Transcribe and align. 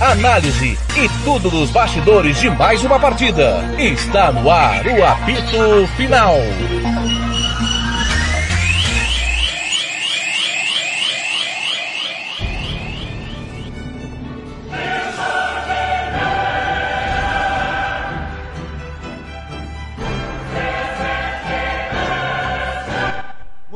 análise 0.00 0.78
e 0.96 1.08
tudo 1.24 1.50
dos 1.50 1.70
bastidores 1.70 2.40
de 2.40 2.50
mais 2.50 2.82
uma 2.84 2.98
partida. 2.98 3.64
Está 3.78 4.32
no 4.32 4.50
ar 4.50 4.86
o 4.86 5.04
apito 5.04 5.86
final. 5.96 6.34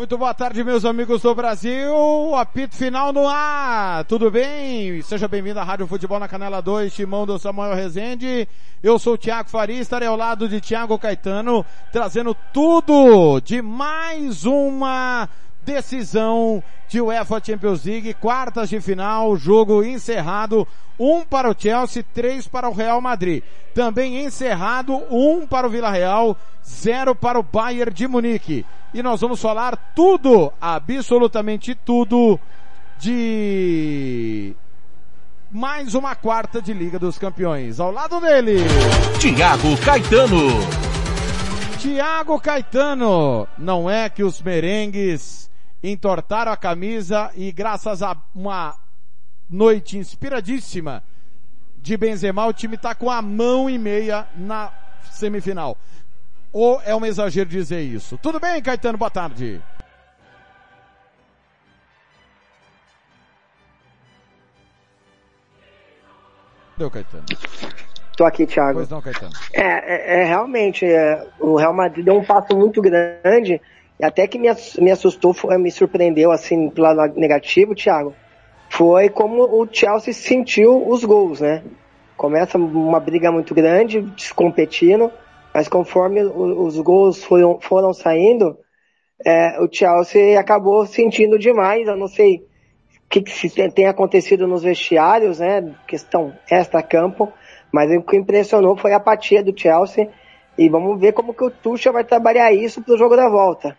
Muito 0.08 0.16
boa 0.20 0.32
tarde, 0.32 0.64
meus 0.64 0.86
amigos 0.86 1.20
do 1.20 1.34
Brasil. 1.34 2.34
Apito 2.34 2.74
final 2.74 3.12
no 3.12 3.28
ar. 3.28 4.06
Tudo 4.06 4.30
bem? 4.30 5.02
Seja 5.02 5.28
bem-vindo 5.28 5.60
à 5.60 5.62
Rádio 5.62 5.86
Futebol 5.86 6.18
na 6.18 6.26
Canela 6.26 6.62
2, 6.62 6.94
timão 6.94 7.26
do 7.26 7.38
Samuel 7.38 7.74
Rezende. 7.74 8.48
Eu 8.82 8.98
sou 8.98 9.12
o 9.12 9.18
Thiago 9.18 9.50
Faria, 9.50 9.78
estarei 9.78 10.08
ao 10.08 10.16
lado 10.16 10.48
de 10.48 10.62
Thiago 10.62 10.98
Caetano, 10.98 11.62
trazendo 11.92 12.34
tudo 12.54 13.38
de 13.40 13.60
mais 13.60 14.46
uma 14.46 15.28
decisão 15.68 16.62
de 16.88 16.98
UEFA 16.98 17.42
Champions 17.44 17.84
League, 17.84 18.14
quartas 18.14 18.70
de 18.70 18.80
final, 18.80 19.36
jogo 19.36 19.84
encerrado, 19.84 20.66
um 20.98 21.22
para 21.22 21.50
o 21.50 21.54
Chelsea, 21.56 22.02
três 22.14 22.48
para 22.48 22.70
o 22.70 22.72
Real 22.72 23.02
Madrid. 23.02 23.42
Também 23.74 24.24
encerrado, 24.24 24.94
um 25.10 25.46
para 25.46 25.66
o 25.66 25.70
Vila 25.70 25.90
Real, 25.90 26.34
zero 26.66 27.14
para 27.14 27.38
o 27.38 27.42
Bayern 27.42 27.92
de 27.92 28.08
Munique. 28.08 28.64
E 28.94 29.02
nós 29.02 29.20
vamos 29.20 29.42
falar 29.42 29.76
tudo, 29.94 30.50
absolutamente 30.58 31.74
tudo, 31.74 32.40
de 32.98 34.56
mais 35.50 35.94
uma 35.94 36.14
quarta 36.14 36.62
de 36.62 36.72
Liga 36.72 36.98
dos 36.98 37.18
Campeões. 37.18 37.78
Ao 37.78 37.92
lado 37.92 38.18
dele, 38.20 38.56
Tiago 39.20 39.76
Caetano. 39.84 40.48
Tiago 41.78 42.40
Caetano. 42.40 43.46
Não 43.56 43.88
é 43.88 44.08
que 44.08 44.24
os 44.24 44.42
merengues 44.42 45.47
entortaram 45.82 46.52
a 46.52 46.56
camisa 46.56 47.30
e 47.34 47.52
graças 47.52 48.02
a 48.02 48.16
uma 48.34 48.76
noite 49.48 49.96
inspiradíssima 49.96 51.02
de 51.76 51.96
Benzema, 51.96 52.46
o 52.46 52.52
time 52.52 52.74
está 52.74 52.94
com 52.94 53.10
a 53.10 53.22
mão 53.22 53.70
e 53.70 53.78
meia 53.78 54.26
na 54.36 54.72
semifinal. 55.10 55.76
Ou 56.52 56.80
é 56.84 56.94
um 56.94 57.04
exagero 57.04 57.48
dizer 57.48 57.80
isso? 57.80 58.18
Tudo 58.18 58.40
bem, 58.40 58.60
Caetano? 58.60 58.98
Boa 58.98 59.10
tarde. 59.10 59.62
Deu, 66.76 66.90
Caetano. 66.90 67.24
Tô 68.16 68.24
aqui, 68.24 68.46
Thiago. 68.46 68.78
Pois 68.78 68.88
não, 68.88 69.02
Caetano. 69.02 69.32
É, 69.52 69.62
é, 69.62 70.22
é 70.22 70.24
realmente, 70.24 70.84
é, 70.84 71.26
o 71.38 71.56
Real 71.56 71.72
Madrid 71.72 72.04
deu 72.04 72.18
um 72.18 72.24
passo 72.24 72.56
muito 72.56 72.80
grande, 72.80 73.60
até 74.04 74.26
que 74.26 74.38
me, 74.38 74.48
me 74.78 74.90
assustou, 74.90 75.34
me 75.58 75.70
surpreendeu, 75.70 76.30
assim, 76.30 76.68
do 76.68 76.82
lado 76.82 77.18
negativo, 77.18 77.74
Thiago, 77.74 78.14
foi 78.70 79.08
como 79.08 79.42
o 79.42 79.66
Chelsea 79.70 80.12
sentiu 80.12 80.88
os 80.88 81.04
gols, 81.04 81.40
né? 81.40 81.64
Começa 82.16 82.58
uma 82.58 83.00
briga 83.00 83.30
muito 83.32 83.54
grande, 83.54 84.04
competindo, 84.34 85.10
mas 85.52 85.68
conforme 85.68 86.22
os 86.22 86.78
gols 86.78 87.24
foram, 87.24 87.60
foram 87.60 87.92
saindo, 87.92 88.56
é, 89.24 89.60
o 89.60 89.68
Chelsea 89.70 90.38
acabou 90.38 90.86
sentindo 90.86 91.38
demais, 91.38 91.86
eu 91.86 91.96
não 91.96 92.08
sei 92.08 92.36
o 92.36 93.08
que, 93.08 93.22
que 93.22 93.48
tem, 93.48 93.70
tem 93.70 93.86
acontecido 93.86 94.46
nos 94.46 94.62
vestiários, 94.62 95.38
né? 95.38 95.74
Questão 95.86 96.32
extra-campo, 96.50 97.32
mas 97.72 97.90
o 97.90 98.02
que 98.02 98.16
impressionou 98.16 98.76
foi 98.76 98.92
a 98.92 98.96
apatia 98.98 99.42
do 99.42 99.58
Chelsea. 99.58 100.10
E 100.58 100.68
vamos 100.68 101.00
ver 101.00 101.12
como 101.12 101.32
que 101.32 101.44
o 101.44 101.50
Tuchel 101.50 101.92
vai 101.92 102.04
trabalhar 102.04 102.52
isso 102.52 102.82
pro 102.82 102.98
jogo 102.98 103.16
da 103.16 103.28
volta. 103.28 103.76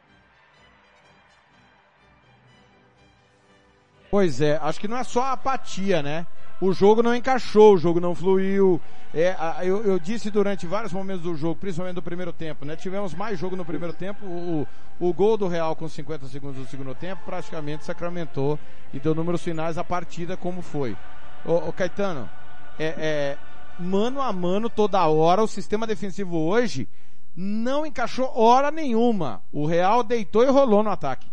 Pois 4.12 4.42
é, 4.42 4.60
acho 4.62 4.80
que 4.80 4.88
não 4.88 4.98
é 4.98 5.04
só 5.04 5.22
a 5.24 5.32
apatia, 5.34 6.02
né? 6.02 6.26
O 6.62 6.74
jogo 6.74 7.02
não 7.02 7.16
encaixou, 7.16 7.76
o 7.76 7.78
jogo 7.78 8.00
não 8.00 8.16
fluiu. 8.16 8.82
É, 9.14 9.36
eu, 9.64 9.84
eu 9.84 10.00
disse 10.00 10.30
durante 10.30 10.68
vários 10.68 10.92
momentos 10.92 11.24
do 11.24 11.36
jogo, 11.36 11.56
principalmente 11.56 11.96
do 11.96 12.02
primeiro 12.02 12.34
tempo, 12.34 12.66
né? 12.66 12.76
Tivemos 12.76 13.14
mais 13.14 13.40
jogo 13.40 13.56
no 13.56 13.64
primeiro 13.64 13.94
tempo. 13.94 14.26
O, 14.26 14.68
o 15.00 15.14
gol 15.14 15.38
do 15.38 15.48
Real 15.48 15.76
com 15.76 15.88
50 15.88 16.28
segundos 16.28 16.58
do 16.58 16.68
segundo 16.70 16.94
tempo 16.96 17.22
praticamente 17.26 17.86
sacramentou 17.86 18.60
e 18.94 19.00
deu 19.00 19.16
números 19.16 19.44
finais 19.44 19.78
a 19.78 19.84
partida 19.84 20.36
como 20.36 20.62
foi. 20.62 20.98
Ô, 21.46 21.70
ô 21.70 21.74
Caetano, 21.74 22.30
é, 22.78 22.96
é, 22.98 23.38
mano 23.80 24.22
a 24.22 24.34
mano 24.34 24.70
toda 24.70 25.06
hora, 25.08 25.44
o 25.44 25.48
sistema 25.48 25.88
defensivo 25.88 26.38
hoje 26.38 26.88
não 27.36 27.86
encaixou 27.86 28.32
hora 28.36 28.70
nenhuma. 28.70 29.42
O 29.52 29.66
Real 29.66 30.04
deitou 30.04 30.44
e 30.44 30.50
rolou 30.50 30.84
no 30.84 30.90
ataque. 30.90 31.28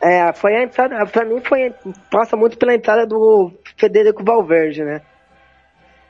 É, 0.00 0.32
foi 0.32 0.56
a 0.56 0.62
entrada, 0.62 1.04
pra 1.06 1.24
mim 1.26 1.40
foi, 1.40 1.74
passa 2.10 2.34
muito 2.36 2.56
pela 2.56 2.74
entrada 2.74 3.06
do 3.06 3.52
Federico 3.76 4.24
Valverde, 4.24 4.82
né? 4.82 5.02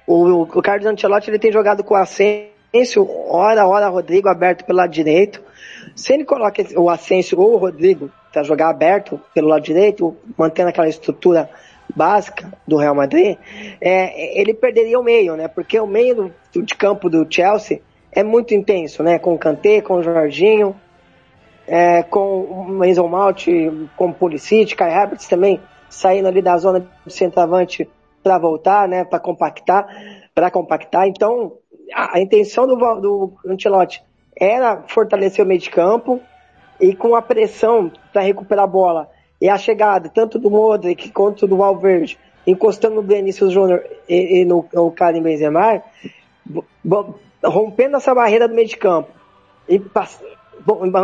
O, 0.06 0.42
o, 0.42 0.62
Carlos 0.62 0.86
Ancelotti 0.86 1.28
ele 1.30 1.38
tem 1.38 1.50
jogado 1.50 1.82
com 1.82 1.94
o 1.94 1.96
Asensio, 1.96 3.08
hora, 3.28 3.66
hora 3.66 3.88
Rodrigo 3.88 4.28
aberto 4.28 4.64
pelo 4.64 4.78
lado 4.78 4.90
direito. 4.90 5.42
Se 5.96 6.12
ele 6.12 6.24
coloca 6.24 6.62
o 6.76 6.88
Asensio 6.88 7.40
ou 7.40 7.54
o 7.54 7.56
Rodrigo 7.56 8.10
para 8.32 8.44
jogar 8.44 8.70
aberto 8.70 9.20
pelo 9.34 9.48
lado 9.48 9.62
direito, 9.62 10.16
mantendo 10.38 10.68
aquela 10.68 10.88
estrutura 10.88 11.50
básica 11.94 12.52
do 12.66 12.76
Real 12.76 12.94
Madrid, 12.94 13.36
é, 13.80 14.40
ele 14.40 14.54
perderia 14.54 14.98
o 14.98 15.02
meio, 15.02 15.34
né? 15.36 15.48
Porque 15.48 15.78
o 15.80 15.86
meio 15.86 16.32
do- 16.52 16.62
de 16.62 16.74
campo 16.76 17.10
do 17.10 17.26
Chelsea 17.28 17.80
é 18.12 18.22
muito 18.22 18.54
intenso, 18.54 19.02
né? 19.02 19.18
Com 19.18 19.34
o 19.34 19.38
Kanté, 19.38 19.80
com 19.80 19.94
o 19.94 20.02
Jorginho, 20.02 20.76
é, 21.72 22.02
com 22.02 22.40
o 22.42 22.68
Mason 22.68 23.06
Mount, 23.06 23.46
com 23.96 24.08
o 24.08 24.12
Pulisic, 24.12 24.74
Kai 24.74 24.92
Havertz 24.92 25.28
também 25.28 25.60
saindo 25.88 26.26
ali 26.26 26.42
da 26.42 26.58
zona 26.58 26.84
de 27.06 27.12
centroavante 27.12 27.88
para 28.24 28.38
voltar, 28.38 28.88
né, 28.88 29.04
para 29.04 29.20
compactar, 29.20 29.86
para 30.34 30.50
compactar. 30.50 31.06
Então, 31.06 31.52
a, 31.94 32.16
a 32.16 32.20
intenção 32.20 32.66
do, 32.66 32.74
do 32.74 33.32
era 34.36 34.82
fortalecer 34.88 35.44
o 35.44 35.48
meio 35.48 35.60
de 35.60 35.70
campo 35.70 36.20
e 36.80 36.92
com 36.92 37.14
a 37.14 37.22
pressão 37.22 37.92
para 38.12 38.22
recuperar 38.22 38.64
a 38.64 38.68
bola 38.68 39.08
e 39.40 39.48
a 39.48 39.56
chegada 39.56 40.08
tanto 40.08 40.40
do 40.40 40.50
Modric 40.50 41.10
quanto 41.10 41.46
do 41.46 41.56
Valverde 41.56 42.18
encostando 42.44 42.96
no 42.96 43.02
Benício 43.02 43.48
Júnior 43.48 43.84
e, 44.08 44.40
e 44.40 44.44
no, 44.44 44.66
no 44.72 44.90
Karim 44.90 45.22
Benzema, 45.22 45.82
rompendo 47.44 47.96
essa 47.96 48.12
barreira 48.12 48.48
do 48.48 48.54
meio 48.54 48.66
de 48.66 48.76
campo 48.76 49.10
e 49.68 49.78
pass- 49.78 50.20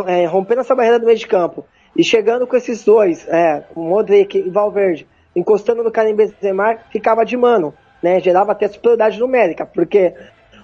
é, 0.06 0.26
rompendo 0.26 0.60
essa 0.60 0.74
barreira 0.74 0.98
do 0.98 1.06
meio 1.06 1.18
de 1.18 1.26
campo 1.26 1.64
e 1.96 2.04
chegando 2.04 2.46
com 2.46 2.56
esses 2.56 2.84
dois, 2.84 3.26
é, 3.28 3.64
Modric 3.74 4.38
e 4.38 4.50
Valverde, 4.50 5.06
encostando 5.34 5.82
no 5.82 5.90
Karim 5.90 6.14
Benzema, 6.14 6.76
ficava 6.90 7.24
de 7.24 7.36
mano, 7.36 7.72
né? 8.02 8.20
Gerava 8.20 8.52
até 8.52 8.68
superioridade 8.68 9.18
numérica, 9.18 9.64
porque 9.64 10.14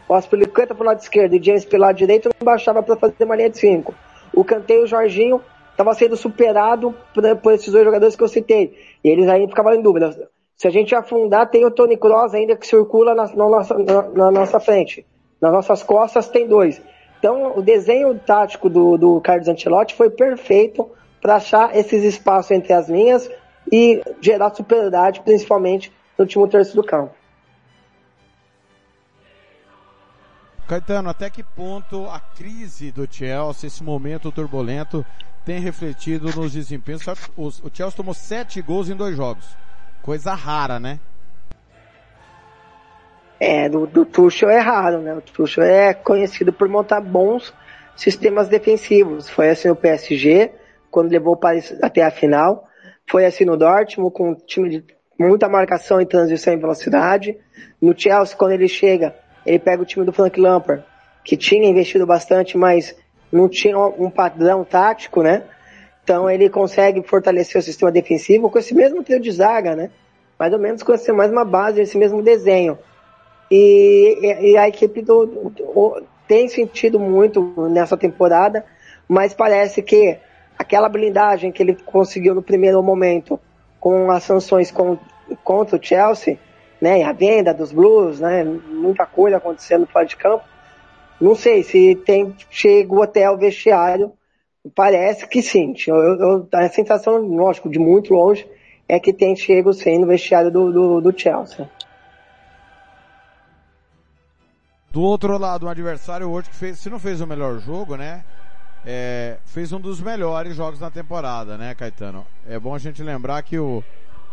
o 0.08 0.14
Aspilicueta 0.14 0.74
pelo 0.74 0.88
lado 0.88 1.00
esquerdo 1.00 1.34
e 1.34 1.42
James 1.42 1.64
pelo 1.64 1.84
lado 1.84 1.96
direito 1.96 2.28
não 2.28 2.44
baixava 2.44 2.82
para 2.82 2.96
fazer 2.96 3.24
uma 3.24 3.36
linha 3.36 3.50
de 3.50 3.58
cinco. 3.58 3.94
O 4.34 4.44
Kanté 4.44 4.74
e 4.74 4.82
o 4.82 4.86
Jorginho 4.86 5.40
estava 5.70 5.94
sendo 5.94 6.16
superado 6.16 6.94
por, 7.14 7.36
por 7.36 7.52
esses 7.54 7.72
dois 7.72 7.84
jogadores 7.84 8.14
que 8.14 8.22
eu 8.22 8.28
citei. 8.28 8.76
E 9.02 9.08
eles 9.08 9.28
aí 9.28 9.46
ficavam 9.46 9.74
em 9.74 9.82
dúvida. 9.82 10.28
Se 10.56 10.68
a 10.68 10.70
gente 10.70 10.94
afundar, 10.94 11.50
tem 11.50 11.64
o 11.64 11.70
Tony 11.70 11.96
Kroos 11.96 12.34
ainda 12.34 12.56
que 12.56 12.66
circula 12.66 13.14
na, 13.14 13.26
na 13.26 13.48
nossa, 13.48 13.78
na, 13.78 14.02
na 14.02 14.30
nossa 14.30 14.60
frente. 14.60 15.04
Nas 15.40 15.52
nossas 15.52 15.82
costas 15.82 16.28
tem 16.28 16.46
dois. 16.46 16.80
Então, 17.22 17.56
o 17.56 17.62
desenho 17.62 18.18
tático 18.18 18.68
do, 18.68 18.98
do 18.98 19.20
Carlos 19.20 19.46
Ancelotti 19.46 19.94
foi 19.94 20.10
perfeito 20.10 20.90
para 21.20 21.36
achar 21.36 21.76
esses 21.76 22.02
espaços 22.02 22.50
entre 22.50 22.72
as 22.72 22.88
linhas 22.88 23.30
e 23.70 24.02
gerar 24.20 24.52
superioridade, 24.52 25.20
principalmente 25.20 25.92
no 26.18 26.24
último 26.24 26.48
terço 26.48 26.74
do 26.74 26.82
campo. 26.82 27.14
Caetano, 30.66 31.10
até 31.10 31.30
que 31.30 31.44
ponto 31.44 32.08
a 32.08 32.18
crise 32.18 32.90
do 32.90 33.06
Chelsea, 33.08 33.68
esse 33.68 33.84
momento 33.84 34.32
turbulento, 34.32 35.06
tem 35.44 35.60
refletido 35.60 36.28
nos 36.34 36.54
desempenhos? 36.54 37.02
O 37.36 37.70
Chelsea 37.72 37.96
tomou 37.96 38.14
sete 38.14 38.60
gols 38.60 38.90
em 38.90 38.96
dois 38.96 39.16
jogos. 39.16 39.46
Coisa 40.02 40.34
rara, 40.34 40.80
né? 40.80 40.98
É, 43.44 43.68
do, 43.68 43.88
do 43.88 44.04
Tuchel 44.04 44.48
é 44.48 44.60
raro, 44.60 45.00
né? 45.00 45.16
O 45.16 45.20
Tuchel 45.20 45.64
é 45.64 45.92
conhecido 45.92 46.52
por 46.52 46.68
montar 46.68 47.00
bons 47.00 47.52
sistemas 47.96 48.46
defensivos. 48.46 49.28
Foi 49.28 49.50
assim 49.50 49.66
no 49.66 49.74
PSG, 49.74 50.52
quando 50.92 51.10
levou 51.10 51.34
o 51.34 51.36
Paris 51.36 51.76
até 51.82 52.04
a 52.04 52.10
final. 52.12 52.68
Foi 53.10 53.26
assim 53.26 53.44
no 53.44 53.56
Dortmund, 53.56 54.14
com 54.14 54.30
um 54.30 54.34
time 54.36 54.68
de 54.68 54.84
muita 55.18 55.48
marcação 55.48 56.00
e 56.00 56.06
transição 56.06 56.54
em 56.54 56.58
velocidade. 56.60 57.36
No 57.80 57.98
Chelsea, 57.98 58.36
quando 58.36 58.52
ele 58.52 58.68
chega, 58.68 59.12
ele 59.44 59.58
pega 59.58 59.82
o 59.82 59.84
time 59.84 60.06
do 60.06 60.12
Frank 60.12 60.40
Lampard, 60.40 60.84
que 61.24 61.36
tinha 61.36 61.68
investido 61.68 62.06
bastante, 62.06 62.56
mas 62.56 62.94
não 63.32 63.48
tinha 63.48 63.76
um 63.76 64.08
padrão 64.08 64.62
tático, 64.62 65.20
né? 65.20 65.42
Então 66.04 66.30
ele 66.30 66.48
consegue 66.48 67.02
fortalecer 67.02 67.58
o 67.58 67.64
sistema 67.64 67.90
defensivo 67.90 68.48
com 68.48 68.58
esse 68.60 68.72
mesmo 68.72 69.02
trio 69.02 69.18
de 69.18 69.32
zaga, 69.32 69.74
né? 69.74 69.90
Mais 70.38 70.52
ou 70.52 70.60
menos 70.60 70.84
com 70.84 70.94
esse, 70.94 71.10
mais 71.10 71.32
uma 71.32 71.44
base, 71.44 71.80
esse 71.80 71.98
mesmo 71.98 72.22
desenho. 72.22 72.78
E, 73.54 74.52
e 74.52 74.56
a 74.56 74.66
equipe 74.66 75.02
do, 75.02 75.26
do, 75.26 76.02
tem 76.26 76.48
sentido 76.48 76.98
muito 76.98 77.68
nessa 77.68 77.98
temporada, 77.98 78.64
mas 79.06 79.34
parece 79.34 79.82
que 79.82 80.16
aquela 80.58 80.88
blindagem 80.88 81.52
que 81.52 81.62
ele 81.62 81.76
conseguiu 81.84 82.34
no 82.34 82.42
primeiro 82.42 82.82
momento 82.82 83.38
com 83.78 84.10
as 84.10 84.22
sanções 84.22 84.70
com, 84.70 84.96
contra 85.44 85.76
o 85.76 85.82
Chelsea, 85.82 86.38
né, 86.80 87.02
a 87.02 87.12
venda 87.12 87.52
dos 87.52 87.72
Blues, 87.72 88.20
né, 88.20 88.42
muita 88.42 89.04
coisa 89.04 89.36
acontecendo 89.36 89.86
fora 89.86 90.06
de 90.06 90.16
campo. 90.16 90.44
Não 91.20 91.34
sei 91.34 91.62
se 91.62 91.94
tem 91.94 92.34
chegou 92.48 93.02
até 93.02 93.30
o 93.30 93.36
vestiário, 93.36 94.12
parece 94.74 95.28
que 95.28 95.42
sim. 95.42 95.74
Eu, 95.86 95.96
eu, 95.96 96.48
a 96.54 96.70
sensação, 96.70 97.18
lógico, 97.18 97.68
de 97.68 97.78
muito 97.78 98.14
longe, 98.14 98.48
é 98.88 98.98
que 98.98 99.12
tem 99.12 99.36
chego 99.36 99.74
sim 99.74 99.98
no 99.98 100.06
vestiário 100.06 100.50
do, 100.50 100.72
do, 100.72 101.00
do 101.02 101.20
Chelsea. 101.20 101.68
Do 104.92 105.00
outro 105.00 105.38
lado, 105.38 105.64
um 105.64 105.70
adversário 105.70 106.28
hoje 106.28 106.50
que 106.50 106.54
fez, 106.54 106.78
se 106.78 106.90
não 106.90 106.98
fez 106.98 107.22
o 107.22 107.26
melhor 107.26 107.58
jogo, 107.60 107.96
né? 107.96 108.22
É, 108.84 109.38
fez 109.46 109.72
um 109.72 109.80
dos 109.80 110.00
melhores 110.00 110.54
jogos 110.54 110.78
na 110.78 110.90
temporada, 110.90 111.56
né, 111.56 111.74
Caetano? 111.74 112.26
É 112.46 112.58
bom 112.58 112.74
a 112.74 112.78
gente 112.78 113.02
lembrar 113.02 113.42
que 113.42 113.58
o, 113.58 113.82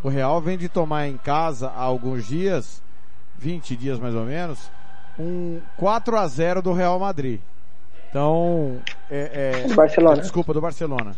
o 0.04 0.10
Real 0.10 0.42
vem 0.42 0.58
de 0.58 0.68
tomar 0.68 1.08
em 1.08 1.16
casa 1.16 1.70
há 1.70 1.82
alguns 1.82 2.28
dias, 2.28 2.84
20 3.38 3.78
dias 3.78 4.00
mais 4.00 4.14
ou 4.14 4.26
menos, 4.26 4.70
um 5.18 5.62
4 5.78 6.18
a 6.18 6.28
0 6.28 6.62
do 6.62 6.74
Real 6.74 7.00
Madrid. 7.00 7.40
Então, 8.10 8.82
é, 9.10 9.64
é, 9.66 9.74
Barcelona. 9.74 10.22
desculpa, 10.22 10.54
do 10.54 10.60
Barcelona. 10.60 11.16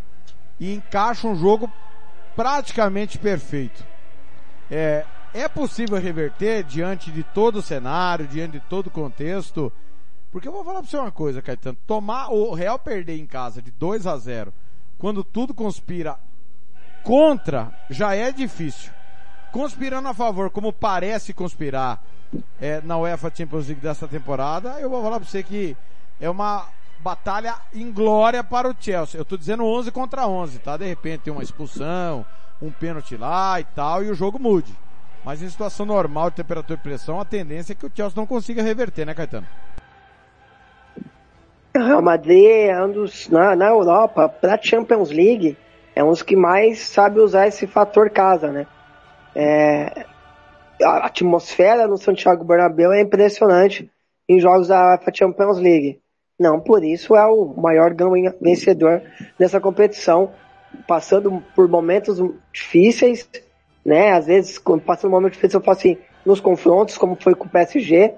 E 0.60 0.72
encaixa 0.76 1.28
um 1.28 1.36
jogo 1.36 1.72
praticamente 2.36 3.18
perfeito. 3.18 3.84
É, 4.70 5.04
é 5.34 5.48
possível 5.48 6.00
reverter 6.00 6.64
diante 6.64 7.12
de 7.12 7.24
todo 7.24 7.58
o 7.58 7.62
cenário, 7.62 8.28
diante 8.28 8.54
de 8.54 8.60
todo 8.62 8.88
o 8.88 8.92
contexto? 8.92 9.72
Porque 10.32 10.48
eu 10.48 10.52
vou 10.52 10.64
falar 10.64 10.80
pra 10.80 10.90
você 10.90 10.98
uma 10.98 11.12
coisa, 11.12 11.42
Caetano. 11.42 11.78
Tomar 11.86 12.30
o 12.30 12.54
Real 12.54 12.80
perder 12.80 13.18
em 13.18 13.26
casa 13.26 13.62
de 13.62 13.72
2 13.72 14.08
a 14.08 14.18
0 14.18 14.54
quando 14.98 15.24
tudo 15.24 15.54
conspira 15.54 16.18
contra, 17.04 17.72
já 17.90 18.16
é 18.16 18.32
difícil. 18.32 18.92
Conspirando 19.52 20.08
a 20.08 20.14
favor, 20.14 20.50
como 20.50 20.72
parece 20.72 21.34
conspirar 21.34 22.04
é, 22.60 22.80
na 22.82 22.98
UEFA 22.98 23.32
Champions 23.36 23.68
League 23.68 23.82
dessa 23.82 24.08
temporada, 24.08 24.80
eu 24.80 24.90
vou 24.90 25.02
falar 25.02 25.20
pra 25.20 25.28
você 25.28 25.44
que 25.44 25.76
é 26.20 26.30
uma 26.30 26.68
batalha 27.00 27.56
inglória 27.74 28.44
para 28.44 28.70
o 28.70 28.76
Chelsea. 28.80 29.20
Eu 29.20 29.26
tô 29.26 29.36
dizendo 29.36 29.66
11 29.66 29.92
contra 29.92 30.28
11, 30.28 30.60
tá? 30.60 30.78
De 30.78 30.86
repente 30.86 31.22
tem 31.22 31.34
uma 31.34 31.44
expulsão, 31.44 32.26
um 32.62 32.72
pênalti 32.72 33.18
lá 33.18 33.60
e 33.60 33.64
tal, 33.64 34.04
e 34.04 34.10
o 34.10 34.16
jogo 34.16 34.40
mude. 34.40 34.74
Mas 35.24 35.42
em 35.42 35.50
situação 35.50 35.86
normal 35.86 36.30
de 36.30 36.38
temperatura 36.38 36.80
e 36.80 36.84
pressão, 36.84 37.20
a 37.20 37.26
tendência 37.26 37.74
é 37.74 37.76
que 37.76 37.86
o 37.86 37.92
Chelsea 37.94 38.16
não 38.16 38.26
consiga 38.26 38.64
reverter, 38.64 39.06
né, 39.06 39.14
Caetano? 39.14 39.48
Real 41.76 42.02
Madrid 42.02 42.46
é 42.46 42.84
um 42.84 42.92
dos, 42.92 43.30
na, 43.30 43.56
na 43.56 43.70
Europa, 43.70 44.28
para 44.28 44.62
Champions 44.62 45.10
League, 45.10 45.58
é 45.96 46.04
um 46.04 46.10
dos 46.10 46.22
que 46.22 46.36
mais 46.36 46.80
sabe 46.80 47.20
usar 47.20 47.48
esse 47.48 47.66
fator 47.68 48.10
casa, 48.10 48.52
né? 48.52 48.68
É, 49.34 50.06
a 50.84 51.06
atmosfera 51.06 51.88
no 51.88 51.98
Santiago 51.98 52.44
Bernabéu 52.44 52.92
é 52.92 53.00
impressionante 53.00 53.90
em 54.28 54.40
jogos 54.40 54.68
da 54.68 55.00
Champions 55.14 55.60
League. 55.60 56.00
Não, 56.40 56.60
por 56.60 56.84
isso 56.84 57.16
é 57.16 57.26
o 57.28 57.54
maior 57.56 57.94
vencedor 58.42 59.02
dessa 59.38 59.62
competição, 59.62 60.32
passando 60.88 61.44
por 61.56 61.68
momentos 61.68 62.18
difíceis, 62.52 63.30
né? 63.86 64.12
Às 64.12 64.28
vezes, 64.28 64.60
passando 64.86 65.12
um 65.12 65.16
momento 65.16 65.34
difícil, 65.34 65.60
eu 65.60 65.64
falo 65.64 65.78
assim, 65.78 65.98
nos 66.26 66.40
confrontos, 66.40 66.98
como 66.98 67.16
foi 67.16 67.36
com 67.36 67.46
o 67.46 67.50
PSG, 67.50 68.14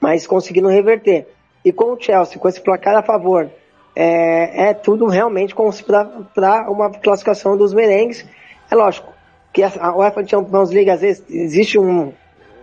mas 0.00 0.26
conseguindo 0.26 0.68
reverter. 0.68 1.26
E 1.64 1.72
com 1.72 1.92
o 1.92 2.00
Chelsea, 2.00 2.38
com 2.38 2.48
esse 2.48 2.60
placar 2.60 2.96
a 2.96 3.02
favor, 3.02 3.50
é, 3.96 4.68
é 4.68 4.74
tudo 4.74 5.06
realmente 5.06 5.54
para 5.54 6.70
uma 6.70 6.90
classificação 6.90 7.56
dos 7.56 7.72
merengues. 7.72 8.26
É 8.70 8.74
lógico 8.74 9.12
que 9.52 9.62
a 9.62 9.94
UEFA 9.94 10.26
Champions 10.26 10.70
League, 10.70 10.90
às 10.90 11.00
vezes, 11.00 11.24
existe 11.30 11.78
um, 11.78 12.12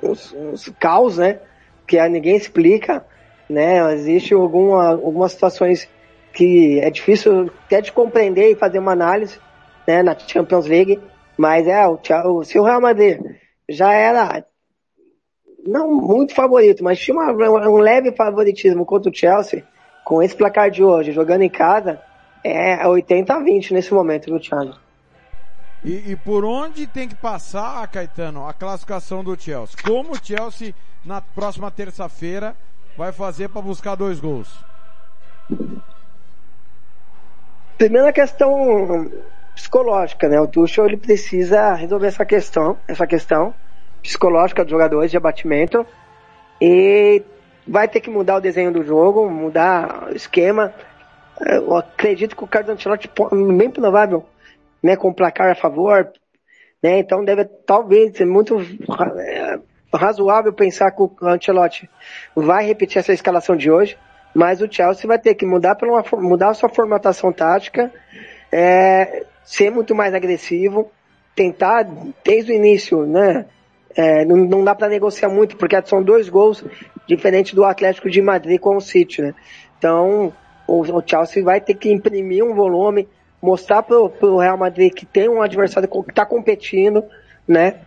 uns, 0.03 0.33
uns 0.33 0.69
caos, 0.79 1.17
né? 1.17 1.39
Que 1.87 2.01
ninguém 2.09 2.35
explica, 2.35 3.05
né? 3.49 3.93
Existe 3.93 4.33
alguma, 4.33 4.89
algumas 4.89 5.31
situações 5.31 5.87
que 6.33 6.79
é 6.79 6.89
difícil 6.89 7.51
até 7.65 7.81
de 7.81 7.91
compreender 7.91 8.51
e 8.51 8.55
fazer 8.55 8.79
uma 8.79 8.91
análise, 8.91 9.39
né? 9.87 10.03
Na 10.03 10.17
Champions 10.17 10.67
League. 10.67 10.99
Mas 11.37 11.67
é, 11.67 11.87
o, 11.87 11.99
o, 12.25 12.43
se 12.43 12.59
o 12.59 12.63
Real 12.63 12.81
Madrid 12.81 13.19
já 13.69 13.93
era 13.93 14.45
não 15.65 15.91
muito 15.93 16.33
favorito, 16.33 16.83
mas 16.83 16.99
tinha 16.99 17.15
uma, 17.15 17.31
um 17.69 17.77
leve 17.77 18.11
favoritismo 18.11 18.85
contra 18.85 19.11
o 19.11 19.15
Chelsea, 19.15 19.63
com 20.03 20.21
esse 20.21 20.35
placar 20.35 20.69
de 20.69 20.83
hoje, 20.83 21.11
jogando 21.11 21.41
em 21.41 21.49
casa, 21.49 22.01
é 22.43 22.85
80 22.87 23.33
a 23.33 23.39
20 23.39 23.73
nesse 23.73 23.93
momento, 23.93 24.25
viu, 24.25 24.39
Thiago? 24.39 24.75
E, 25.83 26.11
e, 26.11 26.15
por 26.15 26.45
onde 26.45 26.85
tem 26.85 27.07
que 27.07 27.15
passar, 27.15 27.87
Caetano, 27.87 28.47
a 28.47 28.53
classificação 28.53 29.23
do 29.23 29.39
Chelsea? 29.39 29.75
Como 29.83 30.11
o 30.11 30.23
Chelsea, 30.23 30.75
na 31.03 31.21
próxima 31.21 31.71
terça-feira, 31.71 32.55
vai 32.95 33.11
fazer 33.11 33.49
para 33.49 33.61
buscar 33.61 33.95
dois 33.95 34.19
gols? 34.19 34.47
Primeira 37.77 38.13
questão 38.13 39.09
psicológica, 39.55 40.27
né? 40.27 40.39
O 40.39 40.47
Tuchel 40.47 40.85
ele 40.85 40.97
precisa 40.97 41.73
resolver 41.73 42.07
essa 42.07 42.25
questão, 42.25 42.77
essa 42.87 43.05
questão 43.05 43.53
psicológica 44.01 44.63
dos 44.63 44.71
jogadores 44.71 45.11
de 45.11 45.17
abatimento 45.17 45.85
e 46.59 47.23
vai 47.67 47.87
ter 47.87 48.01
que 48.01 48.09
mudar 48.09 48.37
o 48.37 48.41
desenho 48.41 48.71
do 48.71 48.83
jogo, 48.83 49.29
mudar 49.29 50.09
o 50.11 50.15
esquema. 50.15 50.73
Eu 51.39 51.75
acredito 51.75 52.35
que 52.35 52.43
o 52.43 52.47
Carlos 52.47 52.71
Ancelotti 52.71 53.09
bem 53.57 53.69
provável, 53.69 54.25
né, 54.81 54.95
com 54.95 55.09
o 55.09 55.13
placar 55.13 55.51
a 55.51 55.55
favor, 55.55 56.11
né? 56.81 56.99
Então 56.99 57.23
deve 57.23 57.45
talvez 57.45 58.15
ser 58.15 58.25
muito 58.25 58.59
é, 58.59 59.59
razoável 59.93 60.53
pensar 60.53 60.91
que 60.91 61.01
o 61.01 61.11
Ancelotti 61.21 61.89
vai 62.35 62.65
repetir 62.65 62.99
essa 62.99 63.13
escalação 63.13 63.55
de 63.55 63.71
hoje, 63.71 63.97
mas 64.33 64.61
o 64.61 64.71
Chelsea 64.71 65.07
vai 65.07 65.19
ter 65.19 65.35
que 65.35 65.45
mudar 65.45 65.75
para 65.75 65.89
uma 65.89 66.03
mudar 66.21 66.49
a 66.49 66.53
sua 66.53 66.69
formatação 66.69 67.31
tática, 67.31 67.91
é, 68.51 69.25
ser 69.43 69.71
muito 69.71 69.93
mais 69.95 70.13
agressivo, 70.13 70.91
tentar 71.35 71.87
desde 72.23 72.51
o 72.51 72.55
início, 72.55 73.05
né? 73.05 73.45
É, 73.95 74.23
não, 74.23 74.37
não, 74.37 74.63
dá 74.63 74.73
para 74.73 74.87
negociar 74.87 75.27
muito, 75.29 75.57
porque 75.57 75.79
são 75.83 76.01
dois 76.01 76.29
gols 76.29 76.63
diferentes 77.05 77.53
do 77.53 77.65
Atlético 77.65 78.09
de 78.09 78.21
Madrid 78.21 78.59
com 78.59 78.77
o 78.77 78.81
City, 78.81 79.21
né? 79.21 79.35
Então, 79.77 80.33
o, 80.65 80.81
o 80.81 81.03
Chelsea 81.05 81.43
vai 81.43 81.59
ter 81.59 81.73
que 81.73 81.91
imprimir 81.91 82.43
um 82.43 82.53
volume, 82.53 83.07
mostrar 83.41 83.83
pro, 83.83 84.09
pro 84.09 84.37
Real 84.37 84.57
Madrid 84.57 84.93
que 84.93 85.05
tem 85.05 85.27
um 85.27 85.41
adversário 85.41 85.89
que 85.89 86.11
está 86.11 86.25
competindo, 86.25 87.03
né? 87.47 87.81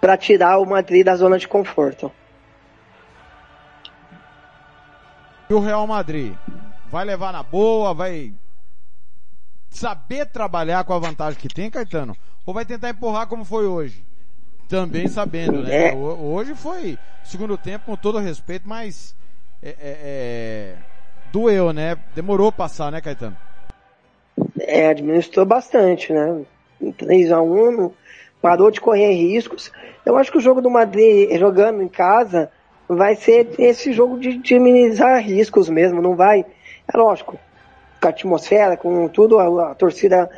Para 0.00 0.16
tirar 0.16 0.58
o 0.58 0.66
Madrid 0.66 1.04
da 1.04 1.16
zona 1.16 1.38
de 1.38 1.48
conforto. 1.48 2.12
E 5.50 5.54
o 5.54 5.60
Real 5.60 5.86
Madrid 5.86 6.34
vai 6.90 7.04
levar 7.04 7.32
na 7.32 7.42
boa, 7.42 7.94
vai 7.94 8.32
saber 9.70 10.26
trabalhar 10.26 10.84
com 10.84 10.92
a 10.92 10.98
vantagem 10.98 11.38
que 11.38 11.48
tem, 11.48 11.70
Caetano? 11.70 12.16
Ou 12.46 12.54
vai 12.54 12.64
tentar 12.64 12.90
empurrar 12.90 13.26
como 13.26 13.44
foi 13.44 13.66
hoje? 13.66 14.02
Também 14.68 15.08
sabendo, 15.08 15.62
né? 15.62 15.88
É. 15.88 15.94
Hoje 15.94 16.54
foi 16.54 16.98
segundo 17.24 17.56
tempo, 17.58 17.86
com 17.86 17.96
todo 17.96 18.18
respeito, 18.18 18.68
mas 18.68 19.14
é, 19.62 19.68
é, 19.68 19.74
é 19.80 20.74
doeu, 21.32 21.72
né? 21.72 21.96
Demorou 22.14 22.50
passar, 22.50 22.90
né, 22.90 23.00
Caetano? 23.00 23.36
É, 24.58 24.88
administrou 24.88 25.44
bastante, 25.44 26.12
né? 26.12 26.42
3 26.96 27.32
a 27.32 27.42
1 27.42 27.90
parou 28.40 28.70
de 28.70 28.80
correr 28.80 29.12
riscos. 29.12 29.72
Eu 30.06 30.16
acho 30.16 30.30
que 30.30 30.38
o 30.38 30.40
jogo 30.42 30.60
do 30.60 30.70
Madrid 30.70 31.30
jogando 31.38 31.82
em 31.82 31.88
casa 31.88 32.50
vai 32.88 33.14
ser 33.14 33.50
esse 33.58 33.92
jogo 33.92 34.18
de, 34.18 34.38
de 34.38 34.58
minimizar 34.58 35.22
riscos 35.22 35.68
mesmo, 35.68 36.00
não 36.00 36.16
vai. 36.16 36.46
É 36.92 36.96
lógico, 36.96 37.38
com 38.00 38.06
a 38.06 38.10
atmosfera, 38.10 38.76
com 38.76 39.08
tudo, 39.08 39.38
a, 39.38 39.72
a 39.72 39.74
torcida 39.74 40.30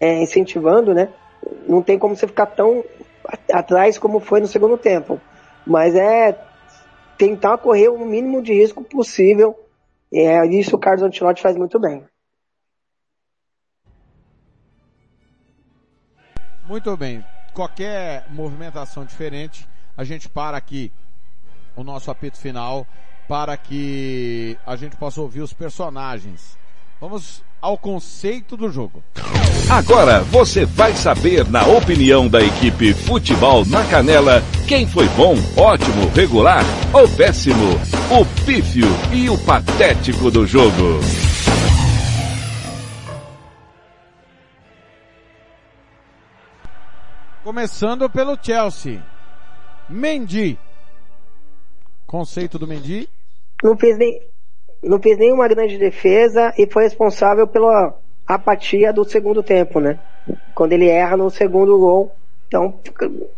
é, 0.00 0.22
incentivando, 0.22 0.94
né? 0.94 1.08
Não 1.68 1.82
tem 1.82 1.98
como 1.98 2.16
você 2.16 2.26
ficar 2.26 2.46
tão 2.46 2.84
atrás 3.52 3.98
como 3.98 4.20
foi 4.20 4.40
no 4.40 4.46
segundo 4.46 4.76
tempo. 4.76 5.20
Mas 5.66 5.94
é 5.94 6.38
tentar 7.18 7.58
correr 7.58 7.88
o 7.88 8.04
mínimo 8.04 8.42
de 8.42 8.52
risco 8.52 8.84
possível. 8.84 9.58
É 10.12 10.46
isso 10.46 10.76
o 10.76 10.78
Carlos 10.78 11.02
Ancelotti 11.02 11.42
faz 11.42 11.56
muito 11.56 11.78
bem. 11.78 12.04
Muito 16.66 16.96
bem. 16.96 17.24
Qualquer 17.54 18.26
movimentação 18.30 19.04
diferente, 19.04 19.68
a 19.96 20.04
gente 20.04 20.28
para 20.28 20.56
aqui 20.56 20.92
o 21.76 21.84
nosso 21.84 22.10
apito 22.10 22.38
final 22.38 22.86
para 23.28 23.56
que 23.56 24.58
a 24.66 24.76
gente 24.76 24.96
possa 24.96 25.20
ouvir 25.20 25.40
os 25.40 25.52
personagens. 25.52 26.56
Vamos 27.00 27.42
ao 27.60 27.76
conceito 27.76 28.56
do 28.56 28.70
jogo. 28.70 29.04
Agora 29.70 30.20
você 30.22 30.64
vai 30.64 30.94
saber, 30.94 31.46
na 31.50 31.66
opinião 31.66 32.26
da 32.26 32.40
equipe 32.40 32.94
Futebol 32.94 33.66
na 33.66 33.84
Canela, 33.84 34.42
quem 34.66 34.86
foi 34.86 35.06
bom, 35.10 35.34
ótimo, 35.56 36.08
regular 36.14 36.64
ou 36.94 37.06
péssimo, 37.16 37.74
o 38.10 38.44
pífio 38.46 38.86
e 39.12 39.28
o 39.28 39.36
patético 39.44 40.30
do 40.30 40.46
jogo. 40.46 41.00
Começando 47.44 48.08
pelo 48.08 48.38
Chelsea. 48.40 49.02
Mendy. 49.88 50.58
Conceito 52.06 52.58
do 52.58 52.66
Mendy? 52.66 53.08
Não 53.62 53.76
fez 53.76 53.98
nem, 53.98 54.20
não 54.88 55.00
fez 55.00 55.18
nenhuma 55.18 55.48
grande 55.48 55.78
defesa 55.78 56.52
e 56.56 56.66
foi 56.66 56.84
responsável 56.84 57.46
pela 57.46 57.94
apatia 58.26 58.92
do 58.92 59.04
segundo 59.04 59.42
tempo, 59.42 59.80
né? 59.80 59.98
Quando 60.54 60.72
ele 60.72 60.88
erra 60.88 61.16
no 61.16 61.30
segundo 61.30 61.78
gol. 61.78 62.14
Então, 62.48 62.74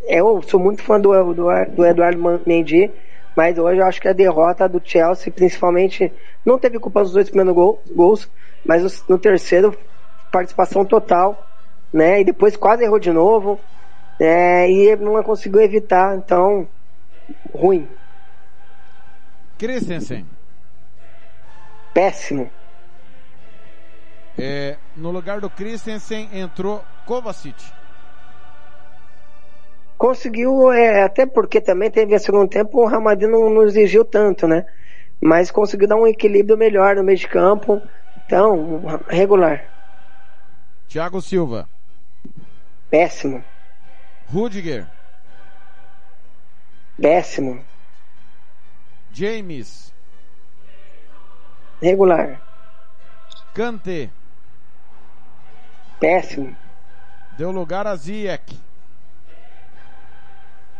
eu 0.06 0.42
sou 0.42 0.60
muito 0.60 0.82
fã 0.82 1.00
do, 1.00 1.10
do, 1.32 1.46
do 1.74 1.86
Eduardo 1.86 2.42
Mendy, 2.46 2.90
mas 3.34 3.58
hoje 3.58 3.80
eu 3.80 3.86
acho 3.86 4.00
que 4.00 4.08
a 4.08 4.12
derrota 4.12 4.68
do 4.68 4.80
Chelsea, 4.82 5.32
principalmente, 5.32 6.12
não 6.44 6.58
teve 6.58 6.78
culpa 6.78 7.02
dos 7.02 7.12
dois 7.12 7.28
primeiros 7.28 7.54
gol, 7.54 7.82
gols, 7.94 8.30
mas 8.66 9.04
no 9.08 9.18
terceiro, 9.18 9.76
participação 10.30 10.84
total, 10.84 11.46
né? 11.92 12.20
E 12.20 12.24
depois 12.24 12.56
quase 12.56 12.84
errou 12.84 12.98
de 12.98 13.12
novo, 13.12 13.58
é, 14.20 14.70
e 14.70 14.96
não 14.96 15.22
conseguiu 15.22 15.60
evitar, 15.62 16.16
então, 16.16 16.68
ruim. 17.54 17.88
Christensen. 19.58 20.37
Péssimo. 21.98 22.48
É, 24.38 24.76
no 24.94 25.10
lugar 25.10 25.40
do 25.40 25.50
Christensen 25.50 26.28
entrou 26.32 26.84
Kovacic. 27.04 27.72
Conseguiu, 29.96 30.70
é, 30.70 31.02
até 31.02 31.26
porque 31.26 31.60
também 31.60 31.90
teve 31.90 32.14
a 32.14 32.20
segundo 32.20 32.48
tempo, 32.48 32.80
o 32.80 32.86
Ramadin 32.86 33.26
não, 33.26 33.50
não 33.50 33.64
exigiu 33.64 34.04
tanto, 34.04 34.46
né? 34.46 34.64
Mas 35.20 35.50
conseguiu 35.50 35.88
dar 35.88 35.96
um 35.96 36.06
equilíbrio 36.06 36.56
melhor 36.56 36.94
no 36.94 37.02
meio 37.02 37.18
de 37.18 37.26
campo. 37.26 37.82
Então, 38.24 38.80
regular. 39.08 39.68
Thiago 40.86 41.20
Silva. 41.20 41.68
Péssimo. 42.88 43.42
Rudiger. 44.28 44.86
Péssimo. 46.96 47.60
James. 49.12 49.97
Regular. 51.80 52.40
Kante. 53.54 54.10
Péssimo. 56.00 56.56
Deu 57.36 57.50
lugar 57.50 57.86
a 57.86 57.94
Ziyech. 57.96 58.58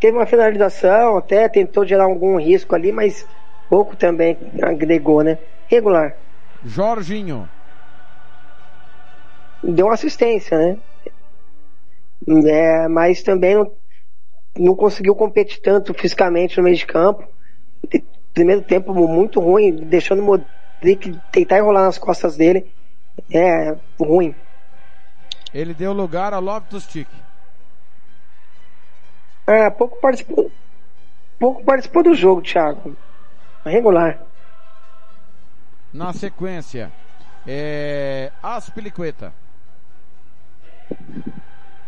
Teve 0.01 0.17
uma 0.17 0.27
finalização, 0.27 1.17
até 1.17 1.49
tentou 1.49 1.85
gerar 1.85 2.05
algum 2.05 2.37
risco 2.39 2.75
ali, 2.75 2.93
mas 2.93 3.27
pouco 3.69 3.97
também 3.97 4.37
agregou, 4.63 5.23
né? 5.23 5.39
Regular. 5.67 6.17
Jorginho. 6.65 7.49
Deu 9.63 9.87
uma 9.87 9.95
assistência, 9.95 10.57
né? 10.57 10.77
É, 12.47 12.89
mas 12.89 13.23
também 13.23 13.55
não, 13.55 13.73
não 14.57 14.75
conseguiu 14.75 15.15
competir 15.15 15.61
tanto 15.61 15.95
fisicamente 15.95 16.59
no 16.59 16.65
meio 16.65 16.77
de 16.77 16.87
campo. 16.87 17.27
Primeiro 18.33 18.63
tempo 18.63 18.95
muito 18.95 19.41
ruim, 19.41 19.75
deixando 19.75 20.23
o 20.79 20.87
Modric 20.87 21.21
tentar 21.33 21.59
enrolar 21.59 21.85
nas 21.85 21.99
costas 21.99 22.37
dele. 22.37 22.73
É 23.33 23.77
ruim. 23.99 24.35
Ele 25.53 25.75
deu 25.75 25.93
lugar 25.93 26.33
a 26.33 26.39
Loftus 26.39 26.85
Cheek. 26.85 27.11
É, 29.47 29.71
pouco 29.71 29.99
participou, 29.99 30.53
pouco 31.39 31.65
participou 31.65 32.03
do 32.03 32.15
jogo, 32.15 32.43
Thiago. 32.43 32.95
Regular. 33.65 34.19
Na 35.93 36.13
sequência, 36.13 36.93
é, 37.47 38.31
Aspilicueta. 38.43 39.33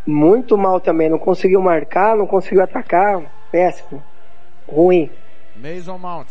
Muito 0.06 0.56
mal 0.56 0.80
também, 0.80 1.10
não 1.10 1.18
conseguiu 1.18 1.60
marcar, 1.60 2.16
não 2.16 2.26
conseguiu 2.26 2.62
atacar, 2.62 3.22
péssimo. 3.52 4.02
Ruim. 4.66 5.10
Mason 5.54 5.98
Mount. 5.98 6.28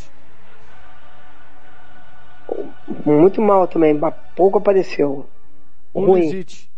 Muito 3.05 3.41
mal 3.41 3.67
também, 3.67 3.97
pouco 4.35 4.57
apareceu. 4.57 5.27
Ruim. 5.93 6.05
Pulisic. 6.05 6.69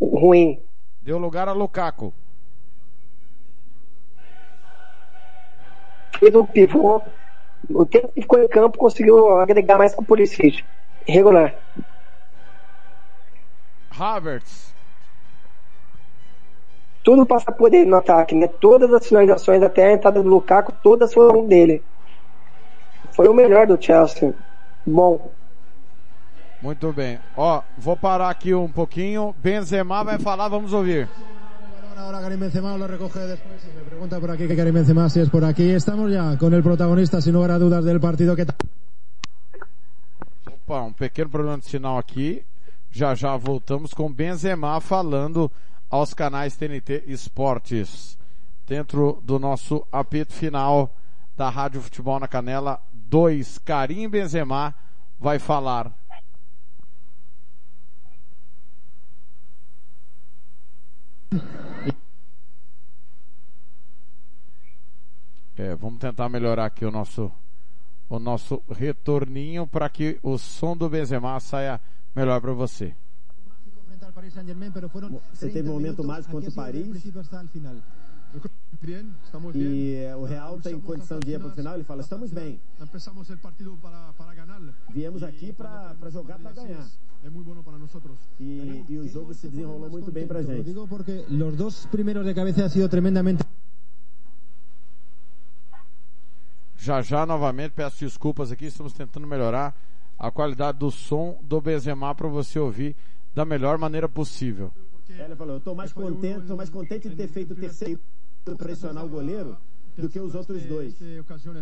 Ruim. 0.00 0.60
Deu 1.00 1.18
lugar 1.18 1.48
a 1.48 1.52
Lukaku. 1.52 2.12
Fez 6.18 6.34
o 6.34 6.46
pivô. 6.46 7.02
O 7.68 7.84
tempo 7.84 8.08
que 8.08 8.22
ficou 8.22 8.42
em 8.42 8.48
campo 8.48 8.78
conseguiu 8.78 9.38
agregar 9.40 9.78
mais 9.78 9.94
com 9.94 10.02
o 10.02 10.04
Pulisic. 10.04 10.64
Regular. 11.06 11.54
Havertz. 13.98 14.74
Tudo 17.02 17.24
passa 17.24 17.52
por 17.52 17.72
ele 17.72 17.88
no 17.88 17.96
ataque, 17.96 18.34
né? 18.34 18.48
Todas 18.48 18.92
as 18.92 19.06
finalizações 19.06 19.62
até 19.62 19.86
a 19.86 19.92
entrada 19.92 20.22
do 20.22 20.28
Lukaku, 20.28 20.72
todas 20.82 21.14
foram 21.14 21.46
dele. 21.46 21.82
Foi 23.16 23.26
o 23.28 23.32
melhor 23.32 23.66
do 23.66 23.82
Chelsea. 23.82 24.34
Bom. 24.86 25.32
Muito 26.60 26.92
bem. 26.92 27.18
Ó, 27.34 27.62
vou 27.78 27.96
parar 27.96 28.28
aqui 28.28 28.54
um 28.54 28.68
pouquinho. 28.68 29.34
Benzema 29.42 30.04
vai 30.04 30.18
falar, 30.18 30.48
vamos 30.48 30.74
ouvir. 30.74 31.08
Ahora 31.96 32.20
Karim 32.20 32.36
Benzema 32.36 32.76
lo 32.76 32.86
recoge 32.86 33.20
después 33.20 33.64
y 33.64 33.74
me 33.74 33.84
pregunta 33.84 34.20
por 34.20 34.30
aquí 34.30 34.46
que 34.46 34.54
Karim 34.54 34.74
Benzema 34.74 35.08
si 35.08 35.20
es 35.20 35.30
por 35.30 35.42
aquí. 35.44 35.70
Estamos 35.70 36.12
ya 36.12 36.36
con 36.36 36.52
el 36.52 36.62
protagonista, 36.62 37.22
sin 37.22 37.32
lugar 37.32 37.52
a 37.52 37.58
dudas, 37.58 37.82
del 37.86 37.98
partido. 38.00 38.36
¿Qué 38.36 38.44
tal? 38.44 38.56
Opa, 40.52 40.82
um 40.82 40.92
pequeno 40.92 41.30
problema 41.30 41.56
de 41.56 41.64
sinal 41.64 41.96
aqui. 41.96 42.44
Já 42.90 43.14
já 43.14 43.34
voltamos 43.38 43.94
com 43.94 44.12
Benzema 44.12 44.78
falando 44.82 45.50
aos 45.88 46.12
canais 46.12 46.54
TNT 46.54 47.04
Esportes. 47.06 48.18
Dentro 48.66 49.22
do 49.24 49.38
nosso 49.38 49.86
apito 49.90 50.34
final 50.34 50.90
da 51.34 51.48
Rádio 51.48 51.80
Futebol 51.80 52.20
na 52.20 52.28
Canela 52.28 52.78
2, 53.08 53.58
Karim 53.58 54.08
Benzema 54.08 54.74
vai 55.18 55.38
falar. 55.38 55.92
É, 65.56 65.74
vamos 65.74 65.98
tentar 65.98 66.28
melhorar 66.28 66.66
aqui 66.66 66.84
o 66.84 66.90
nosso 66.90 67.32
o 68.08 68.18
nosso 68.18 68.62
retorninho 68.70 69.66
para 69.66 69.88
que 69.88 70.18
o 70.22 70.38
som 70.38 70.76
do 70.76 70.88
Benzema 70.88 71.40
saia 71.40 71.80
melhor 72.14 72.40
para 72.40 72.52
você. 72.52 72.94
Você 75.32 75.50
teve 75.50 75.68
um 75.68 75.72
momento 75.72 76.04
mágico 76.04 76.32
contra 76.32 76.50
o 76.50 76.54
Paris. 76.54 76.86
E 79.54 79.94
eh, 79.94 80.16
o 80.16 80.24
Real 80.24 80.60
tem 80.60 80.78
condição 80.80 81.18
de 81.18 81.32
ir 81.32 81.38
para 81.38 81.48
o 81.48 81.52
final. 81.52 81.74
Ele 81.74 81.84
fala: 81.84 82.02
estamos 82.02 82.30
bem. 82.30 82.60
Viemos 84.90 85.22
aqui 85.22 85.52
para 85.52 86.10
jogar 86.10 86.38
para 86.38 86.52
ganhar. 86.52 86.86
E, 88.38 88.84
e 88.88 88.98
o 88.98 89.08
jogo 89.08 89.34
se 89.34 89.48
desenrolou 89.48 89.90
muito 89.90 90.12
bem 90.12 90.26
para 90.26 90.42
gente. 90.42 90.64
Digo 90.64 90.86
porque 90.86 91.24
los 91.28 91.56
dos 91.56 91.86
primeros 91.86 92.24
de 92.24 92.34
cabeza 92.34 92.64
ha 92.64 92.68
sido 92.68 92.88
tremendamente. 92.88 93.42
Já 96.76 97.02
já 97.02 97.26
novamente 97.26 97.72
peço 97.72 97.98
desculpas 98.04 98.52
aqui, 98.52 98.66
estamos 98.66 98.92
tentando 98.92 99.26
melhorar 99.26 99.74
a 100.18 100.30
qualidade 100.30 100.78
do 100.78 100.90
som 100.90 101.38
do 101.42 101.60
Benzema 101.60 102.14
para 102.14 102.28
você 102.28 102.58
ouvir 102.58 102.94
da 103.34 103.44
melhor 103.44 103.76
maneira 103.76 104.08
possível. 104.08 104.70
Ele 105.08 105.34
falou: 105.34 105.54
eu 105.54 105.58
estou 105.58 105.74
mais 105.74 105.92
contente, 105.92 106.40
estou 106.40 106.56
mais 106.56 106.70
contente 106.70 107.08
de 107.08 107.16
ter 107.16 107.28
feito 107.28 107.54
o 107.54 107.56
terceiro 107.56 108.00
pressionar 108.54 109.04
o 109.04 109.08
goleiro 109.08 109.56
do 109.96 110.08
que 110.08 110.20
os 110.20 110.34
outros 110.34 110.62
dois. 110.68 110.94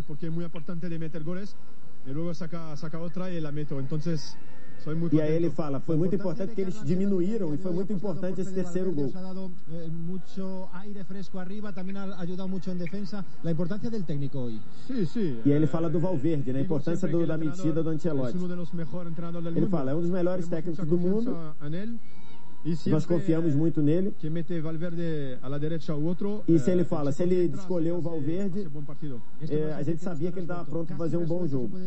porque 0.05 0.27
es 0.27 0.31
muy 0.31 0.45
importante 0.45 0.87
de 0.89 0.99
meter 0.99 1.23
goles 1.23 1.55
e 2.05 2.13
luego 2.13 2.33
saca, 2.33 2.75
saca 2.77 2.99
otra 2.99 3.31
y 3.31 3.41
la 3.41 3.51
meto. 3.51 3.79
Entonces, 3.79 4.37
soy 4.83 4.95
muy 4.95 5.09
E 5.11 5.21
aí 5.21 5.33
ele 5.33 5.49
fala, 5.49 5.79
foi 5.79 5.95
muito 5.95 6.13
importante 6.13 6.53
que 6.53 6.61
eles 6.61 6.83
diminuíram 6.83 7.53
e 7.55 7.57
foi 7.57 7.71
muito 7.71 7.91
importante 7.91 8.41
esse 8.41 8.53
terceiro 8.53 8.91
gol. 8.91 9.11
Eh, 9.71 9.89
mucho 9.89 10.69
aire 10.73 11.03
fresco 11.05 11.39
arriba, 11.39 11.73
también 11.73 11.97
ha 11.97 12.19
ayudado 12.19 12.47
mucho 12.47 12.71
en 12.71 12.77
defensa. 12.77 13.25
La 13.41 13.49
importancia 13.49 13.89
del 13.89 14.03
técnico 14.03 14.41
hoy. 14.41 14.61
Sí, 14.87 15.05
sí. 15.07 15.39
E 15.43 15.51
aí 15.51 15.57
ele 15.57 15.67
fala 15.67 15.89
do 15.89 15.99
Valverde, 15.99 16.53
né? 16.53 16.59
A 16.59 16.61
importância 16.61 17.07
do, 17.07 17.25
da 17.25 17.37
medida 17.37 17.81
do 17.81 17.89
Ancelotti. 17.89 18.37
Ele 18.37 19.67
fala, 19.67 19.91
é 19.91 19.95
um 19.95 20.01
dos 20.01 20.11
melhores 20.11 20.47
técnicos 20.47 20.85
do 20.85 20.97
mundo, 20.97 21.35
nós 22.87 23.05
confiamos 23.05 23.53
eh, 23.53 23.55
muito 23.55 23.81
nele. 23.81 24.13
E 26.47 26.59
se 26.59 26.69
eh, 26.69 26.73
ele 26.73 26.83
fala, 26.83 27.11
se 27.11 27.23
ele 27.23 27.45
escolheu 27.53 27.95
o 27.95 27.99
hace- 27.99 28.09
Valverde, 28.09 28.67
é, 29.49 29.73
a 29.73 29.83
gente 29.83 30.01
sabia 30.01 30.31
que 30.31 30.39
ele 30.39 30.45
estava 30.45 30.65
pronto 30.65 30.87
para 30.87 30.97
fazer 30.97 31.17
um 31.17 31.25
bom 31.25 31.45
jogo. 31.47 31.77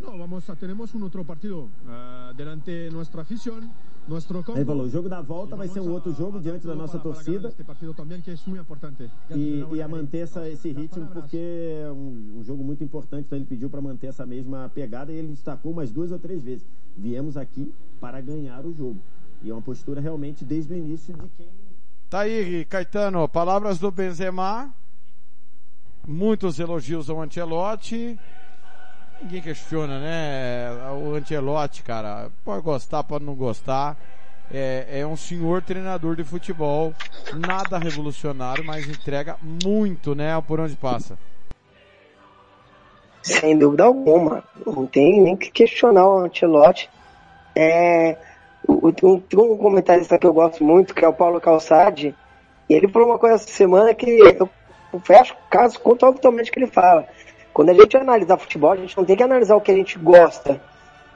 No, 0.00 0.16
vamos 0.16 0.48
a, 0.48 0.54
tenemos 0.54 0.94
un 0.94 1.02
otro 1.02 1.24
partido 1.24 1.68
eh, 1.88 2.32
delante 2.36 2.70
de 2.70 2.90
nuestra 2.90 3.22
afición, 3.22 3.68
nuestro 4.06 4.44
campo. 4.44 4.56
Ele 4.56 4.64
falou, 4.64 4.86
o 4.86 4.88
jogo 4.88 5.08
da 5.08 5.20
volta 5.20 5.56
vai 5.56 5.66
ser 5.66 5.80
um 5.80 5.90
outro 5.90 6.12
jogo 6.14 6.38
diante 6.40 6.64
da 6.68 6.74
nossa 6.76 7.00
torcida 7.00 7.52
e, 9.34 9.64
e 9.72 9.82
a 9.82 9.88
manter 9.88 10.18
essa, 10.18 10.48
esse 10.48 10.72
ritmo 10.72 11.08
porque 11.08 11.36
é 11.36 11.90
um, 11.90 12.38
um 12.38 12.44
jogo 12.44 12.62
muito 12.62 12.84
importante, 12.84 13.26
então 13.26 13.36
ele 13.36 13.44
pediu 13.46 13.68
para 13.68 13.80
manter 13.82 14.06
essa 14.06 14.24
mesma 14.24 14.70
pegada 14.72 15.12
e 15.12 15.16
ele 15.16 15.28
destacou 15.28 15.74
mais 15.74 15.90
duas 15.90 16.12
ou 16.12 16.18
três 16.18 16.44
vezes. 16.44 16.64
Viemos 16.96 17.36
aqui 17.36 17.72
para 18.00 18.20
ganhar 18.20 18.64
o 18.64 18.72
jogo. 18.72 19.00
E 19.42 19.50
é 19.50 19.52
uma 19.52 19.62
postura 19.62 20.00
realmente 20.00 20.44
desde 20.44 20.72
o 20.72 20.76
início 20.76 21.14
de 21.14 21.28
quem 21.36 21.48
Tá 22.10 22.20
aí, 22.20 22.64
Caetano, 22.64 23.28
palavras 23.28 23.78
do 23.78 23.90
Benzema. 23.90 24.72
Muitos 26.06 26.58
elogios 26.58 27.10
ao 27.10 27.20
Ancelotti. 27.20 28.18
Ninguém 29.20 29.42
questiona, 29.42 30.00
né? 30.00 30.70
O 31.04 31.14
Ancelotti, 31.14 31.82
cara, 31.82 32.30
pode 32.42 32.62
gostar, 32.62 33.04
pode 33.04 33.26
não 33.26 33.34
gostar. 33.34 33.94
É, 34.50 35.00
é 35.00 35.06
um 35.06 35.16
senhor 35.16 35.62
treinador 35.62 36.16
de 36.16 36.24
futebol. 36.24 36.94
Nada 37.34 37.76
revolucionário, 37.76 38.64
mas 38.64 38.88
entrega 38.88 39.36
muito, 39.42 40.14
né? 40.14 40.40
Por 40.40 40.60
onde 40.60 40.76
passa. 40.76 41.18
Sem 43.22 43.58
dúvida 43.58 43.84
alguma. 43.84 44.42
Não 44.64 44.86
tem 44.86 45.20
nem 45.20 45.36
que 45.36 45.50
questionar 45.50 46.08
o 46.08 46.18
Ancelotti. 46.20 46.88
É, 47.54 48.16
um, 48.68 49.22
um 49.36 49.56
comentarista 49.56 50.18
que 50.18 50.26
eu 50.26 50.32
gosto 50.32 50.62
muito, 50.62 50.94
que 50.94 51.04
é 51.04 51.08
o 51.08 51.12
Paulo 51.12 51.40
Calçade, 51.40 52.14
e 52.68 52.74
ele 52.74 52.88
falou 52.88 53.08
uma 53.08 53.18
coisa 53.18 53.36
essa 53.36 53.48
semana 53.48 53.94
que 53.94 54.10
eu 54.10 54.48
fecho 55.02 55.34
caso 55.50 55.80
com 55.80 55.96
totalmente 55.96 56.50
o 56.50 56.52
que 56.52 56.58
ele 56.60 56.66
fala. 56.66 57.06
Quando 57.52 57.70
a 57.70 57.74
gente 57.74 57.96
analisar 57.96 58.36
futebol, 58.36 58.72
a 58.72 58.76
gente 58.76 58.96
não 58.96 59.04
tem 59.04 59.16
que 59.16 59.22
analisar 59.22 59.56
o 59.56 59.60
que 59.60 59.72
a 59.72 59.74
gente 59.74 59.98
gosta. 59.98 60.60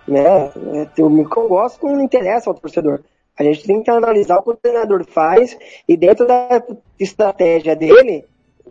Né? 0.09 0.51
É, 0.97 1.03
O 1.03 1.29
que 1.29 1.37
eu 1.39 1.49
gosto 1.49 1.87
não 1.87 2.03
interessa 2.03 2.51
ao 2.51 2.55
torcedor. 2.55 3.01
A 3.39 3.45
gente 3.45 3.65
tem 3.65 3.83
que 3.83 3.91
analisar 3.91 4.39
o 4.39 4.43
que 4.43 4.51
o 4.51 4.57
treinador 4.57 5.05
faz 5.05 5.57
e 5.89 5.97
dentro 5.97 6.27
da 6.27 6.63
estratégia 6.99 7.77
dele, 7.77 8.25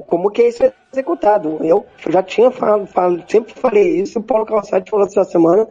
como 0.07 0.29
que 0.29 0.43
isso 0.43 0.63
é 0.63 0.73
executado. 0.91 1.57
Eu 1.61 1.85
já 2.09 2.21
tinha 2.21 2.51
falado, 2.51 2.85
falo- 2.87 3.23
sempre 3.27 3.53
falei 3.53 4.01
isso, 4.01 4.19
o 4.19 4.23
Paulo 4.23 4.45
Calçade 4.45 4.89
falou 4.89 5.05
essa 5.05 5.23
semana, 5.23 5.67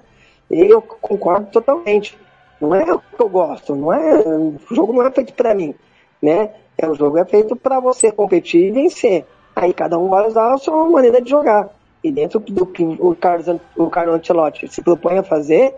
e 0.50 0.60
eu 0.60 0.80
concordo 0.82 1.46
totalmente. 1.50 2.18
Não 2.60 2.74
é 2.74 2.92
o 2.92 2.98
que 2.98 3.20
eu 3.20 3.28
gosto, 3.28 3.74
não 3.74 3.92
é, 3.92 4.18
o 4.20 4.54
jogo 4.70 4.92
não 4.92 5.02
é 5.02 5.10
feito 5.10 5.32
para 5.32 5.54
mim, 5.54 5.74
né? 6.20 6.50
É, 6.76 6.88
o 6.88 6.94
jogo 6.94 7.18
é 7.18 7.24
feito 7.24 7.56
para 7.56 7.80
você 7.80 8.12
competir 8.12 8.68
e 8.68 8.70
vencer. 8.70 9.26
Aí 9.56 9.72
cada 9.72 9.98
um 9.98 10.08
vai 10.08 10.26
usar 10.26 10.54
a 10.54 10.58
sua 10.58 10.88
maneira 10.88 11.20
de 11.20 11.30
jogar. 11.30 11.68
E 12.02 12.10
dentro 12.10 12.40
do 12.40 12.64
que 12.66 12.82
o 12.82 13.14
Carlos, 13.14 13.60
o 13.76 13.90
Carlos 13.90 14.16
Ancelotti 14.16 14.68
se 14.68 14.82
propõe 14.82 15.18
a 15.18 15.22
fazer, 15.22 15.74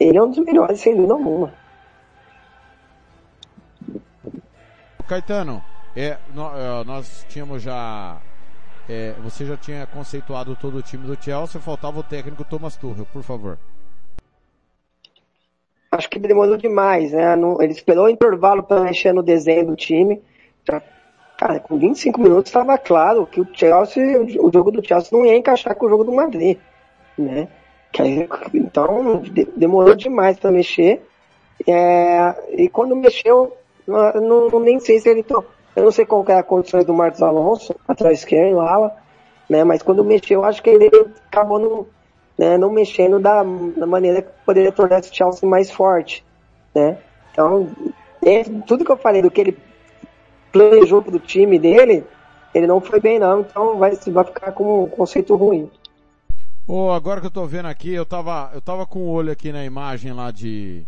ele 0.00 0.16
é 0.16 0.22
um 0.22 0.30
dos 0.30 0.44
melhores, 0.44 0.80
sem 0.80 0.94
dúvida 0.94 1.14
alguma. 1.14 1.52
Caetano, 5.06 5.62
é, 5.94 6.08
é, 6.08 6.18
nós 6.84 7.24
tínhamos 7.28 7.62
já. 7.62 8.18
é, 8.88 9.14
você 9.22 9.44
já 9.44 9.56
tinha 9.56 9.86
conceituado 9.86 10.56
todo 10.56 10.78
o 10.78 10.82
time 10.82 11.06
do 11.06 11.22
Chelsea, 11.22 11.60
faltava 11.60 12.00
o 12.00 12.02
técnico 12.02 12.44
Thomas 12.44 12.76
Tuchel, 12.76 13.06
por 13.12 13.22
favor. 13.22 13.58
Acho 15.90 16.08
que 16.10 16.18
demorou 16.18 16.56
demais, 16.56 17.12
né? 17.12 17.36
Não- 17.36 17.60
ele 17.62 17.72
esperou 17.72 18.06
o 18.06 18.08
intervalo 18.10 18.62
para 18.62 18.80
mexer 18.82 19.12
no 19.12 19.22
desenho 19.22 19.66
do 19.66 19.76
time. 19.76 20.20
Já, 20.68 20.82
cara, 21.38 21.60
com 21.60 21.78
25 21.78 22.20
minutos 22.20 22.50
estava 22.50 22.76
claro 22.78 23.26
que 23.26 23.40
o 23.40 23.48
Chelsea, 23.52 24.20
o 24.40 24.50
jogo 24.52 24.70
do 24.70 24.86
Chelsea 24.86 25.16
não 25.16 25.24
ia 25.26 25.36
encaixar 25.36 25.74
com 25.74 25.86
o 25.86 25.88
jogo 25.88 26.04
do 26.04 26.12
Madrid, 26.12 26.58
né? 27.18 27.48
Aí- 27.98 28.28
então 28.54 29.20
de- 29.22 29.48
demorou 29.56 29.94
demais 29.94 30.38
para 30.38 30.50
mexer. 30.50 31.02
É, 31.66 32.34
e 32.50 32.68
quando 32.68 32.94
mexeu, 32.94 33.56
eu 33.86 34.20
não, 34.20 34.50
não- 34.50 34.60
nem 34.60 34.78
sei 34.78 34.98
se 34.98 35.08
ele 35.08 35.22
to... 35.22 35.42
eu 35.74 35.84
não 35.84 35.90
sei 35.90 36.04
qual 36.04 36.22
que 36.24 36.32
é 36.32 36.36
a 36.36 36.42
condição 36.42 36.82
do 36.84 36.92
Marcos 36.92 37.22
Alonso 37.22 37.74
atrás 37.88 38.18
esquerdo, 38.18 38.60
ala, 38.60 38.94
né? 39.48 39.64
Mas 39.64 39.82
quando 39.82 40.04
mexeu, 40.04 40.44
acho 40.44 40.62
que 40.62 40.68
ele 40.70 40.90
acabou 41.30 41.58
não, 41.58 41.86
né, 42.38 42.58
não 42.58 42.70
mexendo 42.70 43.18
da, 43.18 43.42
da 43.42 43.86
maneira 43.86 44.22
que 44.22 44.30
poderia 44.44 44.72
tornar 44.72 45.00
esse 45.00 45.14
Chelsea 45.14 45.48
mais 45.48 45.70
forte, 45.70 46.24
né? 46.74 46.98
Então, 47.32 47.70
dentro 48.20 48.54
de 48.54 48.62
tudo 48.62 48.84
que 48.84 48.92
eu 48.92 48.96
falei 48.96 49.22
do 49.22 49.30
que 49.30 49.40
ele 49.40 49.58
planejou 50.52 51.02
pro 51.02 51.18
time 51.18 51.58
dele, 51.58 52.04
ele 52.54 52.66
não 52.66 52.80
foi 52.80 53.00
bem 53.00 53.18
não, 53.18 53.40
então 53.40 53.78
vai, 53.78 53.92
vai 53.94 54.24
ficar 54.24 54.52
com 54.52 54.84
um 54.84 54.88
conceito 54.88 55.34
ruim. 55.34 55.70
Ô, 56.66 56.90
agora 56.90 57.20
que 57.20 57.26
eu 57.26 57.30
tô 57.30 57.46
vendo 57.46 57.66
aqui, 57.66 57.92
eu 57.92 58.04
tava, 58.04 58.50
eu 58.52 58.60
tava 58.60 58.86
com 58.86 59.00
o 59.00 59.10
olho 59.10 59.30
aqui 59.30 59.52
na 59.52 59.64
imagem 59.64 60.12
lá 60.12 60.30
de, 60.30 60.82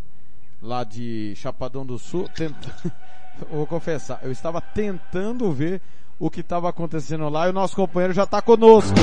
lá 0.60 0.82
de 0.82 1.34
Chapadão 1.36 1.86
do 1.86 1.98
Sul, 1.98 2.28
tenta, 2.34 2.74
vou 3.50 3.66
confessar, 3.66 4.20
eu 4.22 4.32
estava 4.32 4.60
tentando 4.60 5.50
ver 5.52 5.80
o 6.18 6.28
que 6.28 6.40
estava 6.40 6.68
acontecendo 6.68 7.28
lá 7.28 7.46
e 7.46 7.50
o 7.50 7.52
nosso 7.52 7.76
companheiro 7.76 8.12
já 8.12 8.26
tá 8.26 8.42
conosco. 8.42 8.96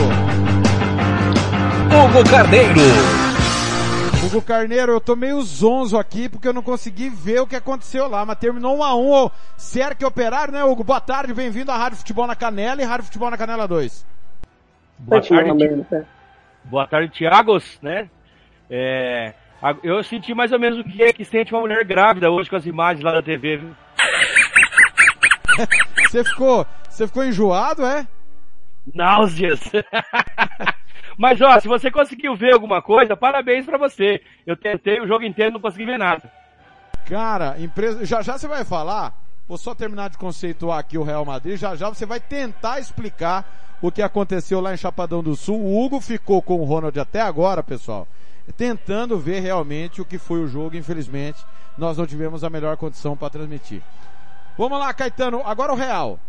Hugo 1.85 2.29
Carneiro. 2.29 2.81
Hugo 4.25 4.41
Carneiro, 4.41 4.91
eu 4.93 5.01
tô 5.01 5.15
meio 5.15 5.41
zonzo 5.41 5.97
aqui 5.97 6.27
porque 6.27 6.47
eu 6.47 6.53
não 6.53 6.61
consegui 6.61 7.09
ver 7.09 7.41
o 7.41 7.47
que 7.47 7.55
aconteceu 7.55 8.07
lá, 8.07 8.25
mas 8.25 8.37
terminou 8.39 8.77
1 8.77 8.83
a 8.83 8.95
1 8.95 9.25
o 9.25 9.31
Cerque 9.55 10.03
Operário, 10.05 10.53
né, 10.53 10.63
Hugo? 10.63 10.83
Boa 10.83 10.99
tarde, 10.99 11.33
bem-vindo 11.33 11.71
à 11.71 11.77
Rádio 11.77 11.97
Futebol 11.99 12.25
na 12.25 12.35
Canela 12.35 12.81
e 12.81 12.85
Rádio 12.85 13.05
Futebol 13.05 13.29
na 13.29 13.37
Canela 13.37 13.67
2. 13.67 14.05
Boa 14.97 15.21
Continua 15.21 15.43
tarde, 15.43 15.85
né? 15.91 16.05
boa 16.63 16.87
tarde, 16.87 17.13
Tiagos, 17.13 17.79
né? 17.81 18.09
É, 18.69 19.33
eu 19.83 20.03
senti 20.03 20.33
mais 20.33 20.51
ou 20.51 20.59
menos 20.59 20.79
o 20.79 20.83
que 20.83 21.03
é 21.03 21.13
que 21.13 21.23
sente 21.23 21.53
uma 21.53 21.61
mulher 21.61 21.83
grávida 21.85 22.31
hoje 22.31 22.49
com 22.49 22.55
as 22.55 22.65
imagens 22.65 23.03
lá 23.03 23.11
da 23.11 23.21
TV, 23.21 23.57
viu? 23.57 23.75
Você 26.09 26.23
ficou, 26.23 26.65
você 26.89 27.07
ficou 27.07 27.25
enjoado, 27.25 27.85
é? 27.85 28.07
Náuseas! 28.93 29.59
Mas 31.17 31.39
ó, 31.41 31.59
se 31.59 31.67
você 31.67 31.89
conseguiu 31.89 32.35
ver 32.35 32.53
alguma 32.53 32.81
coisa, 32.81 33.15
parabéns 33.15 33.65
pra 33.65 33.77
você. 33.77 34.21
Eu 34.45 34.55
tentei 34.55 34.99
o 34.99 35.07
jogo 35.07 35.23
inteiro 35.23 35.53
não 35.53 35.59
consegui 35.59 35.85
ver 35.85 35.97
nada. 35.97 36.31
Cara, 37.05 37.55
empresa, 37.59 38.05
já 38.05 38.21
já 38.21 38.37
você 38.37 38.47
vai 38.47 38.65
falar, 38.65 39.13
vou 39.47 39.57
só 39.57 39.75
terminar 39.75 40.09
de 40.09 40.17
conceituar 40.17 40.79
aqui 40.79 40.97
o 40.97 41.03
Real 41.03 41.23
Madrid, 41.23 41.57
já 41.57 41.75
já 41.75 41.87
você 41.87 42.05
vai 42.05 42.19
tentar 42.19 42.79
explicar 42.79 43.45
o 43.81 43.91
que 43.91 44.01
aconteceu 44.01 44.59
lá 44.59 44.73
em 44.73 44.77
Chapadão 44.77 45.21
do 45.21 45.35
Sul. 45.35 45.61
O 45.61 45.83
Hugo 45.83 46.01
ficou 46.01 46.41
com 46.41 46.59
o 46.59 46.65
Ronald 46.65 46.99
até 46.99 47.21
agora, 47.21 47.61
pessoal, 47.61 48.07
tentando 48.57 49.19
ver 49.19 49.41
realmente 49.41 50.01
o 50.01 50.05
que 50.05 50.17
foi 50.17 50.39
o 50.39 50.47
jogo, 50.47 50.75
infelizmente, 50.75 51.45
nós 51.77 51.97
não 51.97 52.07
tivemos 52.07 52.43
a 52.43 52.49
melhor 52.49 52.75
condição 52.77 53.15
para 53.15 53.29
transmitir. 53.29 53.81
Vamos 54.57 54.79
lá, 54.79 54.93
Caetano, 54.93 55.41
agora 55.45 55.73
o 55.73 55.75
Real, 55.75 56.19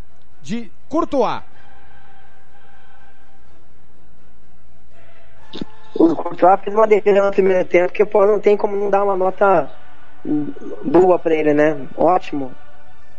de 0.43 0.71
Courtois. 0.89 1.43
O 5.99 6.15
Courtois 6.15 6.61
fez 6.61 6.75
uma 6.77 6.87
defesa 6.87 7.25
no 7.25 7.33
primeiro 7.33 7.67
tempo 7.67 7.93
que 7.93 8.05
pô, 8.05 8.27
não 8.27 8.39
tem 8.39 8.57
como 8.57 8.77
não 8.77 8.91
dar 8.91 9.05
uma 9.05 9.17
nota 9.17 9.71
boa 10.85 11.19
pra 11.19 11.35
ele, 11.35 11.55
né? 11.55 11.89
Ótimo. 11.97 12.53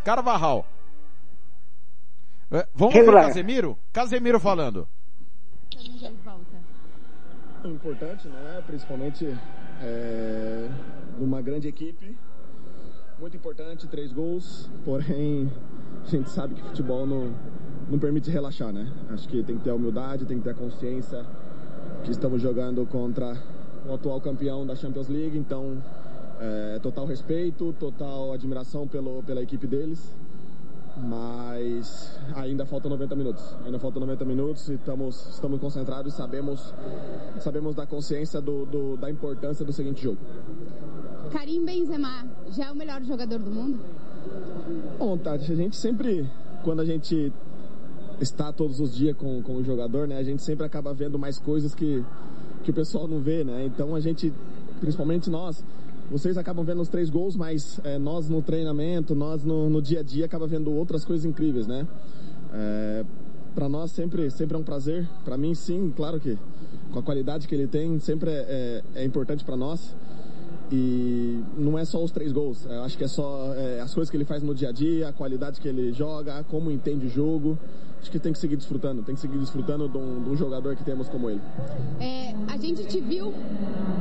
Carvajal. 0.03 0.65
É, 2.51 2.65
Vamos 2.73 2.93
ver 2.93 3.01
Regular. 3.01 3.25
Casemiro? 3.25 3.77
Casemiro 3.91 4.39
falando. 4.39 4.87
importante, 7.65 8.27
né? 8.27 8.63
Principalmente 8.65 9.37
é, 9.81 10.69
numa 11.17 11.41
grande 11.41 11.67
equipe. 11.67 12.17
Muito 13.19 13.35
importante, 13.35 13.87
três 13.87 14.13
gols. 14.13 14.69
Porém, 14.85 15.51
a 16.03 16.07
gente 16.07 16.29
sabe 16.29 16.55
que 16.55 16.61
futebol 16.61 17.05
não, 17.05 17.33
não 17.89 17.97
permite 17.99 18.29
relaxar, 18.29 18.71
né? 18.71 18.91
Acho 19.09 19.27
que 19.27 19.43
tem 19.43 19.57
que 19.57 19.63
ter 19.63 19.71
a 19.71 19.75
humildade, 19.75 20.25
tem 20.25 20.37
que 20.37 20.43
ter 20.43 20.51
a 20.51 20.53
consciência 20.53 21.25
estamos 22.05 22.41
jogando 22.41 22.85
contra 22.85 23.37
o 23.87 23.93
atual 23.93 24.19
campeão 24.21 24.65
da 24.65 24.75
Champions 24.75 25.07
League. 25.07 25.37
Então, 25.37 25.77
é, 26.39 26.79
total 26.79 27.05
respeito, 27.05 27.73
total 27.79 28.33
admiração 28.33 28.87
pelo, 28.87 29.23
pela 29.23 29.41
equipe 29.41 29.67
deles. 29.67 30.15
mas 30.97 32.19
ainda 32.35 32.65
falta 32.65 32.89
90 32.89 33.15
minutos. 33.15 33.55
Ainda 33.65 33.79
falta 33.79 33.99
90 33.99 34.25
minutos 34.25 34.67
e 34.69 34.73
estamos, 34.73 35.29
estamos 35.29 35.59
concentrados 35.59 36.13
e 36.13 36.17
sabemos, 36.17 36.73
sabemos 37.39 37.75
da 37.75 37.85
consciência 37.85 38.41
do, 38.41 38.65
do, 38.65 38.97
da 38.97 39.09
importância 39.09 39.63
do 39.63 39.71
seguinte 39.71 40.03
jogo. 40.03 40.17
Karim 41.31 41.63
Benzema 41.63 42.25
já 42.49 42.65
é 42.67 42.71
o 42.71 42.75
melhor 42.75 43.03
jogador 43.03 43.39
do 43.39 43.51
mundo? 43.51 43.79
Bom, 44.97 45.17
Tati, 45.17 45.51
a 45.51 45.55
gente 45.55 45.75
sempre, 45.75 46.27
quando 46.63 46.81
a 46.81 46.85
gente 46.85 47.31
está 48.19 48.51
todos 48.51 48.79
os 48.79 48.95
dias 48.95 49.15
com, 49.15 49.41
com 49.41 49.57
o 49.57 49.63
jogador, 49.63 50.07
né, 50.07 50.17
a 50.17 50.23
gente 50.23 50.41
sempre 50.41 50.65
acaba 50.65 50.93
vendo 50.93 51.19
mais 51.19 51.37
coisas 51.37 51.75
que, 51.75 52.03
que 52.63 52.71
o 52.71 52.73
pessoal 52.73 53.07
não 53.07 53.19
vê, 53.19 53.43
né? 53.43 53.65
Então 53.65 53.95
a 53.95 53.99
gente, 53.99 54.33
principalmente 54.79 55.29
nós, 55.29 55.63
vocês 56.09 56.37
acabam 56.37 56.63
vendo 56.65 56.81
os 56.81 56.87
três 56.87 57.09
gols, 57.09 57.35
mas 57.35 57.79
é, 57.83 57.97
nós 57.99 58.29
no 58.29 58.41
treinamento, 58.41 59.13
nós 59.13 59.43
no, 59.43 59.69
no, 59.69 59.81
dia 59.81 59.99
a 59.99 60.03
dia 60.03 60.25
acaba 60.25 60.47
vendo 60.47 60.71
outras 60.71 61.03
coisas 61.03 61.25
incríveis, 61.25 61.67
né? 61.67 61.85
É, 62.53 63.05
para 63.53 63.67
nós 63.67 63.91
sempre, 63.91 64.29
sempre 64.31 64.55
é 64.55 64.59
um 64.59 64.63
prazer. 64.63 65.07
Para 65.25 65.37
mim, 65.37 65.53
sim, 65.53 65.91
claro 65.95 66.19
que 66.19 66.37
com 66.91 66.99
a 66.99 67.03
qualidade 67.03 67.47
que 67.47 67.53
ele 67.53 67.67
tem, 67.67 67.99
sempre 67.99 68.29
é, 68.29 68.83
é, 68.95 69.01
é 69.01 69.05
importante 69.05 69.43
para 69.43 69.57
nós. 69.57 69.95
E 70.71 71.41
não 71.57 71.77
é 71.77 71.85
só 71.85 72.03
os 72.03 72.11
três 72.11 72.33
gols, 72.33 72.65
eu 72.65 72.83
acho 72.83 72.97
que 72.97 73.03
é 73.05 73.07
só 73.07 73.53
é, 73.55 73.79
as 73.79 73.93
coisas 73.93 74.11
que 74.11 74.17
ele 74.17 74.25
faz 74.25 74.43
no 74.43 74.53
dia 74.53 74.67
a 74.67 74.71
dia, 74.73 75.07
a 75.07 75.13
qualidade 75.13 75.61
que 75.61 75.67
ele 75.67 75.93
joga, 75.93 76.43
como 76.49 76.69
entende 76.69 77.05
o 77.05 77.09
jogo 77.09 77.57
acho 78.07 78.11
que 78.11 78.19
tem 78.19 78.31
que 78.31 78.39
seguir 78.39 78.55
desfrutando, 78.55 79.03
tem 79.03 79.13
que 79.13 79.19
seguir 79.19 79.37
desfrutando 79.37 79.89
de 79.89 79.97
um, 79.97 80.23
de 80.23 80.29
um 80.29 80.35
jogador 80.37 80.77
que 80.77 80.83
temos 80.83 81.09
como 81.09 81.29
ele. 81.29 81.41
É, 81.99 82.33
a 82.47 82.55
gente 82.57 82.85
te 82.85 83.01
viu 83.01 83.33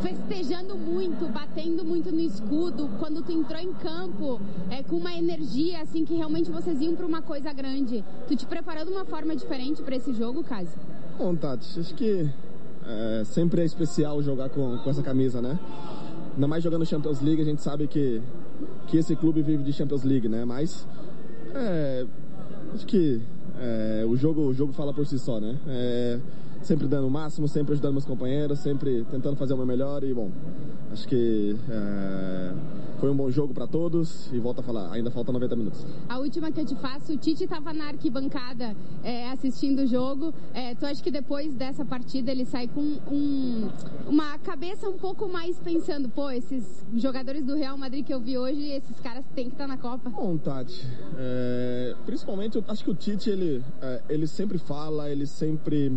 festejando 0.01 0.77
muito, 0.77 1.27
batendo 1.33 1.85
muito 1.85 2.13
no 2.13 2.21
escudo, 2.21 2.89
quando 3.01 3.21
tu 3.23 3.33
entrou 3.33 3.61
em 3.61 3.73
campo, 3.73 4.41
é, 4.71 4.85
com 4.85 4.97
uma 4.97 5.13
energia 5.13 5.83
assim 5.83 6.05
que 6.05 6.15
realmente 6.15 6.51
vocês 6.53 6.81
iam 6.81 6.95
para 6.95 7.05
uma 7.05 7.21
coisa 7.21 7.53
grande. 7.53 8.05
Tu 8.29 8.37
te 8.37 8.47
preparou 8.47 8.85
de 8.85 8.93
uma 8.93 9.05
forma 9.05 9.35
diferente 9.35 9.83
para 9.83 9.97
esse 9.97 10.13
jogo, 10.13 10.45
Casi? 10.45 10.71
Bom, 11.19 11.35
Tati, 11.35 11.81
acho 11.81 11.95
que 11.95 12.31
é, 12.87 13.25
sempre 13.25 13.63
é 13.63 13.65
especial 13.65 14.23
jogar 14.23 14.51
com, 14.51 14.79
com 14.79 14.89
essa 14.89 15.03
camisa, 15.03 15.43
né? 15.43 15.59
Ainda 16.35 16.47
mais 16.47 16.63
jogando 16.63 16.87
Champions 16.87 17.21
League, 17.21 17.43
a 17.43 17.45
gente 17.45 17.61
sabe 17.61 17.89
que, 17.89 18.23
que 18.87 18.99
esse 18.99 19.17
clube 19.17 19.43
vive 19.43 19.65
de 19.65 19.73
Champions 19.73 20.05
League, 20.05 20.29
né? 20.29 20.45
Mas 20.45 20.87
é, 21.55 22.07
acho 22.73 22.87
que 22.87 23.21
é, 23.59 24.05
o, 24.07 24.17
jogo, 24.17 24.43
o 24.43 24.55
jogo 24.55 24.73
fala 24.73 24.93
por 24.93 25.07
si 25.07 25.19
só, 25.19 25.41
né? 25.41 25.57
É, 25.67 26.19
sempre 26.67 26.89
dando 26.89 27.07
o 27.07 27.11
máximo, 27.11 27.47
sempre 27.47 27.73
ajudando 27.73 27.93
meus 27.93 28.05
companheiros, 28.05 28.59
sempre 28.59 29.05
tentando 29.05 29.37
fazer 29.37 29.55
o 29.55 29.57
meu 29.57 29.67
melhor 29.67 30.03
e, 30.03 30.13
bom, 30.13 30.31
acho 30.93 31.07
que 31.07 31.57
é, 31.71 32.53
foi 32.99 33.11
um 33.11 33.17
bom 33.17 33.31
jogo 33.31 33.55
para 33.55 33.67
todos 33.67 34.33
e 34.33 34.39
volto 34.39 34.61
a 34.61 34.63
falar, 34.63 34.91
ainda 34.91 35.11
falta 35.11 35.31
90 35.31 35.57
minutos. 35.57 35.87
A 36.09 36.19
última 36.19 36.51
que 36.51 36.61
eu 36.61 36.65
te 36.65 36.75
faço, 36.77 37.13
o 37.13 37.17
Tite 37.17 37.45
estava 37.45 37.73
na 37.73 37.89
arquibancada 37.89 38.75
é, 39.05 39.31
assistindo 39.31 39.81
o 39.81 39.87
jogo. 39.87 40.35
É, 40.55 40.75
tu 40.75 40.87
acha 40.87 41.03
que 41.03 41.11
depois 41.11 41.55
dessa 41.55 41.85
partida 41.85 42.31
ele 42.31 42.45
sai 42.45 42.67
com 42.67 42.81
um, 42.81 43.69
uma 44.09 44.39
cabeça 44.39 44.89
um 44.89 44.97
pouco 44.97 45.29
mais 45.29 45.59
pensando, 45.59 46.09
pô, 46.09 46.31
esses 46.31 46.85
jogadores 46.97 47.45
do 47.45 47.55
Real 47.55 47.77
Madrid 47.77 48.05
que 48.05 48.13
eu 48.13 48.21
vi 48.21 48.39
hoje, 48.39 48.71
esses 48.71 48.99
caras 49.01 49.25
têm 49.35 49.47
que 49.47 49.53
estar 49.53 49.65
tá 49.65 49.69
na 49.69 49.77
Copa? 49.77 50.11
Bom, 50.11 50.37
Tati, 50.37 50.87
é, 51.19 51.95
principalmente 52.07 52.57
eu 52.57 52.65
acho 52.67 52.83
que 52.83 52.91
o 52.91 52.95
Tite 52.95 53.31
ele, 53.31 53.63
é, 53.83 54.03
ele 54.09 54.27
sempre 54.27 54.59
fala, 54.59 55.11
ele 55.11 55.27
sempre 55.27 55.91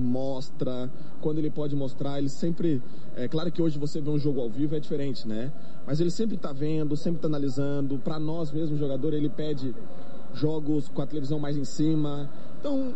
mostra, 0.60 0.90
quando 1.22 1.40
ele 1.40 1.50
pode 1.50 1.76
mostrar, 1.76 2.20
ele 2.20 2.30
sempre. 2.30 2.82
É 3.16 3.28
claro 3.28 3.52
que 3.52 3.62
hoje 3.62 3.80
você 3.80 4.02
vê 4.02 4.10
um 4.10 4.20
jogo 4.20 4.42
ao 4.42 4.50
vivo 4.50 4.76
é 4.76 4.80
diferente, 4.80 5.28
né? 5.28 5.52
Mas 5.86 6.00
ele 6.00 6.12
sempre 6.12 6.36
está 6.36 6.52
vendo, 6.52 6.96
sempre 6.96 7.18
está 7.18 7.28
analisando. 7.28 7.98
Para 7.98 8.20
nós 8.20 8.52
mesmo, 8.52 8.78
jogador, 8.78 9.14
ele 9.14 9.30
pede 9.30 9.74
jogos 10.34 10.88
com 10.90 11.02
a 11.02 11.08
televisão 11.08 11.40
mais 11.40 11.58
em 11.58 11.66
cima. 11.66 12.30
Então, 12.60 12.94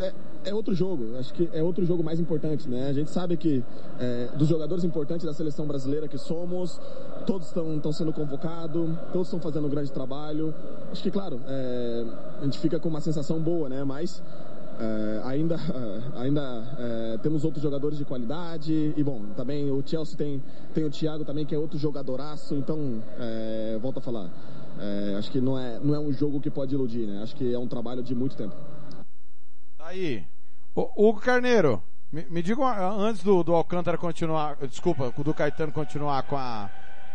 é, 0.00 0.12
é, 0.46 0.54
outro 0.54 0.74
jogo. 0.74 1.16
Acho 1.16 1.32
que 1.32 1.48
é 1.52 1.62
outro 1.62 1.84
jogo 1.86 2.02
mais 2.02 2.20
importante, 2.20 2.68
né? 2.68 2.88
A 2.88 2.92
gente 2.92 3.10
sabe 3.10 3.36
que 3.36 3.64
é, 3.98 4.28
dos 4.36 4.48
jogadores 4.48 4.84
importantes 4.84 5.24
da 5.24 5.32
seleção 5.32 5.66
brasileira 5.66 6.08
que 6.08 6.18
somos, 6.18 6.80
todos 7.26 7.46
estão 7.46 7.92
sendo 7.92 8.12
convocados, 8.12 8.90
todos 9.12 9.28
estão 9.28 9.40
fazendo 9.40 9.66
um 9.66 9.70
grande 9.70 9.90
trabalho. 9.90 10.54
Acho 10.90 11.02
que, 11.02 11.10
claro, 11.10 11.40
é, 11.46 12.04
a 12.40 12.44
gente 12.44 12.58
fica 12.58 12.78
com 12.78 12.88
uma 12.88 13.00
sensação 13.00 13.40
boa, 13.40 13.68
né? 13.68 13.82
Mas 13.84 14.22
é, 14.78 15.20
ainda 15.24 15.56
ainda 16.16 16.76
é, 16.78 17.18
temos 17.18 17.44
outros 17.44 17.62
jogadores 17.62 17.98
de 17.98 18.04
qualidade. 18.04 18.94
E 18.96 19.02
bom 19.02 19.26
também 19.36 19.70
o 19.70 19.82
Chelsea 19.84 20.16
tem 20.16 20.42
tem 20.72 20.84
o 20.84 20.90
Thiago 20.90 21.24
também 21.24 21.44
que 21.44 21.54
é 21.54 21.58
outro 21.58 21.78
jogadoraço. 21.78 22.54
Então 22.54 23.02
é, 23.18 23.78
volto 23.80 23.98
a 23.98 24.02
falar. 24.02 24.30
Acho 25.16 25.30
que 25.30 25.40
não 25.40 25.58
é 25.58 25.78
não 25.78 25.94
é 25.94 25.98
um 26.00 26.12
jogo 26.12 26.40
que 26.40 26.50
pode 26.50 26.74
iludir 26.74 27.06
né? 27.06 27.22
Acho 27.22 27.36
que 27.36 27.54
é 27.54 27.58
um 27.58 27.68
trabalho 27.68 28.02
de 28.02 28.14
muito 28.14 28.36
tempo. 28.36 28.54
Tá 29.78 29.86
aí. 29.86 30.24
O 30.74 31.08
Hugo 31.08 31.20
Carneiro 31.20 31.80
me, 32.10 32.26
me 32.28 32.42
diga 32.42 32.62
antes 32.90 33.22
do, 33.22 33.44
do 33.44 33.54
Alcântara 33.54 33.96
continuar 33.96 34.56
desculpa 34.66 35.12
do 35.16 35.32
Caetano 35.32 35.72
continuar 35.72 36.24
com 36.24 36.36
a 36.36 36.68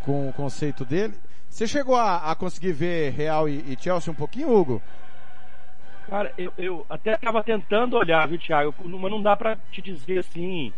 com 0.05 0.29
o 0.29 0.33
conceito 0.33 0.85
dele 0.85 1.13
você 1.49 1.67
chegou 1.67 1.95
a, 1.95 2.31
a 2.31 2.35
conseguir 2.35 2.71
ver 2.71 3.11
Real 3.11 3.49
e, 3.49 3.73
e 3.73 3.77
Chelsea 3.77 4.11
um 4.11 4.15
pouquinho 4.15 4.55
Hugo 4.55 4.81
Cara, 6.09 6.33
eu, 6.37 6.51
eu 6.57 6.85
até 6.89 7.13
estava 7.13 7.43
tentando 7.43 7.95
olhar, 7.95 8.27
viu, 8.27 8.39
Thiago? 8.39 8.73
Mas 8.83 9.11
não 9.11 9.21
dá 9.21 9.35
para 9.35 9.57
te 9.71 9.81
dizer 9.81 10.19
assim 10.19 10.73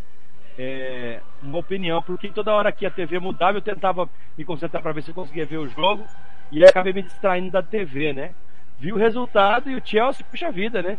é, 0.57 1.21
uma 1.41 1.57
opinião, 1.59 2.01
porque 2.01 2.29
toda 2.29 2.53
hora 2.53 2.71
que 2.71 2.85
a 2.85 2.91
TV 2.91 3.19
mudava 3.19 3.57
eu 3.57 3.61
tentava 3.61 4.09
me 4.37 4.43
concentrar 4.43 4.83
para 4.83 4.91
ver 4.91 5.03
se 5.03 5.09
eu 5.09 5.15
conseguia 5.15 5.45
ver 5.45 5.57
o 5.57 5.69
jogo 5.69 6.05
e 6.51 6.63
acabei 6.65 6.91
me 6.91 7.01
distraindo 7.01 7.49
da 7.49 7.63
TV, 7.63 8.13
né? 8.13 8.31
Vi 8.77 8.91
o 8.91 8.97
resultado 8.97 9.69
e 9.69 9.75
o 9.75 9.81
Chelsea, 9.83 10.25
puxa 10.29 10.51
vida, 10.51 10.81
né? 10.81 10.97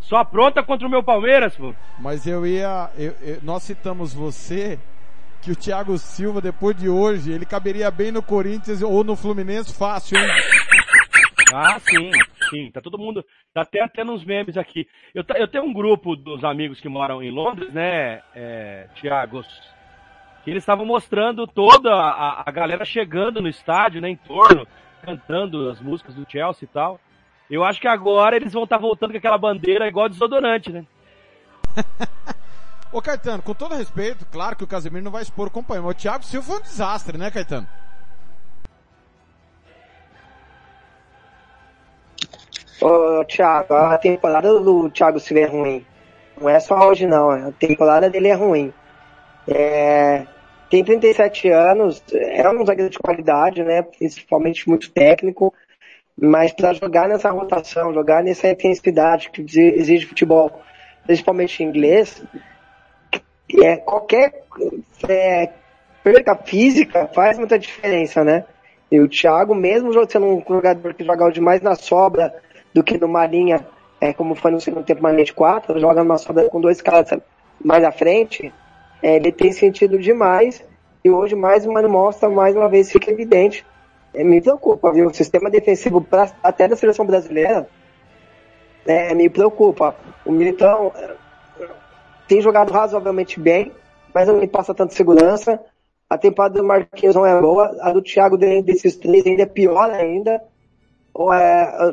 Só 0.00 0.22
pronta 0.24 0.62
contra 0.62 0.86
o 0.86 0.90
meu 0.90 1.02
Palmeiras, 1.02 1.56
pô. 1.56 1.74
Mas 1.98 2.26
eu 2.26 2.46
ia. 2.46 2.90
Eu, 2.98 3.14
eu, 3.22 3.38
nós 3.42 3.62
citamos 3.62 4.12
você 4.12 4.78
que 5.40 5.50
o 5.50 5.56
Thiago 5.56 5.96
Silva, 5.96 6.40
depois 6.40 6.76
de 6.76 6.88
hoje, 6.88 7.32
ele 7.32 7.46
caberia 7.46 7.90
bem 7.90 8.12
no 8.12 8.22
Corinthians 8.22 8.82
ou 8.82 9.02
no 9.02 9.16
Fluminense 9.16 9.72
fácil, 9.72 10.18
hein? 10.18 10.28
Ah, 11.54 11.78
sim, 11.80 12.10
sim. 12.52 12.70
Tá 12.70 12.80
todo 12.80 12.98
mundo. 12.98 13.24
Tá 13.54 13.62
até, 13.62 13.80
até 13.80 14.04
nos 14.04 14.24
memes 14.24 14.56
aqui. 14.56 14.86
Eu, 15.14 15.24
eu 15.36 15.48
tenho 15.48 15.64
um 15.64 15.72
grupo 15.72 16.14
dos 16.14 16.44
amigos 16.44 16.80
que 16.80 16.88
moram 16.88 17.22
em 17.22 17.30
Londres, 17.30 17.72
né, 17.72 18.22
é? 18.34 18.88
Que 20.44 20.50
eles 20.50 20.62
estavam 20.62 20.84
mostrando 20.84 21.46
toda 21.46 21.94
a, 21.94 22.42
a 22.46 22.50
galera 22.50 22.84
chegando 22.84 23.40
no 23.40 23.48
estádio, 23.48 24.00
né, 24.00 24.10
em 24.10 24.16
torno, 24.16 24.66
cantando 25.02 25.70
as 25.70 25.80
músicas 25.80 26.14
do 26.14 26.26
Chelsea 26.28 26.64
e 26.64 26.72
tal. 26.72 27.00
Eu 27.48 27.64
acho 27.64 27.80
que 27.80 27.88
agora 27.88 28.36
eles 28.36 28.52
vão 28.52 28.64
estar 28.64 28.76
tá 28.76 28.82
voltando 28.82 29.12
com 29.12 29.18
aquela 29.18 29.38
bandeira 29.38 29.88
igual 29.88 30.08
desodorante, 30.08 30.70
né? 30.70 30.84
Ô 32.92 33.00
Caetano, 33.00 33.42
com 33.42 33.54
todo 33.54 33.74
respeito, 33.74 34.26
claro 34.26 34.54
que 34.54 34.64
o 34.64 34.66
Casemiro 34.66 35.04
não 35.04 35.12
vai 35.12 35.22
expor 35.22 35.46
o 35.48 35.50
companheiro, 35.50 35.86
mas 35.86 35.96
o 35.96 35.98
Thiago 35.98 36.24
Silva 36.24 36.46
foi 36.46 36.58
um 36.58 36.62
desastre, 36.62 37.16
né, 37.16 37.30
Caetano? 37.30 37.66
Ô, 42.82 43.24
Thiago, 43.24 43.74
a 43.74 43.96
temporada 43.96 44.58
do 44.58 44.90
Thiago 44.90 45.20
Silva 45.20 45.44
é 45.44 45.46
ruim. 45.46 45.86
Não 46.40 46.48
é 46.48 46.58
só 46.58 46.88
hoje, 46.88 47.06
não. 47.06 47.30
A 47.30 47.52
temporada 47.52 48.10
dele 48.10 48.26
é 48.26 48.34
ruim. 48.34 48.72
É, 49.46 50.26
tem 50.68 50.82
37 50.82 51.48
anos, 51.48 52.02
é 52.12 52.48
um 52.50 52.66
zagueiro 52.66 52.90
de 52.90 52.98
qualidade, 52.98 53.62
né? 53.62 53.82
Principalmente 53.82 54.68
muito 54.68 54.90
técnico. 54.90 55.54
Mas 56.20 56.52
para 56.52 56.72
jogar 56.72 57.08
nessa 57.08 57.30
rotação, 57.30 57.94
jogar 57.94 58.24
nessa 58.24 58.48
intensidade 58.48 59.30
que 59.30 59.42
exige 59.42 60.06
futebol, 60.06 60.50
principalmente 61.06 61.62
inglês, 61.62 62.20
é, 63.62 63.76
qualquer 63.76 64.42
é, 65.08 65.50
física 66.44 67.08
faz 67.14 67.38
muita 67.38 67.56
diferença, 67.56 68.24
né? 68.24 68.44
E 68.90 68.98
o 68.98 69.08
Thiago, 69.08 69.54
mesmo 69.54 69.92
sendo 70.10 70.26
um 70.26 70.42
jogador 70.48 70.94
que 70.94 71.04
joga 71.04 71.30
demais 71.30 71.62
na 71.62 71.76
sobra, 71.76 72.34
do 72.72 72.82
que 72.82 72.98
numa 72.98 73.26
linha, 73.26 73.66
é, 74.00 74.12
como 74.12 74.34
foi 74.34 74.50
no 74.50 74.60
segundo 74.60 74.84
tempo, 74.84 75.00
uma 75.00 75.12
linha 75.12 75.24
de 75.24 75.32
quatro, 75.32 75.78
joga 75.78 76.02
numa 76.02 76.18
sobra 76.18 76.48
com 76.48 76.60
dois 76.60 76.80
caras 76.80 77.10
mais 77.62 77.84
à 77.84 77.92
frente, 77.92 78.52
é, 79.02 79.16
ele 79.16 79.30
tem 79.30 79.52
sentido 79.52 79.98
demais, 79.98 80.64
e 81.04 81.10
hoje 81.10 81.34
mais 81.34 81.66
uma 81.66 81.82
mostra, 81.88 82.28
mais 82.28 82.56
uma 82.56 82.68
vez 82.68 82.90
fica 82.90 83.10
evidente. 83.10 83.64
É, 84.14 84.22
me 84.22 84.40
preocupa, 84.40 84.92
viu? 84.92 85.08
O 85.08 85.14
sistema 85.14 85.50
defensivo 85.50 86.00
pra, 86.00 86.30
até 86.42 86.68
da 86.68 86.76
seleção 86.76 87.04
brasileira 87.04 87.66
é, 88.86 89.14
me 89.14 89.28
preocupa. 89.28 89.96
O 90.24 90.32
Militão 90.32 90.92
é, 90.94 91.14
tem 92.28 92.40
jogado 92.40 92.72
razoavelmente 92.72 93.40
bem, 93.40 93.72
mas 94.14 94.28
não 94.28 94.38
me 94.38 94.46
passa 94.46 94.74
tanta 94.74 94.94
segurança. 94.94 95.60
A 96.08 96.18
temporada 96.18 96.60
do 96.60 96.64
Marquinhos 96.64 97.14
não 97.14 97.24
é 97.24 97.40
boa, 97.40 97.74
a 97.80 97.90
do 97.90 98.02
Thiago 98.02 98.36
desses 98.36 98.96
três 98.96 99.26
ainda 99.26 99.42
é 99.42 99.46
pior 99.46 99.90
ainda 99.90 100.42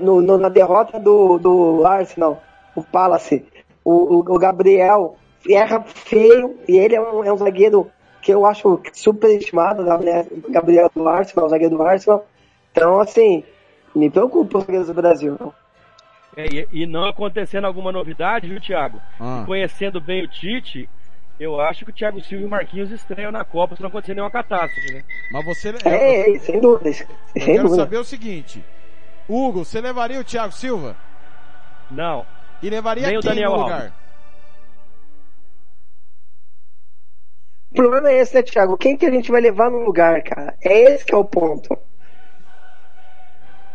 no, 0.01 0.21
no, 0.21 0.37
na 0.37 0.49
derrota 0.49 0.99
do, 0.99 1.37
do 1.37 1.85
Arsenal, 1.85 2.41
o 2.75 2.83
Palace, 2.83 3.45
o, 3.83 4.19
o, 4.19 4.39
Gabriel 4.39 5.17
erra 5.47 5.81
feio 5.81 6.57
e 6.67 6.77
ele 6.77 6.95
é 6.95 7.01
um, 7.01 7.23
é 7.23 7.33
um 7.33 7.37
zagueiro 7.37 7.89
que 8.21 8.31
eu 8.33 8.45
acho 8.45 8.81
super 8.93 9.29
estimado, 9.29 9.83
Gabriel, 9.83 10.27
Gabriel 10.49 10.91
do 10.93 11.07
Arsenal, 11.07 11.45
o 11.45 11.49
zagueiro 11.49 11.75
do 11.75 11.83
Arsenal. 11.83 12.25
Então, 12.71 12.99
assim, 12.99 13.43
me 13.95 14.09
preocupa 14.09 14.57
os 14.57 14.63
zagueiros 14.65 14.87
do 14.87 14.93
Brasil. 14.93 15.37
É, 16.35 16.45
e, 16.45 16.67
e 16.71 16.85
não 16.85 17.05
acontecendo 17.05 17.65
alguma 17.65 17.91
novidade, 17.91 18.47
viu, 18.47 18.61
Thiago? 18.61 19.01
Ah. 19.19 19.43
Conhecendo 19.45 19.99
bem 19.99 20.23
o 20.23 20.27
Tite, 20.27 20.89
eu 21.39 21.59
acho 21.59 21.85
que 21.85 21.91
o 21.91 21.93
Thiago 21.93 22.21
Silva 22.21 22.43
e 22.43 22.47
o 22.47 22.49
Marquinhos 22.49 22.91
estreiam 22.91 23.31
na 23.31 23.43
Copa 23.43 23.75
se 23.75 23.81
não 23.81 23.89
acontecer 23.89 24.13
nenhuma 24.13 24.31
catástrofe, 24.31 24.93
né? 24.93 25.03
Mas 25.31 25.45
você. 25.45 25.73
É, 25.85 26.35
é, 26.35 26.39
sem 26.39 26.59
dúvida. 26.59 26.89
Eu 26.89 26.93
Sem 26.93 27.45
quero 27.45 27.63
dúvida. 27.63 27.83
saber 27.83 27.97
o 27.97 28.03
seguinte. 28.03 28.63
Hugo, 29.29 29.63
você 29.63 29.79
levaria 29.79 30.19
o 30.19 30.23
Thiago 30.23 30.51
Silva? 30.51 30.95
Não. 31.91 32.25
E 32.61 32.69
levaria 32.69 33.07
Nem 33.07 33.17
o 33.17 33.21
quem 33.21 33.29
Daniel 33.29 33.51
no 33.51 33.57
Alves. 33.57 33.73
lugar? 33.73 33.93
O 37.71 37.75
problema 37.75 38.09
é 38.09 38.19
esse, 38.19 38.35
né, 38.35 38.43
Thiago? 38.43 38.77
Quem 38.77 38.97
que 38.97 39.05
a 39.05 39.11
gente 39.11 39.31
vai 39.31 39.41
levar 39.41 39.69
no 39.71 39.79
lugar, 39.79 40.21
cara? 40.23 40.55
É 40.63 40.91
esse 40.91 41.05
que 41.05 41.13
é 41.13 41.17
o 41.17 41.25
ponto. 41.25 41.77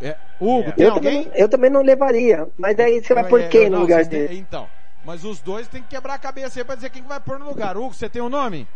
É, 0.01 0.17
Hugo, 0.41 0.73
tem 0.73 0.87
Eu 0.87 0.91
alguém? 0.91 1.25
também, 1.25 1.33
eu 1.35 1.49
também 1.49 1.71
não 1.71 1.83
levaria. 1.83 2.47
Mas 2.59 2.79
aí 2.79 3.03
você 3.03 3.15
vai 3.15 3.25
É, 3.25 3.29
pôr 3.29 3.41
é, 3.43 3.49
quem 3.49 3.71
não, 3.71 3.79
no 3.79 3.83
lugar 3.83 4.05
dele? 4.05 4.39
Então, 4.39 4.69
mas 5.03 5.25
os 5.25 5.41
dois 5.41 5.69
tem 5.69 5.83
que 5.83 5.89
quebrar 5.89 6.15
a 6.15 6.19
cabeça 6.19 6.59
aí 6.61 6.65
pra 6.65 6.75
dizer 6.75 6.91
quem 6.91 7.03
que 7.03 7.09
vai 7.09 7.21
pôr 7.21 7.39
no 7.39 7.47
lugar. 7.47 7.77
Hugo, 7.77 7.95
você 7.95 8.09
tem 8.09 8.23
um 8.23 8.29
nome? 8.29 8.67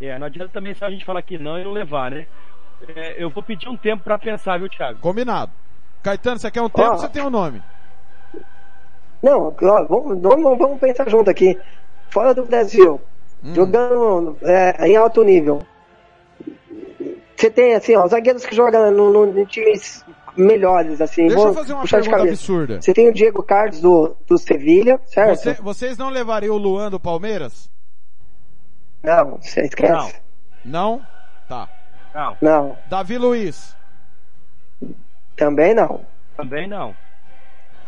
É, 0.00 0.18
não 0.18 0.26
adianta 0.26 0.50
também 0.50 0.74
só 0.74 0.86
a 0.86 0.90
gente 0.90 1.04
falar 1.04 1.22
que 1.22 1.38
não 1.38 1.58
e 1.58 1.64
não 1.64 1.72
levar, 1.72 2.10
né? 2.10 2.26
É, 2.88 3.22
eu 3.22 3.30
vou 3.30 3.42
pedir 3.42 3.68
um 3.68 3.76
tempo 3.76 4.02
pra 4.02 4.18
pensar, 4.18 4.58
viu, 4.58 4.68
Thiago? 4.68 4.98
Combinado. 5.00 5.52
Caetano, 6.02 6.38
você 6.38 6.50
quer 6.50 6.62
um 6.62 6.68
tempo 6.68 6.90
ou 6.92 6.98
você 6.98 7.08
tem 7.08 7.22
um 7.22 7.30
nome? 7.30 7.62
Não, 9.22 9.50
vamos, 9.60 10.20
vamos, 10.22 10.58
vamos 10.58 10.80
pensar 10.80 11.08
junto 11.10 11.28
aqui. 11.30 11.58
Fora 12.08 12.34
do 12.34 12.44
Brasil, 12.44 13.00
Hum. 13.44 13.54
jogando 13.54 14.36
é, 14.42 14.86
em 14.88 14.96
alto 14.96 15.22
nível. 15.22 15.62
Você 17.36 17.50
tem, 17.50 17.74
assim, 17.74 17.96
ó, 17.96 18.06
zagueiros 18.06 18.44
que 18.44 18.54
jogam 18.54 18.90
no, 18.90 19.12
no, 19.26 19.40
em 19.40 19.44
times 19.46 20.04
melhores, 20.36 21.00
assim. 21.00 21.26
Deixa 21.28 21.42
eu 21.48 21.54
fazer 21.54 21.72
uma 21.72 21.84
pergunta 21.86 22.10
cabeça. 22.16 22.32
absurda. 22.34 22.82
Você 22.82 22.92
tem 22.92 23.08
o 23.08 23.14
Diego 23.14 23.42
Carlos 23.42 23.80
do, 23.80 24.14
do 24.26 24.36
Sevilha, 24.38 25.00
certo? 25.06 25.38
Você- 25.42 25.54
vocês 25.54 25.96
não 25.98 26.10
levariam 26.10 26.54
o 26.54 26.58
Luan 26.58 26.90
do 26.90 27.00
Palmeiras? 27.00 27.70
Não, 29.02 29.38
você 29.40 29.62
esquece. 29.62 30.14
Não? 30.64 31.00
Tá. 31.48 31.68
Não, 32.14 32.36
Não, 32.40 32.78
Davi 32.88 33.18
Luiz. 33.18 33.76
também 35.36 35.74
não. 35.74 36.06
também 36.36 36.68
não. 36.68 36.96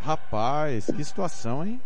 Rapaz, 0.01 0.85
que 0.85 1.03
situação, 1.03 1.65
hein? 1.65 1.79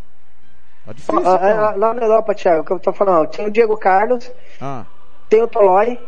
Tá 0.84 0.92
difícil, 0.92 1.18
então. 1.18 1.34
ó, 1.34 1.76
Lá 1.76 1.94
na 1.94 2.02
Europa, 2.02 2.34
Thiago, 2.34 2.64
que 2.64 2.72
eu 2.72 2.80
tô 2.80 2.92
falando, 2.92 3.22
ó, 3.22 3.26
tem 3.26 3.46
o 3.46 3.50
Diego 3.50 3.76
Carlos, 3.76 4.30
Ah, 4.60 4.84
tem 5.28 5.42
o 5.42 5.48
Tolói, 5.48 5.98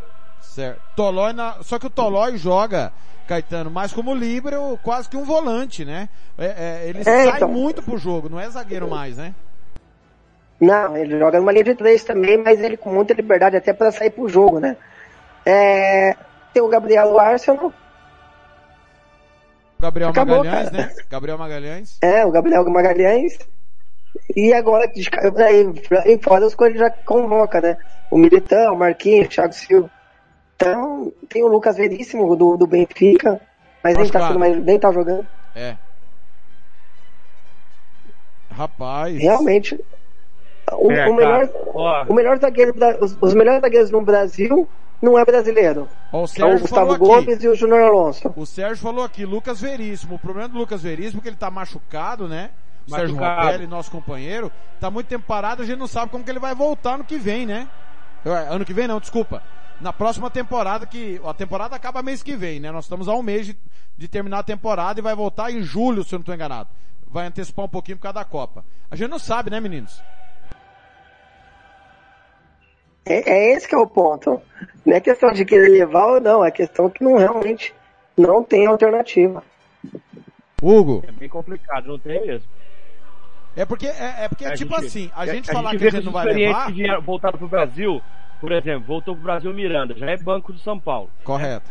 certo. 0.41 0.81
Tolói 0.97 1.33
na... 1.33 1.63
Só 1.63 1.79
que 1.79 1.87
o 1.87 1.91
Tolói 1.91 2.37
joga, 2.37 2.93
Caetano, 3.27 3.71
mais 3.71 3.93
como 3.93 4.15
líbero, 4.15 4.79
quase 4.83 5.09
que 5.09 5.17
um 5.17 5.25
volante, 5.25 5.85
né? 5.85 6.09
É, 6.39 6.47
é, 6.47 6.89
ele 6.89 7.01
É, 7.01 7.25
sai 7.25 7.37
então. 7.37 7.49
muito 7.49 7.83
pro 7.83 7.99
jogo, 7.99 8.29
não 8.29 8.41
é 8.41 8.49
zagueiro 8.51 8.89
mais, 8.89 9.17
né? 9.19 9.35
Não, 10.61 10.95
ele 10.97 11.19
joga 11.19 11.39
numa 11.41 11.53
linha 11.53 11.65
de 11.65 11.75
três 11.75 12.05
também, 12.05 12.37
mas 12.37 12.61
ele 12.61 12.77
com 12.77 12.93
muita 12.93 13.15
liberdade 13.15 13.57
até 13.57 13.73
para 13.73 13.91
sair 13.93 14.11
pro 14.11 14.29
jogo, 14.29 14.61
né? 14.61 14.77
É, 15.45 16.15
tem 16.53 16.63
o 16.63 16.69
Gabriel 16.69 17.19
Arsenal, 17.19 17.73
Gabriel 19.81 20.11
Acabou, 20.11 20.39
Magalhães, 20.39 20.71
cara. 20.71 20.87
né? 20.87 20.95
Gabriel 21.09 21.39
Magalhães. 21.39 21.99
é, 22.03 22.27
o 22.27 22.31
Gabriel 22.31 22.69
Magalhães, 22.69 23.39
e 24.37 24.53
agora, 24.53 24.91
aí, 25.47 25.65
aí 26.05 26.21
fora 26.23 26.47
as 26.47 26.55
coisas 26.55 26.79
já 26.79 26.91
convoca, 26.91 27.61
né? 27.61 27.77
O 28.11 28.19
Militão, 28.19 28.75
o 28.75 28.79
Marquinhos, 28.79 29.27
o 29.27 29.31
Thiago 29.31 29.53
Silva. 29.53 29.91
Então, 30.55 31.13
tem 31.29 31.43
o 31.43 31.49
Lucas 31.49 31.77
Veríssimo 31.77 32.37
do, 32.37 32.57
do 32.57 32.67
Benfica, 32.67 33.41
mas 33.83 33.97
nem 33.97 34.11
tá, 34.11 34.29
sendo 34.29 34.39
mais, 34.39 34.63
nem 34.63 34.79
tá 34.79 34.93
jogando. 34.93 35.27
É. 35.55 35.77
Rapaz. 38.51 39.19
Realmente, 39.19 39.79
o, 40.73 40.91
É, 40.91 41.09
o 41.09 41.15
melhor, 41.15 41.49
ó. 41.75 42.05
o 42.09 42.15
melhor 42.15 42.39
zagueiro, 42.39 42.75
os, 43.01 43.17
os 43.21 43.35
melhores 43.35 43.61
zagueiros 43.61 43.91
no 43.91 44.03
Brasil 44.03 44.69
não 45.03 45.19
é 45.19 45.25
brasileiro. 45.25 45.89
Ó, 46.13 46.23
o 46.23 46.27
São 46.27 46.47
o 46.49 46.51
Sérgio 46.51 46.61
Gustavo 46.61 46.93
falou 46.93 47.15
aqui. 47.15 47.25
Gomes 47.27 47.45
e 47.45 47.49
o 47.49 47.55
Júnior 47.55 47.81
Alonso. 47.81 48.33
O 48.37 48.45
Sérgio 48.47 48.77
falou 48.77 49.05
aqui, 49.05 49.25
Lucas 49.25 49.61
Veríssimo. 49.61 50.17
O 50.17 50.19
problema 50.19 50.49
do 50.49 50.59
Lucas 50.59 50.83
Veríssimo 50.83 51.21
é 51.21 51.23
que 51.23 51.29
ele 51.29 51.37
tá 51.37 51.51
machucado, 51.51 52.29
né? 52.29 52.51
O 52.87 52.91
Sérgio. 52.91 53.17
Robelli, 53.17 53.67
nosso 53.67 53.91
companheiro, 53.91 54.51
tá 54.81 54.91
muito 54.91 55.07
tempo 55.07 55.25
parado, 55.27 55.63
a 55.63 55.67
gente 55.67 55.79
não 55.79 55.87
sabe 55.87 56.11
como 56.11 56.25
que 56.25 56.31
ele 56.31 56.39
vai 56.41 56.55
voltar 56.55 56.99
no 56.99 57.05
que 57.05 57.19
vem, 57.19 57.47
né? 57.47 57.69
Ué, 58.27 58.49
Ano 58.49 58.65
que 58.65 58.75
vem 58.75 58.89
não, 58.89 58.99
desculpa. 59.01 59.43
Na 59.81 59.93
próxima 59.93 60.29
temporada, 60.31 60.85
que 60.85 61.19
a 61.25 61.33
temporada 61.33 61.75
acaba 61.75 62.03
mês 62.03 62.23
que 62.23 62.37
vem, 62.37 62.61
né? 62.61 62.71
Nós 62.71 62.85
estamos 62.85 63.09
a 63.09 63.15
um 63.15 63.23
mês 63.23 63.47
de, 63.47 63.57
de 63.97 64.09
terminar 64.09 64.41
a 64.41 64.43
temporada 64.43 65.01
e 65.01 65.03
vai 65.03 65.15
voltar 65.15 65.51
em 65.51 65.63
julho, 65.63 66.05
se 66.05 66.15
eu 66.15 66.19
não 66.19 66.23
estou 66.23 66.35
enganado. 66.35 66.69
Vai 67.09 67.27
antecipar 67.27 67.65
um 67.65 67.69
pouquinho 67.69 67.97
por 67.97 68.03
causa 68.03 68.15
da 68.15 68.25
Copa. 68.25 68.65
A 68.91 68.97
gente 68.97 69.09
não 69.11 69.19
sabe, 69.19 69.51
né, 69.51 69.59
meninos? 69.59 70.03
É, 73.11 73.29
é 73.31 73.53
esse 73.57 73.67
que 73.69 73.75
é 73.75 73.79
o 73.79 73.87
ponto. 73.87 74.41
Não 74.87 74.95
é 74.97 75.01
questão 75.01 75.33
de 75.33 75.45
querer 75.45 75.69
levar 75.69 76.07
ou 76.07 76.21
não, 76.21 76.45
é 76.45 76.51
questão 76.51 76.89
que 76.89 77.03
não 77.03 77.17
realmente 77.17 77.75
não 78.17 78.43
tem 78.43 78.67
alternativa. 78.67 79.43
Hugo, 80.63 81.03
É 81.09 81.13
bem 81.13 81.29
complicado, 81.29 81.87
não 81.89 81.99
tem 81.99 82.25
mesmo. 82.27 82.49
é 83.57 83.65
porque 83.65 83.87
é, 83.87 84.25
é 84.25 84.29
porque 84.29 84.45
é 84.45 84.49
A 84.49 84.55
tipo 84.55 84.75
gente- 84.75 84.87
assim, 84.87 85.11
a 85.15 85.27
gente 85.27 85.51
falar 85.51 85.71
que 85.71 85.79
vê 85.79 85.89
a 85.89 85.91
gente 85.91 86.05
não 86.05 86.13
vai 86.13 86.27
levar, 86.27 86.73
que 86.73 86.87
voltaram 87.05 87.39
pro 87.39 87.49
Brasil, 87.49 88.03
por 88.41 88.53
exemplo, 88.53 88.87
voltou 88.87 89.15
pro 89.15 89.25
Brasil 89.25 89.53
Miranda, 89.53 89.95
já 89.97 90.07
é 90.11 90.17
banco 90.17 90.53
do 90.53 90.59
São 90.59 90.79
Paulo. 90.79 91.11
correto. 91.25 91.71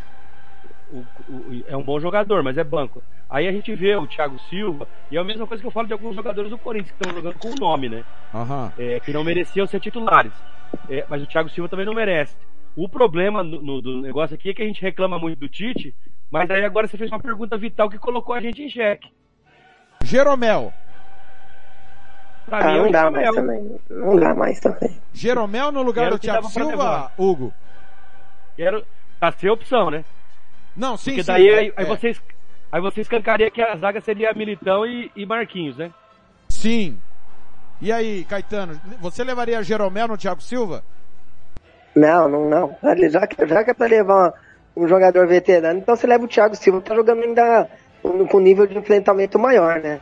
O- 0.91 1.06
o- 1.32 1.63
é 1.67 1.78
um 1.78 1.84
bom 1.84 1.99
jogador, 1.99 2.41
mas 2.43 2.58
é 2.58 2.63
banco. 2.63 3.02
Aí 3.30 3.47
a 3.47 3.52
gente 3.52 3.73
vê 3.75 3.95
o 3.95 4.08
Thiago 4.08 4.39
Silva, 4.49 4.88
e 5.12 5.17
é 5.17 5.19
a 5.19 5.23
mesma 5.23 5.45
coisa 5.45 5.62
que 5.62 5.67
eu 5.67 5.71
falo 5.71 5.86
de 5.88 5.93
alguns 5.93 6.15
jogadores 6.15 6.49
do 6.49 6.58
Corinthians 6.58 6.91
que 6.91 7.04
estão 7.04 7.15
jogando 7.15 7.38
com 7.38 7.49
o 7.49 7.56
nome, 7.60 7.88
né? 7.89 8.04
Aham. 8.34 8.73
É, 8.78 8.99
que 8.99 9.13
não 9.13 9.23
mereciam 9.23 9.67
ser 9.67 9.80
titulares. 9.80 10.32
É, 10.89 11.06
mas 11.08 11.21
o 11.21 11.28
Thiago 11.28 11.49
Silva 11.49 11.69
também 11.69 11.86
não 11.86 11.93
merece. 11.93 12.36
O 12.75 12.89
problema 12.89 13.43
no, 13.43 13.62
no- 13.62 13.82
do 13.82 14.02
negócio 14.02 14.34
aqui 14.36 14.49
é 14.49 14.54
que 14.54 14.62
a 14.63 14.65
gente 14.65 14.82
reclama 14.82 15.19
muito 15.19 15.38
do 15.39 15.47
Tite, 15.49 15.95
mas 16.32 16.49
aí 16.49 16.63
agora 16.65 16.88
você 16.88 16.97
fez 16.97 17.12
uma 17.12 17.19
pergunta 17.19 17.56
vital 17.58 17.89
que 17.89 17.99
colocou 17.99 18.34
a 18.34 18.41
gente 18.41 18.63
em 18.63 18.69
xeque. 18.69 19.12
Jeromel. 20.04 20.73
Pra 22.47 22.60
Ah, 22.60 22.71
mim 22.71 22.78
é 22.80 22.82
não 22.82 22.91
dá 22.91 23.12
mais 23.12 23.30
também. 23.36 23.80
Não 23.89 24.15
dá 24.15 24.34
mais 24.34 24.60
também. 24.60 24.97
Jeromel 25.13 25.71
no 25.71 25.84
lugar 25.84 26.08
Era 26.08 26.15
do 26.15 26.19
Thiago 26.19 26.47
Silva. 26.49 27.12
Hugo. 27.17 27.54
Era 28.58 28.84
pra 29.19 29.32
ser 29.32 29.49
opção, 29.52 29.91
né? 29.91 30.04
Não, 30.80 30.96
sim, 30.96 31.12
Porque 31.12 31.24
sim. 31.24 31.32
daí 31.32 31.48
é- 31.50 31.60
aí, 31.60 31.74
aí 31.76 31.86
é. 31.86 31.88
vocês 31.88 32.22
aí 32.72 32.80
você 32.82 33.02
escancaria 33.02 33.52
que 33.52 33.62
a 33.62 33.76
zaga 33.76 34.00
seria 34.00 34.34
Militão 34.34 34.86
e, 34.86 35.12
e 35.15 35.26
Marquinhos, 35.26 35.76
né? 35.78 35.92
Sim. 36.48 36.98
E 37.82 37.92
aí, 37.92 38.24
Caetano, 38.24 38.80
você 39.00 39.24
levaria 39.24 39.62
Jeromel 39.62 40.08
no 40.08 40.18
Thiago 40.18 40.42
Silva? 40.42 40.84
Não, 41.96 42.30
não, 42.30 42.50
não. 42.50 42.78
Já 43.10 43.28
que, 43.28 43.46
já 43.48 43.63
que 43.63 43.72
é 43.72 43.74
pra 43.74 43.88
levar 43.88 44.34
um 44.76 44.88
jogador 44.88 45.28
veterano, 45.28 45.80
então 45.80 45.96
você 45.96 46.08
leva 46.08 46.24
o 46.24 46.28
Thiago 46.28 46.56
Silva, 46.56 46.80
tá 46.82 46.96
jogando 46.96 47.24
ainda 47.24 47.70
com 48.30 48.39
nível 48.39 48.65
de 48.65 48.78
enfrentamento 48.78 49.38
maior, 49.38 49.80
né? 49.82 50.00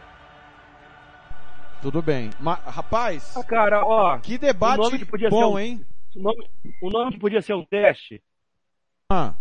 Tudo 1.82 2.02
bem. 2.02 2.30
Mas, 2.40 2.60
rapaz, 2.66 3.36
Ah, 3.38 3.44
cara, 3.44 3.84
ó, 3.86 4.18
que 4.20 4.36
o 4.36 4.40
debate 4.40 4.78
nome 4.78 5.00
que 5.00 5.06
podia 5.06 5.30
bom, 5.30 5.40
ser 5.40 5.46
um- 5.54 5.60
hein? 5.60 5.86
o 6.16 6.20
nome, 6.22 6.50
o 6.82 6.90
nome 6.90 7.12
que 7.14 7.20
podia 7.20 7.42
ser 7.42 7.54
um 7.54 7.64
teste. 7.66 8.22
Ah. 9.12 9.34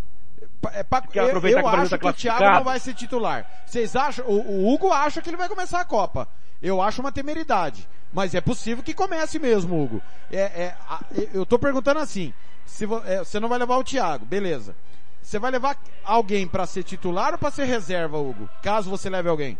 É 0.72 0.82
pra, 0.82 1.02
eu 1.14 1.24
eu 1.28 1.40
Brasil 1.40 1.58
acho 1.68 1.90
tá 1.90 1.98
que 1.98 2.06
o 2.06 2.12
Thiago 2.12 2.44
não 2.44 2.64
vai 2.64 2.78
ser 2.80 2.94
titular. 2.94 3.46
Vocês 3.64 3.94
acham? 3.96 4.24
O, 4.26 4.40
o 4.40 4.72
Hugo 4.72 4.92
acha 4.92 5.22
que 5.22 5.30
ele 5.30 5.36
vai 5.36 5.48
começar 5.48 5.80
a 5.80 5.84
Copa. 5.84 6.28
Eu 6.62 6.80
acho 6.82 7.00
uma 7.00 7.12
temeridade. 7.12 7.86
Mas 8.12 8.34
é 8.34 8.40
possível 8.40 8.82
que 8.82 8.94
comece 8.94 9.38
mesmo, 9.38 9.82
Hugo. 9.82 10.02
É, 10.32 10.40
é, 10.40 10.74
a- 10.88 11.00
eu 11.34 11.44
tô 11.46 11.58
perguntando 11.58 12.00
assim. 12.00 12.32
Se 12.64 12.84
vo- 12.86 13.02
é, 13.06 13.18
você 13.18 13.38
não 13.38 13.48
vai 13.48 13.58
levar 13.58 13.76
o 13.76 13.84
Thiago, 13.84 14.24
beleza. 14.24 14.74
Você 15.22 15.38
vai 15.38 15.50
levar 15.50 15.76
alguém 16.04 16.46
pra 16.46 16.66
ser 16.66 16.82
titular 16.82 17.32
ou 17.32 17.38
pra 17.38 17.50
ser 17.50 17.64
reserva, 17.64 18.18
Hugo? 18.18 18.48
Caso 18.62 18.88
você 18.90 19.08
leve 19.10 19.28
alguém. 19.28 19.58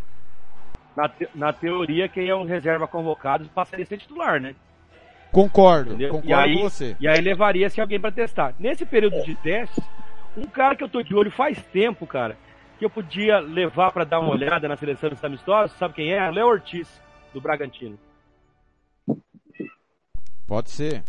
Na, 0.97 1.09
te- 1.09 1.29
na 1.35 1.53
teoria, 1.53 2.09
quem 2.09 2.29
é 2.29 2.35
um 2.35 2.45
reserva 2.45 2.87
convocado 2.89 3.49
passaria 3.55 3.85
a 3.85 3.87
ser 3.87 3.99
titular, 3.99 4.41
né? 4.41 4.55
Concordo, 5.33 5.91
Entendeu? 5.91 6.11
concordo 6.11 6.31
e 6.31 6.35
aí, 6.35 6.55
com 6.57 6.63
você. 6.63 6.97
E 6.99 7.07
aí 7.09 7.21
levaria-se 7.21 7.81
alguém 7.81 8.01
pra 8.01 8.11
testar. 8.13 8.55
Nesse 8.59 8.87
período 8.87 9.23
de 9.23 9.35
testes, 9.37 9.85
um 10.37 10.47
cara 10.47 10.77
que 10.77 10.85
eu 10.85 10.89
tô 10.89 11.03
de 11.03 11.15
olho 11.15 11.31
faz 11.31 11.63
tempo, 11.73 12.07
cara, 12.07 12.37
que 12.79 12.85
eu 12.85 12.91
podia 12.91 13.39
levar 13.39 13.91
pra 13.93 14.05
dar 14.05 14.21
uma 14.21 14.31
olhada 14.31 14.69
na 14.69 14.77
seleção 14.77 15.09
dos 15.11 15.23
amistosos, 15.25 15.77
sabe 15.79 15.95
quem 15.95 16.13
é? 16.13 16.31
Léo 16.31 16.47
Ortiz, 16.47 16.89
do 17.33 17.41
Bragantino. 17.41 17.99
Pode 20.47 20.71
ser. 20.71 21.03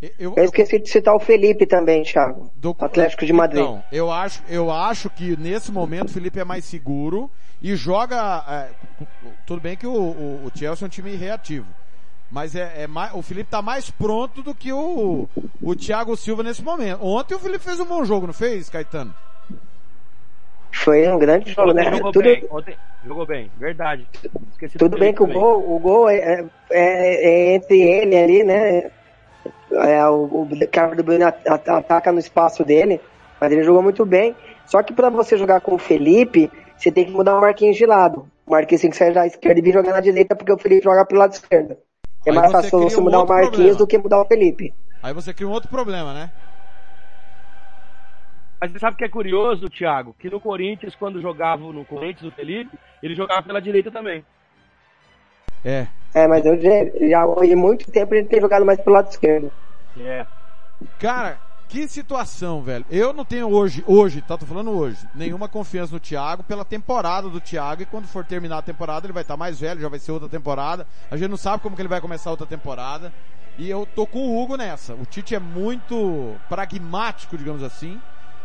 Eu, 0.00 0.10
eu- 0.18 0.34
Eu 0.36 0.44
esqueci 0.44 0.78
de 0.78 0.88
citar 0.88 1.14
o 1.14 1.20
Felipe 1.20 1.66
também, 1.66 2.02
Thiago. 2.02 2.50
Do 2.56 2.74
Atlético 2.78 3.26
de 3.26 3.32
Madrid. 3.32 3.60
Então, 3.62 3.84
eu 3.92 4.10
acho, 4.10 4.42
eu 4.48 4.70
acho 4.70 5.10
que 5.10 5.36
nesse 5.36 5.70
momento 5.70 6.08
o 6.08 6.12
Felipe 6.12 6.38
é 6.40 6.44
mais 6.44 6.64
seguro 6.64 7.30
e 7.60 7.74
joga. 7.76 8.42
é, 8.48 8.70
tudo 9.46 9.60
bem 9.60 9.76
que 9.76 9.86
o, 9.86 9.92
o, 9.92 10.46
o 10.46 10.50
Chelsea 10.58 10.84
é 10.84 10.86
um 10.86 10.90
time 10.90 11.14
reativo. 11.16 11.66
Mas 12.30 12.54
é, 12.54 12.82
é 12.82 12.86
mais, 12.86 13.12
o 13.14 13.22
Felipe 13.22 13.50
tá 13.50 13.60
mais 13.60 13.90
pronto 13.90 14.42
do 14.42 14.54
que 14.54 14.72
o, 14.72 15.28
o 15.60 15.74
Thiago 15.74 16.16
Silva 16.16 16.42
nesse 16.42 16.62
momento. 16.62 17.04
Ontem 17.04 17.34
o 17.34 17.38
Felipe 17.40 17.64
fez 17.64 17.80
um 17.80 17.84
bom 17.84 18.04
jogo, 18.04 18.26
não 18.26 18.34
fez, 18.34 18.68
Caetano? 18.68 19.12
Foi 20.72 21.08
um 21.08 21.18
grande 21.18 21.52
jogo, 21.52 21.72
né? 21.72 21.90
jogou 21.90 22.12
Tudo, 22.12 22.24
bem, 22.24 22.46
ontem 22.50 22.76
jogou 23.04 23.26
bem, 23.26 23.50
verdade. 23.58 24.06
Esqueci 24.52 24.78
tudo 24.78 24.92
do 24.92 24.98
bem 24.98 25.12
que 25.12 25.22
o 25.22 25.26
gol, 25.26 25.76
o 25.76 25.78
gol 25.78 26.08
é, 26.08 26.48
é- 26.70 27.50
é 27.50 27.54
entre 27.54 27.80
ele 27.80 28.16
ali, 28.16 28.44
né? 28.44 28.90
É, 29.72 30.06
o, 30.08 30.24
o 30.24 30.48
Carlos 30.70 31.04
do 31.04 31.12
at- 31.24 31.68
ataca 31.68 32.12
no 32.12 32.18
espaço 32.18 32.64
dele, 32.64 33.00
mas 33.40 33.52
ele 33.52 33.62
jogou 33.62 33.82
muito 33.82 34.04
bem. 34.06 34.34
Só 34.66 34.82
que 34.82 34.92
para 34.92 35.10
você 35.10 35.36
jogar 35.36 35.60
com 35.60 35.74
o 35.74 35.78
Felipe, 35.78 36.50
você 36.76 36.90
tem 36.92 37.04
que 37.04 37.10
mudar 37.12 37.36
o 37.36 37.40
Marquinhos 37.40 37.76
de 37.76 37.86
lado. 37.86 38.26
O 38.46 38.52
Marquinhos 38.52 38.82
tem 38.82 38.90
que 38.90 38.96
sair 38.96 39.12
da 39.12 39.26
esquerda 39.26 39.58
e 39.58 39.62
vir 39.62 39.72
jogar 39.72 39.92
na 39.92 40.00
direita, 40.00 40.34
porque 40.36 40.52
o 40.52 40.58
Felipe 40.58 40.84
joga 40.84 41.04
pelo 41.04 41.20
lado 41.20 41.32
esquerdo. 41.32 41.76
É 42.26 42.32
mais 42.32 42.52
fácil 42.52 42.80
você 42.80 42.98
um 42.98 43.02
mudar 43.02 43.18
o 43.18 43.20
outro 43.20 43.34
Marquinhos 43.34 43.54
problema. 43.56 43.78
do 43.78 43.86
que 43.86 43.98
mudar 43.98 44.20
o 44.20 44.26
Felipe. 44.26 44.74
Aí 45.02 45.14
você 45.14 45.32
cria 45.32 45.48
um 45.48 45.52
outro 45.52 45.68
problema, 45.68 46.12
né? 46.12 46.30
Mas 48.60 48.72
você 48.72 48.78
sabe 48.78 48.94
o 48.94 48.96
que 48.98 49.04
é 49.04 49.08
curioso, 49.08 49.70
Thiago? 49.70 50.14
Que 50.18 50.28
no 50.28 50.38
Corinthians, 50.38 50.94
quando 50.94 51.20
jogava 51.20 51.62
no 51.62 51.84
Corinthians, 51.84 52.30
o 52.30 52.34
Felipe, 52.36 52.78
ele 53.02 53.14
jogava 53.14 53.42
pela 53.42 53.60
direita 53.60 53.90
também. 53.90 54.22
É. 55.64 55.86
É, 56.14 56.26
mas 56.26 56.44
eu 56.44 56.60
já, 56.60 56.70
já 57.08 57.22
há 57.22 57.56
muito 57.56 57.90
tempo 57.90 58.14
ele 58.14 58.28
tem 58.28 58.40
jogado 58.40 58.66
mais 58.66 58.78
pelo 58.80 58.96
lado 58.96 59.08
esquerdo. 59.08 59.50
É. 59.96 60.26
Cara, 60.98 61.40
que 61.70 61.86
situação, 61.86 62.60
velho. 62.62 62.84
Eu 62.90 63.12
não 63.12 63.24
tenho 63.24 63.48
hoje, 63.48 63.84
hoje, 63.86 64.20
tá? 64.20 64.36
Tô 64.36 64.44
falando 64.44 64.72
hoje, 64.72 65.06
nenhuma 65.14 65.48
confiança 65.48 65.92
no 65.92 66.00
Thiago 66.00 66.42
pela 66.42 66.64
temporada 66.64 67.28
do 67.28 67.40
Thiago 67.40 67.82
e 67.82 67.86
quando 67.86 68.08
for 68.08 68.24
terminar 68.24 68.58
a 68.58 68.62
temporada 68.62 69.06
ele 69.06 69.12
vai 69.12 69.22
estar 69.22 69.36
mais 69.36 69.60
velho, 69.60 69.80
já 69.80 69.88
vai 69.88 70.00
ser 70.00 70.10
outra 70.10 70.28
temporada. 70.28 70.84
A 71.08 71.16
gente 71.16 71.30
não 71.30 71.36
sabe 71.36 71.62
como 71.62 71.76
que 71.76 71.82
ele 71.82 71.88
vai 71.88 72.00
começar 72.00 72.30
outra 72.30 72.46
temporada. 72.46 73.12
E 73.56 73.70
eu 73.70 73.86
tô 73.86 74.04
com 74.04 74.18
o 74.18 74.42
Hugo 74.42 74.56
nessa. 74.56 74.94
O 74.94 75.04
Tite 75.06 75.34
é 75.34 75.38
muito 75.38 76.34
pragmático, 76.48 77.38
digamos 77.38 77.62
assim. 77.62 78.00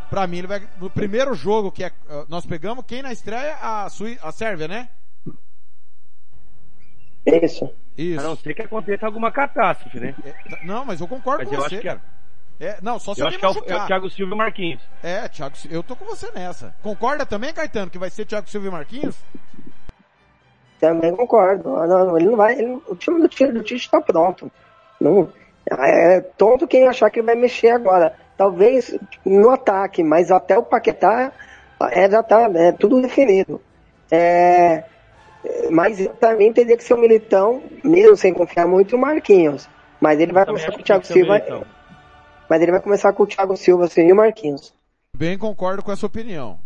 Pra 0.09 0.27
mim 0.27 0.37
ele 0.39 0.47
vai, 0.47 0.67
no 0.79 0.89
primeiro 0.89 1.33
jogo 1.33 1.71
que 1.71 1.83
é, 1.83 1.87
uh, 1.87 2.25
nós 2.29 2.45
pegamos, 2.45 2.85
quem 2.85 3.01
na 3.01 3.11
estreia? 3.11 3.57
A, 3.59 3.89
Sui, 3.89 4.19
a 4.21 4.31
Sérvia, 4.31 4.67
né? 4.67 4.89
Isso. 7.25 7.71
Isso. 7.97 8.19
A 8.19 8.23
não 8.23 8.35
ser 8.35 8.53
que 8.53 8.61
aconteça 8.61 9.05
alguma 9.05 9.31
catástrofe, 9.31 9.99
né? 9.99 10.13
É, 10.23 10.31
tá- 10.49 10.59
não, 10.63 10.85
mas 10.85 11.01
eu 11.01 11.07
concordo 11.07 11.39
Mas 11.39 11.49
com 11.49 11.55
eu 11.55 11.61
você, 11.61 11.75
acho 11.75 11.81
que 11.81 11.89
é. 11.89 11.99
É, 12.59 12.77
não, 12.81 12.97
só 12.99 13.13
se 13.13 13.19
Eu 13.21 13.25
alguém 13.27 13.39
acho 13.39 13.39
que 13.39 13.45
é 13.45 13.47
o, 13.47 13.51
é 13.51 13.55
machucar. 13.69 13.83
o 13.83 13.87
Thiago 13.87 14.09
Silva 14.09 14.33
e 14.33 14.37
Marquinhos. 14.37 14.81
É, 15.03 15.27
Thiago, 15.27 15.55
eu 15.69 15.83
tô 15.83 15.95
com 15.95 16.05
você 16.05 16.31
nessa. 16.33 16.73
Concorda 16.81 17.25
também, 17.25 17.53
Caetano, 17.53 17.91
que 17.91 17.97
vai 17.97 18.09
ser 18.09 18.25
Thiago 18.25 18.49
Silva 18.49 18.67
e 18.67 18.71
Marquinhos? 18.71 19.15
Também 20.79 21.15
concordo. 21.15 21.75
Ah, 21.77 21.87
Não, 21.87 22.17
ele 22.17 22.27
não 22.27 22.35
vai. 22.37 22.53
ele- 22.57 22.79
o 22.87 22.95
time 22.95 23.19
do 23.21 23.27
Tite, 23.27 23.51
do 23.51 23.63
Tite 23.63 23.89
tá 23.89 24.01
pronto. 24.01 24.51
Não, 24.99 25.29
é 25.69 26.21
tonto 26.21 26.67
quem 26.67 26.87
achar 26.87 27.09
que 27.09 27.19
ele 27.19 27.25
vai 27.25 27.35
mexer 27.35 27.69
agora. 27.69 28.15
Talvez 28.37 28.95
no 29.25 29.49
ataque, 29.49 30.03
mas 30.03 30.31
até 30.31 30.57
o 30.57 30.63
Paquetá 30.63 31.31
é, 31.91 32.09
já 32.09 32.21
tá 32.21 32.49
é, 32.53 32.71
tudo 32.71 33.01
definido. 33.01 33.61
É, 34.11 34.83
é, 35.43 35.69
mas 35.71 36.05
também 36.19 36.51
teria 36.53 36.75
que 36.77 36.83
ser 36.83 36.93
o 36.93 36.97
Militão, 36.97 37.63
mesmo 37.83 38.15
sem 38.15 38.33
confiar 38.33 38.67
muito, 38.67 38.95
o 38.95 38.99
Marquinhos. 38.99 39.67
Mas 39.99 40.19
ele 40.19 40.33
vai 40.33 40.45
começar 40.45 40.71
com 40.73 40.79
o 40.79 40.83
Thiago 40.83 41.05
Silva. 41.05 41.41
Mas 42.49 42.61
ele 42.61 42.71
vai 42.71 42.81
começar 42.81 43.13
com 43.13 43.23
o 43.23 43.27
Thiago 43.27 43.57
Silva 43.57 43.85
assim, 43.85 44.07
e 44.07 44.13
o 44.13 44.15
Marquinhos. 44.15 44.73
Bem 45.15 45.37
concordo 45.37 45.81
com 45.81 45.91
essa 45.91 46.05
opinião. 46.05 46.59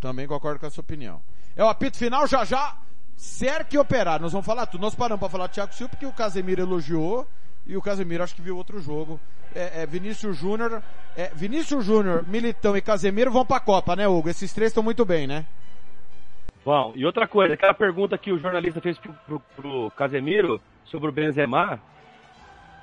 Também 0.00 0.26
concordo 0.26 0.60
com 0.60 0.66
essa 0.66 0.80
opinião. 0.80 1.20
É 1.56 1.64
o 1.64 1.68
apito 1.68 1.96
final 1.96 2.26
já 2.26 2.44
já. 2.44 2.76
Cerque 3.16 3.76
e 3.76 3.78
operar. 3.78 4.20
Nós 4.20 4.32
vamos 4.32 4.46
falar 4.46 4.66
tudo. 4.66 4.82
Nós 4.82 4.94
paramos 4.94 5.20
para 5.20 5.30
falar 5.30 5.46
do 5.46 5.54
Thiago 5.54 5.72
Silva 5.72 5.90
porque 5.90 6.06
o 6.06 6.12
Casemiro 6.12 6.60
elogiou 6.60 7.26
e 7.66 7.76
o 7.76 7.82
Casemiro 7.82 8.22
acho 8.22 8.34
que 8.34 8.42
viu 8.42 8.56
outro 8.56 8.80
jogo. 8.80 9.18
É, 9.54 9.82
é 9.82 9.86
Vinícius 9.86 10.36
Júnior, 10.36 10.82
é, 11.16 11.30
Vinícius 11.34 11.84
Júnior, 11.84 12.24
Militão 12.28 12.76
e 12.76 12.82
Casemiro 12.82 13.30
vão 13.30 13.44
pra 13.44 13.58
Copa, 13.58 13.96
né, 13.96 14.06
Hugo? 14.06 14.28
Esses 14.28 14.52
três 14.52 14.70
estão 14.70 14.82
muito 14.82 15.04
bem, 15.04 15.26
né? 15.26 15.46
Bom, 16.64 16.92
e 16.94 17.06
outra 17.06 17.26
coisa, 17.26 17.54
aquela 17.54 17.72
pergunta 17.72 18.18
que 18.18 18.32
o 18.32 18.38
jornalista 18.38 18.80
fez 18.80 18.98
pro, 18.98 19.12
pro, 19.26 19.40
pro 19.56 19.90
Casemiro 19.96 20.60
sobre 20.84 21.08
o 21.08 21.12
Benzema, 21.12 21.80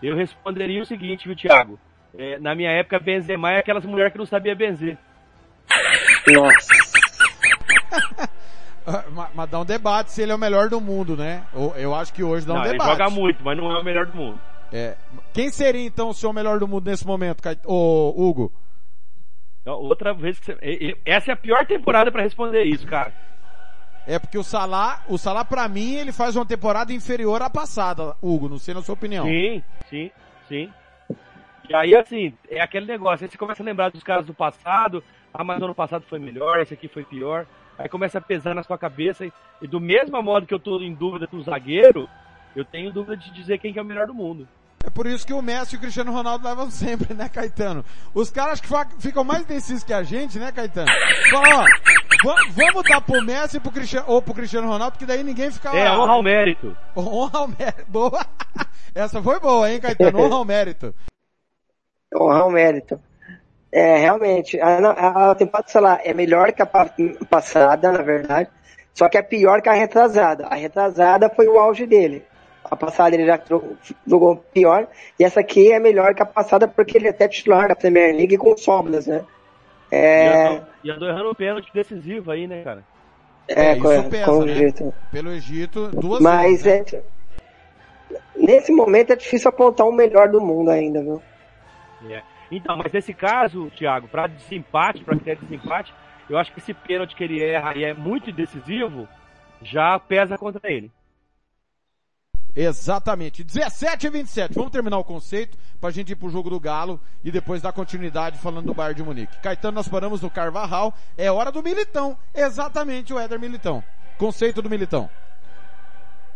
eu 0.01 0.15
responderia 0.15 0.81
o 0.81 0.85
seguinte, 0.85 1.27
viu, 1.27 1.35
Thiago? 1.35 1.77
É, 2.17 2.37
na 2.39 2.53
minha 2.55 2.69
época, 2.71 2.99
Benzema 2.99 3.51
é 3.51 3.59
aquelas 3.59 3.85
mulheres 3.85 4.11
que 4.11 4.19
não 4.19 4.25
sabia 4.25 4.55
benzer. 4.55 4.97
Nossa. 6.27 6.73
Ah, 8.85 9.05
ma- 9.11 9.29
Mas 9.33 9.49
dá 9.49 9.61
um 9.61 9.65
debate 9.65 10.11
se 10.11 10.21
ele 10.21 10.33
é 10.33 10.35
o 10.35 10.37
melhor 10.37 10.67
do 10.67 10.81
mundo, 10.81 11.15
né? 11.15 11.45
Eu, 11.53 11.73
eu 11.77 11.95
acho 11.95 12.13
que 12.13 12.21
hoje 12.21 12.45
dá 12.45 12.51
um 12.53 12.57
não, 12.57 12.63
ele 12.65 12.73
debate. 12.73 12.89
joga 12.97 13.09
muito, 13.09 13.41
mas 13.41 13.57
não 13.57 13.71
é 13.71 13.79
o 13.79 13.83
melhor 13.83 14.05
do 14.07 14.13
mundo. 14.17 14.37
É. 14.73 14.97
Quem 15.33 15.49
seria 15.49 15.85
então 15.85 16.09
o 16.09 16.13
seu 16.13 16.33
melhor 16.33 16.59
do 16.59 16.67
mundo 16.67 16.89
nesse 16.91 17.07
momento, 17.07 17.41
Cait- 17.41 17.61
ô, 17.65 18.13
Hugo? 18.13 18.51
Outra 19.65 20.13
vez 20.13 20.37
que 20.37 20.47
você... 20.47 20.97
Essa 21.05 21.31
é 21.31 21.33
a 21.33 21.37
pior 21.37 21.65
temporada 21.65 22.11
pra 22.11 22.23
responder 22.23 22.63
isso, 22.65 22.85
cara. 22.85 23.13
É 24.05 24.19
porque 24.19 24.37
o 24.37 24.43
Salah, 24.43 25.01
o 25.07 25.17
Salah 25.17 25.45
pra 25.45 25.65
mim, 25.69 25.93
ele 25.95 26.11
faz 26.11 26.35
uma 26.35 26.45
temporada 26.45 26.91
inferior 26.91 27.41
à 27.41 27.49
passada, 27.49 28.17
Hugo, 28.21 28.49
não 28.49 28.57
sei 28.59 28.73
na 28.73 28.81
sua 28.81 28.95
opinião. 28.95 29.23
Sim, 29.25 29.63
sim, 29.89 30.11
sim. 30.49 30.69
E 31.69 31.73
aí, 31.75 31.95
assim, 31.95 32.33
é 32.49 32.61
aquele 32.61 32.85
negócio, 32.85 33.23
aí 33.25 33.31
você 33.31 33.37
começa 33.37 33.63
a 33.63 33.65
lembrar 33.65 33.89
dos 33.89 34.03
caras 34.03 34.25
do 34.25 34.33
passado, 34.33 35.03
ah, 35.33 35.43
mas 35.43 35.61
ano 35.61 35.73
passado 35.73 36.03
foi 36.09 36.19
melhor, 36.19 36.59
esse 36.59 36.73
aqui 36.73 36.87
foi 36.87 37.03
pior. 37.03 37.45
Aí 37.77 37.87
começa 37.89 38.17
a 38.17 38.21
pesar 38.21 38.53
na 38.53 38.63
sua 38.63 38.77
cabeça, 38.77 39.25
e, 39.25 39.31
e 39.61 39.67
do 39.67 39.79
mesmo 39.79 40.21
modo 40.21 40.45
que 40.45 40.53
eu 40.53 40.59
tô 40.59 40.79
em 40.81 40.93
dúvida 40.93 41.25
com 41.25 41.37
o 41.37 41.43
zagueiro, 41.43 42.07
eu 42.55 42.63
tenho 42.65 42.91
dúvida 42.91 43.17
de 43.17 43.31
dizer 43.31 43.57
quem 43.59 43.71
que 43.73 43.79
é 43.79 43.81
o 43.81 43.85
melhor 43.85 44.05
do 44.07 44.13
mundo. 44.13 44.47
É 44.85 44.89
por 44.89 45.07
isso 45.07 45.25
que 45.25 45.33
o 45.33 45.41
Messi 45.41 45.75
e 45.75 45.77
o 45.77 45.81
Cristiano 45.81 46.11
Ronaldo 46.11 46.45
levam 46.45 46.69
sempre, 46.69 47.13
né, 47.13 47.29
Caetano? 47.29 47.85
Os 48.13 48.29
caras 48.29 48.59
que 48.59 48.67
ficam 48.99 49.23
mais 49.23 49.43
indecisos 49.43 49.81
que 49.83 49.93
a 49.93 50.03
gente, 50.03 50.37
né, 50.37 50.51
Caetano? 50.51 50.87
Fala, 51.31 51.61
ó, 51.61 52.27
va- 52.27 52.41
vamos 52.51 52.83
dar 52.89 52.99
pro 52.99 53.23
Messi 53.23 53.55
e 53.57 53.59
pro 53.61 53.71
Cristiano, 53.71 54.05
ou 54.09 54.21
pro 54.21 54.33
Cristiano 54.33 54.67
Ronaldo, 54.67 54.91
porque 54.91 55.05
daí 55.05 55.23
ninguém 55.23 55.49
fica 55.49 55.69
É, 55.69 55.89
honra 55.89 56.11
ao 56.11 56.21
mérito. 56.21 56.75
Honra 56.97 57.39
ao 57.39 57.47
mérito. 57.47 57.85
Boa. 57.87 58.25
Essa 58.93 59.23
foi 59.23 59.39
boa, 59.39 59.71
hein, 59.71 59.79
Caetano? 59.79 60.19
Honra 60.19 60.35
ao 60.35 60.45
mérito. 60.45 60.93
Honrar 62.15 62.47
o 62.47 62.51
mérito. 62.51 62.99
É, 63.71 63.97
realmente, 63.97 64.59
a, 64.59 64.77
a, 64.91 65.31
a 65.31 65.35
temporada, 65.35 65.69
sei 65.69 65.81
lá, 65.81 65.99
é 66.03 66.13
melhor 66.13 66.53
que 66.53 66.61
a 66.61 66.65
pa- 66.65 66.93
passada, 67.29 67.91
na 67.91 68.01
verdade, 68.03 68.49
só 68.93 69.09
que 69.09 69.17
é 69.17 69.21
pior 69.23 69.61
que 69.61 69.69
a 69.69 69.73
retrasada. 69.73 70.45
A 70.47 70.55
retrasada 70.55 71.29
foi 71.29 71.47
o 71.47 71.59
auge 71.59 71.85
dele. 71.87 72.27
A 72.63 72.75
passada 72.77 73.15
ele 73.15 73.25
já 73.25 73.41
jogou 74.07 74.37
pior, 74.53 74.87
e 75.19 75.23
essa 75.23 75.41
aqui 75.41 75.71
é 75.71 75.79
melhor 75.79 76.15
que 76.15 76.23
a 76.23 76.25
passada 76.25 76.67
porque 76.67 76.97
ele 76.97 77.07
é 77.07 77.11
até 77.11 77.27
titular 77.27 77.67
da 77.67 77.75
Premier 77.75 78.15
League 78.15 78.37
com 78.37 78.55
sobras, 78.57 79.07
né? 79.07 79.25
E 80.19 80.27
É, 80.27 80.29
andou- 80.29 80.67
E 80.83 80.89
andou 80.91 81.07
errando 81.09 81.29
um 81.31 81.35
pênalti 81.35 81.71
decisivo 81.73 82.31
aí, 82.31 82.47
né, 82.47 82.63
cara? 82.63 82.87
é, 83.47 83.75
É, 83.75 83.75
com, 83.75 83.87
isso 83.87 84.03
pesa, 84.03 84.43
com 84.43 84.45
né? 84.45 84.67
Pelo 85.11 85.31
Egito, 85.31 85.91
duas 85.93 86.25
Mas 86.25 86.27
vezes. 86.27 86.65
né? 86.65 86.73
é, 86.73 87.03
nesse 88.35 88.71
momento 88.71 89.11
é 89.11 89.15
difícil 89.15 89.49
apontar 89.49 89.87
o 89.87 89.91
melhor 89.91 90.29
do 90.29 90.41
mundo 90.41 90.69
ainda, 90.69 91.01
viu? 91.01 91.23
É. 92.09 92.23
Então, 92.51 92.77
mas 92.77 92.91
nesse 92.91 93.13
caso, 93.13 93.71
Thiago, 93.71 94.07
para 94.07 94.27
desempate, 94.27 95.03
para 95.03 95.15
critério 95.15 95.41
de 95.41 95.47
desempate, 95.47 95.93
eu 96.29 96.37
acho 96.37 96.51
que 96.51 96.59
esse 96.59 96.73
pênalti 96.73 97.15
que 97.15 97.23
ele 97.23 97.43
erra 97.43 97.75
e 97.75 97.83
é 97.83 97.93
muito 97.93 98.31
decisivo, 98.31 99.07
já 99.61 99.97
pesa 99.99 100.37
contra 100.37 100.71
ele. 100.71 100.91
Exatamente. 102.55 103.43
17 103.43 104.07
e 104.07 104.09
27. 104.09 104.53
Vamos 104.53 104.71
terminar 104.71 104.99
o 104.99 105.03
conceito 105.03 105.57
pra 105.81 105.89
gente 105.89 106.11
ir 106.11 106.15
pro 106.15 106.29
jogo 106.29 106.49
do 106.49 106.59
Galo 106.59 106.99
e 107.23 107.31
depois 107.31 107.61
dar 107.61 107.71
continuidade 107.71 108.37
falando 108.37 108.67
do 108.67 108.73
Bayern 108.73 108.95
de 108.95 109.03
Munique. 109.03 109.41
Caetano, 109.41 109.75
nós 109.75 109.87
paramos 109.87 110.21
no 110.21 110.29
Carvajal. 110.29 110.93
É 111.17 111.31
hora 111.31 111.51
do 111.51 111.63
Militão. 111.63 112.15
Exatamente 112.33 113.13
o 113.13 113.19
Éder 113.19 113.39
Militão. 113.39 113.83
Conceito 114.17 114.61
do 114.61 114.69
Militão. 114.69 115.09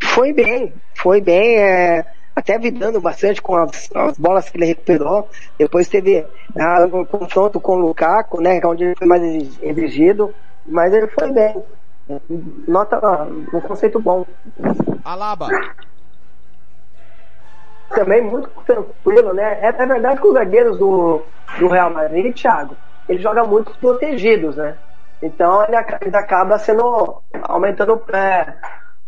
Foi 0.02 0.34
bem, 0.34 0.74
foi 0.96 1.22
bem, 1.22 1.58
é, 1.58 2.06
até 2.38 2.60
vidando 2.60 3.02
bastante 3.02 3.41
com 3.41 3.56
as, 3.56 3.89
as 3.95 4.15
bolas 4.15 4.47
que 4.47 4.58
ele 4.60 4.67
recuperou. 4.67 5.28
Depois 5.58 5.88
teve 5.88 6.23
ah, 6.56 6.86
um 6.86 7.04
confronto 7.04 7.60
com 7.60 7.78
o 7.78 7.80
Lukaku, 7.80 8.39
né, 8.39 8.62
onde 8.63 8.84
ele 8.84 8.95
foi 8.95 9.08
mais 9.08 9.23
exi- 9.23 9.60
exigido, 9.60 10.36
mas 10.63 10.93
ele 10.93 11.08
foi 11.08 11.32
bem. 11.32 11.63
Nota, 12.67 13.00
um 13.23 13.60
conceito 13.62 14.00
bom. 14.00 14.23
Alaba. 15.04 15.47
Também 17.89 18.21
muito 18.21 18.50
tranquilo, 18.67 19.34
né? 19.34 19.60
É, 19.60 19.69
é 19.69 19.86
verdade 19.88 20.21
que 20.21 20.28
os 20.28 20.34
zagueiros 20.34 20.78
do, 20.78 21.23
do 21.58 21.67
Real 21.67 21.91
Madrid, 21.91 22.36
Thiago, 22.36 22.78
ele 23.10 23.19
joga 23.19 23.43
muito 23.45 23.76
protegidos, 23.80 24.58
né? 24.58 24.78
Então 25.23 25.63
ele, 25.63 25.76
ele 26.02 26.15
acaba 26.15 26.60
sendo 26.60 27.19
aumentando 27.41 28.00
é, 28.13 28.54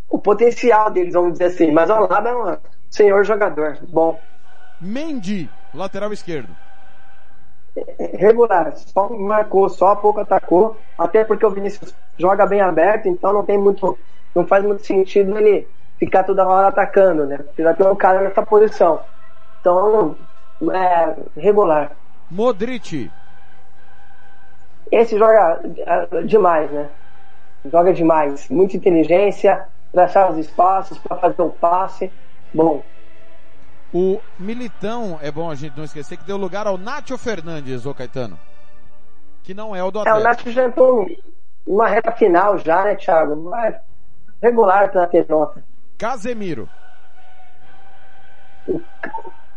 o 0.09 0.17
potencial 0.17 0.89
deles, 0.89 1.13
vamos 1.13 1.33
dizer 1.33 1.45
assim. 1.45 1.71
Mas 1.71 1.89
o 1.89 1.93
Alaba 1.93 2.29
é 2.29 2.35
um 2.35 2.57
senhor 2.89 3.23
jogador, 3.23 3.77
bom. 3.87 4.19
Mendy, 4.81 5.49
lateral 5.73 6.11
esquerdo. 6.11 6.49
regular, 8.13 8.75
só 8.75 9.09
marcou, 9.09 9.69
só 9.69 9.95
pouco 9.95 10.19
atacou, 10.19 10.81
até 10.97 11.23
porque 11.23 11.45
o 11.45 11.51
Vinícius 11.51 11.95
joga 12.17 12.45
bem 12.45 12.61
aberto, 12.61 13.07
então 13.07 13.31
não 13.31 13.45
tem 13.45 13.57
muito, 13.57 13.97
não 14.35 14.45
faz 14.47 14.63
muito 14.65 14.85
sentido 14.85 15.37
ele 15.37 15.67
ficar 15.97 16.23
toda 16.23 16.47
hora 16.47 16.67
atacando, 16.67 17.25
né? 17.25 17.37
Porque 17.37 17.61
já 17.61 17.73
tem 17.73 17.85
um 17.85 17.95
cara 17.95 18.21
nessa 18.21 18.41
posição. 18.43 19.03
Então, 19.59 20.17
é 20.71 21.39
regular. 21.39 21.91
Modric. 22.31 23.11
Esse 24.91 25.17
joga 25.17 25.61
ah, 25.85 26.21
demais, 26.25 26.71
né? 26.71 26.89
Joga 27.65 27.93
demais. 27.93 28.49
Muita 28.49 28.77
inteligência 28.77 29.67
para 29.91 30.05
achar 30.05 30.31
os 30.31 30.37
espaços, 30.37 30.97
para 30.97 31.17
fazer 31.17 31.41
o 31.41 31.49
passe. 31.49 32.11
Bom. 32.53 32.83
O 33.93 34.19
Militão, 34.37 35.17
é 35.21 35.31
bom 35.31 35.49
a 35.49 35.55
gente 35.55 35.75
não 35.75 35.83
esquecer, 35.83 36.17
que 36.17 36.23
deu 36.23 36.37
lugar 36.37 36.67
ao 36.67 36.77
Nátio 36.77 37.17
Fernandes, 37.17 37.85
ô 37.85 37.93
Caetano. 37.93 38.37
Que 39.43 39.53
não 39.53 39.75
é 39.75 39.83
o 39.83 39.89
do 39.89 39.99
Atlético. 39.99 40.19
É, 40.19 40.21
o 40.21 40.23
Nátio 40.23 40.51
já 40.51 40.65
entrou 40.65 41.07
numa 41.65 41.87
reta 41.87 42.11
final 42.11 42.57
já, 42.59 42.83
né, 42.83 42.95
Thiago? 42.95 43.35
Mas 43.49 43.75
regular 44.41 44.91
para 44.91 45.07
ter 45.07 45.25
nota. 45.27 45.63
Casemiro. 45.97 46.69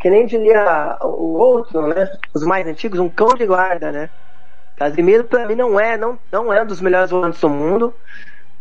Que 0.01 0.11
nem 0.11 0.27
diria 0.27 0.99
o 1.03 1.35
outro, 1.35 1.87
né? 1.89 2.11
Os 2.35 2.43
mais 2.45 2.67
antigos, 2.67 2.99
um 2.99 3.09
cão 3.09 3.35
de 3.35 3.47
guarda, 3.47 3.93
né? 3.93 4.11
Casemiro 4.77 5.25
para 5.25 5.47
mim 5.47 5.55
não 5.55 5.79
é, 5.79 5.97
não, 5.97 6.19
não 6.33 6.53
é 6.53 6.63
um 6.63 6.67
dos 6.67 6.81
melhores 6.81 7.11
volantes 7.11 7.41
do 7.41 7.49
mundo, 7.49 7.95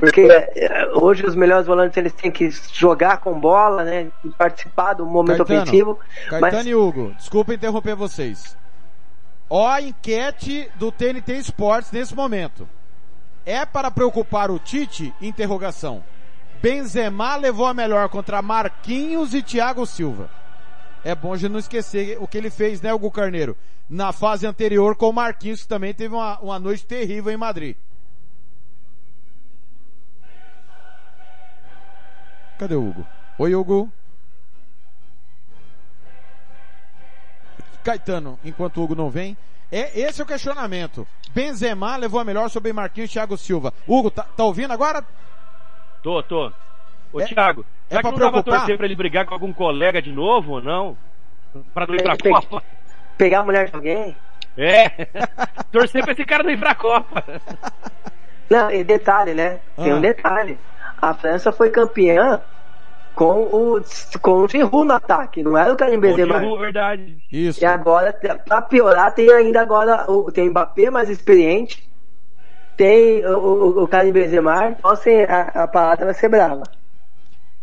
porque 0.01 0.21
é, 0.21 0.89
hoje 0.95 1.23
os 1.23 1.35
melhores 1.35 1.67
volantes 1.67 1.95
eles 1.95 2.11
têm 2.11 2.31
que 2.31 2.49
jogar 2.73 3.17
com 3.17 3.39
bola, 3.39 3.83
né? 3.83 4.07
E 4.25 4.29
participar 4.29 4.93
do 4.93 5.05
momento 5.05 5.45
Caetano, 5.45 5.61
ofensivo. 5.61 5.99
Caetano 6.27 6.53
mas... 6.55 6.65
e 6.65 6.73
Hugo, 6.73 7.13
desculpa 7.15 7.53
interromper 7.53 7.95
vocês. 7.95 8.57
Ó 9.47 9.67
a 9.67 9.79
enquete 9.79 10.67
do 10.73 10.91
TNT 10.91 11.33
Sports 11.33 11.91
nesse 11.91 12.15
momento. 12.15 12.67
É 13.45 13.63
para 13.63 13.91
preocupar 13.91 14.49
o 14.49 14.57
Tite? 14.57 15.13
Interrogação. 15.21 16.03
Benzema 16.59 17.35
levou 17.35 17.67
a 17.67 17.73
melhor 17.73 18.09
contra 18.09 18.41
Marquinhos 18.41 19.35
e 19.35 19.43
Thiago 19.43 19.85
Silva. 19.85 20.31
É 21.03 21.13
bom 21.13 21.33
a 21.33 21.37
gente 21.37 21.51
não 21.51 21.59
esquecer 21.59 22.17
o 22.19 22.27
que 22.27 22.39
ele 22.39 22.49
fez, 22.49 22.81
né, 22.81 22.91
Hugo 22.91 23.11
Carneiro? 23.11 23.55
Na 23.87 24.11
fase 24.11 24.47
anterior 24.47 24.95
com 24.95 25.09
o 25.09 25.13
Marquinhos, 25.13 25.61
que 25.61 25.67
também 25.67 25.93
teve 25.93 26.15
uma, 26.15 26.39
uma 26.39 26.57
noite 26.57 26.87
terrível 26.87 27.31
em 27.31 27.37
Madrid. 27.37 27.75
Cadê 32.61 32.75
o 32.75 32.87
Hugo? 32.89 33.07
Oi, 33.39 33.55
Hugo. 33.55 33.91
Caetano, 37.83 38.37
enquanto 38.45 38.77
o 38.77 38.83
Hugo 38.83 38.93
não 38.93 39.09
vem. 39.09 39.35
É, 39.71 39.99
esse 39.99 40.21
é 40.21 40.23
o 40.23 40.27
questionamento. 40.27 41.07
Benzema 41.33 41.95
levou 41.97 42.19
a 42.19 42.23
melhor 42.23 42.51
sobre 42.51 42.71
Marquinhos 42.71 43.09
e 43.09 43.13
Thiago 43.13 43.35
Silva. 43.35 43.73
Hugo, 43.87 44.11
tá, 44.11 44.21
tá 44.37 44.43
ouvindo 44.43 44.71
agora? 44.71 45.03
Tô, 46.03 46.21
tô. 46.21 46.51
Ô, 47.11 47.19
É- 47.19 47.25
Thiago, 47.25 47.65
é 47.89 47.95
será 47.95 48.01
pra 48.03 48.11
que 48.13 48.19
não 48.19 48.29
preocupar? 48.29 48.59
torcer 48.59 48.77
pra 48.77 48.85
ele 48.85 48.95
brigar 48.95 49.25
com 49.25 49.33
algum 49.33 49.51
colega 49.51 49.99
de 49.99 50.11
novo 50.11 50.51
ou 50.51 50.61
não? 50.61 50.95
Pra 51.73 51.87
não 51.87 51.95
ir 51.95 52.03
pra 52.03 52.15
Copa? 52.15 52.61
Pegar 53.17 53.39
a 53.39 53.43
mulher 53.43 53.69
de 53.71 53.75
alguém? 53.75 54.15
É. 54.55 54.87
torcer 55.73 56.03
pra 56.03 56.11
esse 56.13 56.25
cara 56.25 56.43
não 56.43 56.51
ir 56.51 56.59
pra 56.59 56.75
Copa. 56.75 57.23
Não, 58.51 58.69
e 58.69 58.83
detalhe, 58.83 59.33
né? 59.33 59.59
Tem 59.77 59.91
Ah. 59.91 59.95
um 59.95 60.01
detalhe. 60.01 60.59
A 61.01 61.13
França 61.13 61.51
foi 61.51 61.69
campeã 61.69 62.39
com 63.15 63.43
o, 63.43 63.81
com 64.21 64.31
o 64.43 64.47
Giroud 64.47 64.87
no 64.87 64.93
ataque, 64.93 65.43
não 65.43 65.57
era 65.57 65.73
o 65.73 65.75
Karim 65.75 65.99
Benzema. 65.99 66.39
Giroud, 66.39 66.61
verdade. 66.61 67.17
Isso. 67.31 67.61
E 67.61 67.65
agora, 67.65 68.13
pra 68.45 68.61
piorar, 68.61 69.13
tem 69.13 69.29
ainda 69.31 69.61
agora 69.61 70.09
o, 70.09 70.31
tem 70.31 70.49
Mbappé 70.49 70.89
mais 70.89 71.09
experiente, 71.09 71.89
tem 72.77 73.25
o, 73.25 73.37
o, 73.37 73.83
o 73.83 73.87
Karim 73.87 74.11
Benzema, 74.11 74.69
então 74.69 74.91
assim, 74.91 75.23
a, 75.23 75.63
a 75.63 75.67
parada 75.67 76.05
vai 76.05 76.13
ser 76.13 76.29
brava. 76.29 76.63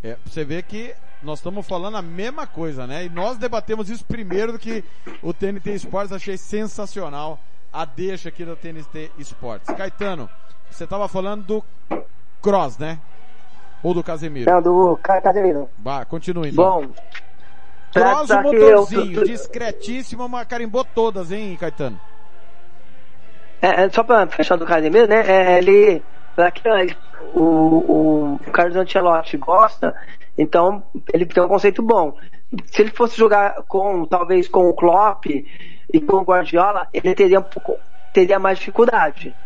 É, 0.03 0.17
você 0.25 0.45
ver 0.45 0.63
que 0.65 0.95
nós 1.23 1.41
estamos 1.41 1.67
falando 1.67 1.97
a 1.97 2.03
mesma 2.03 2.47
coisa, 2.47 2.87
né? 2.87 3.05
E 3.05 3.09
nós 3.09 3.37
debatemos 3.37 3.91
isso 3.91 4.05
primeiro 4.05 4.53
do 4.53 4.59
que 4.59 4.85
o 5.23 5.33
TNT 5.33 5.73
Esportes. 5.73 6.13
Achei 6.13 6.37
sensacional 6.37 7.41
a 7.73 7.85
deixa 7.85 8.29
aqui 8.29 8.45
do 8.45 8.55
TNT 8.55 9.11
Esportes. 9.19 9.75
Caetano, 9.75 10.31
você 10.71 10.85
estava 10.85 11.09
falando 11.09 11.45
do 11.45 11.65
Cross, 12.41 12.79
né? 12.79 12.99
Ou 13.83 13.95
do 13.95 14.03
Casemiro? 14.03 14.51
Não, 14.51 14.61
do 14.63 14.97
Ca- 15.03 15.21
Casemiro. 15.21 15.69
Bah, 15.79 16.05
continue 16.05 16.51
então. 16.51 16.65
Bom, 16.83 16.89
pra- 17.93 18.15
Cross, 18.15 18.27
pra 18.29 18.41
o 18.41 18.51
que 18.51 18.57
eu- 18.57 18.81
motorzinho, 18.81 19.25
discretíssimo, 19.25 20.29
mas 20.29 20.47
carimbou 20.47 20.85
todas, 20.85 21.31
hein, 21.31 21.57
Caetano? 21.57 21.99
É, 23.61 23.85
é, 23.85 23.91
só 23.91 24.03
pra 24.05 24.27
fechar 24.29 24.57
do 24.57 24.67
Casemiro, 24.67 25.09
né? 25.09 25.25
É, 25.27 25.59
ele. 25.59 26.05
Pra 26.35 26.51
que 26.53 26.63
o, 27.35 27.43
o, 27.43 28.35
o 28.37 28.39
Carlos 28.53 28.77
Ancelotti 28.77 29.37
gosta, 29.37 29.93
então 30.37 30.85
ele 31.13 31.27
tem 31.27 31.43
um 31.43 31.49
conceito 31.49 31.83
bom. 31.83 32.17
Se 32.67 32.83
ele 32.83 32.91
fosse 32.93 33.17
jogar 33.17 33.65
com, 33.67 34.05
talvez, 34.07 34.47
com 34.49 34.69
o 34.69 34.75
Klopp 34.75 35.27
e 35.27 36.01
com 36.01 36.17
o 36.19 36.23
Guardiola, 36.23 36.87
ele 36.95 37.13
teria 37.17 37.41
um 37.41 37.43
pouco, 37.43 37.81
teria 38.13 38.39
mais 38.39 38.59
dificuldade. 38.61 39.37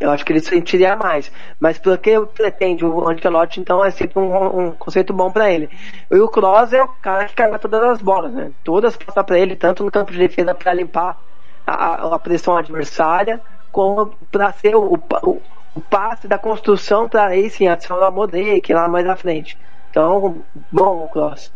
Eu 0.00 0.10
acho 0.10 0.24
que 0.24 0.32
ele 0.32 0.40
sentiria 0.40 0.96
mais. 0.96 1.30
Mas 1.58 1.78
pelo 1.78 1.98
que 1.98 2.18
pretende 2.26 2.84
o 2.84 3.08
Ancelotti, 3.08 3.60
então 3.60 3.84
é 3.84 3.90
sempre 3.90 4.18
um, 4.18 4.66
um 4.66 4.70
conceito 4.72 5.12
bom 5.12 5.30
pra 5.30 5.50
ele. 5.50 5.68
E 6.10 6.16
o 6.16 6.28
Kroos 6.28 6.72
é 6.72 6.82
o 6.82 6.88
cara 6.88 7.26
que 7.26 7.34
carrega 7.34 7.58
todas 7.58 7.82
as 7.82 8.02
bolas, 8.02 8.32
né? 8.32 8.52
Todas 8.62 8.96
passam 8.96 9.24
pra 9.24 9.38
ele, 9.38 9.56
tanto 9.56 9.84
no 9.84 9.90
campo 9.90 10.12
de 10.12 10.18
defesa 10.18 10.54
pra 10.54 10.72
limpar 10.72 11.18
a, 11.66 12.14
a 12.14 12.18
pressão 12.18 12.56
adversária, 12.56 13.40
como 13.72 14.14
para 14.30 14.52
ser 14.52 14.76
o, 14.76 14.94
o, 14.94 15.42
o 15.74 15.80
passe 15.80 16.28
da 16.28 16.38
construção 16.38 17.08
para 17.08 17.26
aí 17.26 17.50
sim 17.50 17.66
acionar 17.66 18.10
o 18.10 18.12
Modric 18.12 18.72
lá 18.72 18.88
mais 18.88 19.06
à 19.08 19.16
frente. 19.16 19.58
Então, 19.90 20.42
bom 20.70 21.04
o 21.04 21.08
Cross. 21.08 21.52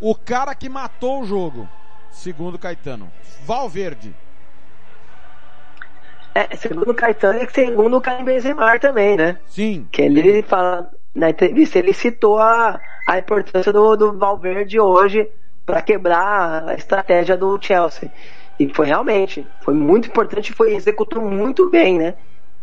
O 0.00 0.14
cara 0.14 0.54
que 0.54 0.68
matou 0.68 1.20
o 1.20 1.24
jogo, 1.26 1.68
segundo 2.10 2.58
Caetano. 2.58 3.10
Valverde. 3.44 4.14
É, 6.38 6.54
segundo 6.54 6.92
o 6.92 6.94
Caetano 6.94 7.42
e 7.42 7.50
segundo 7.50 7.96
o 7.96 8.00
Karim 8.00 8.24
Benzema 8.24 8.78
também, 8.78 9.16
né? 9.16 9.38
Sim. 9.48 9.88
Que 9.90 10.02
ele 10.02 10.40
fala, 10.42 10.88
na 11.12 11.30
entrevista 11.30 11.80
ele 11.80 11.92
citou 11.92 12.38
a, 12.38 12.80
a 13.08 13.18
importância 13.18 13.72
do, 13.72 13.96
do 13.96 14.16
Valverde 14.16 14.78
hoje 14.78 15.28
para 15.66 15.82
quebrar 15.82 16.68
a 16.68 16.74
estratégia 16.74 17.36
do 17.36 17.58
Chelsea. 17.60 18.08
E 18.56 18.72
foi 18.72 18.86
realmente, 18.86 19.44
foi 19.62 19.74
muito 19.74 20.06
importante, 20.06 20.52
foi 20.52 20.76
executou 20.76 21.20
muito 21.20 21.68
bem, 21.70 21.98
né? 21.98 22.14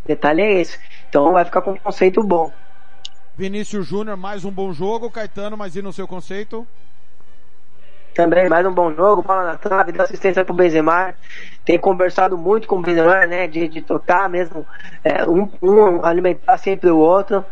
Detalhe 0.06 0.42
é 0.42 0.62
esse. 0.62 0.80
Então 1.10 1.34
vai 1.34 1.44
ficar 1.44 1.62
com 1.62 1.72
um 1.72 1.78
conceito 1.78 2.24
bom. 2.24 2.54
Vinícius 3.36 3.86
Júnior, 3.86 4.16
mais 4.16 4.46
um 4.46 4.52
bom 4.52 4.72
jogo. 4.72 5.12
Caetano, 5.12 5.58
mas 5.58 5.76
e 5.76 5.82
no 5.82 5.92
seu 5.92 6.08
conceito? 6.08 6.66
Também 8.16 8.48
mais 8.48 8.66
um 8.66 8.74
bom 8.74 8.94
jogo, 8.94 9.22
bola 9.22 9.44
na 9.44 9.58
trave, 9.58 9.92
dá 9.92 10.06
assistência 10.06 10.46
pro 10.46 10.54
Benzema. 10.54 11.14
Tem 11.66 11.78
conversado 11.78 12.38
muito 12.38 12.66
com 12.66 12.78
o 12.78 12.82
Benzema, 12.82 13.26
né? 13.26 13.46
De, 13.46 13.68
de 13.68 13.82
tocar 13.82 14.30
mesmo, 14.30 14.66
é, 15.04 15.28
um, 15.28 15.52
um 15.62 16.06
alimentar 16.06 16.58
sempre 16.58 16.90
o 16.90 16.98
outro. 16.98 17.44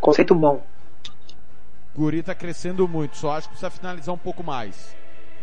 Conceito 0.00 0.34
bom. 0.34 0.66
Guri 1.96 2.24
tá 2.24 2.34
crescendo 2.34 2.88
muito, 2.88 3.16
só 3.16 3.36
acho 3.36 3.48
que 3.48 3.54
precisa 3.54 3.70
finalizar 3.70 4.12
um 4.12 4.18
pouco 4.18 4.42
mais. 4.42 4.96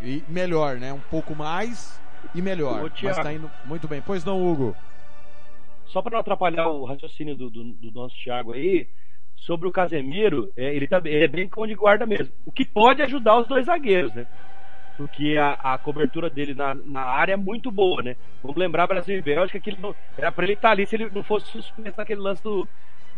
E 0.03 0.21
melhor, 0.27 0.75
né? 0.75 0.91
Um 0.91 0.99
pouco 0.99 1.33
mais 1.33 1.97
e 2.35 2.41
melhor. 2.41 2.79
Ô, 2.79 2.83
Mas 2.83 2.93
Thiago. 2.93 3.23
tá 3.23 3.31
indo 3.31 3.49
muito 3.63 3.87
bem. 3.87 4.01
Pois 4.05 4.25
não, 4.25 4.45
Hugo? 4.45 4.75
Só 5.85 6.01
para 6.01 6.11
não 6.11 6.19
atrapalhar 6.19 6.67
o 6.67 6.83
raciocínio 6.83 7.37
do, 7.37 7.49
do, 7.49 7.63
do 7.63 7.91
nosso 7.93 8.15
Thiago 8.21 8.51
aí, 8.51 8.89
sobre 9.37 9.65
o 9.65 9.71
Casemiro, 9.71 10.51
é, 10.57 10.75
ele, 10.75 10.87
tá, 10.87 11.01
ele 11.05 11.23
é 11.23 11.27
bem 11.27 11.47
cão 11.47 11.65
de 11.65 11.73
guarda 11.73 12.05
mesmo. 12.05 12.33
O 12.45 12.51
que 12.51 12.65
pode 12.65 13.01
ajudar 13.01 13.39
os 13.39 13.47
dois 13.47 13.65
zagueiros, 13.65 14.13
né? 14.13 14.27
Porque 14.97 15.37
a, 15.37 15.73
a 15.75 15.77
cobertura 15.77 16.29
dele 16.29 16.55
na, 16.55 16.73
na 16.73 17.01
área 17.03 17.33
é 17.33 17.37
muito 17.37 17.71
boa, 17.71 18.01
né? 18.01 18.15
Vamos 18.41 18.57
lembrar 18.57 18.87
Brasil 18.87 19.17
e 19.17 19.21
Bélgica 19.21 19.59
que 19.59 19.69
ele 19.69 19.81
não, 19.81 19.95
era 20.17 20.31
para 20.31 20.43
ele 20.45 20.53
estar 20.53 20.71
ali 20.71 20.87
se 20.87 20.95
ele 20.95 21.09
não 21.11 21.23
fosse 21.23 21.47
suspenso 21.47 21.93
naquele 21.97 22.19
lance 22.19 22.41
do, 22.43 22.67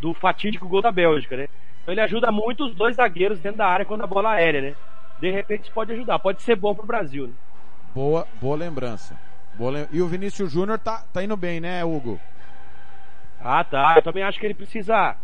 do 0.01 0.13
fatídico 0.13 0.67
gol 0.67 0.81
da 0.81 0.91
Bélgica, 0.91 1.37
né? 1.37 1.47
Então 1.81 1.93
ele 1.93 2.01
ajuda 2.01 2.31
muito 2.31 2.65
os 2.65 2.75
dois 2.75 2.97
zagueiros 2.97 3.39
dentro 3.39 3.59
da 3.59 3.67
área 3.67 3.85
quando 3.85 4.03
a 4.03 4.07
bola 4.07 4.33
é 4.35 4.43
aérea, 4.43 4.61
né? 4.61 4.75
De 5.19 5.31
repente 5.31 5.63
isso 5.63 5.71
pode 5.71 5.93
ajudar, 5.93 6.19
pode 6.19 6.41
ser 6.41 6.55
bom 6.55 6.75
pro 6.75 6.85
Brasil, 6.85 7.27
né? 7.27 7.33
Boa, 7.95 8.27
boa 8.41 8.57
lembrança. 8.57 9.17
Boa 9.57 9.71
lem- 9.71 9.87
E 9.91 10.01
o 10.01 10.07
Vinícius 10.07 10.51
Júnior 10.51 10.79
tá, 10.79 11.03
tá 11.13 11.23
indo 11.23 11.35
bem, 11.37 11.59
né, 11.59 11.83
Hugo? 11.83 12.19
Ah, 13.41 13.63
tá. 13.63 13.93
Eu 13.97 14.01
também 14.01 14.23
acho 14.23 14.39
que 14.39 14.45
ele 14.45 14.53
precisa. 14.53 15.15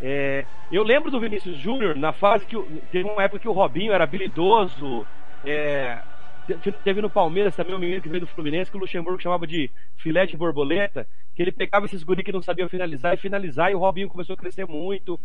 é, 0.00 0.44
Eu 0.70 0.82
lembro 0.82 1.10
do 1.10 1.20
Vinícius 1.20 1.56
Júnior 1.58 1.96
na 1.96 2.12
fase 2.12 2.46
que 2.46 2.56
teve 2.90 3.08
uma 3.08 3.22
época 3.22 3.40
que 3.40 3.48
o 3.48 3.52
Robinho 3.52 3.92
era 3.92 4.04
habilidoso. 4.04 5.06
É, 5.44 6.02
te- 6.46 6.72
Teve 6.72 7.00
no 7.02 7.10
Palmeiras 7.10 7.54
também 7.54 7.74
um 7.74 7.78
menino 7.78 8.00
que 8.02 8.08
veio 8.08 8.20
do 8.22 8.26
Fluminense 8.26 8.70
que 8.70 8.76
o 8.76 8.80
Luxemburgo 8.80 9.20
chamava 9.20 9.46
de 9.46 9.70
filé 9.96 10.26
de 10.26 10.36
borboleta, 10.36 11.06
que 11.34 11.42
ele 11.42 11.52
pegava 11.52 11.86
esses 11.86 12.02
guri 12.02 12.22
que 12.22 12.32
não 12.32 12.42
sabiam 12.42 12.68
finalizar 12.68 13.14
e 13.14 13.18
finalizar, 13.18 13.70
e 13.70 13.74
o 13.74 13.78
Robinho 13.78 14.08
começou 14.08 14.34
a 14.34 14.36
crescer 14.36 14.66
muito, 14.66 15.18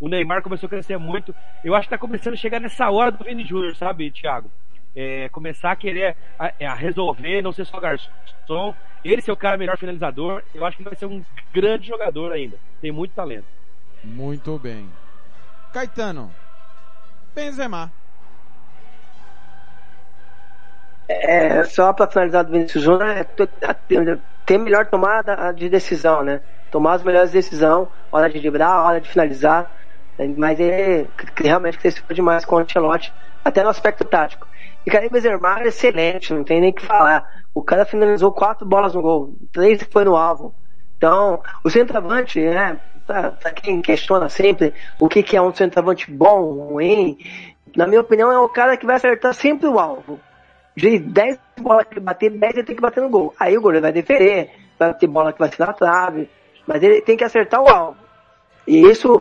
o 0.00 0.08
Neymar 0.08 0.42
começou 0.42 0.66
a 0.66 0.70
crescer 0.70 0.96
muito. 0.98 1.34
Eu 1.62 1.74
acho 1.74 1.86
que 1.88 1.94
tá 1.94 1.98
começando 1.98 2.34
a 2.34 2.36
chegar 2.36 2.60
nessa 2.60 2.90
hora 2.90 3.10
do 3.12 3.22
Vini 3.24 3.44
Júnior, 3.44 3.76
sabe, 3.76 4.10
Thiago? 4.10 4.50
É, 4.96 5.28
começar 5.28 5.70
a 5.70 5.76
querer 5.76 6.16
a, 6.38 6.52
a 6.66 6.74
resolver, 6.74 7.42
não 7.42 7.52
ser 7.52 7.64
só 7.64 7.78
garçom. 7.78 8.74
Ele 9.04 9.22
ser 9.22 9.30
o 9.30 9.36
cara 9.36 9.56
melhor 9.56 9.78
finalizador, 9.78 10.42
eu 10.54 10.64
acho 10.66 10.76
que 10.76 10.82
vai 10.82 10.96
ser 10.96 11.06
um 11.06 11.22
grande 11.52 11.86
jogador 11.86 12.32
ainda. 12.32 12.58
Tem 12.80 12.90
muito 12.90 13.14
talento. 13.14 13.46
Muito 14.02 14.58
bem. 14.58 14.88
Caetano. 15.72 16.32
Benzema. 17.34 17.92
É, 21.12 21.64
só 21.64 21.92
para 21.92 22.08
finalizar 22.08 22.44
do 22.44 22.52
Vinícius 22.52 22.84
Júnior, 22.84 23.08
é 23.08 23.26
ter 24.46 24.58
melhor 24.58 24.86
tomada 24.86 25.52
de 25.52 25.68
decisão, 25.68 26.22
né? 26.22 26.40
Tomar 26.70 26.94
as 26.94 27.02
melhores 27.02 27.32
decisões, 27.32 27.88
hora 28.12 28.30
de 28.30 28.38
driblar, 28.38 28.86
hora 28.86 29.00
de 29.00 29.08
finalizar. 29.08 29.68
Mas 30.36 30.60
ele 30.60 31.08
realmente 31.36 31.78
cresceu 31.78 32.04
demais 32.12 32.44
com 32.44 32.56
o 32.56 32.58
Ancelotti, 32.58 33.12
até 33.44 33.62
no 33.62 33.70
aspecto 33.70 34.04
tático. 34.04 34.46
E 34.86 34.90
Karim 34.90 35.08
Benzema 35.08 35.60
é 35.60 35.68
excelente, 35.68 36.32
não 36.32 36.44
tem 36.44 36.60
nem 36.60 36.70
o 36.70 36.74
que 36.74 36.86
falar. 36.86 37.26
O 37.52 37.62
cara 37.62 37.84
finalizou 37.84 38.30
quatro 38.30 38.64
bolas 38.64 38.94
no 38.94 39.02
gol, 39.02 39.34
três 39.52 39.82
foi 39.90 40.04
no 40.04 40.16
alvo. 40.16 40.54
Então, 40.96 41.42
o 41.64 41.70
centroavante, 41.70 42.40
né, 42.40 42.78
pra 43.06 43.52
quem 43.52 43.82
questiona 43.82 44.28
sempre 44.28 44.74
o 45.00 45.08
que, 45.08 45.22
que 45.22 45.36
é 45.36 45.42
um 45.42 45.52
centroavante 45.52 46.10
bom, 46.10 46.68
ruim, 46.68 47.18
na 47.76 47.86
minha 47.86 48.00
opinião, 48.00 48.30
é 48.30 48.38
o 48.38 48.48
cara 48.48 48.76
que 48.76 48.86
vai 48.86 48.96
acertar 48.96 49.34
sempre 49.34 49.66
o 49.66 49.78
alvo. 49.78 50.20
De 50.76 50.98
10 50.98 51.38
bolas 51.60 51.86
que 51.86 52.00
bater, 52.00 52.30
10 52.30 52.54
ele 52.54 52.64
tem 52.64 52.76
que 52.76 52.82
bater 52.82 53.02
no 53.02 53.10
gol. 53.10 53.34
Aí 53.38 53.56
o 53.56 53.60
goleiro 53.60 53.82
vai 53.82 53.92
defender, 53.92 54.50
vai 54.78 54.94
ter 54.94 55.06
bola 55.06 55.32
que 55.32 55.38
vai 55.38 55.50
ser 55.50 55.64
na 55.64 55.72
trave, 55.72 56.28
mas 56.66 56.82
ele 56.82 57.00
tem 57.02 57.16
que 57.16 57.24
acertar 57.24 57.60
o 57.60 57.68
alvo. 57.68 57.96
E 58.66 58.80
isso 58.80 59.18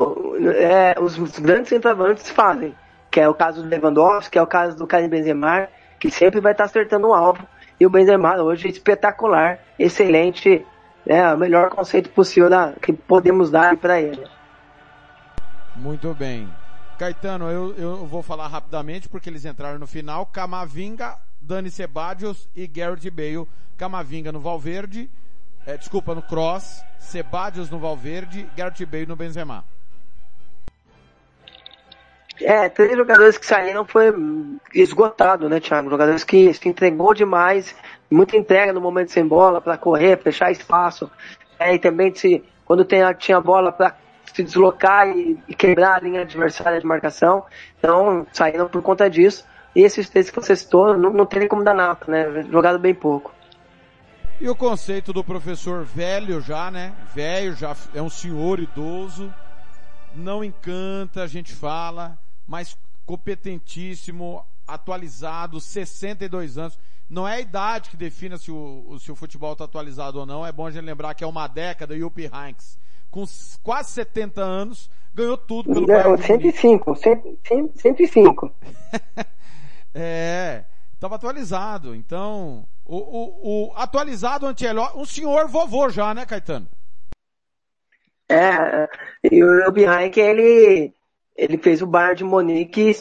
é, 0.56 0.96
os, 1.00 1.18
os 1.18 1.40
grandes 1.40 1.70
centroavantes 1.70 2.30
fazem, 2.30 2.76
que 3.10 3.20
é 3.20 3.28
o 3.28 3.34
caso 3.34 3.64
do 3.64 3.70
Lewandowski, 3.70 4.32
que 4.32 4.38
é 4.38 4.42
o 4.42 4.48
caso 4.48 4.78
do 4.78 4.86
Karim 4.86 5.10
Benzema, 5.10 5.68
que 6.00 6.12
sempre 6.12 6.40
vai 6.40 6.52
estar 6.52 6.66
acertando 6.66 7.08
o 7.08 7.14
alvo. 7.14 7.48
E 7.80 7.86
o 7.86 7.90
Benzema 7.90 8.36
hoje 8.42 8.68
é 8.68 8.72
espetacular, 8.72 9.60
excelente, 9.78 10.66
é 11.06 11.34
o 11.34 11.38
melhor 11.38 11.70
conceito 11.70 12.10
possível 12.10 12.50
da, 12.50 12.74
que 12.74 12.94
podemos 12.94 13.50
dar 13.50 13.76
para 13.78 14.00
ele. 14.00 14.24
Muito 15.76 16.14
bem. 16.14 16.48
Caetano, 17.00 17.50
eu, 17.50 17.74
eu 17.78 18.06
vou 18.06 18.22
falar 18.22 18.48
rapidamente 18.48 19.08
porque 19.08 19.30
eles 19.30 19.46
entraram 19.46 19.80
no 19.80 19.88
final. 19.88 20.26
Camavinga, 20.26 21.18
Dani 21.50 21.72
Sebadios 21.72 22.48
e 22.56 22.68
Garrett 22.68 23.10
Bale. 23.10 23.48
Camavinga 23.76 24.32
no 24.32 24.40
Valverde, 24.40 25.10
é, 25.66 25.76
desculpa, 25.76 26.14
no 26.14 26.22
Cross, 26.22 26.84
Sebadios 27.00 27.72
no 27.72 27.80
Valverde, 27.80 28.48
Garrett 28.56 28.86
Bale 28.86 29.08
no 29.08 29.16
Benzema. 29.16 29.64
É, 32.40 32.70
três 32.70 32.96
jogadores 32.96 33.38
que 33.38 33.46
saíram 33.46 33.84
foi 33.84 34.14
esgotado, 34.76 35.50
né, 35.50 35.60
Thiago? 35.60 35.90
Jogadores 35.90 36.24
que 36.24 36.54
se 36.54 36.70
entregou 36.70 37.16
demais, 37.16 37.76
muita 38.12 38.38
entrega 38.38 38.72
no 38.72 38.80
momento 38.80 39.12
sem 39.12 39.26
bola 39.26 39.60
para 39.60 39.78
correr, 39.78 40.22
fechar 40.22 40.52
espaço. 40.52 41.10
É, 41.58 41.74
e 41.74 41.80
também 41.80 42.14
se, 42.14 42.44
quando 42.64 42.86
tem, 42.86 43.02
tinha 43.18 43.42
bola 43.42 43.72
para 43.72 43.98
se 44.34 44.44
deslocar 44.44 45.08
e, 45.10 45.40
e, 45.48 45.56
quebrar 45.56 45.96
a 45.96 46.00
linha 46.00 46.22
adversária 46.22 46.80
de 46.80 46.86
marcação. 46.86 47.44
Então, 47.80 48.28
saíram 48.32 48.70
por 48.70 48.84
conta 48.84 49.10
disso. 49.10 49.46
E 49.76 49.82
esses 49.82 50.10
três 50.10 50.30
que 50.30 50.36
você 50.40 50.56
citou, 50.56 50.98
não, 50.98 51.12
não 51.12 51.26
tem 51.26 51.40
nem 51.40 51.48
como 51.48 51.64
dar 51.64 51.74
nada, 51.74 52.00
né? 52.08 52.44
Jogado 52.44 52.80
bem 52.80 52.94
pouco. 52.94 53.34
E 54.42 54.50
o 54.50 54.56
conceito 54.56 55.12
do 55.12 55.24
professor 55.24 55.84
velho 55.84 56.42
já, 56.42 56.72
né? 56.72 56.96
Velho, 57.14 57.56
já 57.56 57.76
é 57.94 58.02
um 58.02 58.10
senhor 58.10 58.60
idoso, 58.60 59.34
não 60.16 60.44
encanta, 60.44 61.24
a 61.24 61.28
gente 61.28 61.54
fala, 61.54 62.18
mas 62.48 62.78
competentíssimo, 63.06 64.44
atualizado, 64.68 65.60
62 65.60 66.58
anos. 66.58 66.80
Não 67.10 67.28
é 67.28 67.36
a 67.36 67.40
idade 67.40 67.90
que 67.90 67.98
define 67.98 68.38
se 68.38 68.52
o, 68.52 68.98
se 69.00 69.12
o 69.12 69.16
futebol 69.16 69.54
está 69.54 69.66
atualizado 69.66 70.20
ou 70.20 70.26
não, 70.26 70.46
é 70.46 70.52
bom 70.52 70.68
a 70.68 70.72
gente 70.72 70.86
lembrar 70.86 71.14
que 71.16 71.24
é 71.24 71.28
uma 71.28 71.48
década, 71.48 71.96
e 71.96 72.04
o 72.04 72.14
Hanks 72.32 72.78
com 73.12 73.26
quase 73.64 73.92
70 73.92 74.42
anos, 74.42 74.90
ganhou 75.14 75.38
tudo 75.38 75.74
pelo 75.74 75.88
Não, 75.88 76.18
105, 76.18 76.96
105. 76.96 78.52
é, 79.94 80.66
estava 80.94 81.16
atualizado. 81.16 81.96
Então, 81.96 82.66
o, 82.86 82.98
o, 82.98 83.70
o 83.70 83.74
atualizado 83.76 84.46
Antieló, 84.46 84.92
um 84.96 85.06
senhor 85.06 85.48
vovô 85.48 85.90
já, 85.90 86.14
né, 86.14 86.26
Caetano? 86.26 86.68
É, 88.30 88.88
e 89.24 89.44
o 89.44 89.74
que 89.74 90.20
ele, 90.20 90.94
ele 91.36 91.58
fez 91.58 91.82
o 91.82 91.88
Bayern 91.88 92.16
de 92.16 92.24
Monique 92.24 92.96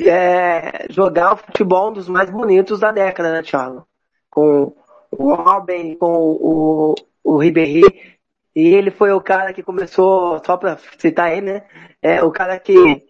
é, 0.00 0.86
jogar 0.90 1.34
o 1.34 1.36
futebol 1.36 1.90
um 1.90 1.92
dos 1.92 2.08
mais 2.08 2.30
bonitos 2.30 2.80
da 2.80 2.90
década, 2.90 3.32
né, 3.32 3.42
Thiago? 3.42 3.86
Com 4.30 4.74
o 5.10 5.34
Robin, 5.34 5.94
com 5.96 6.06
o, 6.06 6.94
o 7.22 7.38
Ribéry, 7.38 8.18
e 8.54 8.74
ele 8.74 8.90
foi 8.90 9.12
o 9.12 9.20
cara 9.20 9.52
que 9.52 9.62
começou, 9.62 10.42
só 10.44 10.56
para 10.56 10.78
citar 10.98 11.32
ele, 11.32 11.52
né? 11.52 11.62
É 12.00 12.22
o 12.22 12.30
cara 12.30 12.58
que 12.58 13.04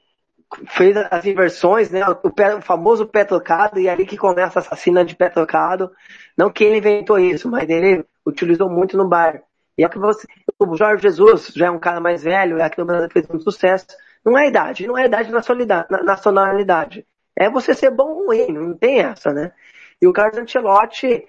fez 0.68 0.96
as 0.96 1.24
inversões, 1.24 1.90
né? 1.90 2.02
O, 2.22 2.30
pé, 2.30 2.54
o 2.54 2.62
famoso 2.62 3.06
pé 3.06 3.24
trocado, 3.24 3.78
e 3.80 3.88
é 3.88 3.90
ali 3.90 4.06
que 4.06 4.16
começa 4.16 4.58
a 4.58 4.62
assassina 4.62 5.04
de 5.04 5.16
pé 5.16 5.28
trocado. 5.28 5.90
Não 6.36 6.50
que 6.50 6.64
ele 6.64 6.78
inventou 6.78 7.18
isso, 7.18 7.50
mas 7.50 7.68
ele 7.68 8.04
utilizou 8.24 8.70
muito 8.70 8.96
no 8.96 9.08
bar. 9.08 9.42
E 9.78 9.84
é 9.84 9.88
que 9.88 9.98
você, 9.98 10.26
o 10.58 10.76
Jorge 10.76 11.02
Jesus 11.02 11.52
já 11.54 11.66
é 11.66 11.70
um 11.70 11.78
cara 11.78 12.00
mais 12.00 12.22
velho, 12.22 12.58
é 12.58 12.62
aqui 12.62 12.78
no 12.78 12.86
Brasil 12.86 13.10
fez 13.10 13.26
muito 13.28 13.44
sucesso. 13.44 13.86
Não 14.24 14.36
é 14.36 14.48
idade, 14.48 14.86
não 14.86 14.96
é 14.96 15.06
idade 15.06 15.30
na 15.30 16.02
nacionalidade. 16.02 17.06
É 17.36 17.50
você 17.50 17.74
ser 17.74 17.90
bom 17.90 18.08
ou 18.08 18.26
ruim, 18.26 18.50
não 18.52 18.74
tem 18.74 19.00
essa, 19.00 19.32
né? 19.32 19.52
E 20.00 20.06
o 20.06 20.12
Carlos 20.12 20.38
Ancelotti, 20.38 21.26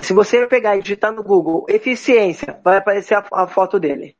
se 0.00 0.12
você 0.12 0.46
pegar 0.46 0.76
e 0.76 0.82
digitar 0.82 1.12
no 1.12 1.22
Google 1.22 1.64
eficiência, 1.68 2.60
vai 2.62 2.76
aparecer 2.76 3.14
a, 3.14 3.24
a 3.32 3.46
foto 3.46 3.80
dele. 3.80 4.16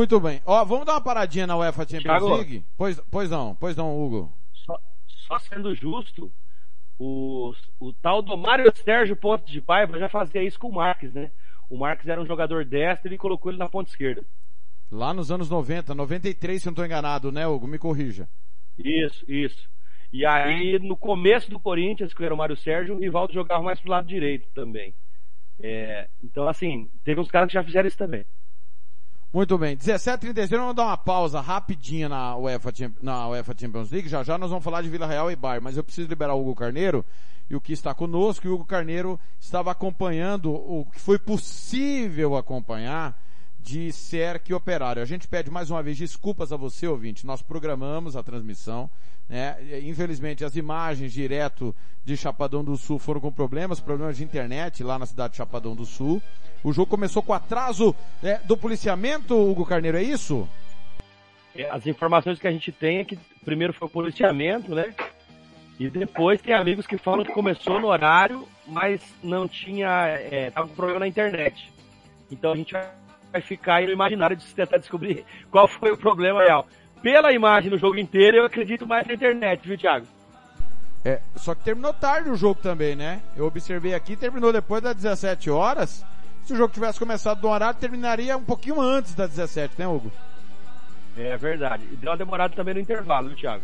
Muito 0.00 0.20
bem. 0.20 0.40
Ó, 0.46 0.64
vamos 0.64 0.86
dar 0.86 0.92
uma 0.92 1.00
paradinha 1.00 1.44
na 1.44 1.56
UEFA 1.56 1.82
Champions 1.82 2.02
Thiago, 2.04 2.36
League? 2.36 2.64
Pois, 2.76 3.00
pois 3.10 3.28
não, 3.28 3.56
pois 3.56 3.76
não, 3.76 4.00
Hugo. 4.00 4.32
Só, 4.54 4.80
só 5.08 5.38
sendo 5.40 5.74
justo, 5.74 6.30
o, 6.96 7.52
o 7.80 7.92
tal 7.94 8.22
do 8.22 8.36
Mário 8.36 8.72
Sérgio 8.76 9.16
Ponte 9.16 9.50
de 9.50 9.60
Paiva 9.60 9.98
já 9.98 10.08
fazia 10.08 10.40
isso 10.40 10.56
com 10.56 10.68
o 10.68 10.72
Marques, 10.72 11.12
né? 11.12 11.32
O 11.68 11.76
Marques 11.76 12.06
era 12.06 12.22
um 12.22 12.26
jogador 12.26 12.64
destro 12.64 13.12
e 13.12 13.18
colocou 13.18 13.50
ele 13.50 13.58
na 13.58 13.68
ponta 13.68 13.90
esquerda. 13.90 14.22
Lá 14.88 15.12
nos 15.12 15.32
anos 15.32 15.50
90, 15.50 15.92
93, 15.92 16.62
se 16.62 16.68
eu 16.68 16.70
não 16.70 16.74
estou 16.74 16.86
enganado, 16.86 17.32
né, 17.32 17.44
Hugo? 17.48 17.66
Me 17.66 17.76
corrija. 17.76 18.28
Isso, 18.78 19.28
isso. 19.28 19.68
E 20.12 20.24
aí, 20.24 20.78
no 20.78 20.96
começo 20.96 21.50
do 21.50 21.58
Corinthians, 21.58 22.14
que 22.14 22.22
era 22.22 22.32
o 22.32 22.38
Mário 22.38 22.56
Sérgio, 22.56 22.94
o 22.94 23.00
Rivaldo 23.00 23.34
jogava 23.34 23.64
mais 23.64 23.80
pro 23.80 23.90
lado 23.90 24.06
direito 24.06 24.46
também. 24.54 24.94
É, 25.60 26.08
então, 26.22 26.46
assim, 26.46 26.88
teve 27.02 27.20
uns 27.20 27.32
caras 27.32 27.48
que 27.48 27.54
já 27.54 27.64
fizeram 27.64 27.88
isso 27.88 27.98
também. 27.98 28.24
Muito 29.32 29.58
bem. 29.58 29.76
17 29.76 30.20
36 30.20 30.58
vamos 30.58 30.74
dar 30.74 30.86
uma 30.86 30.96
pausa 30.96 31.40
rapidinha 31.40 32.08
na 32.08 32.34
UEFA, 32.36 32.72
na 33.02 33.28
UEFA 33.28 33.54
Champions 33.58 33.90
League. 33.90 34.08
Já 34.08 34.22
já 34.22 34.38
nós 34.38 34.48
vamos 34.48 34.64
falar 34.64 34.80
de 34.80 34.88
Vila 34.88 35.06
Real 35.06 35.30
e 35.30 35.36
Bayern, 35.36 35.62
mas 35.62 35.76
eu 35.76 35.84
preciso 35.84 36.08
liberar 36.08 36.34
o 36.34 36.40
Hugo 36.40 36.54
Carneiro 36.54 37.04
e 37.50 37.54
o 37.54 37.60
que 37.60 37.74
está 37.74 37.94
conosco. 37.94 38.46
E 38.46 38.50
o 38.50 38.54
Hugo 38.54 38.64
Carneiro 38.64 39.20
estava 39.38 39.70
acompanhando 39.70 40.50
o 40.50 40.86
que 40.86 40.98
foi 40.98 41.18
possível 41.18 42.36
acompanhar 42.36 43.20
de 43.60 43.92
SERC 43.92 44.54
Operário. 44.54 45.02
A 45.02 45.04
gente 45.04 45.28
pede 45.28 45.50
mais 45.50 45.70
uma 45.70 45.82
vez 45.82 45.98
desculpas 45.98 46.50
a 46.50 46.56
você, 46.56 46.86
ouvinte. 46.86 47.26
Nós 47.26 47.42
programamos 47.42 48.16
a 48.16 48.22
transmissão, 48.22 48.88
né? 49.28 49.56
Infelizmente, 49.82 50.44
as 50.44 50.56
imagens 50.56 51.12
direto 51.12 51.74
de 52.04 52.16
Chapadão 52.16 52.64
do 52.64 52.76
Sul 52.76 52.98
foram 52.98 53.20
com 53.20 53.30
problemas, 53.30 53.78
problemas 53.78 54.16
de 54.16 54.24
internet 54.24 54.82
lá 54.82 54.98
na 54.98 55.04
cidade 55.04 55.32
de 55.32 55.36
Chapadão 55.36 55.76
do 55.76 55.84
Sul. 55.84 56.22
O 56.64 56.72
jogo 56.72 56.90
começou 56.90 57.22
com 57.22 57.34
atraso 57.34 57.94
né, 58.22 58.40
do 58.44 58.56
policiamento, 58.56 59.36
Hugo 59.36 59.66
Carneiro, 59.66 59.98
é 59.98 60.02
isso? 60.02 60.48
É, 61.54 61.68
as 61.70 61.86
informações 61.86 62.38
que 62.38 62.48
a 62.48 62.50
gente 62.50 62.72
tem 62.72 62.98
é 62.98 63.04
que 63.04 63.18
primeiro 63.44 63.72
foi 63.72 63.86
o 63.86 63.90
policiamento, 63.90 64.74
né? 64.74 64.94
E 65.78 65.88
depois 65.88 66.40
tem 66.40 66.54
amigos 66.54 66.86
que 66.86 66.98
falam 66.98 67.24
que 67.24 67.32
começou 67.32 67.80
no 67.80 67.86
horário, 67.88 68.48
mas 68.66 69.00
não 69.22 69.46
tinha. 69.46 70.06
É, 70.08 70.50
tava 70.50 70.66
com 70.66 70.74
problema 70.74 71.00
na 71.00 71.06
internet. 71.06 71.72
Então 72.30 72.52
a 72.52 72.56
gente 72.56 72.74
vai 73.32 73.40
ficar 73.40 73.76
aí 73.76 73.86
no 73.86 73.92
imaginário 73.92 74.36
de 74.36 74.44
tentar 74.46 74.78
descobrir 74.78 75.24
qual 75.50 75.68
foi 75.68 75.92
o 75.92 75.96
problema 75.96 76.42
real 76.42 76.66
pela 77.02 77.32
imagem 77.32 77.70
do 77.70 77.78
jogo 77.78 77.98
inteiro, 77.98 78.38
eu 78.38 78.44
acredito 78.44 78.86
mais 78.86 79.06
na 79.06 79.14
internet, 79.14 79.66
viu, 79.66 79.78
Thiago? 79.78 80.06
É, 81.04 81.20
só 81.36 81.54
que 81.54 81.62
terminou 81.62 81.92
tarde 81.92 82.28
o 82.28 82.36
jogo 82.36 82.60
também, 82.60 82.96
né? 82.96 83.20
Eu 83.36 83.46
observei 83.46 83.94
aqui, 83.94 84.16
terminou 84.16 84.52
depois 84.52 84.82
das 84.82 84.96
17 84.96 85.50
horas. 85.50 86.04
Se 86.44 86.52
o 86.52 86.56
jogo 86.56 86.72
tivesse 86.72 86.98
começado 86.98 87.42
no 87.42 87.48
horário, 87.48 87.78
terminaria 87.78 88.36
um 88.36 88.42
pouquinho 88.42 88.80
antes 88.80 89.14
das 89.14 89.30
17, 89.30 89.74
né, 89.78 89.86
Hugo? 89.86 90.10
É 91.16 91.36
verdade. 91.36 91.84
E 91.92 91.96
deu 91.96 92.10
uma 92.10 92.16
demorada 92.16 92.54
também 92.54 92.74
no 92.74 92.80
intervalo, 92.80 93.28
viu, 93.28 93.36
Thiago? 93.36 93.62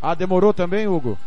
Ah, 0.00 0.14
demorou 0.14 0.52
também, 0.54 0.86
Hugo? 0.86 1.18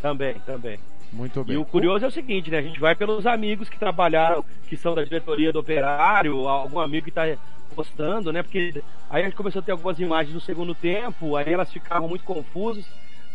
Também, 0.00 0.34
também. 0.46 0.78
Muito 1.12 1.42
bem. 1.44 1.54
E 1.54 1.58
o 1.58 1.64
curioso 1.64 2.04
é 2.04 2.08
o 2.08 2.12
seguinte, 2.12 2.50
né? 2.50 2.58
A 2.58 2.62
gente 2.62 2.78
vai 2.78 2.94
pelos 2.94 3.26
amigos 3.26 3.68
que 3.68 3.78
trabalharam, 3.78 4.44
que 4.68 4.76
são 4.76 4.94
da 4.94 5.04
diretoria 5.04 5.52
do 5.52 5.58
operário, 5.58 6.46
algum 6.48 6.80
amigo 6.80 7.04
que 7.04 7.10
está 7.10 7.24
postando, 7.74 8.32
né? 8.32 8.42
Porque 8.42 8.82
aí 9.08 9.22
a 9.22 9.24
gente 9.24 9.36
começou 9.36 9.60
a 9.60 9.62
ter 9.62 9.72
algumas 9.72 9.98
imagens 9.98 10.34
do 10.34 10.40
segundo 10.40 10.74
tempo, 10.74 11.36
aí 11.36 11.52
elas 11.52 11.72
ficavam 11.72 12.08
muito 12.08 12.24
confusas, 12.24 12.84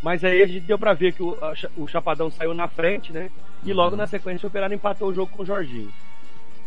mas 0.01 0.23
aí 0.23 0.41
a 0.41 0.47
gente 0.47 0.61
deu 0.61 0.77
para 0.77 0.93
ver 0.93 1.13
que 1.13 1.23
o, 1.23 1.37
o 1.77 1.87
Chapadão 1.87 2.29
saiu 2.29 2.53
na 2.53 2.67
frente, 2.67 3.11
né? 3.11 3.29
E 3.65 3.73
logo 3.73 3.95
na 3.95 4.05
sequência 4.05 4.45
o 4.45 4.49
Operário 4.49 4.75
empatou 4.75 5.09
o 5.09 5.13
jogo 5.13 5.31
com 5.31 5.43
o 5.43 5.45
Jorginho. 5.45 5.91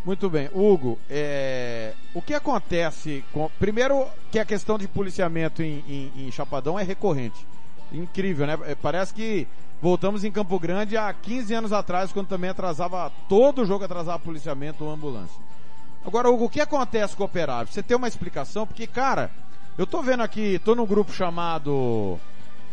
Muito 0.05 0.31
bem. 0.31 0.49
Hugo, 0.55 0.99
é... 1.11 1.93
o 2.15 2.23
que 2.23 2.33
acontece 2.33 3.25
com... 3.33 3.51
Primeiro 3.59 4.07
que 4.31 4.39
a 4.39 4.45
questão 4.45 4.79
de 4.79 4.87
policiamento 4.87 5.63
em, 5.63 5.83
em, 5.89 6.13
em 6.27 6.31
Chapadão 6.31 6.79
é 6.79 6.85
recorrente. 6.85 7.45
Incrível, 7.93 8.47
né? 8.47 8.59
É, 8.65 8.75
Parece 8.75 9.15
que 9.15 9.47
voltamos 9.81 10.25
em 10.25 10.31
Campo 10.33 10.59
Grande 10.59 10.97
há 10.97 11.13
15 11.13 11.55
anos 11.55 11.73
atrás, 11.73 12.13
quando 12.13 12.29
também 12.29 12.51
atrasava, 12.51 13.13
todo 13.29 13.65
jogo 13.65 13.85
atrasava 13.85 14.19
policiamento 14.19 14.85
ou 14.85 14.93
ambulância. 14.93 15.41
Agora, 16.05 16.31
Hugo, 16.31 16.45
o 16.45 16.51
que 16.51 16.61
acontece 16.61 17.17
com 17.17 17.23
o 17.25 17.27
operário? 17.27 17.71
Você 17.71 17.83
tem 17.83 17.97
uma 17.97 18.09
explicação? 18.09 18.67
Porque, 18.67 18.87
cara, 18.87 19.31
eu 19.77 19.87
tô 19.87 20.03
vendo 20.03 20.23
aqui, 20.23 20.61
tô 20.65 20.75
num 20.75 20.87
grupo 20.87 21.13
chamado 21.13 22.19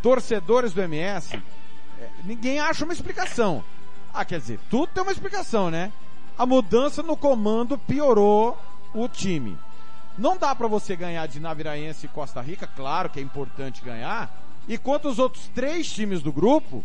Torcedores 0.01 0.74
do 0.74 0.82
MS, 0.82 1.36
é, 1.99 2.09
ninguém 2.24 2.59
acha 2.59 2.84
uma 2.84 2.93
explicação. 2.93 3.64
Ah, 4.14 4.24
quer 4.24 4.39
dizer, 4.39 4.59
tudo 4.70 4.88
tem 4.88 5.01
uma 5.01 5.11
explicação, 5.11 5.72
né? 5.72 5.91
A 6.38 6.45
mudança 6.45 7.01
no 7.01 7.18
comando 7.18 7.78
piorou 7.78 8.57
o 8.93 9.07
time. 9.07 9.57
Não 10.18 10.38
dá 10.38 10.53
pra 10.53 10.68
você 10.68 10.95
ganhar 10.95 11.28
de 11.28 11.39
Naviraense 11.39 12.05
e 12.05 12.09
Costa 12.09 12.39
Rica, 12.41 12.68
claro 12.68 13.09
que 13.09 13.20
é 13.20 13.24
importante 13.24 13.82
ganhar, 13.84 14.32
e 14.68 14.78
quanto 14.78 15.07
os 15.07 15.20
outros 15.20 15.47
três 15.53 15.91
times 15.91 16.22
do 16.22 16.32
grupo, 16.32 16.84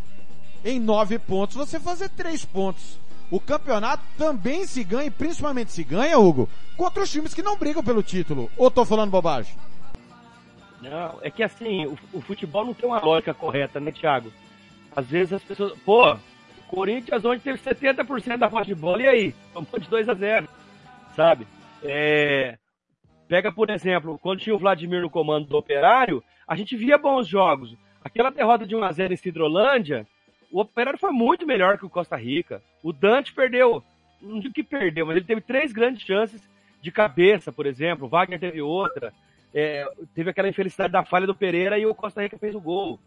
em 0.64 0.80
nove 0.80 1.18
pontos, 1.18 1.56
você 1.56 1.78
fazer 1.78 2.08
três 2.10 2.44
pontos. 2.44 2.98
O 3.30 3.38
campeonato 3.38 4.02
também 4.16 4.66
se 4.66 4.82
ganha, 4.82 5.06
e 5.06 5.10
principalmente 5.10 5.72
se 5.72 5.84
ganha, 5.84 6.18
Hugo, 6.18 6.48
contra 6.76 7.02
os 7.02 7.10
times 7.10 7.34
que 7.34 7.42
não 7.42 7.58
brigam 7.58 7.84
pelo 7.84 8.02
título. 8.02 8.50
Ou 8.56 8.70
tô 8.70 8.84
falando 8.84 9.10
bobagem? 9.10 9.54
Não, 10.80 11.18
é 11.22 11.30
que 11.30 11.42
assim, 11.42 11.86
o, 11.86 11.98
o 12.14 12.20
futebol 12.20 12.64
não 12.64 12.72
tem 12.72 12.88
uma 12.88 13.00
lógica 13.00 13.34
correta, 13.34 13.78
né, 13.78 13.92
Thiago? 13.92 14.32
Às 14.96 15.06
vezes 15.06 15.34
as 15.34 15.42
pessoas. 15.42 15.78
Pô, 15.84 16.16
Corinthians 16.68 17.24
onde 17.24 17.42
teve 17.42 17.58
70% 17.58 18.38
da 18.38 18.48
posse 18.48 18.68
de 18.68 18.74
bola, 18.74 19.02
e 19.02 19.08
aí? 19.08 19.34
Tomou 19.52 19.78
de 19.78 19.88
2 19.88 20.08
a 20.08 20.14
0 20.14 20.48
sabe? 21.18 21.48
É, 21.82 22.56
pega, 23.26 23.50
por 23.50 23.70
exemplo, 23.70 24.18
quando 24.22 24.40
tinha 24.40 24.54
o 24.54 24.58
Vladimir 24.58 25.02
no 25.02 25.10
comando 25.10 25.48
do 25.48 25.56
Operário, 25.56 26.22
a 26.48 26.56
gente 26.56 26.74
via 26.74 26.96
bons 26.96 27.28
jogos. 27.28 27.76
Aquela 28.02 28.30
derrota 28.30 28.66
de 28.66 28.74
1 28.74 28.82
a 28.82 28.90
0 28.90 29.12
em 29.12 29.16
Cidrolândia, 29.16 30.06
o 30.50 30.60
Operário 30.60 30.98
foi 30.98 31.12
muito 31.12 31.46
melhor 31.46 31.76
que 31.76 31.84
o 31.84 31.90
Costa 31.90 32.16
Rica. 32.16 32.62
O 32.82 32.90
Dante 32.90 33.34
perdeu, 33.34 33.84
não 34.22 34.40
digo 34.40 34.54
que 34.54 34.62
perdeu, 34.62 35.04
mas 35.04 35.16
ele 35.16 35.26
teve 35.26 35.42
três 35.42 35.72
grandes 35.72 36.02
chances 36.02 36.48
de 36.80 36.90
cabeça, 36.90 37.52
por 37.52 37.66
exemplo. 37.66 38.06
O 38.06 38.08
Wagner 38.08 38.40
teve 38.40 38.62
outra. 38.62 39.12
É, 39.52 39.86
teve 40.14 40.30
aquela 40.30 40.48
infelicidade 40.48 40.92
da 40.92 41.04
falha 41.04 41.26
do 41.26 41.34
Pereira 41.34 41.78
e 41.78 41.84
o 41.84 41.94
Costa 41.94 42.22
Rica 42.22 42.38
fez 42.38 42.54
o 42.54 42.60
gol. 42.60 42.98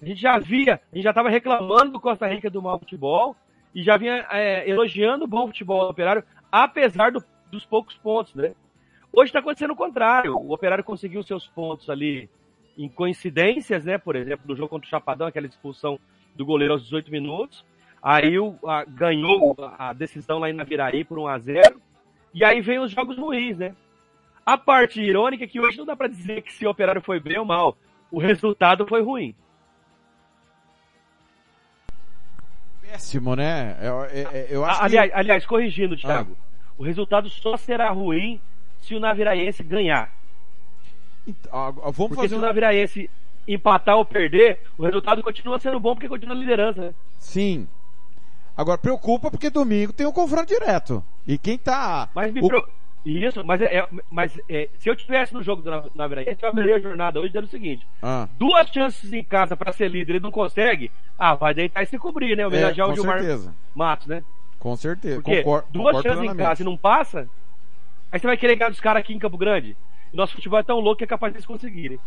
A 0.00 0.04
gente 0.04 0.20
já 0.20 0.38
via, 0.38 0.80
a 0.92 0.94
gente 0.94 1.04
já 1.04 1.10
estava 1.10 1.28
reclamando 1.28 1.92
do 1.92 2.00
Costa 2.00 2.26
Rica 2.26 2.50
do 2.50 2.62
mau 2.62 2.78
futebol 2.78 3.34
e 3.74 3.82
já 3.82 3.96
vinha 3.96 4.26
é, 4.30 4.68
elogiando 4.68 5.24
o 5.24 5.28
bom 5.28 5.46
futebol 5.46 5.84
do 5.84 5.90
Operário, 5.90 6.22
apesar 6.50 7.10
do, 7.10 7.24
dos 7.50 7.64
poucos 7.64 7.96
pontos, 7.96 8.34
né? 8.34 8.54
Hoje 9.12 9.30
está 9.30 9.38
acontecendo 9.38 9.72
o 9.72 9.76
contrário. 9.76 10.36
O 10.36 10.52
Operário 10.52 10.84
conseguiu 10.84 11.22
seus 11.22 11.46
pontos 11.46 11.88
ali 11.88 12.28
em 12.76 12.88
coincidências, 12.88 13.84
né? 13.84 13.98
Por 13.98 14.16
exemplo, 14.16 14.44
no 14.46 14.56
jogo 14.56 14.68
contra 14.68 14.86
o 14.86 14.90
Chapadão, 14.90 15.26
aquela 15.26 15.46
expulsão 15.46 15.98
do 16.34 16.44
goleiro 16.44 16.74
aos 16.74 16.82
18 16.84 17.10
minutos. 17.10 17.64
Aí 18.02 18.38
o, 18.38 18.56
a, 18.66 18.84
ganhou 18.84 19.56
a 19.78 19.92
decisão 19.92 20.38
lá 20.38 20.50
em 20.50 20.52
Naviraí 20.52 21.04
por 21.04 21.18
1 21.18 21.26
a 21.26 21.38
0 21.38 21.80
E 22.34 22.44
aí 22.44 22.60
vem 22.60 22.78
os 22.78 22.90
jogos 22.90 23.16
ruins, 23.16 23.56
né? 23.58 23.74
A 24.44 24.58
parte 24.58 25.00
irônica 25.00 25.44
é 25.44 25.46
que 25.46 25.58
hoje 25.58 25.78
não 25.78 25.86
dá 25.86 25.96
para 25.96 26.08
dizer 26.08 26.42
que 26.42 26.52
se 26.52 26.66
o 26.66 26.70
Operário 26.70 27.00
foi 27.00 27.18
bem 27.18 27.38
ou 27.38 27.46
mal. 27.46 27.76
O 28.10 28.18
resultado 28.18 28.86
foi 28.86 29.02
ruim. 29.02 29.34
Péssimo, 32.82 33.34
né? 33.34 33.78
Eu, 33.80 34.04
eu, 34.04 34.30
eu 34.48 34.64
acho 34.64 34.82
aliás, 34.82 35.10
que... 35.10 35.16
aliás, 35.16 35.46
corrigindo, 35.46 35.96
Thiago. 35.96 36.36
Ah. 36.38 36.44
O 36.76 36.82
resultado 36.82 37.30
só 37.30 37.56
será 37.56 37.90
ruim 37.90 38.40
se 38.80 38.94
o 38.94 39.00
Naviraense 39.00 39.62
ganhar. 39.62 40.12
Então, 41.26 41.72
vamos 41.72 41.94
porque 41.96 42.14
fazer 42.16 42.28
se 42.28 42.34
o 42.34 42.40
Naviraense 42.40 43.10
empatar 43.46 43.96
ou 43.96 44.04
perder, 44.04 44.60
o 44.76 44.84
resultado 44.84 45.22
continua 45.22 45.58
sendo 45.58 45.78
bom 45.78 45.94
porque 45.94 46.08
continua 46.08 46.34
na 46.34 46.40
liderança, 46.40 46.80
né? 46.80 46.94
Sim. 47.18 47.68
Agora 48.56 48.78
preocupa 48.78 49.30
porque 49.30 49.50
domingo 49.50 49.92
tem 49.92 50.06
um 50.06 50.12
confronto 50.12 50.46
direto. 50.46 51.04
E 51.26 51.36
quem 51.36 51.58
tá. 51.58 52.08
Mas 52.14 52.32
me 52.32 52.40
o... 52.40 52.48
pro... 52.48 52.68
Isso, 53.04 53.44
mas, 53.44 53.60
é, 53.60 53.86
mas 54.10 54.40
é, 54.48 54.70
se 54.78 54.88
eu 54.88 54.96
tivesse 54.96 55.34
no 55.34 55.42
jogo 55.42 55.60
do 55.60 55.90
Naviraense, 55.94 56.38
eu 56.42 56.48
abriria 56.48 56.76
a 56.76 56.80
jornada 56.80 57.20
hoje 57.20 57.28
dizendo 57.28 57.44
o 57.44 57.50
seguinte: 57.50 57.86
ah. 58.02 58.26
duas 58.38 58.66
chances 58.70 59.12
em 59.12 59.22
casa 59.22 59.54
para 59.54 59.72
ser 59.72 59.90
líder 59.90 60.16
e 60.16 60.20
não 60.20 60.30
consegue, 60.30 60.90
ah, 61.18 61.34
vai 61.34 61.52
deitar 61.52 61.82
e 61.82 61.86
se 61.86 61.98
cobrir, 61.98 62.34
né? 62.34 62.46
Homenagear 62.46 62.88
é, 62.88 62.92
o 62.92 62.94
Gilmar 62.94 63.18
certeza. 63.18 63.54
Matos, 63.74 64.06
né? 64.06 64.24
Com 64.58 64.74
certeza. 64.74 65.16
Porque 65.16 65.42
concordo, 65.42 65.68
duas 65.70 65.96
concordo 65.96 66.08
chances 66.08 66.32
em 66.32 66.36
casa 66.36 66.62
e 66.62 66.64
não 66.64 66.78
passa, 66.78 67.28
aí 68.10 68.18
você 68.18 68.26
vai 68.26 68.38
querer 68.38 68.56
ganhar 68.56 68.70
dos 68.70 68.80
caras 68.80 69.00
aqui 69.00 69.12
em 69.12 69.18
Campo 69.18 69.36
Grande. 69.36 69.76
Nosso 70.14 70.34
futebol 70.34 70.60
é 70.60 70.62
tão 70.62 70.78
louco 70.78 70.98
que 70.98 71.04
é 71.04 71.08
capaz 71.08 71.32
deles 71.32 71.46
conseguirem. 71.46 71.98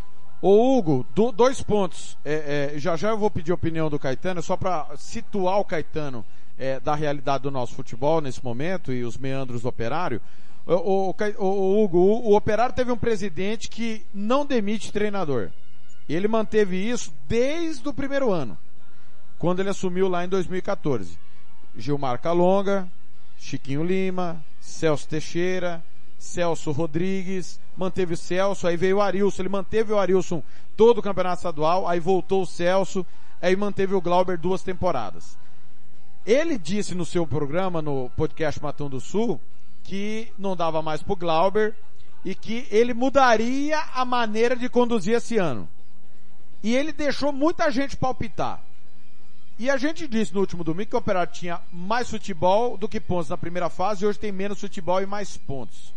Ô 0.41 0.77
Hugo, 0.77 1.05
do, 1.13 1.31
dois 1.31 1.61
pontos. 1.61 2.17
É, 2.23 2.71
é, 2.75 2.79
já 2.79 2.95
já 2.95 3.09
eu 3.09 3.17
vou 3.17 3.29
pedir 3.29 3.51
a 3.51 3.55
opinião 3.55 3.89
do 3.89 3.99
Caetano, 3.99 4.41
só 4.41 4.55
para 4.55 4.87
situar 4.95 5.59
o 5.59 5.65
Caetano 5.65 6.25
é, 6.57 6.79
da 6.79 6.95
realidade 6.95 7.43
do 7.43 7.51
nosso 7.51 7.75
futebol 7.75 8.21
nesse 8.21 8.43
momento 8.43 8.93
e 8.93 9.03
os 9.03 9.17
meandros 9.17 9.63
do 9.63 9.67
operário. 9.67 10.21
O, 10.65 11.09
o, 11.09 11.15
o, 11.37 11.83
Hugo, 11.83 11.97
o, 11.97 12.31
o 12.31 12.35
operário 12.35 12.75
teve 12.75 12.91
um 12.91 12.97
presidente 12.97 13.67
que 13.67 14.05
não 14.13 14.45
demite 14.45 14.91
treinador. 14.91 15.49
Ele 16.07 16.27
manteve 16.27 16.77
isso 16.77 17.13
desde 17.27 17.87
o 17.87 17.93
primeiro 17.93 18.31
ano, 18.31 18.57
quando 19.37 19.59
ele 19.59 19.69
assumiu 19.69 20.07
lá 20.07 20.23
em 20.23 20.29
2014. 20.29 21.17
Gilmar 21.75 22.19
Calonga, 22.21 22.87
Chiquinho 23.37 23.83
Lima, 23.83 24.43
Celso 24.61 25.07
Teixeira, 25.07 25.83
Celso 26.17 26.71
Rodrigues, 26.71 27.59
manteve 27.75 28.13
o 28.13 28.17
Celso, 28.17 28.67
aí 28.67 28.75
veio 28.75 28.97
o 28.97 29.01
Arilson, 29.01 29.41
ele 29.41 29.49
manteve 29.49 29.93
o 29.93 29.99
Arilson 29.99 30.41
todo 30.75 30.97
o 30.97 31.01
campeonato 31.01 31.37
estadual, 31.37 31.87
aí 31.87 31.99
voltou 31.99 32.41
o 32.41 32.45
Celso, 32.45 33.05
aí 33.41 33.55
manteve 33.55 33.93
o 33.93 34.01
Glauber 34.01 34.37
duas 34.37 34.63
temporadas. 34.63 35.37
Ele 36.25 36.57
disse 36.57 36.93
no 36.93 37.05
seu 37.05 37.25
programa, 37.25 37.81
no 37.81 38.09
podcast 38.17 38.61
Matão 38.61 38.89
do 38.89 38.99
Sul, 38.99 39.39
que 39.83 40.31
não 40.37 40.55
dava 40.55 40.81
mais 40.81 41.01
pro 41.01 41.15
Glauber 41.15 41.73
e 42.25 42.35
que 42.35 42.67
ele 42.69 42.93
mudaria 42.93 43.79
a 43.93 44.03
maneira 44.03 44.55
de 44.55 44.67
conduzir 44.67 45.15
esse 45.15 45.37
ano. 45.37 45.69
E 46.61 46.75
ele 46.75 46.91
deixou 46.91 47.31
muita 47.31 47.71
gente 47.71 47.95
palpitar. 47.95 48.61
E 49.57 49.69
a 49.69 49.77
gente 49.77 50.07
disse 50.07 50.33
no 50.33 50.41
último 50.41 50.63
domingo 50.63 50.89
que 50.89 50.95
o 50.95 50.99
Operário 50.99 51.31
tinha 51.31 51.61
mais 51.71 52.09
futebol 52.09 52.77
do 52.77 52.89
que 52.89 52.99
pontos 52.99 53.29
na 53.29 53.37
primeira 53.37 53.69
fase 53.69 54.03
e 54.03 54.07
hoje 54.07 54.19
tem 54.19 54.31
menos 54.31 54.59
futebol 54.59 55.01
e 55.01 55.05
mais 55.05 55.37
pontos. 55.37 55.93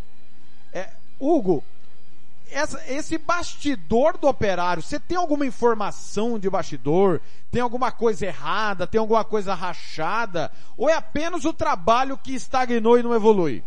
Hugo, 1.20 1.62
essa, 2.50 2.82
esse 2.92 3.18
bastidor 3.18 4.18
do 4.18 4.26
operário, 4.26 4.82
você 4.82 4.98
tem 4.98 5.16
alguma 5.16 5.46
informação 5.46 6.38
de 6.38 6.50
bastidor? 6.50 7.20
Tem 7.50 7.60
alguma 7.60 7.92
coisa 7.92 8.26
errada? 8.26 8.86
Tem 8.86 8.98
alguma 8.98 9.24
coisa 9.24 9.54
rachada? 9.54 10.50
Ou 10.76 10.88
é 10.88 10.94
apenas 10.94 11.44
o 11.44 11.52
trabalho 11.52 12.18
que 12.18 12.34
estagnou 12.34 12.98
e 12.98 13.02
não 13.02 13.14
evolui? 13.14 13.62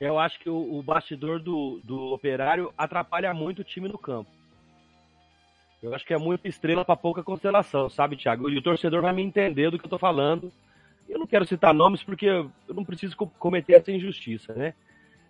Eu 0.00 0.18
acho 0.18 0.38
que 0.38 0.48
o, 0.48 0.78
o 0.78 0.82
bastidor 0.82 1.40
do, 1.40 1.80
do 1.84 2.12
operário 2.12 2.72
atrapalha 2.76 3.34
muito 3.34 3.60
o 3.60 3.64
time 3.64 3.88
no 3.88 3.98
campo. 3.98 4.30
Eu 5.82 5.94
acho 5.94 6.04
que 6.04 6.14
é 6.14 6.18
muita 6.18 6.46
estrela 6.46 6.84
para 6.84 6.96
pouca 6.96 7.22
constelação, 7.22 7.88
sabe, 7.88 8.16
Thiago? 8.16 8.50
E 8.50 8.58
o 8.58 8.62
torcedor 8.62 9.02
vai 9.02 9.12
me 9.12 9.22
entender 9.22 9.70
do 9.70 9.78
que 9.78 9.84
eu 9.86 9.90
tô 9.90 9.98
falando. 9.98 10.52
Eu 11.08 11.18
não 11.18 11.26
quero 11.26 11.46
citar 11.46 11.74
nomes 11.74 12.02
porque 12.02 12.26
eu 12.26 12.50
não 12.68 12.84
preciso 12.84 13.16
cometer 13.16 13.74
essa 13.74 13.90
injustiça, 13.90 14.54
né? 14.54 14.74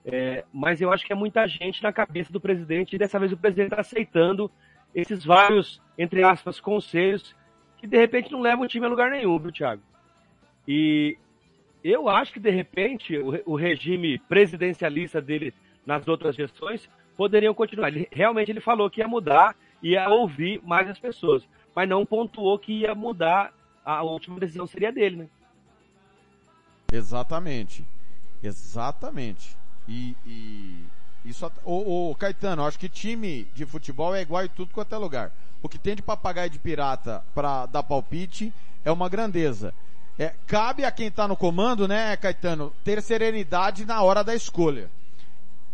É, 0.04 0.44
mas 0.52 0.80
eu 0.80 0.92
acho 0.92 1.04
que 1.04 1.12
é 1.12 1.16
muita 1.16 1.46
gente 1.46 1.82
na 1.82 1.92
cabeça 1.92 2.32
do 2.32 2.40
presidente 2.40 2.94
e 2.94 2.98
dessa 2.98 3.18
vez 3.18 3.32
o 3.32 3.36
presidente 3.36 3.68
está 3.68 3.80
aceitando 3.80 4.50
esses 4.94 5.24
vários, 5.24 5.80
entre 5.96 6.22
aspas, 6.22 6.58
conselhos 6.58 7.34
que 7.76 7.86
de 7.86 7.96
repente 7.96 8.32
não 8.32 8.40
levam 8.40 8.64
o 8.64 8.68
time 8.68 8.86
a 8.86 8.88
lugar 8.88 9.10
nenhum, 9.10 9.38
viu, 9.38 9.52
Thiago? 9.52 9.82
E 10.66 11.16
eu 11.82 12.08
acho 12.08 12.32
que 12.32 12.40
de 12.40 12.50
repente 12.50 13.16
o, 13.16 13.52
o 13.52 13.56
regime 13.56 14.18
presidencialista 14.18 15.20
dele 15.20 15.54
nas 15.84 16.06
outras 16.06 16.36
gestões 16.36 16.88
poderiam 17.16 17.54
continuar. 17.54 17.88
Ele, 17.88 18.08
realmente 18.10 18.50
ele 18.50 18.60
falou 18.60 18.90
que 18.90 19.00
ia 19.00 19.08
mudar, 19.08 19.56
ia 19.82 20.08
ouvir 20.08 20.60
mais 20.62 20.88
as 20.88 20.98
pessoas, 20.98 21.46
mas 21.74 21.88
não 21.88 22.04
pontuou 22.04 22.58
que 22.58 22.72
ia 22.72 22.94
mudar, 22.94 23.52
a 23.84 24.02
última 24.02 24.38
decisão 24.38 24.66
seria 24.66 24.92
dele, 24.92 25.16
né? 25.16 25.28
Exatamente. 26.92 27.84
Exatamente. 28.42 29.59
E, 29.90 30.16
e 30.24 30.86
o, 31.64 32.10
o 32.10 32.14
Caetano, 32.14 32.64
acho 32.64 32.78
que 32.78 32.88
time 32.88 33.48
de 33.54 33.66
futebol 33.66 34.14
é 34.14 34.22
igual 34.22 34.44
em 34.44 34.48
tudo 34.48 34.72
quanto 34.72 34.94
é 34.94 34.98
lugar. 34.98 35.32
O 35.60 35.68
que 35.68 35.78
tem 35.78 35.96
de 35.96 36.02
papagaio 36.02 36.48
de 36.48 36.60
pirata 36.60 37.24
para 37.34 37.66
dar 37.66 37.82
palpite 37.82 38.54
é 38.84 38.92
uma 38.92 39.08
grandeza. 39.08 39.74
É, 40.16 40.32
cabe 40.46 40.84
a 40.84 40.92
quem 40.92 41.08
está 41.08 41.26
no 41.26 41.36
comando, 41.36 41.88
né, 41.88 42.16
Caetano, 42.16 42.72
ter 42.84 43.02
serenidade 43.02 43.84
na 43.84 44.00
hora 44.02 44.22
da 44.22 44.34
escolha. 44.34 44.88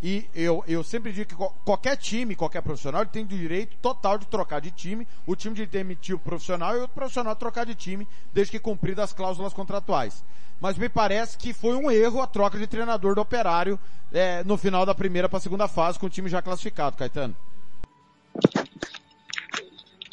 E 0.03 0.29
eu, 0.35 0.63
eu 0.69 0.85
sempre 0.85 1.13
digo 1.13 1.29
que 1.29 1.35
qualquer 1.65 1.97
time, 1.97 2.37
qualquer 2.37 2.63
profissional, 2.63 3.01
ele 3.01 3.11
tem 3.11 3.25
o 3.25 3.27
direito 3.27 3.77
total 3.79 4.19
de 4.19 4.27
trocar 4.27 4.61
de 4.61 4.71
time, 4.71 5.07
o 5.27 5.35
time 5.35 5.55
de 5.55 5.67
demitir 5.67 6.15
o 6.15 6.19
profissional 6.19 6.77
e 6.77 6.83
o 6.83 6.89
profissional 6.89 7.35
trocar 7.35 7.65
de 7.65 7.75
time, 7.75 8.07
desde 8.33 8.53
que 8.53 8.59
cumpridas 8.59 9.05
as 9.07 9.13
cláusulas 9.13 9.53
contratuais 9.53 10.23
mas 10.61 10.79
me 10.79 10.89
parece 10.89 11.37
que 11.37 11.53
foi 11.53 11.77
um 11.77 11.91
erro 11.91 12.21
a 12.21 12.27
troca 12.27 12.59
de 12.59 12.67
treinador 12.67 13.15
do 13.15 13.21
operário 13.21 13.79
é, 14.13 14.43
no 14.45 14.57
final 14.57 14.87
da 14.87 14.95
primeira 14.95 15.29
para 15.29 15.39
a 15.39 15.41
segunda 15.41 15.69
fase, 15.69 15.99
com 15.99 16.07
o 16.07 16.11
time 16.11 16.29
já 16.29 16.41
classificado, 16.41 16.97
Caetano. 16.97 17.37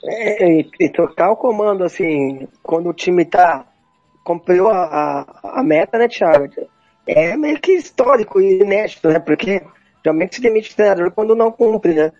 É, 0.03 0.59
e, 0.59 0.69
e 0.79 0.89
trocar 0.89 1.31
o 1.31 1.35
comando, 1.35 1.83
assim, 1.83 2.47
quando 2.61 2.89
o 2.89 2.93
time 2.93 3.23
tá. 3.23 3.65
cumpriu 4.23 4.67
a, 4.67 4.83
a, 4.83 5.59
a 5.59 5.63
meta, 5.63 5.97
né, 5.97 6.09
Thiago? 6.09 6.49
É 7.05 7.35
meio 7.35 7.59
que 7.59 7.73
histórico 7.73 8.39
e 8.39 8.61
inédito, 8.61 9.09
né? 9.09 9.19
Porque 9.19 9.61
geralmente 10.03 10.35
se 10.35 10.41
demite 10.41 10.71
o 10.71 10.75
treinador 10.75 11.11
quando 11.11 11.35
não 11.35 11.51
cumpre, 11.51 11.93
né? 11.93 12.11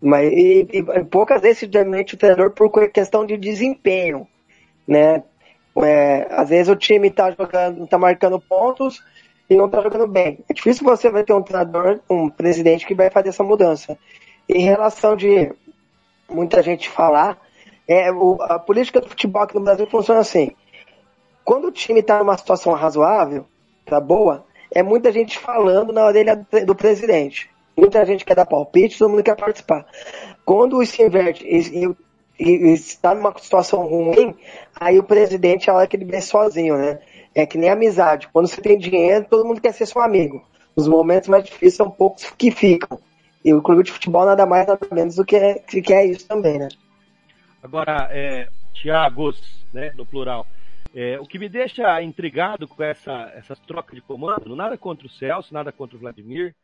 Mas 0.00 0.32
e, 0.32 0.68
e 0.72 1.04
poucas 1.04 1.40
vezes 1.40 1.58
se 1.58 1.66
demite 1.66 2.14
o 2.14 2.18
treinador 2.18 2.50
por 2.50 2.70
questão 2.90 3.24
de 3.24 3.36
desempenho, 3.36 4.26
né? 4.86 5.22
É, 5.78 6.26
às 6.30 6.48
vezes 6.48 6.68
o 6.68 6.76
time 6.76 7.10
tá 7.10 7.30
jogando, 7.30 7.86
tá 7.86 7.98
marcando 7.98 8.40
pontos 8.40 9.02
e 9.48 9.54
não 9.54 9.68
tá 9.68 9.82
jogando 9.82 10.06
bem. 10.06 10.38
É 10.48 10.54
difícil 10.54 10.84
você 10.84 11.10
vai 11.10 11.22
ter 11.22 11.32
um 11.32 11.42
treinador, 11.42 12.00
um 12.08 12.28
presidente 12.28 12.86
que 12.86 12.94
vai 12.94 13.10
fazer 13.10 13.28
essa 13.28 13.44
mudança. 13.44 13.98
Em 14.48 14.62
relação 14.62 15.16
de 15.16 15.52
muita 16.28 16.62
gente 16.62 16.88
falar, 16.88 17.38
é, 17.86 18.10
o, 18.10 18.40
a 18.42 18.58
política 18.58 19.00
do 19.00 19.08
futebol 19.08 19.42
aqui 19.42 19.54
no 19.54 19.60
Brasil 19.60 19.86
funciona 19.86 20.20
assim. 20.20 20.50
Quando 21.44 21.68
o 21.68 21.72
time 21.72 22.00
está 22.00 22.18
numa 22.18 22.36
situação 22.36 22.72
razoável, 22.72 23.46
tá 23.86 24.00
boa, 24.00 24.44
é 24.70 24.82
muita 24.82 25.12
gente 25.12 25.38
falando 25.38 25.92
na 25.92 26.04
orelha 26.04 26.46
do 26.64 26.74
presidente. 26.74 27.48
Muita 27.76 28.04
gente 28.06 28.24
quer 28.24 28.34
dar 28.34 28.46
palpite, 28.46 28.98
todo 28.98 29.10
mundo 29.10 29.22
quer 29.22 29.36
participar. 29.36 29.86
Quando 30.44 30.82
isso 30.82 31.00
inverte 31.02 31.44
e, 31.44 31.94
e, 32.38 32.72
está 32.72 33.14
numa 33.14 33.36
situação 33.38 33.86
ruim, 33.86 34.34
aí 34.74 34.98
o 34.98 35.02
presidente 35.02 35.68
é 35.68 35.72
a 35.72 35.76
hora 35.76 35.86
que 35.86 35.96
ele 35.96 36.04
vem 36.04 36.20
sozinho, 36.20 36.76
né? 36.76 37.00
É 37.34 37.44
que 37.44 37.58
nem 37.58 37.68
amizade. 37.68 38.28
Quando 38.32 38.46
você 38.46 38.62
tem 38.62 38.78
dinheiro, 38.78 39.26
todo 39.28 39.44
mundo 39.44 39.60
quer 39.60 39.72
ser 39.72 39.86
seu 39.86 40.00
amigo. 40.00 40.42
Os 40.74 40.88
momentos 40.88 41.28
mais 41.28 41.44
difíceis 41.44 41.74
são 41.74 41.90
poucos 41.90 42.30
que 42.30 42.50
ficam. 42.50 42.98
E 43.44 43.52
o 43.52 43.62
clube 43.62 43.82
de 43.82 43.92
futebol 43.92 44.24
nada 44.24 44.46
mais, 44.46 44.66
nada 44.66 44.86
menos 44.90 45.16
do 45.16 45.24
que 45.24 45.36
é, 45.36 45.54
que 45.54 45.92
é 45.92 46.06
isso 46.06 46.26
também, 46.26 46.58
né? 46.58 46.68
Agora, 47.62 48.08
é, 48.10 48.48
Tiagos, 48.72 49.40
né, 49.72 49.92
no 49.96 50.06
plural, 50.06 50.46
é, 50.98 51.20
o 51.20 51.26
que 51.26 51.38
me 51.38 51.46
deixa 51.46 52.02
intrigado 52.02 52.66
com 52.66 52.82
essa, 52.82 53.30
essas 53.34 53.60
trocas 53.60 53.94
de 53.94 54.00
comando, 54.00 54.56
nada 54.56 54.78
contra 54.78 55.06
o 55.06 55.10
Celso, 55.10 55.52
nada 55.52 55.70
contra 55.70 55.94
o 55.94 56.00
Vladimir, 56.00 56.54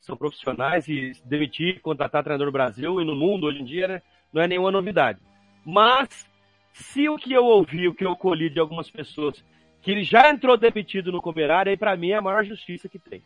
são 0.00 0.16
profissionais 0.16 0.88
e 0.88 1.12
demitir, 1.26 1.82
contratar 1.82 2.22
treinador 2.24 2.46
no 2.46 2.52
Brasil 2.52 3.02
e 3.02 3.04
no 3.04 3.14
mundo 3.14 3.46
hoje 3.46 3.60
em 3.60 3.66
dia, 3.66 3.86
né, 3.86 4.02
não 4.32 4.40
é 4.40 4.48
nenhuma 4.48 4.70
novidade. 4.70 5.20
Mas, 5.62 6.26
se 6.72 7.06
o 7.06 7.18
que 7.18 7.34
eu 7.34 7.44
ouvi, 7.44 7.86
o 7.86 7.94
que 7.94 8.06
eu 8.06 8.16
colhi 8.16 8.48
de 8.48 8.58
algumas 8.58 8.90
pessoas, 8.90 9.44
que 9.82 9.90
ele 9.90 10.04
já 10.04 10.30
entrou 10.30 10.56
demitido 10.56 11.12
no 11.12 11.20
Comerário, 11.20 11.68
aí 11.68 11.76
para 11.76 11.94
mim 11.94 12.12
é 12.12 12.16
a 12.16 12.22
maior 12.22 12.46
justiça 12.46 12.88
que 12.88 12.98
tem. 12.98 13.22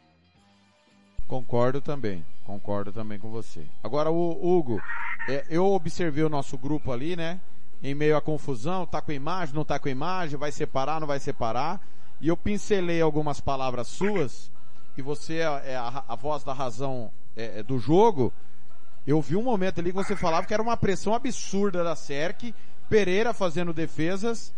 Concordo 1.29 1.81
também, 1.81 2.27
concordo 2.45 2.93
também 2.93 3.21
com 3.21 3.31
você. 3.31 3.65
Agora, 3.85 4.11
o 4.11 4.31
Hugo, 4.45 4.83
é, 5.29 5.45
eu 5.49 5.65
observei 5.67 6.25
o 6.25 6.29
nosso 6.29 6.59
grupo 6.59 6.91
ali, 6.91 7.15
né? 7.15 7.41
Em 7.83 7.95
meio 7.95 8.17
à 8.17 8.21
confusão, 8.21 8.87
tá 8.87 9.01
com 9.01 9.13
imagem, 9.13 9.55
não 9.55 9.65
tá 9.65 9.79
com 9.79 9.89
imagem, 9.89 10.39
vai 10.39 10.51
separar, 10.51 11.01
não 11.01 11.07
vai 11.07 11.21
separar. 11.21 11.81
E 12.21 12.29
eu 12.29 12.37
pincelei 12.37 13.01
algumas 13.01 13.41
palavras 13.41 13.89
suas, 13.89 14.51
e 14.97 15.03
você 15.03 15.39
é, 15.39 15.73
é 15.73 15.77
a, 15.77 16.05
a 16.09 16.15
voz 16.17 16.43
da 16.43 16.53
razão 16.53 17.11
é, 17.37 17.61
é, 17.61 17.63
do 17.63 17.79
jogo. 17.79 18.33
Eu 19.07 19.21
vi 19.21 19.37
um 19.37 19.43
momento 19.43 19.79
ali 19.79 19.91
que 19.91 19.97
você 19.97 20.17
falava 20.17 20.47
que 20.47 20.55
era 20.55 20.63
uma 20.63 20.77
pressão 20.77 21.15
absurda 21.15 21.85
da 21.85 21.95
SERC, 21.95 22.55
Pereira 22.89 23.35
fazendo 23.35 23.73
defesas. 23.73 24.55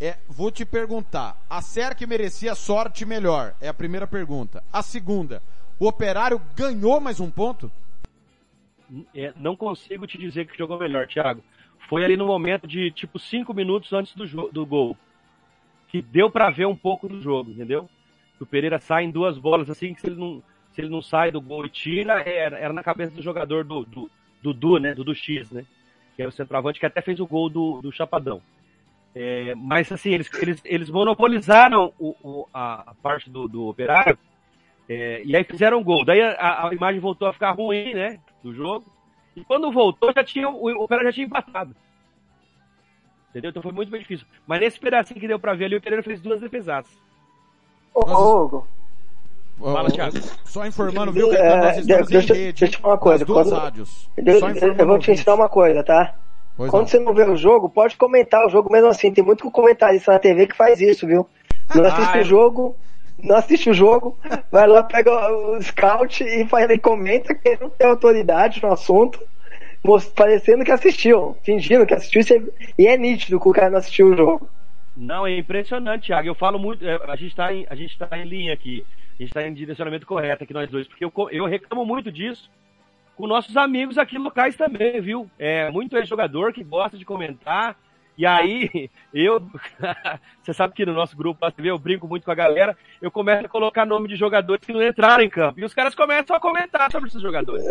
É, 0.00 0.16
vou 0.28 0.50
te 0.50 0.64
perguntar, 0.64 1.36
a 1.48 1.62
SERC 1.62 2.06
merecia 2.06 2.54
sorte 2.54 3.04
melhor? 3.04 3.54
É 3.60 3.68
a 3.68 3.74
primeira 3.74 4.06
pergunta. 4.06 4.62
A 4.72 4.82
segunda, 4.82 5.40
o 5.78 5.86
Operário 5.86 6.40
ganhou 6.56 7.00
mais 7.00 7.20
um 7.20 7.30
ponto? 7.30 7.70
É, 9.14 9.32
não 9.36 9.56
consigo 9.56 10.06
te 10.06 10.18
dizer 10.18 10.46
que 10.46 10.58
jogou 10.58 10.78
melhor, 10.78 11.06
Thiago 11.06 11.42
foi 11.88 12.04
ali 12.04 12.16
no 12.16 12.26
momento 12.26 12.66
de 12.66 12.90
tipo 12.90 13.18
cinco 13.18 13.52
minutos 13.54 13.92
antes 13.92 14.14
do, 14.14 14.50
do 14.50 14.66
gol. 14.66 14.96
Que 15.88 16.02
deu 16.02 16.30
para 16.30 16.50
ver 16.50 16.66
um 16.66 16.76
pouco 16.76 17.08
do 17.08 17.20
jogo, 17.20 17.50
entendeu? 17.50 17.88
O 18.40 18.46
Pereira 18.46 18.78
sai 18.78 19.04
em 19.04 19.10
duas 19.10 19.38
bolas 19.38 19.70
assim, 19.70 19.94
que 19.94 20.00
se 20.00 20.08
ele 20.08 20.16
não, 20.16 20.42
se 20.72 20.80
ele 20.80 20.88
não 20.88 21.00
sai 21.00 21.30
do 21.30 21.40
gol 21.40 21.64
e 21.64 21.70
tira, 21.70 22.20
era, 22.22 22.58
era 22.58 22.72
na 22.72 22.82
cabeça 22.82 23.14
do 23.14 23.22
jogador 23.22 23.64
do, 23.64 23.84
do, 23.84 24.10
do 24.42 24.52
Du, 24.52 24.78
né? 24.78 24.94
Do, 24.94 25.14
X, 25.14 25.50
né? 25.50 25.64
Que 26.16 26.22
é 26.22 26.26
o 26.26 26.32
centroavante 26.32 26.80
que 26.80 26.86
até 26.86 27.00
fez 27.00 27.20
o 27.20 27.26
gol 27.26 27.48
do, 27.48 27.80
do 27.80 27.92
Chapadão. 27.92 28.42
É, 29.14 29.54
mas 29.54 29.92
assim, 29.92 30.10
eles, 30.10 30.28
eles, 30.34 30.60
eles 30.64 30.90
monopolizaram 30.90 31.92
o, 31.98 32.16
o, 32.22 32.48
a, 32.52 32.90
a, 32.90 32.94
parte 32.94 33.30
do, 33.30 33.46
do 33.46 33.68
operário 33.68 34.18
é, 34.88 35.22
e 35.24 35.34
aí 35.34 35.44
fizeram 35.44 35.78
um 35.78 35.84
gol. 35.84 36.04
Daí 36.04 36.20
a, 36.20 36.68
a, 36.68 36.74
imagem 36.74 37.00
voltou 37.00 37.28
a 37.28 37.32
ficar 37.32 37.52
ruim, 37.52 37.94
né? 37.94 38.18
Do 38.42 38.52
jogo. 38.52 38.84
E 39.34 39.44
quando 39.44 39.72
voltou, 39.72 40.12
já 40.14 40.22
tinha, 40.22 40.48
o 40.48 40.86
Pereira 40.86 41.10
já 41.10 41.14
tinha 41.14 41.26
empatado. 41.26 41.74
Entendeu? 43.30 43.50
Então 43.50 43.62
foi 43.62 43.72
muito 43.72 43.90
bem 43.90 44.00
difícil. 44.00 44.26
Mas 44.46 44.60
nesse 44.60 44.78
pedacinho 44.78 45.18
que 45.18 45.26
deu 45.26 45.40
pra 45.40 45.54
ver 45.54 45.64
ali, 45.64 45.76
o 45.76 45.80
Pereira 45.80 46.02
fez 46.02 46.20
duas 46.20 46.40
defesadas. 46.40 46.90
Ô, 47.92 48.00
Hugo. 48.00 48.68
Fala, 49.58 49.90
Thiago. 49.90 50.16
Só 50.44 50.66
informando, 50.66 51.12
viu, 51.12 51.30
que 51.30 51.36
é, 51.36 51.56
nós 51.56 51.78
estamos 51.78 52.08
deixa, 52.08 52.34
em 52.34 52.36
rede. 52.36 52.52
Deixa 52.52 52.64
eu 52.64 52.68
te 52.70 52.78
falar 52.78 52.94
uma 52.94 53.00
coisa. 53.00 53.24
Duas 53.24 53.48
quando, 53.48 53.60
rádios. 53.60 54.10
Eu, 54.16 54.74
eu 54.74 54.86
vou 54.86 54.98
te 54.98 55.10
ensinar 55.12 55.34
uma 55.34 55.48
coisa, 55.48 55.82
tá? 55.82 56.14
Pois 56.56 56.70
quando 56.70 56.82
não. 56.82 56.88
você 56.88 56.98
não 57.00 57.14
vê 57.14 57.24
o 57.24 57.36
jogo, 57.36 57.68
pode 57.68 57.96
comentar 57.96 58.46
o 58.46 58.50
jogo 58.50 58.70
mesmo 58.70 58.88
assim. 58.88 59.12
Tem 59.12 59.24
muito 59.24 59.48
comentarista 59.50 60.12
na 60.12 60.18
TV 60.18 60.46
que 60.46 60.56
faz 60.56 60.80
isso, 60.80 61.06
viu? 61.06 61.28
Não 61.74 61.84
assiste 61.84 62.18
ah, 62.18 62.20
o 62.20 62.24
jogo, 62.24 62.76
não 63.22 63.36
assiste 63.36 63.70
o 63.70 63.74
jogo, 63.74 64.18
vai 64.50 64.66
lá, 64.66 64.82
pega 64.82 65.10
o 65.32 65.62
scout 65.62 66.22
e 66.22 66.46
faz, 66.46 66.68
ele 66.68 66.78
comenta 66.78 67.34
que 67.34 67.58
não 67.60 67.70
tem 67.70 67.86
autoridade 67.86 68.62
no 68.62 68.72
assunto, 68.72 69.20
parecendo 70.14 70.64
que 70.64 70.72
assistiu, 70.72 71.36
fingindo 71.42 71.86
que 71.86 71.94
assistiu, 71.94 72.52
e 72.78 72.86
é 72.86 72.96
nítido 72.96 73.40
que 73.40 73.48
o 73.48 73.52
cara 73.52 73.70
não 73.70 73.78
assistiu 73.78 74.08
o 74.08 74.16
jogo. 74.16 74.48
Não, 74.96 75.26
é 75.26 75.36
impressionante, 75.36 76.06
Thiago. 76.06 76.28
Eu 76.28 76.34
falo 76.34 76.58
muito, 76.58 76.86
é, 76.86 76.98
a 77.08 77.16
gente 77.16 77.30
está 77.30 77.52
em, 77.52 77.66
a 77.68 77.74
gente 77.74 77.98
tá 77.98 78.08
em 78.16 78.24
linha 78.24 78.52
aqui, 78.52 78.86
a 79.18 79.22
gente 79.22 79.30
está 79.30 79.46
em 79.46 79.52
direcionamento 79.52 80.06
correto 80.06 80.44
aqui 80.44 80.54
nós 80.54 80.70
dois, 80.70 80.86
porque 80.86 81.04
eu, 81.04 81.12
eu 81.30 81.46
reclamo 81.46 81.84
muito 81.84 82.12
disso 82.12 82.48
com 83.16 83.26
nossos 83.26 83.56
amigos 83.56 83.98
aqui 83.98 84.18
locais 84.18 84.56
também, 84.56 85.00
viu? 85.00 85.30
É 85.38 85.70
muito 85.70 85.96
ex-jogador 85.96 86.52
que 86.52 86.64
gosta 86.64 86.96
de 86.96 87.04
comentar, 87.04 87.76
e 88.16 88.24
aí, 88.24 88.90
eu, 89.12 89.40
você 90.42 90.54
sabe 90.54 90.74
que 90.74 90.86
no 90.86 90.92
nosso 90.92 91.16
grupo 91.16 91.44
eu 91.58 91.78
brinco 91.78 92.06
muito 92.06 92.24
com 92.24 92.30
a 92.30 92.34
galera, 92.34 92.76
eu 93.02 93.10
começo 93.10 93.46
a 93.46 93.48
colocar 93.48 93.84
nome 93.84 94.08
de 94.08 94.16
jogadores 94.16 94.64
que 94.64 94.72
não 94.72 94.82
entraram 94.82 95.24
em 95.24 95.28
campo. 95.28 95.58
E 95.58 95.64
os 95.64 95.74
caras 95.74 95.94
começam 95.94 96.36
a 96.36 96.40
comentar 96.40 96.90
sobre 96.92 97.08
esses 97.08 97.20
jogadores. 97.20 97.64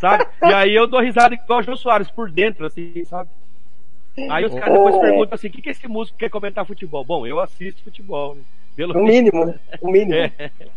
sabe? 0.00 0.26
E 0.42 0.52
aí 0.52 0.74
eu 0.74 0.86
dou 0.86 1.00
risada 1.00 1.34
igual 1.34 1.60
o 1.60 1.62
João 1.62 1.76
Soares, 1.76 2.10
por 2.10 2.30
dentro, 2.30 2.66
assim, 2.66 3.04
sabe? 3.04 3.28
Aí 4.28 4.44
os 4.44 4.54
caras 4.54 4.72
depois 4.72 4.98
perguntam 4.98 5.34
assim, 5.34 5.48
o 5.48 5.50
que, 5.50 5.62
que 5.62 5.70
esse 5.70 5.86
músico 5.86 6.18
quer 6.18 6.30
comentar 6.30 6.66
futebol? 6.66 7.04
Bom, 7.04 7.26
eu 7.26 7.38
assisto 7.38 7.84
futebol, 7.84 8.34
né? 8.34 8.42
Pelo 8.74 8.98
o 8.98 9.04
mínimo, 9.04 9.44
né? 9.44 9.58
O 9.80 9.90
mínimo. 9.90 10.14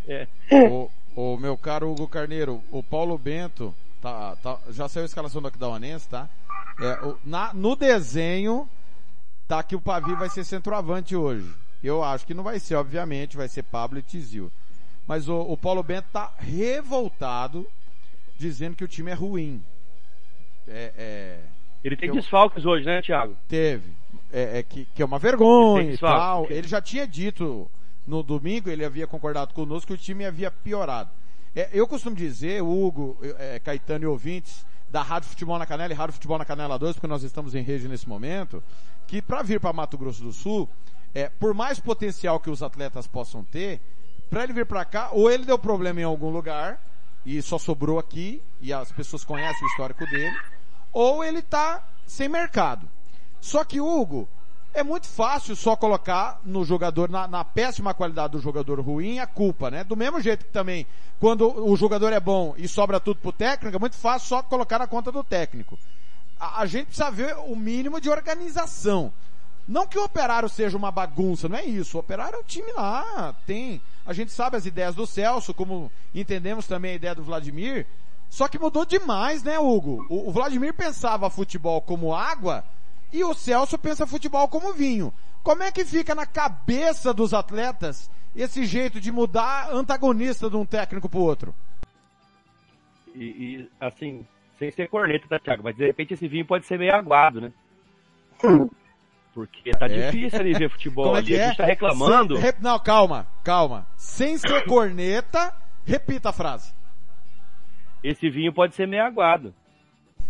É, 0.06 0.26
é. 0.50 0.68
O, 0.68 0.90
o, 1.16 1.36
meu 1.38 1.56
caro 1.56 1.90
Hugo 1.90 2.06
Carneiro, 2.06 2.62
o 2.70 2.82
Paulo 2.82 3.16
Bento, 3.16 3.74
tá, 4.04 4.36
tá, 4.36 4.58
já 4.70 4.86
saiu 4.86 5.04
a 5.04 5.06
escalação 5.06 5.40
do 5.40 5.48
Aquidauanense, 5.48 6.06
tá? 6.06 6.28
É, 6.78 7.14
na, 7.24 7.54
no 7.54 7.74
desenho, 7.74 8.68
tá 9.48 9.62
que 9.62 9.74
o 9.74 9.80
Pavi 9.80 10.14
vai 10.14 10.28
ser 10.28 10.44
centroavante 10.44 11.16
hoje. 11.16 11.50
Eu 11.82 12.04
acho 12.04 12.26
que 12.26 12.34
não 12.34 12.44
vai 12.44 12.58
ser, 12.58 12.74
obviamente, 12.74 13.36
vai 13.36 13.48
ser 13.48 13.62
Pablo 13.62 13.98
e 13.98 14.02
Tizil. 14.02 14.52
Mas 15.06 15.26
o, 15.26 15.40
o 15.40 15.56
Paulo 15.56 15.82
Bento 15.82 16.08
tá 16.12 16.30
revoltado, 16.38 17.66
dizendo 18.36 18.76
que 18.76 18.84
o 18.84 18.88
time 18.88 19.10
é 19.10 19.14
ruim. 19.14 19.64
É, 20.68 20.92
é, 20.96 21.40
ele 21.82 21.96
tem 21.96 22.10
eu, 22.10 22.14
desfalques 22.14 22.66
hoje, 22.66 22.84
né, 22.84 23.00
Thiago? 23.00 23.34
Teve. 23.48 23.90
É, 24.30 24.58
é 24.58 24.62
que, 24.62 24.86
que, 24.94 25.02
é 25.02 25.04
uma 25.04 25.18
vergonha 25.18 25.92
e 25.92 25.98
tal. 25.98 26.46
Ele 26.50 26.68
já 26.68 26.80
tinha 26.80 27.06
dito 27.06 27.70
no 28.06 28.22
domingo, 28.22 28.68
ele 28.68 28.84
havia 28.84 29.06
concordado 29.06 29.54
conosco 29.54 29.88
que 29.88 29.94
o 29.94 29.98
time 29.98 30.26
havia 30.26 30.50
piorado. 30.50 31.10
É, 31.54 31.68
eu 31.72 31.86
costumo 31.86 32.16
dizer, 32.16 32.62
Hugo, 32.62 33.16
é, 33.38 33.60
Caetano 33.60 34.04
e 34.04 34.06
ouvintes, 34.06 34.66
da 34.90 35.02
Rádio 35.02 35.28
Futebol 35.28 35.58
na 35.58 35.66
Canela 35.66 35.92
e 35.92 35.96
Rádio 35.96 36.14
Futebol 36.14 36.38
na 36.38 36.44
Canela 36.44 36.78
2, 36.78 36.96
porque 36.96 37.06
nós 37.06 37.22
estamos 37.22 37.54
em 37.54 37.62
rede 37.62 37.88
nesse 37.88 38.08
momento, 38.08 38.62
que 39.06 39.22
para 39.22 39.42
vir 39.42 39.60
para 39.60 39.72
Mato 39.72 39.98
Grosso 39.98 40.22
do 40.22 40.32
Sul, 40.32 40.68
é, 41.14 41.28
por 41.28 41.54
mais 41.54 41.78
potencial 41.78 42.40
que 42.40 42.50
os 42.50 42.62
atletas 42.62 43.06
possam 43.06 43.44
ter, 43.44 43.80
para 44.28 44.42
ele 44.42 44.52
vir 44.52 44.66
para 44.66 44.84
cá, 44.84 45.10
ou 45.12 45.30
ele 45.30 45.44
deu 45.44 45.58
problema 45.58 46.00
em 46.00 46.04
algum 46.04 46.30
lugar 46.30 46.80
e 47.24 47.40
só 47.40 47.58
sobrou 47.58 47.98
aqui 47.98 48.42
e 48.60 48.72
as 48.72 48.90
pessoas 48.90 49.24
conhecem 49.24 49.64
o 49.64 49.70
histórico 49.70 50.04
dele, 50.06 50.36
ou 50.92 51.22
ele 51.22 51.40
tá 51.40 51.86
sem 52.06 52.28
mercado. 52.28 52.88
Só 53.40 53.64
que 53.64 53.80
Hugo, 53.80 54.28
é 54.74 54.82
muito 54.82 55.06
fácil 55.06 55.56
só 55.56 55.76
colocar 55.76 56.40
no 56.44 56.64
jogador, 56.64 57.08
na, 57.08 57.26
na, 57.26 57.44
péssima 57.44 57.94
qualidade 57.94 58.32
do 58.32 58.40
jogador 58.40 58.80
ruim, 58.80 59.18
a 59.18 59.26
culpa, 59.26 59.70
né? 59.70 59.84
Do 59.84 59.96
mesmo 59.96 60.20
jeito 60.20 60.44
que 60.44 60.52
também, 60.52 60.86
quando 61.18 61.48
o 61.64 61.76
jogador 61.76 62.12
é 62.12 62.20
bom 62.20 62.54
e 62.58 62.68
sobra 62.68 63.00
tudo 63.00 63.20
pro 63.20 63.32
técnico, 63.32 63.76
é 63.76 63.80
muito 63.80 63.96
fácil 63.96 64.28
só 64.28 64.42
colocar 64.42 64.78
na 64.78 64.86
conta 64.86 65.10
do 65.10 65.24
técnico 65.24 65.78
a, 66.38 66.60
a 66.60 66.66
gente 66.66 66.86
precisa 66.86 67.10
ver 67.10 67.36
o 67.46 67.56
mínimo 67.56 68.00
de 68.00 68.10
organização. 68.10 69.12
Não 69.66 69.86
que 69.86 69.98
o 69.98 70.04
operário 70.04 70.48
seja 70.48 70.76
uma 70.76 70.90
bagunça, 70.90 71.48
não 71.48 71.56
é 71.56 71.64
isso. 71.64 71.96
O 71.96 72.00
operário 72.00 72.36
é 72.36 72.38
um 72.40 72.44
time 72.44 72.70
lá, 72.72 73.34
tem. 73.46 73.80
A 74.04 74.12
gente 74.12 74.30
sabe 74.30 74.56
as 74.56 74.66
ideias 74.66 74.94
do 74.94 75.06
Celso, 75.06 75.54
como 75.54 75.90
entendemos 76.14 76.66
também 76.66 76.92
a 76.92 76.96
ideia 76.96 77.14
do 77.14 77.24
Vladimir. 77.24 77.86
Só 78.28 78.46
que 78.46 78.58
mudou 78.58 78.84
demais, 78.84 79.42
né, 79.42 79.58
Hugo? 79.58 80.04
O, 80.10 80.28
o 80.28 80.32
Vladimir 80.32 80.74
pensava 80.74 81.30
futebol 81.30 81.80
como 81.80 82.14
água 82.14 82.64
e 83.16 83.24
o 83.24 83.32
Celso 83.34 83.78
pensa 83.78 84.06
futebol 84.06 84.48
como 84.48 84.72
vinho. 84.72 85.12
Como 85.42 85.62
é 85.62 85.70
que 85.70 85.84
fica 85.84 86.14
na 86.14 86.26
cabeça 86.26 87.12
dos 87.14 87.32
atletas 87.34 88.10
esse 88.34 88.64
jeito 88.66 89.00
de 89.00 89.12
mudar 89.12 89.70
antagonista 89.72 90.50
de 90.50 90.56
um 90.56 90.66
técnico 90.66 91.08
pro 91.08 91.20
outro? 91.20 91.54
E, 93.14 93.24
e, 93.24 93.70
assim, 93.80 94.26
sem 94.58 94.70
ser 94.72 94.88
corneta, 94.88 95.26
tá, 95.28 95.38
Thiago? 95.38 95.62
Mas 95.62 95.76
de 95.76 95.86
repente 95.86 96.14
esse 96.14 96.26
vinho 96.26 96.44
pode 96.44 96.66
ser 96.66 96.78
meio 96.78 96.94
aguado, 96.94 97.40
né? 97.40 97.52
Porque 99.32 99.70
tá 99.72 99.86
É. 99.86 100.10
difícil 100.10 100.38
ali 100.40 100.52
ver 100.54 100.70
futebol. 100.70 101.04
Como 101.06 101.16
é 101.16 101.18
ali. 101.20 101.26
que 101.28 101.34
A 101.34 101.42
é? 101.42 101.46
gente 101.48 101.56
tá 101.56 101.64
reclamando. 101.64 102.36
Sem- 102.36 102.52
não, 102.60 102.78
calma, 102.78 103.26
calma. 103.42 103.86
Sem 103.96 104.36
ser 104.38 104.64
corneta, 104.64 105.54
repita 105.84 106.30
a 106.30 106.32
frase. 106.32 106.72
Esse 108.02 108.28
vinho 108.30 108.52
pode 108.52 108.74
ser 108.74 108.86
meio 108.86 109.04
aguado. 109.04 109.54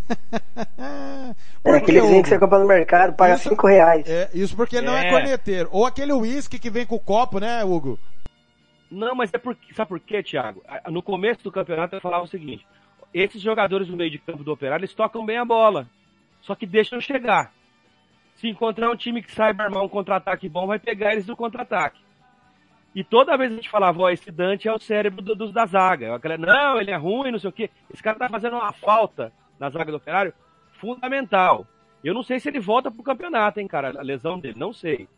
É 1.65 1.71
aquele 1.77 2.01
vinho 2.03 2.23
que 2.23 2.29
você 2.29 2.39
compra 2.39 2.59
no 2.59 2.67
mercado, 2.69 3.15
paga 3.15 3.35
Isso- 3.35 3.49
5 3.49 3.67
reais. 3.67 4.07
É, 4.09 4.31
isso 4.35 4.55
porque 4.55 4.77
ele 4.77 4.87
não 4.87 4.97
é 4.97 5.07
É. 5.09 5.11
corneteiro. 5.11 5.69
Ou 5.73 5.87
aquele 5.87 6.13
uísque 6.13 6.59
que 6.59 6.69
vem 6.71 6.85
com 6.87 6.97
o 6.97 7.01
copo, 7.01 7.41
né, 7.41 7.65
Hugo? 7.65 7.99
Não, 8.91 9.15
mas 9.15 9.33
é 9.33 9.39
porque. 9.39 9.73
Sabe 9.75 9.89
por 9.89 10.01
quê, 10.01 10.23
Thiago? 10.23 10.63
No 10.91 11.03
começo 11.03 11.43
do 11.43 11.51
campeonato 11.51 11.97
eu 11.97 12.01
falava 12.01 12.25
o 12.25 12.29
seguinte: 12.29 12.67
esses 13.15 13.41
jogadores 13.41 13.89
no 13.89 13.97
meio 13.97 14.11
de 14.11 14.19
campo 14.19 14.45
do 14.45 14.53
operário, 14.53 14.83
eles 14.85 14.95
tocam 14.95 15.25
bem 15.25 15.39
a 15.39 15.45
bola. 15.45 15.87
Só 16.43 16.55
que 16.55 16.67
deixam 16.67 17.01
chegar. 17.01 17.51
Se 18.37 18.47
encontrar 18.49 18.91
um 18.91 18.97
time 18.97 19.23
que 19.23 19.33
saiba 19.33 19.65
armar 19.65 19.83
um 19.83 19.89
contra-ataque 19.89 20.49
bom, 20.49 20.67
vai 20.67 20.79
pegar 20.79 21.13
eles 21.13 21.27
no 21.27 21.35
contra-ataque. 21.37 21.99
E 22.95 23.03
toda 23.03 23.37
vez 23.39 23.51
a 23.51 23.55
gente 23.57 23.71
falava, 23.71 24.03
ó, 24.03 24.11
esse 24.11 24.31
Dante 24.31 24.69
é 24.69 24.73
o 24.73 24.79
cérebro 24.79 25.23
do- 25.23 25.35
dos 25.35 25.53
da 25.53 25.65
zaga. 25.67 26.15
Aquela, 26.15 26.37
não, 26.37 26.79
ele 26.79 26.91
é 26.91 26.97
ruim, 26.97 27.33
não 27.33 27.39
sei 27.39 27.49
o 27.51 27.53
quê. 27.53 27.71
Esse 27.93 28.03
cara 28.03 28.19
tá 28.19 28.29
fazendo 28.29 28.55
uma 28.57 28.73
falta 28.73 29.33
na 29.59 29.71
zaga 29.71 29.91
do 29.91 29.97
operário 29.97 30.33
fundamental. 30.79 31.67
Eu 32.03 32.13
não 32.13 32.23
sei 32.23 32.39
se 32.39 32.49
ele 32.49 32.61
volta 32.61 32.91
pro 32.91 33.03
campeonato, 33.03 33.61
hein, 33.61 33.67
cara, 33.67 33.99
a 33.99 34.03
lesão 34.03 34.39
dele, 34.39 34.59
não 34.59 34.73
sei. 34.73 35.09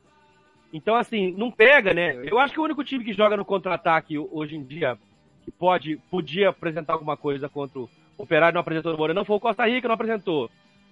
Então, 0.73 0.95
assim, 0.95 1.33
não 1.33 1.51
pega, 1.51 1.93
né? 1.93 2.17
Eu 2.25 2.39
acho 2.39 2.53
que 2.53 2.61
o 2.61 2.65
único 2.65 2.85
time 2.85 3.05
que 3.05 3.13
joga 3.13 3.37
no 3.37 3.45
contra-ataque 3.45 4.19
hoje 4.19 4.57
em 4.57 4.63
dia, 4.63 4.97
que 5.45 5.51
pode, 5.51 5.97
podia 6.11 6.51
apresentar 6.51 6.93
alguma 6.93 7.17
coisa 7.17 7.49
contra 7.49 7.81
o 7.81 7.91
Operário, 8.19 8.55
não 8.55 8.61
apresentou 8.61 8.93
no 8.93 8.99
Moreira, 8.99 9.19
não 9.19 9.25
foi 9.25 9.37
o 9.37 9.41
Costa 9.41 9.67
Rica, 9.67 9.89
não 9.89 9.95
apresentou. 9.95 10.51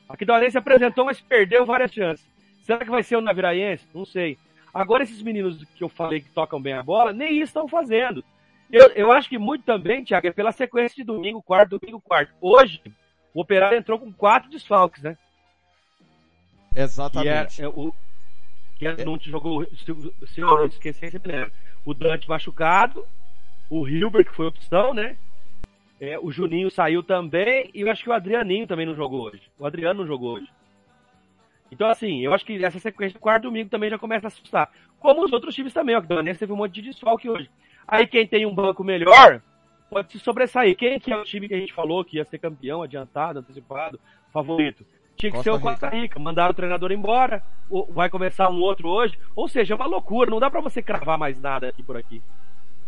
Aqui 0.08 0.24
do 0.24 0.32
Alense 0.32 0.58
apresentou, 0.58 1.06
mas 1.06 1.20
perdeu 1.20 1.64
várias 1.64 1.92
chances. 1.92 2.26
Será 2.62 2.78
que 2.78 2.90
vai 2.90 3.02
ser 3.02 3.16
o 3.16 3.20
Naviraense? 3.20 3.86
Não 3.94 4.04
sei. 4.04 4.36
Agora, 4.72 5.02
esses 5.02 5.22
meninos 5.22 5.64
que 5.76 5.82
eu 5.82 5.88
falei 5.88 6.20
que 6.20 6.28
tocam 6.30 6.60
bem 6.60 6.74
a 6.74 6.82
bola, 6.82 7.12
nem 7.12 7.34
isso 7.34 7.44
estão 7.44 7.66
fazendo. 7.66 8.22
Eu, 8.70 8.88
eu 8.90 9.12
acho 9.12 9.28
que 9.28 9.38
muito 9.38 9.64
também, 9.64 10.04
Thiago, 10.04 10.26
é 10.26 10.32
pela 10.32 10.52
sequência 10.52 10.96
de 10.96 11.04
domingo, 11.04 11.42
quarto, 11.42 11.78
domingo, 11.78 12.00
quarto. 12.00 12.34
Hoje, 12.40 12.82
o 13.34 13.40
Operário 13.40 13.76
entrou 13.76 13.98
com 13.98 14.12
quatro 14.12 14.48
desfalques, 14.48 15.02
né? 15.02 15.18
Que 16.72 16.80
é, 16.80 16.82
Exatamente. 16.82 17.62
é 17.62 17.68
o 17.68 17.92
que 18.76 18.86
é, 18.86 19.04
não 19.04 19.18
te 19.18 19.30
jogou, 19.30 19.64
se, 19.64 20.26
se 20.26 20.40
eu 20.40 20.66
esquecer, 20.66 21.10
sempre 21.10 21.32
lembro. 21.32 21.52
O 21.84 21.94
Dante 21.94 22.28
machucado, 22.28 23.06
o 23.68 23.86
Hilbert, 23.86 24.24
que 24.24 24.34
foi 24.34 24.46
opção, 24.46 24.94
né? 24.94 25.16
É, 26.00 26.18
o 26.18 26.30
Juninho 26.30 26.70
saiu 26.70 27.02
também, 27.02 27.70
e 27.72 27.82
eu 27.82 27.90
acho 27.90 28.02
que 28.02 28.10
o 28.10 28.12
Adrianinho 28.12 28.66
também 28.66 28.86
não 28.86 28.94
jogou 28.94 29.22
hoje. 29.22 29.42
O 29.58 29.66
Adriano 29.66 30.00
não 30.00 30.06
jogou 30.06 30.34
hoje. 30.34 30.48
Então, 31.70 31.88
assim, 31.88 32.20
eu 32.20 32.34
acho 32.34 32.44
que 32.44 32.64
essa 32.64 32.78
sequência 32.78 33.18
do 33.18 33.22
quarto 33.22 33.44
domingo 33.44 33.70
também 33.70 33.90
já 33.90 33.98
começa 33.98 34.26
a 34.26 34.28
assustar. 34.28 34.70
Como 34.98 35.24
os 35.24 35.32
outros 35.32 35.54
times 35.54 35.72
também, 35.72 35.96
ó, 35.96 36.00
que 36.00 36.06
o 36.06 36.16
Donetsk 36.16 36.40
teve 36.40 36.52
um 36.52 36.56
monte 36.56 36.74
de 36.74 36.82
desfalque 36.82 37.28
hoje. 37.28 37.48
Aí 37.86 38.06
quem 38.06 38.26
tem 38.26 38.46
um 38.46 38.54
banco 38.54 38.82
melhor 38.82 39.40
pode 39.94 40.12
se 40.12 40.18
sobressair. 40.18 40.76
Quem 40.76 40.98
que 40.98 41.12
é 41.12 41.16
o 41.16 41.22
time 41.22 41.46
que 41.46 41.54
a 41.54 41.58
gente 41.58 41.72
falou 41.72 42.04
que 42.04 42.16
ia 42.16 42.24
ser 42.24 42.38
campeão, 42.38 42.82
adiantado, 42.82 43.38
antecipado, 43.38 44.00
favorito? 44.32 44.84
Tinha 45.16 45.30
que 45.30 45.36
Costa 45.36 45.52
ser 45.52 45.56
o 45.56 45.60
Costa 45.60 45.88
Rica. 45.88 46.18
Mandaram 46.18 46.50
o 46.50 46.54
treinador 46.54 46.90
embora, 46.90 47.42
vai 47.90 48.10
começar 48.10 48.50
um 48.50 48.60
outro 48.60 48.88
hoje. 48.88 49.16
Ou 49.36 49.48
seja, 49.48 49.74
é 49.74 49.76
uma 49.76 49.86
loucura, 49.86 50.30
não 50.30 50.40
dá 50.40 50.50
pra 50.50 50.60
você 50.60 50.82
cravar 50.82 51.16
mais 51.16 51.40
nada 51.40 51.68
aqui 51.68 51.82
por 51.82 51.96
aqui. 51.96 52.20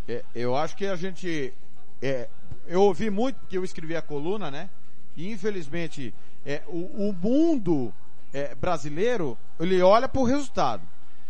É, 0.09 0.25
eu 0.35 0.57
acho 0.57 0.77
que 0.77 0.85
a 0.87 0.97
gente. 0.97 1.55
é, 2.03 2.29
eu 2.67 2.83
ouvi 2.83 3.09
muito, 3.11 3.37
porque 3.37 3.57
eu 3.57 3.63
escrevi 3.63 3.95
a 3.95 4.03
coluna, 4.03 4.51
né? 4.51 4.69
E 5.17 5.31
infelizmente, 5.31 6.13
é, 6.45 6.63
o, 6.67 7.09
o 7.09 7.13
mundo 7.13 7.95
é, 8.35 8.53
brasileiro, 8.57 9.39
ele 9.61 9.81
olha 9.81 10.09
pro 10.09 10.25
resultado. 10.25 10.83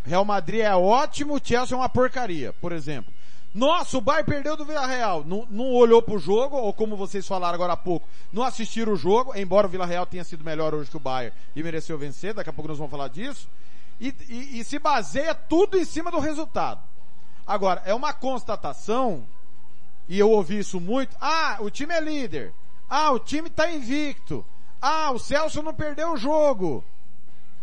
Real 0.04 0.24
Madrid 0.24 0.60
é 0.60 0.74
ótimo, 0.74 1.34
o 1.34 1.40
Chelsea 1.42 1.76
é 1.76 1.78
uma 1.78 1.88
porcaria, 1.88 2.52
por 2.54 2.72
exemplo. 2.72 3.12
Nossa, 3.56 3.96
o 3.96 4.02
perdeu 4.22 4.54
do 4.54 4.66
Villarreal. 4.66 5.24
Não, 5.24 5.46
não 5.48 5.72
olhou 5.72 6.02
pro 6.02 6.18
jogo, 6.18 6.56
ou 6.58 6.74
como 6.74 6.94
vocês 6.94 7.26
falaram 7.26 7.54
agora 7.54 7.72
há 7.72 7.76
pouco, 7.76 8.06
não 8.30 8.42
assistiram 8.42 8.92
o 8.92 8.96
jogo, 8.96 9.34
embora 9.34 9.66
o 9.66 9.70
Villarreal 9.70 10.04
tenha 10.04 10.22
sido 10.24 10.44
melhor 10.44 10.74
hoje 10.74 10.90
que 10.90 10.96
o 10.98 11.00
Bayern 11.00 11.34
e 11.56 11.62
mereceu 11.62 11.96
vencer, 11.96 12.34
daqui 12.34 12.50
a 12.50 12.52
pouco 12.52 12.68
nós 12.68 12.76
vamos 12.76 12.90
falar 12.90 13.08
disso. 13.08 13.48
E, 13.98 14.14
e- 14.28 14.60
e 14.60 14.64
se 14.64 14.78
baseia 14.78 15.34
tudo 15.34 15.78
em 15.78 15.86
cima 15.86 16.10
do 16.10 16.18
resultado. 16.20 16.82
Agora, 17.46 17.80
é 17.86 17.94
uma 17.94 18.12
constatação, 18.12 19.26
e 20.06 20.18
eu 20.18 20.30
ouvi 20.30 20.58
isso 20.58 20.78
muito, 20.78 21.16
ah, 21.18 21.56
o 21.60 21.70
time 21.70 21.94
é 21.94 22.00
líder. 22.00 22.52
Ah, 22.90 23.10
o 23.10 23.18
time 23.18 23.48
tá 23.48 23.70
invicto. 23.70 24.44
Ah, 24.82 25.10
o 25.12 25.18
Celso 25.18 25.62
não 25.62 25.72
perdeu 25.72 26.12
o 26.12 26.16
jogo. 26.18 26.84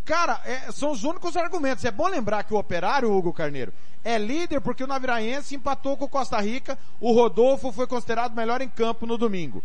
Cara, 0.06 0.41
é, 0.43 0.72
são 0.72 0.91
os 0.91 1.04
únicos 1.04 1.38
argumentos. 1.38 1.86
É 1.86 1.91
bom 1.91 2.08
lembrar 2.08 2.43
que 2.43 2.54
o 2.54 2.58
Operário, 2.58 3.12
Hugo 3.12 3.32
Carneiro, 3.32 3.74
é 4.04 4.18
líder 4.18 4.60
porque 4.60 4.84
o 4.84 4.88
Naviraense 4.88 5.56
empatou 5.56 5.95
com 5.95 6.06
o 6.06 6.10
Costa 6.10 6.39
Rica, 6.41 6.78
o 6.99 7.14
Rodolfo 7.14 7.72
foi 7.72 7.88
considerado 7.88 8.36
melhor 8.36 8.62
em 8.62 8.68
campo 8.68 9.06
no 9.06 9.18
domingo. 9.18 9.64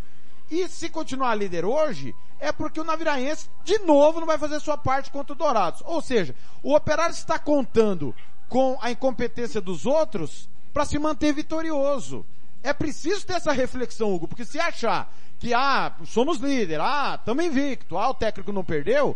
E 0.49 0.67
se 0.67 0.89
continuar 0.89 1.35
líder 1.35 1.65
hoje, 1.65 2.15
é 2.39 2.51
porque 2.51 2.79
o 2.79 2.83
Naviraense, 2.83 3.49
de 3.63 3.79
novo, 3.79 4.19
não 4.19 4.25
vai 4.25 4.37
fazer 4.37 4.59
sua 4.59 4.77
parte 4.77 5.11
contra 5.11 5.33
o 5.33 5.35
Dourados. 5.35 5.83
Ou 5.85 6.01
seja, 6.01 6.33
o 6.63 6.73
Operário 6.73 7.13
está 7.13 7.37
contando 7.37 8.15
com 8.47 8.77
a 8.81 8.89
incompetência 8.89 9.61
dos 9.61 9.85
outros 9.85 10.49
para 10.73 10.85
se 10.85 10.97
manter 10.97 11.33
vitorioso. 11.33 12.25
É 12.63 12.73
preciso 12.73 13.25
ter 13.25 13.33
essa 13.33 13.51
reflexão, 13.51 14.13
Hugo, 14.13 14.27
porque 14.27 14.45
se 14.45 14.59
achar 14.59 15.13
que, 15.37 15.53
ah, 15.53 15.93
somos 16.05 16.39
líder, 16.39 16.81
ah, 16.81 17.15
estamos 17.19 17.45
invicto, 17.45 17.97
ah, 17.97 18.09
o 18.09 18.13
técnico 18.13 18.51
não 18.51 18.63
perdeu, 18.63 19.15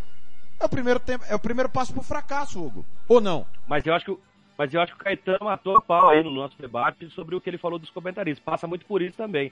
é 0.64 0.66
o 0.66 0.70
primeiro 0.70 1.00
tempo, 1.00 1.26
é 1.30 1.36
o 1.36 1.40
primeiro 1.40 1.70
passo 1.70 1.94
pro 1.94 2.02
fracasso, 2.02 2.64
Hugo. 2.64 2.86
Ou 3.08 3.20
não? 3.20 3.46
Mas 3.68 3.86
eu 3.86 3.94
acho 3.94 4.06
que, 4.06 4.18
mas 4.58 4.74
eu 4.74 4.82
acho 4.82 4.94
que 4.94 5.02
o 5.02 5.04
Caetano 5.04 5.46
matou 5.46 5.78
a 5.78 5.82
pau 5.82 6.10
aí 6.10 6.24
no 6.24 6.32
nosso 6.32 6.58
debate 6.58 7.10
sobre 7.10 7.36
o 7.36 7.42
que 7.42 7.50
ele 7.50 7.58
falou 7.58 7.78
dos 7.78 7.90
comentaristas. 7.90 8.44
Passa 8.44 8.68
muito 8.68 8.86
por 8.86 9.02
isso 9.02 9.18
também. 9.18 9.52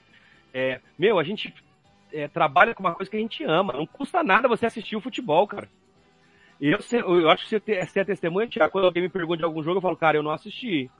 É, 0.54 0.80
meu, 0.98 1.18
a 1.18 1.24
gente 1.24 1.54
é, 2.12 2.28
trabalha 2.28 2.74
com 2.74 2.82
uma 2.82 2.94
coisa 2.94 3.10
que 3.10 3.16
a 3.16 3.20
gente 3.20 3.44
ama. 3.44 3.72
Não 3.72 3.86
custa 3.86 4.22
nada 4.22 4.48
você 4.48 4.66
assistir 4.66 4.96
o 4.96 5.00
futebol, 5.00 5.46
cara. 5.46 5.68
E 6.60 6.70
eu, 6.70 6.78
eu 6.92 7.28
acho 7.28 7.48
que 7.48 7.60
você 7.60 7.86
ser 7.86 8.06
testemunha, 8.06 8.48
Thiago, 8.48 8.70
quando 8.70 8.84
alguém 8.84 9.02
me 9.02 9.08
pergunta 9.08 9.38
de 9.38 9.44
algum 9.44 9.62
jogo, 9.62 9.78
eu 9.78 9.82
falo, 9.82 9.96
cara, 9.96 10.16
eu 10.16 10.22
não 10.22 10.30
assisti. 10.30 10.90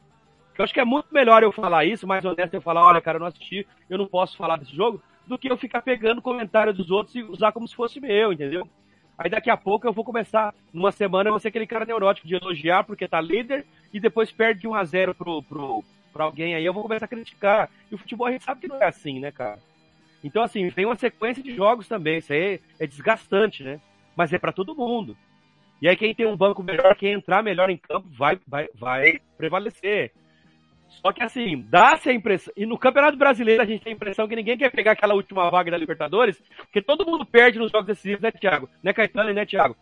Eu 0.58 0.64
acho 0.64 0.74
que 0.74 0.80
é 0.80 0.84
muito 0.84 1.06
melhor 1.12 1.42
eu 1.42 1.52
falar 1.52 1.84
isso, 1.84 2.06
mais 2.06 2.24
honesto 2.24 2.52
eu 2.54 2.60
falar, 2.60 2.84
olha, 2.84 3.00
cara, 3.00 3.16
eu 3.16 3.20
não 3.20 3.28
assisti, 3.28 3.66
eu 3.88 3.96
não 3.96 4.06
posso 4.06 4.36
falar 4.36 4.56
desse 4.56 4.74
jogo, 4.74 5.02
do 5.26 5.38
que 5.38 5.50
eu 5.50 5.56
ficar 5.56 5.80
pegando 5.80 6.20
comentário 6.20 6.74
dos 6.74 6.90
outros 6.90 7.14
e 7.14 7.22
usar 7.22 7.52
como 7.52 7.66
se 7.66 7.74
fosse 7.74 8.00
meu, 8.00 8.32
entendeu? 8.32 8.68
Aí 9.16 9.30
daqui 9.30 9.50
a 9.50 9.56
pouco 9.56 9.86
eu 9.86 9.92
vou 9.92 10.04
começar, 10.04 10.54
numa 10.72 10.90
semana, 10.90 11.28
eu 11.28 11.32
vou 11.32 11.40
ser 11.40 11.48
aquele 11.48 11.66
cara 11.66 11.84
neurótico 11.84 12.26
de 12.26 12.34
elogiar 12.34 12.84
porque 12.84 13.06
tá 13.06 13.20
líder 13.20 13.64
e 13.92 14.00
depois 14.00 14.32
perde 14.32 14.62
de 14.62 14.68
1 14.68 14.74
a 14.74 14.84
0 14.84 15.14
pro, 15.14 15.42
pro, 15.42 15.84
pra 16.12 16.24
alguém 16.24 16.54
aí, 16.54 16.64
eu 16.64 16.72
vou 16.72 16.82
começar 16.82 17.04
a 17.04 17.08
criticar. 17.08 17.70
E 17.90 17.94
o 17.94 17.98
futebol 17.98 18.26
a 18.26 18.32
gente 18.32 18.44
sabe 18.44 18.60
que 18.60 18.68
não 18.68 18.76
é 18.76 18.86
assim, 18.86 19.20
né, 19.20 19.30
cara? 19.30 19.58
Então, 20.24 20.42
assim, 20.42 20.70
tem 20.70 20.86
uma 20.86 20.96
sequência 20.96 21.42
de 21.42 21.54
jogos 21.54 21.88
também, 21.88 22.18
isso 22.18 22.32
aí 22.32 22.60
é 22.78 22.86
desgastante, 22.86 23.62
né? 23.62 23.80
Mas 24.16 24.32
é 24.32 24.38
pra 24.38 24.52
todo 24.52 24.74
mundo. 24.74 25.16
E 25.80 25.88
aí 25.88 25.96
quem 25.96 26.14
tem 26.14 26.26
um 26.26 26.36
banco 26.36 26.62
melhor, 26.62 26.94
quem 26.94 27.12
entrar 27.12 27.42
melhor 27.42 27.68
em 27.68 27.76
campo, 27.76 28.08
vai, 28.10 28.38
vai, 28.46 28.68
vai 28.74 29.20
prevalecer. 29.36 30.12
Só 31.00 31.12
que 31.12 31.22
assim, 31.22 31.64
dá-se 31.68 32.08
a 32.08 32.12
impressão. 32.12 32.52
E 32.56 32.66
no 32.66 32.78
Campeonato 32.78 33.16
Brasileiro 33.16 33.62
a 33.62 33.66
gente 33.66 33.82
tem 33.82 33.92
a 33.92 33.96
impressão 33.96 34.28
que 34.28 34.36
ninguém 34.36 34.56
quer 34.56 34.70
pegar 34.70 34.92
aquela 34.92 35.14
última 35.14 35.50
vaga 35.50 35.70
da 35.70 35.76
Libertadores, 35.76 36.40
porque 36.56 36.82
todo 36.82 37.06
mundo 37.06 37.24
perde 37.24 37.58
nos 37.58 37.72
jogos 37.72 37.86
decisivos, 37.86 38.22
né, 38.22 38.30
Thiago? 38.30 38.68
Né, 38.82 38.92
Caetano 38.92 39.32
né, 39.32 39.46
Thiago? 39.46 39.76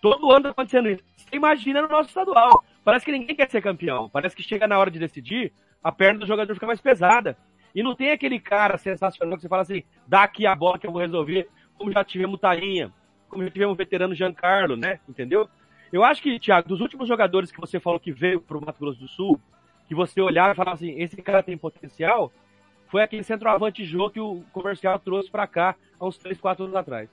Todo 0.00 0.30
ano 0.30 0.44
tá 0.44 0.50
acontecendo 0.50 0.90
isso. 0.90 1.02
Você 1.16 1.36
imagina 1.36 1.82
no 1.82 1.88
nosso 1.88 2.08
estadual. 2.08 2.64
Parece 2.84 3.04
que 3.04 3.12
ninguém 3.12 3.34
quer 3.34 3.50
ser 3.50 3.62
campeão. 3.62 4.08
Parece 4.08 4.36
que 4.36 4.42
chega 4.42 4.66
na 4.66 4.78
hora 4.78 4.90
de 4.90 4.98
decidir, 4.98 5.52
a 5.82 5.90
perna 5.90 6.20
do 6.20 6.26
jogador 6.26 6.54
fica 6.54 6.66
mais 6.66 6.80
pesada. 6.80 7.36
E 7.74 7.82
não 7.82 7.94
tem 7.94 8.10
aquele 8.10 8.40
cara 8.40 8.78
sensacional 8.78 9.36
que 9.36 9.42
você 9.42 9.48
fala 9.48 9.62
assim, 9.62 9.82
dá 10.06 10.22
aqui 10.22 10.46
a 10.46 10.54
bola 10.54 10.78
que 10.78 10.86
eu 10.86 10.92
vou 10.92 11.00
resolver, 11.00 11.48
como 11.76 11.92
já 11.92 12.02
tivemos 12.04 12.34
o 12.34 12.38
Tainha, 12.38 12.92
como 13.28 13.44
já 13.44 13.50
tivemos 13.50 13.74
o 13.74 13.76
veterano 13.76 14.14
Giancarlo, 14.14 14.76
né? 14.76 15.00
Entendeu? 15.08 15.48
Eu 15.92 16.04
acho 16.04 16.22
que, 16.22 16.38
Thiago, 16.38 16.68
dos 16.68 16.80
últimos 16.80 17.08
jogadores 17.08 17.50
que 17.50 17.60
você 17.60 17.80
falou 17.80 18.00
que 18.00 18.12
veio 18.12 18.40
pro 18.40 18.60
Mato 18.60 18.78
Grosso 18.80 19.00
do 19.00 19.08
Sul, 19.08 19.40
que 19.88 19.94
você 19.94 20.20
olhava 20.20 20.52
e 20.52 20.56
falava 20.56 20.76
assim, 20.76 21.00
esse 21.00 21.16
cara 21.16 21.42
tem 21.42 21.56
potencial, 21.56 22.30
foi 22.88 23.02
aquele 23.02 23.24
centroavante 23.24 23.84
Jô 23.84 24.10
que 24.10 24.20
o 24.20 24.42
comercial 24.52 24.98
trouxe 24.98 25.30
pra 25.30 25.46
cá 25.46 25.74
há 25.98 26.06
uns 26.06 26.18
3, 26.18 26.38
4 26.38 26.64
anos 26.64 26.76
atrás. 26.76 27.08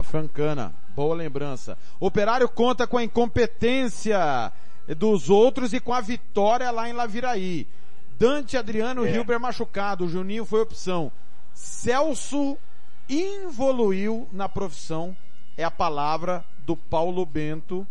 Francana, 0.00 0.74
boa 0.94 1.14
lembrança. 1.14 1.76
Operário 2.00 2.48
conta 2.48 2.86
com 2.86 2.96
a 2.96 3.04
incompetência 3.04 4.52
dos 4.96 5.28
outros 5.28 5.74
e 5.74 5.80
com 5.80 5.92
a 5.92 6.00
vitória 6.00 6.70
lá 6.70 6.88
em 6.88 6.92
Laviraí. 6.92 7.66
Dante, 8.18 8.56
Adriano, 8.56 9.06
É. 9.06 9.14
Hilber 9.14 9.38
machucado, 9.38 10.04
o 10.04 10.08
Juninho 10.08 10.44
foi 10.44 10.62
opção. 10.62 11.12
Celso 11.52 12.56
involuiu 13.08 14.28
na 14.32 14.48
profissão, 14.48 15.16
é 15.56 15.64
a 15.64 15.70
palavra 15.70 16.44
do 16.64 16.76
Paulo 16.76 17.24
Bento. 17.24 17.86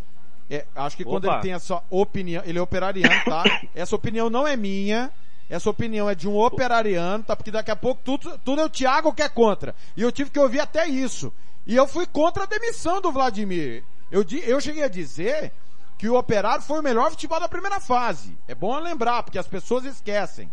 É, 0.50 0.66
acho 0.76 0.95
que 0.95 1.04
quando 1.04 1.26
Opa. 1.26 1.36
ele 1.36 1.41
tem 1.41 1.54
essa 1.54 1.82
opinião, 1.89 2.41
ele 2.45 2.58
é 2.58 2.62
operariano, 2.62 3.24
tá? 3.26 3.43
essa 3.76 3.95
opinião 3.95 4.30
não 4.30 4.48
é 4.48 4.56
minha, 4.56 5.12
essa 5.50 5.70
opinião 5.70 6.10
é 6.10 6.16
de 6.16 6.28
um 6.28 6.38
operariano, 6.38 7.24
tá? 7.24 7.36
Porque 7.36 7.52
daqui 7.52 7.72
a 7.72 7.76
pouco 7.76 8.02
tudo, 8.04 8.38
tudo 8.39 8.62
é 8.62 8.66
o 8.66 8.70
Thiago 8.70 9.14
que 9.14 9.22
é 9.22 9.30
contra. 9.30 9.76
E 9.95 10.02
eu 10.02 10.12
tive 10.12 10.30
que 10.30 10.39
ouvir 10.39 10.60
até 10.60 10.88
isso. 10.88 11.34
E 11.66 11.76
eu 11.76 11.88
fui 11.88 12.06
contra 12.06 12.43
a 12.43 12.48
demissão 12.48 13.02
do 13.02 13.12
Vladimir. 13.12 13.84
Eu, 14.10 14.26
eu 14.45 14.62
cheguei 14.62 14.84
a 14.84 14.88
dizer 14.88 15.52
que 15.98 16.08
o 16.08 16.18
Operário 16.18 16.64
foi 16.64 16.80
o 16.80 16.84
melhor 16.84 17.10
futebol 17.10 17.39
da 17.39 17.50
primeira 17.50 17.80
fase. 17.80 18.38
É 18.48 18.56
bom 18.56 18.78
lembrar, 18.80 19.24
porque 19.24 19.39
as 19.39 19.48
pessoas 19.48 19.84
esquecem. 19.84 20.50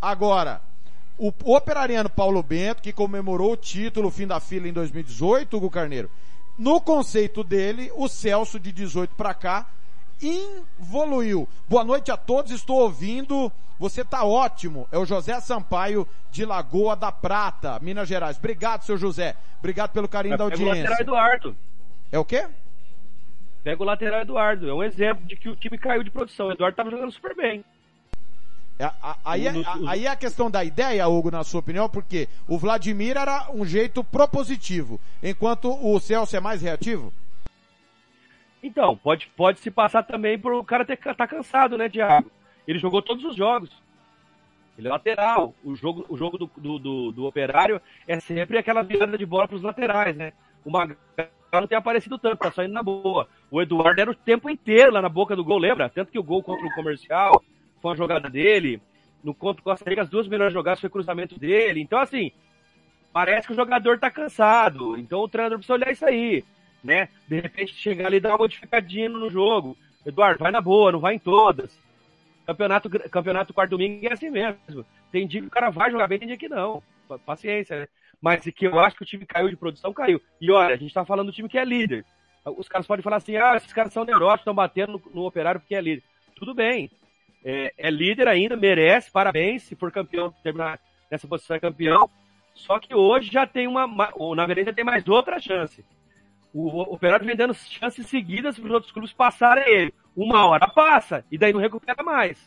Agora, 0.00 0.60
o, 1.18 1.32
o 1.44 1.56
operariano 1.56 2.10
Paulo 2.10 2.42
Bento, 2.42 2.82
que 2.82 2.92
comemorou 2.92 3.52
o 3.52 3.56
título 3.56 4.10
fim 4.10 4.26
da 4.26 4.40
fila 4.40 4.68
em 4.68 4.72
2018, 4.72 5.56
Hugo 5.56 5.70
Carneiro, 5.70 6.10
no 6.58 6.80
conceito 6.80 7.42
dele, 7.42 7.90
o 7.94 8.08
Celso 8.08 8.58
de 8.60 8.72
18 8.72 9.14
para 9.14 9.34
cá 9.34 9.66
involuiu. 10.22 11.48
Boa 11.68 11.84
noite 11.84 12.10
a 12.10 12.16
todos, 12.16 12.52
estou 12.52 12.80
ouvindo. 12.80 13.50
Você 13.78 14.04
tá 14.04 14.24
ótimo. 14.24 14.88
É 14.92 14.98
o 14.98 15.04
José 15.04 15.38
Sampaio 15.40 16.06
de 16.30 16.44
Lagoa 16.44 16.94
da 16.94 17.10
Prata, 17.10 17.78
Minas 17.80 18.08
Gerais. 18.08 18.38
Obrigado, 18.38 18.82
seu 18.82 18.96
José. 18.96 19.36
Obrigado 19.58 19.90
pelo 19.90 20.08
carinho 20.08 20.38
da 20.38 20.44
Pega 20.44 20.62
o 20.62 20.66
lateral 20.66 20.78
audiência. 20.78 21.02
Eduardo. 21.02 21.56
É 22.12 22.18
o 22.18 22.24
quê? 22.24 22.46
Pega 23.64 23.82
o 23.82 23.86
lateral 23.86 24.20
Eduardo. 24.20 24.68
É 24.68 24.74
um 24.74 24.82
exemplo 24.82 25.24
de 25.26 25.36
que 25.36 25.48
o 25.48 25.56
time 25.56 25.76
caiu 25.76 26.02
de 26.04 26.10
produção. 26.10 26.48
O 26.48 26.52
Eduardo 26.52 26.76
tava 26.76 26.90
jogando 26.90 27.10
super 27.10 27.34
bem. 27.34 27.64
É, 28.78 28.90
Aí 29.24 29.46
é, 29.46 29.52
aí 29.86 30.06
é 30.06 30.10
a 30.10 30.16
questão 30.16 30.50
da 30.50 30.64
ideia, 30.64 31.06
Hugo, 31.06 31.30
na 31.30 31.44
sua 31.44 31.60
opinião, 31.60 31.88
porque 31.88 32.28
o 32.48 32.58
Vladimir 32.58 33.16
era 33.16 33.48
um 33.52 33.64
jeito 33.64 34.02
propositivo, 34.02 35.00
enquanto 35.22 35.70
o 35.70 35.98
Celso 36.00 36.36
é 36.36 36.40
mais 36.40 36.60
reativo? 36.60 37.12
Então, 38.62 38.96
pode, 38.96 39.28
pode 39.36 39.60
se 39.60 39.70
passar 39.70 40.02
também 40.02 40.38
por 40.38 40.52
o 40.54 40.64
cara 40.64 40.84
ter, 40.84 40.96
tá 40.96 41.26
cansado, 41.26 41.76
né, 41.76 41.88
Thiago? 41.88 42.30
Ele 42.66 42.78
jogou 42.78 43.02
todos 43.02 43.24
os 43.24 43.36
jogos. 43.36 43.70
Ele 44.76 44.88
é 44.88 44.90
lateral. 44.90 45.54
O 45.62 45.76
jogo, 45.76 46.04
o 46.08 46.16
jogo 46.16 46.38
do, 46.38 46.50
do, 46.56 46.78
do, 46.78 47.12
do 47.12 47.24
operário 47.26 47.80
é 48.08 48.18
sempre 48.18 48.58
aquela 48.58 48.82
virada 48.82 49.16
de 49.16 49.26
bola 49.26 49.46
pros 49.46 49.62
laterais, 49.62 50.16
né? 50.16 50.32
O 50.64 50.70
Magal 50.70 50.96
não 51.52 51.66
tem 51.66 51.78
aparecido 51.78 52.18
tanto, 52.18 52.38
tá 52.38 52.50
saindo 52.50 52.72
na 52.72 52.82
boa. 52.82 53.28
O 53.50 53.62
Eduardo 53.62 54.00
era 54.00 54.10
o 54.10 54.14
tempo 54.14 54.50
inteiro 54.50 54.92
lá 54.92 55.00
na 55.00 55.08
boca 55.08 55.36
do 55.36 55.44
gol, 55.44 55.58
lembra? 55.58 55.88
Tanto 55.88 56.10
que 56.10 56.18
o 56.18 56.24
gol 56.24 56.42
contra 56.42 56.66
o 56.66 56.74
comercial 56.74 57.44
foi 57.84 57.90
uma 57.90 57.96
jogada 57.96 58.30
dele. 58.30 58.80
No 59.22 59.34
contra 59.34 59.60
o 59.60 59.64
Costa 59.64 59.88
Rica, 59.88 60.02
as 60.02 60.08
duas 60.08 60.26
melhores 60.26 60.54
jogadas 60.54 60.80
foi 60.80 60.88
cruzamento 60.88 61.38
dele. 61.38 61.80
Então, 61.80 61.98
assim, 61.98 62.32
parece 63.12 63.46
que 63.46 63.52
o 63.52 63.56
jogador 63.56 63.98
tá 63.98 64.10
cansado. 64.10 64.96
Então 64.98 65.20
o 65.20 65.28
treinador 65.28 65.58
precisa 65.58 65.74
olhar 65.74 65.92
isso 65.92 66.04
aí, 66.06 66.44
né? 66.82 67.08
De 67.28 67.40
repente 67.40 67.74
chegar 67.74 68.06
ali 68.06 68.16
e 68.16 68.20
dar 68.20 68.30
uma 68.30 68.38
modificadinha 68.38 69.08
no 69.08 69.30
jogo. 69.30 69.76
Eduardo, 70.06 70.40
vai 70.42 70.50
na 70.50 70.60
boa, 70.60 70.92
não 70.92 71.00
vai 71.00 71.14
em 71.14 71.18
todas. 71.18 71.78
Campeonato, 72.46 72.90
campeonato 72.90 73.54
quarto 73.54 73.70
domingo 73.72 74.06
é 74.06 74.12
assim 74.12 74.30
mesmo. 74.30 74.84
Tem 75.12 75.26
dia 75.26 75.40
que 75.42 75.46
o 75.46 75.50
cara 75.50 75.70
vai 75.70 75.90
jogar 75.90 76.08
bem, 76.08 76.18
tem 76.18 76.28
dia 76.28 76.36
que 76.38 76.48
não. 76.48 76.82
Pa- 77.08 77.18
Paciência, 77.18 77.80
né? 77.80 77.88
Mas 78.20 78.44
que 78.44 78.66
eu 78.66 78.78
acho 78.78 78.96
que 78.96 79.02
o 79.02 79.06
time 79.06 79.26
caiu 79.26 79.48
de 79.50 79.56
produção, 79.56 79.92
caiu. 79.92 80.20
E 80.40 80.50
olha, 80.50 80.74
a 80.74 80.78
gente 80.78 80.94
tá 80.94 81.04
falando 81.04 81.26
do 81.26 81.32
time 81.32 81.48
que 81.48 81.58
é 81.58 81.64
líder. 81.64 82.04
Os 82.44 82.68
caras 82.68 82.86
podem 82.86 83.02
falar 83.02 83.16
assim, 83.16 83.36
ah, 83.36 83.56
esses 83.56 83.72
caras 83.72 83.92
são 83.92 84.04
neuróticos, 84.04 84.40
estão 84.40 84.54
batendo 84.54 84.92
no, 84.94 85.02
no 85.20 85.26
operário 85.26 85.60
porque 85.60 85.74
é 85.74 85.80
líder. 85.80 86.02
Tudo 86.36 86.54
bem. 86.54 86.90
É, 87.44 87.74
é 87.76 87.90
líder 87.90 88.26
ainda, 88.26 88.56
merece, 88.56 89.10
parabéns, 89.10 89.64
se 89.64 89.76
for 89.76 89.92
campeão, 89.92 90.32
terminar 90.42 90.80
nessa 91.10 91.28
posição 91.28 91.56
é 91.56 91.60
campeão. 91.60 92.08
Só 92.54 92.78
que 92.78 92.94
hoje 92.94 93.30
já 93.30 93.46
tem 93.46 93.66
uma, 93.66 93.86
ma- 93.86 94.12
ou 94.14 94.34
na 94.34 94.46
verdade 94.46 94.68
já 94.68 94.72
tem 94.72 94.84
mais 94.84 95.06
outra 95.06 95.38
chance. 95.40 95.84
O, 96.52 96.68
o 96.68 96.94
Operário 96.94 97.26
vem 97.26 97.36
dando 97.36 97.52
chances 97.52 98.06
seguidas 98.06 98.56
para 98.58 98.66
os 98.66 98.72
outros 98.72 98.92
clubes 98.92 99.12
passarem 99.12 99.64
ele. 99.68 99.94
Uma 100.16 100.46
hora 100.46 100.68
passa, 100.68 101.24
e 101.30 101.36
daí 101.36 101.52
não 101.52 101.60
recupera 101.60 102.02
mais. 102.02 102.38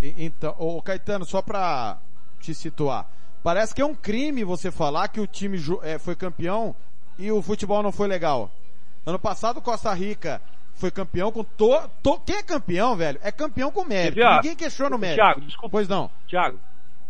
Então, 0.00 0.54
ô 0.58 0.80
Caetano, 0.80 1.24
só 1.24 1.42
pra 1.42 1.98
te 2.38 2.54
situar, 2.54 3.10
parece 3.42 3.74
que 3.74 3.82
é 3.82 3.84
um 3.86 3.94
crime 3.94 4.44
você 4.44 4.70
falar 4.70 5.08
que 5.08 5.20
o 5.20 5.26
time 5.26 5.58
eh, 5.82 5.98
foi 5.98 6.14
campeão 6.14 6.76
e 7.18 7.32
o 7.32 7.42
futebol 7.42 7.82
não 7.82 7.90
foi 7.90 8.06
legal. 8.06 8.50
Ano 9.04 9.18
passado, 9.18 9.60
Costa 9.60 9.92
Rica 9.92 10.40
foi 10.76 10.90
campeão 10.90 11.32
com 11.32 11.42
to, 11.42 11.72
to- 12.02 12.20
quem 12.20 12.36
é 12.36 12.42
campeão, 12.42 12.94
velho? 12.96 13.18
É 13.22 13.32
campeão 13.32 13.70
com 13.70 13.84
mérito. 13.84 14.14
Thiago, 14.16 14.36
Ninguém 14.36 14.56
questiona 14.56 14.94
o 14.94 14.98
mérito. 14.98 15.16
Thiago, 15.22 15.40
desculpa. 15.40 15.68
Pois 15.72 15.88
não. 15.88 16.10
Thiago, 16.28 16.58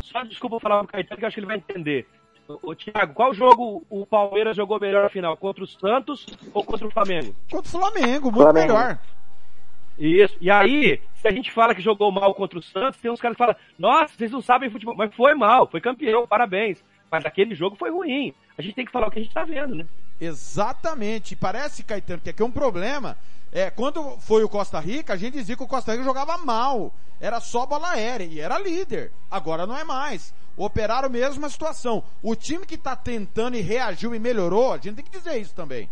só 0.03 0.23
desculpa 0.25 0.59
falar 0.61 0.79
pro 0.85 0.89
Caetano 0.93 1.19
que 1.19 1.25
eu 1.25 1.27
acho 1.29 1.35
que 1.35 1.41
ele 1.41 1.47
vai 1.47 1.57
entender. 1.57 2.07
Ô, 2.63 2.75
Thiago, 2.77 3.13
qual 3.13 3.35
jogo 3.35 3.85
o 3.91 4.07
Palmeiras 4.07 4.57
jogou 4.57 4.79
melhor 4.79 5.03
na 5.03 5.09
final? 5.09 5.37
Contra 5.37 5.65
o 5.65 5.67
Santos 5.67 6.25
ou 6.55 6.63
contra 6.65 6.87
o 6.87 6.91
Flamengo? 6.93 7.35
Contra 7.51 7.69
o 7.69 7.71
Flamengo, 7.81 8.31
muito 8.31 8.43
Flamengo. 8.45 8.73
melhor. 8.73 8.99
Isso. 9.99 10.37
E 10.41 10.51
aí, 10.51 11.01
se 11.15 11.27
a 11.27 11.33
gente 11.33 11.51
fala 11.51 11.75
que 11.75 11.81
jogou 11.81 12.13
mal 12.13 12.35
contra 12.35 12.59
o 12.59 12.63
Santos, 12.63 13.01
tem 13.01 13.11
uns 13.11 13.21
caras 13.21 13.37
que 13.37 13.39
falam, 13.43 13.57
nossa, 13.79 14.15
vocês 14.15 14.31
não 14.31 14.41
sabem 14.43 14.71
futebol. 14.71 14.95
Mas 14.95 15.13
foi 15.15 15.35
mal, 15.35 15.67
foi 15.67 15.81
campeão, 15.81 16.27
parabéns. 16.27 16.85
Mas 17.11 17.25
aquele 17.25 17.55
jogo 17.55 17.77
foi 17.77 17.91
ruim. 17.91 18.35
A 18.59 18.63
gente 18.63 18.75
tem 18.75 18.85
que 18.85 18.93
falar 18.93 19.09
o 19.09 19.11
que 19.11 19.19
a 19.19 19.23
gente 19.23 19.35
tá 19.35 19.45
vendo, 19.45 19.75
né? 19.75 19.87
Exatamente. 20.21 21.37
Parece, 21.37 21.83
Caetano, 21.83 22.21
que 22.21 22.31
aqui 22.31 22.43
é 22.43 22.45
um 22.45 22.51
problema. 22.51 23.17
É, 23.53 23.71
quando 23.71 24.19
foi 24.19 24.43
o 24.43 24.49
Costa 24.49 24.81
Rica, 24.81 25.13
a 25.13 25.17
gente 25.17 25.35
dizia 25.35 25.57
que 25.57 25.63
o 25.63 25.69
Costa 25.69 25.93
Rica 25.93 26.05
jogava 26.05 26.37
mal. 26.39 26.93
Era 27.21 27.41
só 27.41 27.65
bola 27.65 27.91
aérea 27.91 28.25
e 28.25 28.41
era 28.41 28.59
líder. 28.59 29.13
Agora 29.31 29.67
não 29.67 29.77
é 29.77 29.85
mais. 29.85 30.35
O 30.57 30.65
Operário, 30.65 31.11
mesma 31.11 31.49
situação. 31.49 32.03
O 32.23 32.35
time 32.35 32.67
que 32.67 32.77
tá 32.77 32.97
tentando 32.97 33.57
e 33.57 33.61
reagiu 33.61 34.15
e 34.15 34.19
melhorou, 34.19 34.73
a 34.73 34.79
gente 34.79 34.97
tem 34.97 35.05
que 35.05 35.17
dizer 35.17 35.39
isso 35.39 35.55
também. 35.55 35.89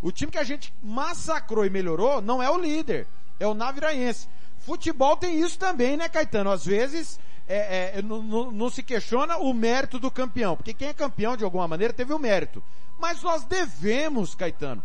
O 0.00 0.12
time 0.12 0.30
que 0.30 0.38
a 0.38 0.44
gente 0.44 0.72
massacrou 0.82 1.64
e 1.64 1.70
melhorou 1.70 2.20
não 2.20 2.42
é 2.42 2.50
o 2.50 2.58
líder, 2.58 3.06
é 3.40 3.46
o 3.46 3.54
Naviraense. 3.54 4.28
Futebol 4.58 5.16
tem 5.16 5.40
isso 5.40 5.58
também, 5.58 5.96
né, 5.96 6.08
Caetano? 6.08 6.50
Às 6.50 6.64
vezes 6.64 7.18
é, 7.46 7.98
é, 7.98 8.02
não, 8.02 8.22
não- 8.22 8.70
se 8.70 8.82
questiona 8.82 9.36
o 9.38 9.52
mérito 9.52 9.98
do 9.98 10.10
campeão, 10.10 10.56
porque 10.56 10.74
quem 10.74 10.88
é 10.88 10.94
campeão 10.94 11.36
de 11.36 11.44
alguma 11.44 11.68
maneira 11.68 11.92
teve 11.92 12.12
o 12.12 12.18
mérito. 12.18 12.62
Mas 12.98 13.22
nós 13.22 13.44
devemos, 13.44 14.34
Caetano, 14.34 14.82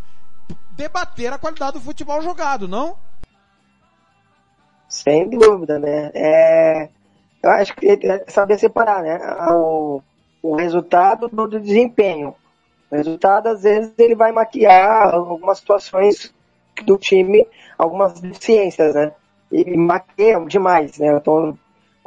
debater 0.71 1.31
a 1.31 1.37
qualidade 1.37 1.73
do 1.73 1.81
futebol 1.81 2.21
jogado, 2.21 2.67
não? 2.67 2.97
Sem 4.87 5.29
dúvida, 5.29 5.77
né? 5.77 6.11
É, 6.13 6.89
eu 7.43 7.49
acho 7.51 7.75
que 7.75 7.87
é 7.87 8.25
saber 8.27 8.57
separar, 8.57 9.03
né? 9.03 9.19
O, 9.51 10.01
o 10.41 10.55
resultado 10.55 11.27
do, 11.27 11.47
do 11.47 11.59
desempenho. 11.59 12.35
O 12.89 12.95
resultado, 12.95 13.47
às 13.47 13.61
vezes, 13.61 13.93
ele 13.97 14.15
vai 14.15 14.31
maquiar 14.31 15.13
algumas 15.13 15.59
situações 15.59 16.33
do 16.83 16.97
time, 16.97 17.45
algumas 17.77 18.19
deficiências, 18.19 18.95
né? 18.95 19.11
E 19.51 19.77
maquia 19.77 20.39
demais, 20.45 20.97
né? 20.97 21.15
Então, 21.15 21.57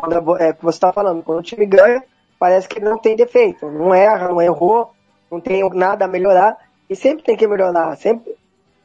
quando 0.02 0.34
a- 0.34 0.42
é 0.44 0.50
o 0.50 0.54
que 0.54 0.64
você 0.64 0.76
está 0.76 0.92
falando, 0.92 1.22
quando 1.22 1.38
o 1.38 1.42
time 1.42 1.64
ganha, 1.64 2.02
parece 2.38 2.68
que 2.68 2.78
ele 2.78 2.88
não 2.88 2.98
tem 2.98 3.14
defeito, 3.14 3.70
não 3.70 3.94
erra, 3.94 4.28
não 4.28 4.42
errou, 4.42 4.90
não 5.30 5.40
tem 5.40 5.62
nada 5.70 6.04
a 6.06 6.08
melhorar, 6.08 6.58
e 6.90 6.96
sempre 6.96 7.22
tem 7.22 7.36
que 7.36 7.46
melhorar, 7.46 7.96
sempre, 7.96 8.34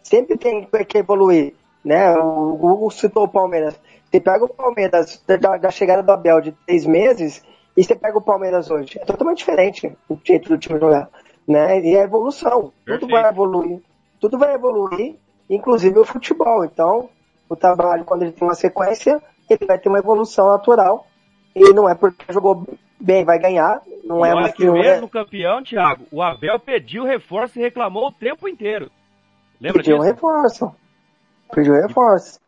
sempre 0.03 0.37
tem 0.37 0.67
que 0.87 0.97
evoluir, 0.99 1.55
né? 1.83 2.11
O 2.15 2.55
Google 2.55 2.91
citou 2.91 3.23
o 3.23 3.27
Palmeiras. 3.27 3.75
Você 4.11 4.19
pega 4.19 4.45
o 4.45 4.49
Palmeiras 4.49 5.21
da, 5.27 5.57
da 5.57 5.71
chegada 5.71 6.03
do 6.03 6.11
Abel 6.11 6.39
de 6.39 6.51
três 6.65 6.85
meses 6.85 7.43
e 7.75 7.83
você 7.83 7.95
pega 7.95 8.17
o 8.17 8.21
Palmeiras 8.21 8.69
hoje. 8.69 8.99
É 9.01 9.05
totalmente 9.05 9.39
diferente 9.39 9.91
o 10.07 10.17
jeito 10.23 10.49
do 10.49 10.57
time 10.57 10.79
jogar, 10.79 11.09
né? 11.47 11.81
E 11.81 11.95
é 11.95 12.03
evolução. 12.03 12.71
Tudo 12.85 12.99
Perfeito. 12.99 13.09
vai 13.09 13.29
evoluir. 13.29 13.81
Tudo 14.19 14.37
vai 14.37 14.53
evoluir, 14.53 15.15
inclusive 15.49 15.97
o 15.99 16.05
futebol. 16.05 16.63
Então, 16.63 17.09
o 17.49 17.55
trabalho, 17.55 18.05
quando 18.05 18.21
ele 18.21 18.31
tem 18.31 18.47
uma 18.47 18.55
sequência, 18.55 19.21
ele 19.53 19.65
vai 19.65 19.77
ter 19.77 19.89
uma 19.89 19.99
evolução 19.99 20.47
natural. 20.49 21.07
E 21.55 21.73
não 21.73 21.89
é 21.89 21.95
porque 21.95 22.31
jogou 22.31 22.65
bem, 22.99 23.23
vai 23.25 23.39
ganhar. 23.39 23.81
Não 24.03 24.25
E 24.25 24.29
é 24.29 24.33
olha 24.33 24.41
uma 24.47 24.49
que 24.51 24.65
é- 24.65 24.71
mesmo 24.71 25.09
campeão, 25.09 25.63
Thiago, 25.63 26.05
o 26.11 26.21
Abel 26.21 26.59
pediu 26.59 27.03
reforço 27.03 27.57
e 27.59 27.61
reclamou 27.61 28.07
o 28.07 28.11
tempo 28.11 28.47
inteiro. 28.47 28.89
Lembra 29.59 29.81
Pediu 29.81 29.97
disso? 29.97 30.07
reforço. 30.07 30.71
Pediu 31.53 31.73
reforço. 31.73 32.39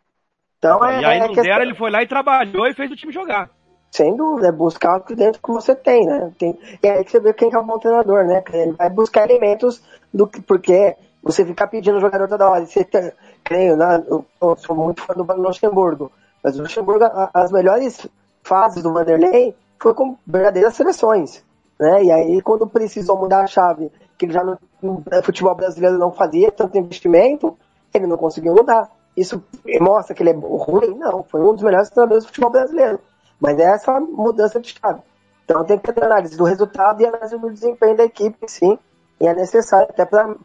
Então 0.58 0.84
é, 0.86 1.02
E 1.02 1.06
aí 1.06 1.18
é 1.18 1.20
não 1.28 1.34
questão- 1.34 1.62
ele 1.62 1.74
foi 1.76 1.90
lá 1.90 2.04
e 2.04 2.08
trabalhou 2.08 2.68
e 2.68 2.74
fez 2.74 2.92
o 2.92 2.96
time 2.96 3.12
jogar. 3.12 3.50
Sem 3.92 4.16
dúvida, 4.16 4.50
é 4.50 4.52
buscar 4.52 4.98
o 5.02 5.16
dentro 5.16 5.42
que 5.42 5.52
você 5.52 5.74
tem, 5.74 6.06
né? 6.06 6.32
Tem, 6.38 6.56
e 6.84 6.88
aí 6.88 7.04
que 7.04 7.10
você 7.10 7.20
vê 7.20 7.34
quem 7.34 7.52
é 7.52 7.58
o 7.58 7.64
bom 7.64 7.80
treinador, 7.80 8.24
né? 8.26 8.44
Ele 8.54 8.74
vai 8.74 8.90
buscar 8.90 9.28
elementos 9.28 9.82
do 10.14 10.28
que, 10.28 10.40
porque 10.42 10.96
você 11.24 11.44
ficar 11.44 11.66
pedindo 11.68 11.98
o 11.98 12.02
jogador 12.02 12.28
toda 12.28 12.48
hora. 12.48 12.66
Você 12.68 12.84
tem, 12.84 13.12
creio, 13.44 13.76
né? 13.76 14.04
Eu, 14.08 14.24
eu 14.40 14.56
sou 14.58 14.76
muito 14.76 15.02
fã 15.02 15.14
do 15.16 15.24
Luxemburgo, 15.42 16.12
mas 16.44 16.58
o 16.58 16.62
Luxemburgo, 16.62 17.06
as 17.34 17.52
melhores 17.52 18.08
fases 18.44 18.84
do 18.84 18.94
Vanderlei 18.94 19.56
foi 19.80 19.94
com 19.94 20.18
verdadeiras 20.26 20.76
seleções, 20.76 21.44
né? 21.80 22.04
E 22.04 22.12
aí 22.12 22.42
quando 22.42 22.68
precisou 22.68 23.18
mudar 23.18 23.42
a 23.42 23.48
chave, 23.48 23.92
que 24.18 24.26
ele 24.26 24.34
já 24.34 24.44
no, 24.44 24.58
no 24.82 25.04
futebol 25.24 25.56
brasileiro 25.56 25.98
não 25.98 26.12
fazia 26.12 26.52
tanto 26.52 26.78
investimento, 26.78 27.58
ele 27.94 28.08
não 28.08 28.18
conseguiu 28.18 28.54
mudar. 28.54 28.90
Isso 29.16 29.44
mostra 29.82 30.16
que 30.16 30.24
ele 30.24 30.30
é 30.30 30.34
ruim? 30.34 30.98
Não, 30.98 31.24
foi 31.24 31.42
um 31.42 31.54
dos 31.54 31.64
melhores 31.64 31.90
treinadores 31.90 32.24
do 32.24 32.28
futebol 32.28 32.50
brasileiro. 32.50 33.00
Mas 33.40 33.58
é 33.58 33.64
essa 33.64 34.00
mudança 34.00 34.60
de 34.60 34.76
chave. 34.80 35.02
Então 35.44 35.64
tem 35.66 35.80
que 35.80 35.92
ter 35.92 36.04
análise 36.04 36.38
do 36.38 36.44
resultado 36.44 37.02
e 37.02 37.06
análise 37.06 37.38
do 37.38 37.52
desempenho 37.52 37.98
da 37.98 38.04
equipe, 38.04 38.38
sim. 38.48 38.78
E 39.20 39.28
é 39.28 39.34
necessário 39.34 39.88
até 39.90 40.06
para 40.06 40.36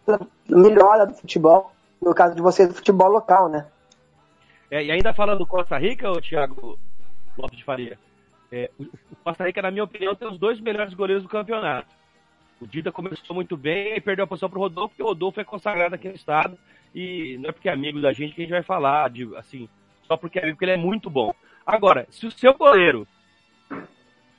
melhora 0.48 1.06
do 1.06 1.14
futebol, 1.14 1.70
no 2.00 2.14
caso 2.14 2.34
de 2.34 2.42
vocês, 2.42 2.68
do 2.68 2.74
futebol 2.74 3.08
local, 3.08 3.48
né? 3.48 3.66
É, 4.74 4.82
e 4.82 4.90
ainda 4.90 5.14
falando 5.14 5.38
do 5.38 5.46
Costa 5.46 5.78
Rica, 5.78 6.10
o 6.10 6.20
Thiago 6.20 6.76
Lopes 7.38 7.58
de 7.58 7.62
Faria, 7.62 7.96
é, 8.50 8.68
o 8.76 9.14
Costa 9.22 9.44
Rica, 9.46 9.62
na 9.62 9.70
minha 9.70 9.84
opinião, 9.84 10.16
tem 10.16 10.26
os 10.26 10.36
dois 10.36 10.58
melhores 10.58 10.92
goleiros 10.94 11.22
do 11.22 11.28
campeonato. 11.28 11.94
O 12.60 12.66
Dida 12.66 12.90
começou 12.90 13.36
muito 13.36 13.56
bem 13.56 13.94
e 13.94 14.00
perdeu 14.00 14.24
a 14.24 14.26
posição 14.26 14.50
para 14.50 14.58
o 14.58 14.62
Rodolfo, 14.62 14.88
porque 14.88 15.02
o 15.04 15.06
Rodolfo 15.06 15.40
é 15.40 15.44
consagrado 15.44 15.94
aqui 15.94 16.08
no 16.08 16.16
estado. 16.16 16.58
E 16.92 17.38
não 17.38 17.50
é 17.50 17.52
porque 17.52 17.68
é 17.68 17.72
amigo 17.72 18.00
da 18.00 18.12
gente 18.12 18.34
que 18.34 18.40
a 18.40 18.44
gente 18.44 18.50
vai 18.52 18.64
falar, 18.64 19.10
de, 19.10 19.32
assim, 19.36 19.68
só 20.08 20.16
porque 20.16 20.40
é 20.40 20.42
amigo, 20.42 20.56
porque 20.56 20.64
ele 20.64 20.72
é 20.72 20.76
muito 20.76 21.08
bom. 21.08 21.32
Agora, 21.64 22.08
se 22.10 22.26
o 22.26 22.32
seu 22.32 22.52
goleiro 22.54 23.06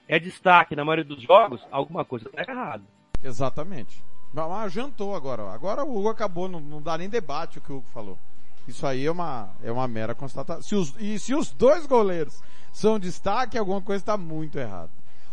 é 0.05 0.19
destaque 0.19 0.75
na 0.75 0.83
maioria 0.83 1.05
dos 1.05 1.21
jogos, 1.21 1.65
alguma 1.71 2.03
coisa 2.03 2.27
está 2.27 2.41
errada. 2.41 2.83
Exatamente. 3.23 4.03
Mas 4.33 4.73
jantou 4.73 5.15
agora. 5.15 5.43
Agora 5.43 5.85
o 5.85 5.97
Hugo 5.97 6.09
acabou, 6.09 6.49
não, 6.49 6.59
não, 6.59 6.81
dá 6.81 6.97
nem 6.97 7.07
debate 7.07 7.59
o 7.59 7.61
que 7.61 7.71
o 7.71 7.77
Hugo 7.77 7.87
falou. 7.93 8.19
Isso 8.67 8.85
aí 8.85 9.05
é 9.05 9.11
uma, 9.11 9.49
é 9.63 9.71
uma 9.71 9.87
mera 9.87 10.15
constatação. 10.15 10.63
Se 10.63 10.75
os, 10.75 10.93
e 10.99 11.19
se 11.19 11.33
os 11.33 11.51
dois 11.51 11.85
goleiros 11.85 12.41
são 12.73 12.99
destaque, 12.99 13.57
alguma 13.57 13.81
coisa 13.81 14.01
está 14.01 14.17
muito 14.17 14.57
errada. 14.59 14.89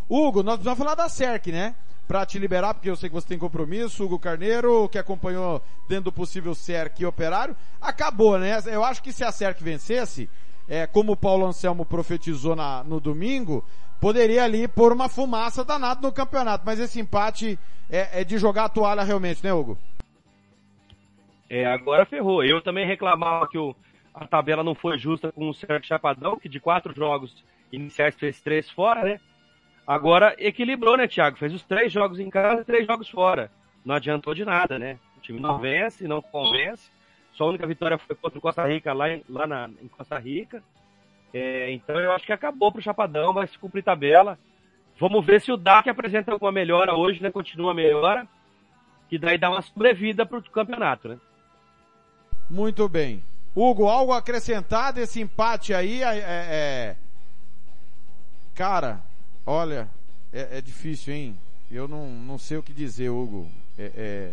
Hugo, 0.09 0.43
nós 0.43 0.57
precisamos 0.57 0.79
falar 0.79 0.95
da 0.95 1.09
SERC, 1.09 1.51
né? 1.51 1.75
Pra 2.07 2.27
te 2.27 2.39
liberar, 2.39 2.75
porque 2.75 2.91
eu 2.91 2.97
sei 2.97 3.09
que 3.09 3.15
você 3.15 3.29
tem 3.29 3.39
compromisso. 3.39 4.05
Hugo 4.05 4.19
Carneiro, 4.19 4.89
que 4.89 4.99
acompanhou 4.99 5.63
dentro 5.89 6.05
do 6.05 6.13
possível 6.13 6.55
SERC 6.55 7.01
e 7.01 7.07
operário, 7.07 7.57
acabou, 7.81 8.39
né? 8.39 8.61
Eu 8.67 8.85
acho 8.85 9.03
que 9.03 9.13
se 9.13 9.25
a 9.25 9.33
SERC 9.33 9.63
vencesse, 9.63 10.29
é, 10.69 10.87
como 10.87 11.13
o 11.13 11.17
Paulo 11.17 11.47
Anselmo 11.47 11.85
profetizou 11.85 12.55
na, 12.55 12.85
no 12.85 13.01
domingo, 13.01 13.65
poderia 14.01 14.45
ali 14.45 14.69
pôr 14.69 14.93
uma 14.93 15.09
fumaça 15.09 15.65
danada 15.65 16.01
no 16.01 16.13
campeonato. 16.13 16.65
Mas 16.67 16.79
esse 16.79 17.01
empate 17.01 17.59
é, 17.89 18.21
é 18.21 18.25
de 18.25 18.37
jogar 18.37 18.65
a 18.65 18.69
toalha 18.69 19.03
realmente, 19.03 19.43
né, 19.43 19.53
Hugo? 19.53 19.79
É, 21.53 21.67
agora 21.67 22.07
ferrou. 22.07 22.43
Eu 22.43 22.63
também 22.63 22.87
reclamava 22.87 23.47
que 23.47 23.59
o, 23.59 23.77
a 24.15 24.27
tabela 24.27 24.65
não 24.65 24.75
foi 24.75 24.97
justa 24.97 25.31
com 25.31 25.51
o 25.51 25.53
Sérgio 25.53 25.87
Chapadão, 25.87 26.39
que 26.39 26.49
de 26.49 26.59
quatro 26.59 26.95
jogos 26.95 27.45
iniciais 27.71 28.15
fez 28.15 28.41
três 28.41 28.71
fora, 28.71 29.05
né? 29.05 29.21
Agora 29.87 30.35
equilibrou, 30.39 30.97
né, 30.97 31.07
Thiago? 31.07 31.37
Fez 31.37 31.53
os 31.53 31.63
três 31.63 31.93
jogos 31.93 32.19
em 32.19 32.31
casa 32.31 32.63
e 32.63 32.65
três 32.65 32.87
jogos 32.87 33.07
fora. 33.11 33.51
Não 33.85 33.95
adiantou 33.95 34.35
de 34.35 34.47
nada, 34.47 34.79
né? 34.79 34.99
O 35.19 35.21
time 35.21 35.41
não 35.41 35.59
vence, 35.59 36.09
não 36.09 36.23
convence. 36.23 36.91
Só 37.35 37.45
a 37.45 37.49
única 37.49 37.67
vitória 37.67 37.99
foi 37.99 38.17
contra 38.17 38.39
o 38.39 38.43
Costa 38.43 38.67
Rica 38.67 38.95
lá 38.95 39.11
em, 39.11 39.23
lá 39.29 39.47
na, 39.47 39.69
em 39.83 39.89
Costa 39.89 40.19
Rica. 40.19 40.63
É, 41.35 41.71
então 41.71 42.01
eu 42.01 42.13
acho 42.13 42.25
que 42.25 42.33
acabou 42.33 42.73
pro 42.73 42.81
Chapadão, 42.81 43.35
vai 43.35 43.47
se 43.47 43.59
cumprir 43.59 43.85
tabela. 43.85 44.39
Vamos 44.99 45.23
ver 45.23 45.39
se 45.39 45.53
o 45.53 45.59
DAC 45.59 45.91
apresenta 45.91 46.33
alguma 46.33 46.51
melhora 46.51 46.95
hoje, 46.95 47.23
né? 47.23 47.31
Continua 47.31 47.73
a 47.73 47.75
melhora. 47.75 48.27
Que 49.11 49.19
daí 49.19 49.37
dá 49.37 49.51
uma 49.51 49.61
sobrevida 49.61 50.25
pro 50.25 50.43
campeonato, 50.45 51.09
né? 51.09 51.19
Muito 52.49 52.89
bem. 52.89 53.23
Hugo, 53.55 53.87
algo 53.87 54.13
acrescentado 54.13 55.01
esse 55.01 55.21
empate 55.21 55.75
aí? 55.75 56.03
É, 56.03 56.17
é... 56.17 56.23
é 56.23 56.97
cara, 58.55 59.01
olha, 59.47 59.89
é, 60.33 60.59
é, 60.59 60.61
difícil, 60.61 61.13
hein? 61.15 61.39
Eu 61.71 61.87
não, 61.87 62.09
não 62.09 62.39
sei 62.39 62.57
o 62.57 62.63
que 62.63 62.73
dizer, 62.73 63.11
Hugo. 63.11 63.49
É, 63.79 63.93
é... 63.95 64.33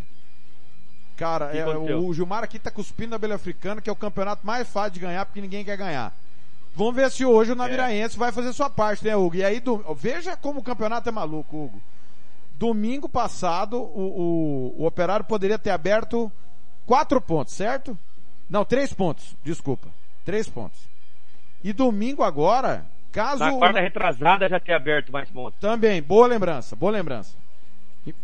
Cara, 1.17 1.53
é, 1.53 1.65
o 1.95 2.13
Gilmar 2.13 2.45
aqui 2.45 2.57
tá 2.57 2.71
cuspindo 2.71 3.09
na 3.09 3.17
abelha 3.17 3.35
africana, 3.35 3.81
que 3.81 3.89
é 3.89 3.93
o 3.93 3.95
campeonato 3.95 4.45
mais 4.45 4.65
fácil 4.69 4.93
de 4.93 4.99
ganhar, 5.01 5.25
porque 5.25 5.41
ninguém 5.41 5.65
quer 5.65 5.75
ganhar. 5.75 6.13
Vamos 6.73 6.95
ver 6.95 7.11
se 7.11 7.25
hoje 7.25 7.51
o 7.51 7.55
Naviraense 7.55 8.15
é. 8.15 8.19
vai 8.19 8.31
fazer 8.31 8.53
sua 8.53 8.69
parte, 8.69 9.03
né, 9.03 9.17
Hugo? 9.17 9.35
E 9.35 9.43
aí, 9.43 9.59
do... 9.59 9.83
veja 9.95 10.37
como 10.37 10.61
o 10.61 10.63
campeonato 10.63 11.09
é 11.09 11.11
maluco, 11.11 11.65
Hugo. 11.65 11.81
Domingo 12.57 13.09
passado, 13.09 13.77
o, 13.77 14.75
o, 14.77 14.81
o 14.81 14.85
Operário 14.85 15.25
poderia 15.25 15.59
ter 15.59 15.71
aberto 15.71 16.31
quatro 16.89 17.21
pontos, 17.21 17.53
certo? 17.53 17.95
Não, 18.49 18.65
três 18.65 18.91
pontos, 18.91 19.35
desculpa. 19.43 19.89
Três 20.25 20.49
pontos. 20.49 20.79
E 21.63 21.71
domingo 21.71 22.23
agora, 22.23 22.83
caso... 23.11 23.43
Na 23.43 23.51
quarta 23.51 23.79
retrasada 23.79 24.49
já 24.49 24.59
ter 24.59 24.73
aberto 24.73 25.11
mais 25.11 25.29
pontos. 25.29 25.59
Também, 25.59 26.01
boa 26.01 26.25
lembrança, 26.25 26.75
boa 26.75 26.91
lembrança. 26.91 27.37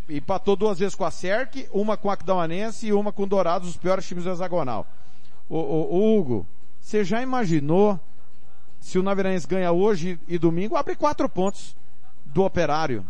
Empatou 0.10 0.56
duas 0.56 0.80
vezes 0.80 0.96
com 0.96 1.06
a 1.06 1.12
Cerc, 1.12 1.68
uma 1.72 1.96
com 1.96 2.10
a 2.10 2.14
Aquidauanense 2.14 2.88
e 2.88 2.94
uma 2.94 3.14
com 3.14 3.22
o 3.22 3.28
Dourados, 3.28 3.70
os 3.70 3.78
piores 3.78 4.08
times 4.08 4.24
do 4.24 4.32
hexagonal. 4.32 4.88
O, 5.48 5.58
o, 5.60 5.96
o 5.98 6.18
Hugo, 6.18 6.48
você 6.82 7.04
já 7.04 7.22
imaginou 7.22 8.00
se 8.80 8.98
o 8.98 9.04
Naviraense 9.04 9.46
ganha 9.46 9.72
hoje 9.72 10.20
e 10.28 10.40
domingo, 10.40 10.76
abre 10.76 10.96
quatro 10.96 11.30
pontos 11.30 11.76
do 12.26 12.44
Operário. 12.44 13.06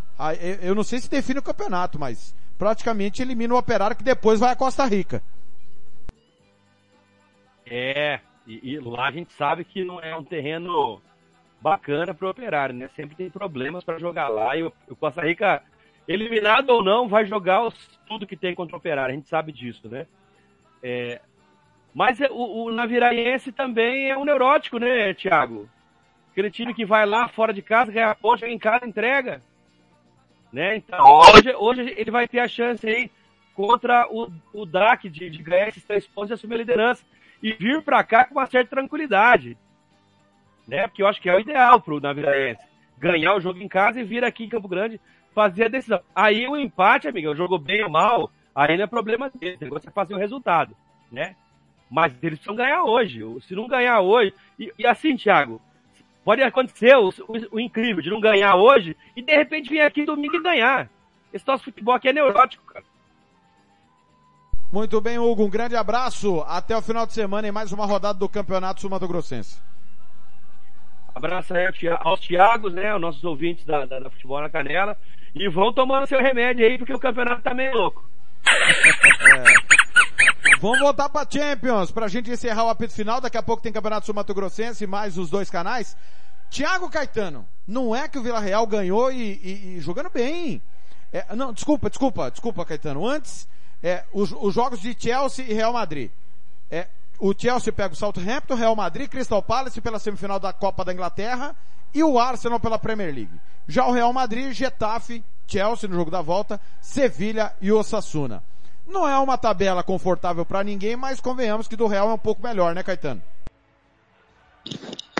Eu 0.62 0.76
não 0.76 0.84
sei 0.84 1.00
se 1.00 1.10
define 1.10 1.40
o 1.40 1.44
campeonato, 1.44 1.98
mas 1.98 2.36
praticamente 2.58 3.22
elimina 3.22 3.54
o 3.54 3.58
Operário 3.58 3.96
que 3.96 4.04
depois 4.04 4.42
vai 4.42 4.52
a 4.52 4.56
Costa 4.56 4.84
Rica. 4.84 5.24
É, 7.66 8.20
e, 8.46 8.74
e 8.74 8.80
lá 8.80 9.08
a 9.08 9.12
gente 9.12 9.34
sabe 9.34 9.64
que 9.64 9.84
não 9.84 10.00
é 10.00 10.16
um 10.16 10.24
terreno 10.24 11.02
bacana 11.60 12.14
para 12.14 12.28
o 12.28 12.30
Operário, 12.30 12.76
né? 12.76 12.90
Sempre 12.96 13.16
tem 13.16 13.30
problemas 13.30 13.84
para 13.84 13.98
jogar 13.98 14.28
lá 14.28 14.56
e 14.56 14.64
o, 14.64 14.74
o 14.88 14.96
Costa 14.96 15.22
Rica 15.22 15.64
eliminado 16.08 16.70
ou 16.70 16.84
não, 16.84 17.08
vai 17.08 17.26
jogar 17.26 17.64
os, 17.64 17.74
tudo 18.08 18.28
que 18.28 18.38
tem 18.38 18.54
contra 18.54 18.76
o 18.76 18.80
Operário, 18.80 19.14
a 19.14 19.16
gente 19.16 19.28
sabe 19.28 19.52
disso, 19.52 19.90
né? 19.90 20.06
É, 20.84 21.20
mas 21.94 22.22
é, 22.22 22.28
o, 22.30 22.66
o 22.66 22.72
Naviraense 22.72 23.52
também 23.52 24.10
é 24.12 24.18
um 24.18 24.26
neurótico, 24.26 24.78
né, 24.78 25.14
Thiago? 25.14 25.68
Aquele 26.32 26.52
time 26.52 26.74
que 26.74 26.86
vai 26.86 27.06
lá 27.06 27.30
fora 27.30 27.54
de 27.54 27.62
casa, 27.62 27.92
ganha 27.92 28.12
a 28.12 28.16
ponte, 28.16 28.46
em 28.46 28.60
casa 28.60 28.86
entrega. 28.86 29.42
Né? 30.52 30.76
Então, 30.76 31.00
hoje, 31.02 31.56
hoje 31.56 31.94
ele 31.98 32.12
vai 32.12 32.28
ter 32.28 32.40
a 32.40 32.48
chance 32.48 32.86
aí 32.88 33.10
contra 33.54 34.08
o, 34.12 34.30
o 34.54 34.66
DAC 34.66 35.10
de, 35.10 35.30
de 35.30 35.42
ganhar 35.42 35.70
esses 35.70 35.84
três 35.84 36.06
pontos 36.06 36.32
e 36.32 36.34
assumir 36.34 36.56
a 36.56 36.58
liderança. 36.58 37.04
E 37.42 37.54
vir 37.54 37.82
para 37.82 38.04
cá 38.04 38.26
com 38.26 38.36
uma 38.36 38.46
certa 38.46 38.76
tranquilidade. 38.76 39.58
Né? 40.68 40.88
Porque 40.88 41.04
eu 41.04 41.08
acho 41.08 41.22
que 41.22 41.30
é 41.30 41.36
o 41.36 41.40
ideal 41.40 41.80
pro 41.82 42.00
Naviraense. 42.00 42.64
Ganhar 42.98 43.36
o 43.36 43.42
jogo 43.42 43.60
em 43.60 43.68
casa 43.68 44.00
e 44.00 44.04
vir 44.04 44.24
aqui 44.24 44.46
em 44.46 44.50
Campo 44.50 44.68
Grande 44.68 45.00
fazer 45.34 45.66
a 45.66 45.68
decisão. 45.68 46.00
Aí 46.16 46.48
o 46.48 46.56
empate, 46.56 47.08
amigo, 47.08 47.36
jogou 47.36 47.60
bem 47.60 47.84
ou 47.84 47.90
mal, 47.90 48.32
aí 48.56 48.78
não 48.78 48.86
é 48.86 48.88
problema 48.88 49.30
dele. 49.30 49.58
O 49.60 49.64
negócio 49.66 49.90
é 49.90 49.92
fazer 49.92 50.14
o 50.14 50.18
resultado, 50.18 50.76
né? 51.12 51.36
Mas 51.92 52.14
eles 52.24 52.40
precisam 52.40 52.56
ganhar 52.56 52.84
hoje. 52.84 53.22
Se 53.42 53.54
não 53.54 53.68
ganhar 53.68 54.00
hoje. 54.00 54.34
E, 54.58 54.74
e 54.80 54.88
assim, 54.88 55.16
Thiago, 55.18 55.62
pode 56.24 56.42
acontecer 56.42 56.96
o, 56.96 57.10
o, 57.10 57.56
o, 57.58 57.60
incrível 57.60 58.02
de 58.02 58.10
não 58.10 58.20
ganhar 58.20 58.56
hoje 58.56 58.98
e 59.16 59.22
de 59.22 59.36
repente 59.36 59.70
vir 59.70 59.82
aqui 59.82 60.06
domingo 60.06 60.38
e 60.38 60.42
ganhar. 60.42 60.90
Esse 61.32 61.46
nosso 61.46 61.66
futebol 61.66 61.94
aqui 61.94 62.08
é 62.08 62.14
neurótico, 62.14 62.66
cara. 62.66 62.86
Muito 64.76 65.00
bem, 65.00 65.18
Hugo. 65.18 65.46
Um 65.46 65.50
grande 65.50 65.74
abraço. 65.74 66.42
Até 66.42 66.76
o 66.76 66.82
final 66.82 67.06
de 67.06 67.14
semana 67.14 67.48
em 67.48 67.52
mais 67.52 67.72
uma 67.72 67.86
rodada 67.86 68.20
do 68.20 68.28
Campeonato 68.28 68.82
Sumato 68.82 69.08
Grossense. 69.08 69.58
Abraço 71.16 71.54
aí 71.54 71.66
aos 72.02 72.20
Thiagos, 72.20 72.74
né? 72.74 72.90
Aos 72.90 73.00
nossos 73.00 73.24
ouvintes 73.24 73.64
da, 73.64 73.86
da, 73.86 74.00
da 74.00 74.10
Futebol 74.10 74.42
na 74.42 74.50
Canela. 74.50 74.98
E 75.34 75.48
vão 75.48 75.72
tomando 75.72 76.08
seu 76.08 76.20
remédio 76.20 76.66
aí, 76.66 76.78
porque 76.78 76.94
o 76.94 77.00
campeonato 77.00 77.42
tá 77.42 77.54
meio 77.54 77.72
louco. 77.72 78.04
é. 78.50 79.44
Vamos 80.60 80.80
voltar 80.80 81.08
pra 81.08 81.26
Champions, 81.26 81.90
pra 81.90 82.10
gente 82.10 82.30
encerrar 82.30 82.66
o 82.66 82.70
apito 82.70 82.94
final. 82.94 83.22
Daqui 83.22 83.38
a 83.38 83.44
pouco 83.44 83.64
tem 83.64 83.72
Campeonato 83.72 84.06
Sul 84.06 84.14
Mato 84.14 84.34
Grossense, 84.34 84.86
mais 84.86 85.18
os 85.18 85.30
dois 85.30 85.50
canais. 85.50 85.96
Tiago 86.50 86.90
Caetano, 86.90 87.48
não 87.66 87.96
é 87.96 88.10
que 88.10 88.20
o 88.20 88.22
Vila 88.22 88.42
Real 88.42 88.68
ganhou 88.68 89.10
e, 89.10 89.40
e, 89.42 89.78
e 89.78 89.80
jogando 89.80 90.10
bem. 90.10 90.62
É, 91.14 91.34
não, 91.34 91.54
desculpa, 91.54 91.90
desculpa, 91.90 92.30
desculpa, 92.30 92.66
Caetano. 92.66 93.08
Antes, 93.08 93.48
é, 93.86 94.04
os, 94.12 94.32
os 94.32 94.52
jogos 94.52 94.80
de 94.80 94.96
Chelsea 95.00 95.46
e 95.48 95.54
Real 95.54 95.72
Madrid. 95.72 96.10
É, 96.72 96.88
o 97.20 97.36
Chelsea 97.38 97.72
pega 97.72 97.94
o 97.94 97.96
Southampton, 97.96 98.56
Real 98.56 98.76
Madrid, 98.76 99.08
Crystal 99.08 99.44
Palace 99.44 99.80
pela 99.80 100.00
semifinal 100.00 100.40
da 100.40 100.52
Copa 100.52 100.84
da 100.84 100.92
Inglaterra 100.92 101.56
e 101.94 102.04
o 102.04 102.18
Arsenal 102.18 102.60
pela 102.60 102.80
Premier 102.80 103.14
League. 103.14 103.40
Já 103.68 103.86
o 103.86 103.92
Real 103.92 104.12
Madrid, 104.12 104.52
Getafe, 104.54 105.24
Chelsea 105.46 105.88
no 105.88 105.94
jogo 105.94 106.10
da 106.10 106.20
volta, 106.20 106.60
Sevilha 106.82 107.54
e 107.62 107.72
Osasuna. 107.72 108.42
Não 108.88 109.08
é 109.08 109.16
uma 109.20 109.38
tabela 109.38 109.84
confortável 109.84 110.44
para 110.44 110.64
ninguém, 110.64 110.96
mas 110.96 111.20
convenhamos 111.20 111.68
que 111.68 111.76
do 111.76 111.86
Real 111.86 112.10
é 112.10 112.14
um 112.14 112.18
pouco 112.18 112.42
melhor, 112.42 112.74
né, 112.74 112.82
Caetano? 112.82 113.22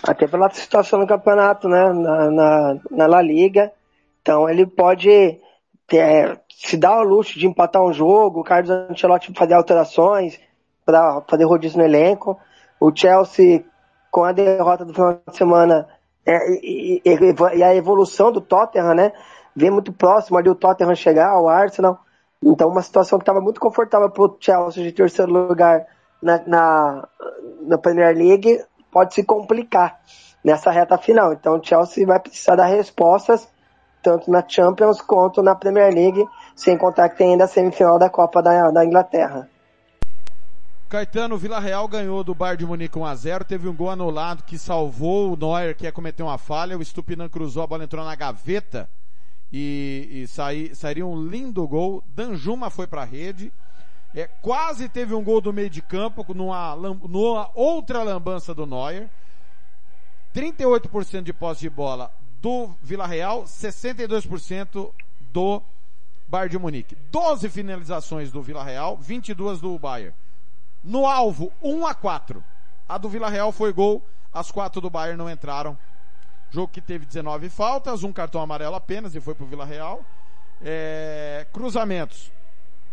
Até 0.02 0.28
pela 0.28 0.50
situação 0.50 1.00
do 1.00 1.08
campeonato, 1.08 1.70
né, 1.70 1.94
na, 1.94 2.32
na, 2.32 2.80
na 2.90 3.06
La 3.06 3.22
Liga. 3.22 3.72
Então 4.24 4.50
ele 4.50 4.66
pode 4.66 5.40
ter, 5.88 6.42
se 6.58 6.78
dar 6.78 7.00
o 7.00 7.04
luxo 7.04 7.38
de 7.38 7.46
empatar 7.46 7.84
um 7.84 7.92
jogo, 7.92 8.40
o 8.40 8.44
Carlos 8.44 8.70
Ancelotti 8.70 9.34
fazer 9.34 9.54
alterações 9.54 10.40
para 10.86 11.22
fazer 11.28 11.44
rodízio 11.44 11.80
no 11.80 11.84
elenco. 11.84 12.40
O 12.80 12.96
Chelsea, 12.96 13.66
com 14.10 14.24
a 14.24 14.32
derrota 14.32 14.86
do 14.86 14.94
final 14.94 15.20
de 15.28 15.36
semana, 15.36 15.88
é, 16.26 16.38
e, 16.64 17.02
e, 17.04 17.58
e, 17.58 17.64
a 17.64 17.76
evolução 17.76 18.32
do 18.32 18.40
Tottenham, 18.40 18.94
né? 18.94 19.12
Vem 19.56 19.70
muito 19.70 19.92
próximo 19.92 20.38
ali 20.38 20.50
o 20.50 20.56
Tottenham 20.56 20.96
chegar 20.96 21.30
ao 21.30 21.50
Arsenal. 21.50 22.00
Então, 22.42 22.70
uma 22.70 22.82
situação 22.82 23.20
que 23.20 23.24
estava 23.24 23.42
muito 23.42 23.60
confortável 23.60 24.10
para 24.10 24.24
o 24.24 24.38
Chelsea 24.40 24.84
de 24.84 24.92
terceiro 24.92 25.32
lugar 25.32 25.86
na, 26.22 26.42
na, 26.48 27.08
na, 27.62 27.78
Premier 27.78 28.16
League 28.16 28.64
pode 28.92 29.14
se 29.14 29.24
complicar 29.24 30.00
nessa 30.44 30.72
reta 30.72 30.98
final. 30.98 31.34
Então, 31.34 31.58
o 31.58 31.64
Chelsea 31.64 32.06
vai 32.06 32.20
precisar 32.20 32.56
dar 32.56 32.66
respostas 32.66 33.48
tanto 34.06 34.30
na 34.30 34.48
Champions 34.48 35.02
quanto 35.02 35.42
na 35.42 35.56
Premier 35.56 35.92
League, 35.92 36.24
sem 36.56 36.78
contar 36.78 37.10
que 37.10 37.18
tem 37.18 37.32
ainda 37.32 37.46
a 37.46 37.48
semifinal 37.48 37.98
da 37.98 38.08
Copa 38.08 38.40
da, 38.40 38.70
da 38.70 38.86
Inglaterra. 38.86 39.50
Caetano, 40.88 41.40
Vila 41.40 41.60
Real 41.60 41.88
ganhou 41.88 42.24
do 42.24 42.36
Bayern 42.36 42.60
de 42.60 42.66
Munique 42.68 43.00
1x0, 43.00 43.44
teve 43.44 43.68
um 43.68 43.74
gol 43.74 43.90
anulado 43.90 44.44
que 44.44 44.60
salvou 44.60 45.34
o 45.34 45.36
Neuer, 45.36 45.76
que 45.76 45.86
ia 45.86 45.92
cometer 45.92 46.22
uma 46.22 46.38
falha, 46.38 46.78
o 46.78 46.86
Stupinan 46.86 47.28
cruzou, 47.28 47.64
a 47.64 47.68
bola 47.68 47.84
entrou 47.84 48.06
na 48.06 48.16
gaveta 48.16 48.88
e, 49.52 50.08
e 50.12 50.28
saí, 50.28 50.76
sairia 50.76 51.06
um 51.06 51.28
lindo 51.28 51.68
gol, 51.68 52.04
Danjuma 52.08 52.70
foi 52.70 52.86
para 52.86 53.02
a 53.02 53.06
rede, 53.06 53.52
é, 54.14 54.30
quase 54.44 54.88
teve 54.88 55.16
um 55.16 55.24
gol 55.24 55.42
do 55.42 55.52
meio 55.52 55.70
de 55.70 55.82
campo, 55.82 56.24
numa, 56.36 56.76
numa 56.76 57.50
outra 57.56 58.04
lambança 58.04 58.54
do 58.54 58.68
Neuer, 58.68 59.10
38% 60.36 61.24
de 61.24 61.34
posse 61.34 61.62
de 61.62 61.70
bola 61.72 62.12
do 62.46 62.70
Vila 62.80 63.08
Real, 63.08 63.46
62% 63.46 64.94
do 65.32 65.64
Bayern 66.28 66.52
de 66.52 66.60
Munique. 66.60 66.96
12 67.10 67.50
finalizações 67.50 68.32
do 68.32 68.40
Vila 68.40 68.64
Real, 68.64 68.98
22 68.98 69.60
do 69.60 69.80
Bayern. 69.80 70.14
No 70.84 71.08
alvo, 71.08 71.52
1 71.60 71.88
a 71.88 71.96
4. 71.96 72.44
A 72.88 73.00
do 73.00 73.10
Vila 73.10 73.32
Real 73.32 73.52
foi 73.52 73.74
gol, 73.74 74.08
as 74.32 74.52
quatro 74.52 74.80
do 74.80 74.92
Bayern 74.92 75.18
não 75.18 75.28
entraram. 75.28 75.76
Jogo 76.52 76.72
que 76.72 76.82
teve 76.82 77.04
19 77.08 77.50
faltas, 77.50 78.04
um 78.04 78.14
cartão 78.14 78.40
amarelo 78.40 78.76
apenas 78.76 79.16
e 79.16 79.20
foi 79.20 79.34
pro 79.34 79.48
Vila 79.48 79.66
Real. 79.66 80.06
É, 80.62 81.48
cruzamentos. 81.52 82.32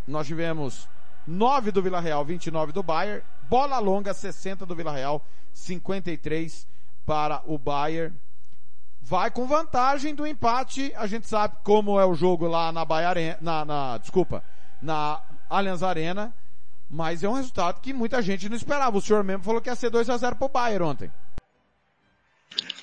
Nós 0.09 0.27
tivemos 0.27 0.89
9 1.27 1.71
do 1.73 1.83
Vila 1.83 2.01
Real, 2.01 2.25
29 2.25 2.73
do 2.73 2.83
Bayern. 2.83 3.23
Bola 3.51 3.79
longa, 3.79 4.15
60 4.15 4.65
do 4.65 4.75
Vila 4.75 4.93
Real, 4.93 5.23
53 5.53 6.67
para 7.05 7.43
o 7.45 7.59
Bayern. 7.59 8.17
Vai 9.05 9.33
com 9.33 9.47
vantagem 9.47 10.15
do 10.15 10.25
empate. 10.25 10.93
A 10.97 11.09
gente 11.09 11.29
sabe 11.29 11.57
como 11.65 11.99
é 11.99 12.07
o 12.07 12.15
jogo 12.15 12.47
lá 12.47 12.71
na 12.71 12.85
Bahia 12.85 13.09
Arena, 13.09 13.39
na, 13.41 13.65
na 13.65 13.99
desculpa, 13.99 14.45
na 14.81 15.21
Allianz 15.51 15.83
Arena. 15.83 16.33
Mas 16.89 17.25
é 17.25 17.29
um 17.29 17.33
resultado 17.33 17.81
que 17.81 17.93
muita 17.93 18.23
gente 18.23 18.49
não 18.49 18.57
esperava. 18.57 18.97
O 18.97 19.01
senhor 19.01 19.25
mesmo 19.25 19.43
falou 19.43 19.61
que 19.61 19.69
ia 19.69 19.75
ser 19.75 19.91
2 19.91 20.09
a 20.09 20.17
0 20.17 20.37
pro 20.37 20.49
Bayern 20.49 20.85
ontem. 20.85 21.11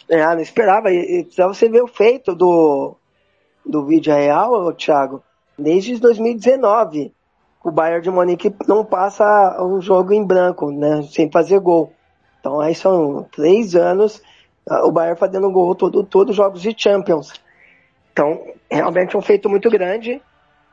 É, 0.09 0.25
não 0.25 0.41
esperava. 0.41 0.91
E, 0.91 1.21
e 1.21 1.43
você 1.43 1.69
ver 1.69 1.83
o 1.83 1.87
feito 1.87 2.35
do, 2.35 2.97
do 3.65 3.85
vídeo 3.85 4.13
real, 4.13 4.73
Thiago, 4.73 5.23
desde 5.57 5.97
2019. 5.99 7.13
O 7.63 7.71
Bayern 7.71 8.01
de 8.01 8.09
Munique 8.09 8.53
não 8.67 8.83
passa 8.83 9.61
um 9.63 9.81
jogo 9.81 10.11
em 10.11 10.25
branco, 10.25 10.71
né? 10.71 11.03
Sem 11.03 11.31
fazer 11.31 11.59
gol. 11.59 11.93
Então 12.39 12.59
aí 12.59 12.73
são 12.73 13.27
três 13.31 13.75
anos 13.75 14.21
o 14.65 14.91
Bayern 14.91 15.17
fazendo 15.17 15.51
gol 15.51 15.73
todo, 15.75 16.03
todos 16.03 16.31
os 16.31 16.37
jogos 16.37 16.61
de 16.61 16.73
Champions. 16.77 17.33
Então, 18.11 18.41
realmente 18.69 19.15
um 19.15 19.21
feito 19.21 19.49
muito 19.49 19.69
grande. 19.69 20.21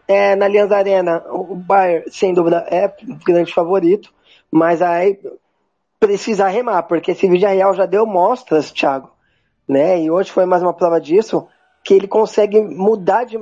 É, 0.09 0.37
na 0.37 0.47
Allianz 0.47 0.71
Arena, 0.71 1.25
o 1.31 1.57
Bayern, 1.57 2.11
sem 2.11 2.33
dúvida, 2.33 2.67
é 2.71 2.87
o 2.87 3.25
grande 3.25 3.53
favorito, 3.53 4.13
mas 4.51 4.81
aí 4.81 5.19
precisa 5.99 6.47
remar, 6.47 6.85
porque 6.85 7.11
esse 7.11 7.29
vídeo 7.29 7.49
real 7.49 7.75
já 7.75 7.87
deu 7.87 8.07
mostras, 8.07 8.71
Thiago, 8.71 9.11
né? 9.67 10.01
E 10.01 10.11
hoje 10.11 10.31
foi 10.31 10.47
mais 10.47 10.63
uma 10.63 10.73
prova 10.73 11.01
disso, 11.01 11.49
que 11.83 11.95
ele 11.95 12.07
consegue 12.07 12.61
mudar 12.61 13.25
de, 13.25 13.37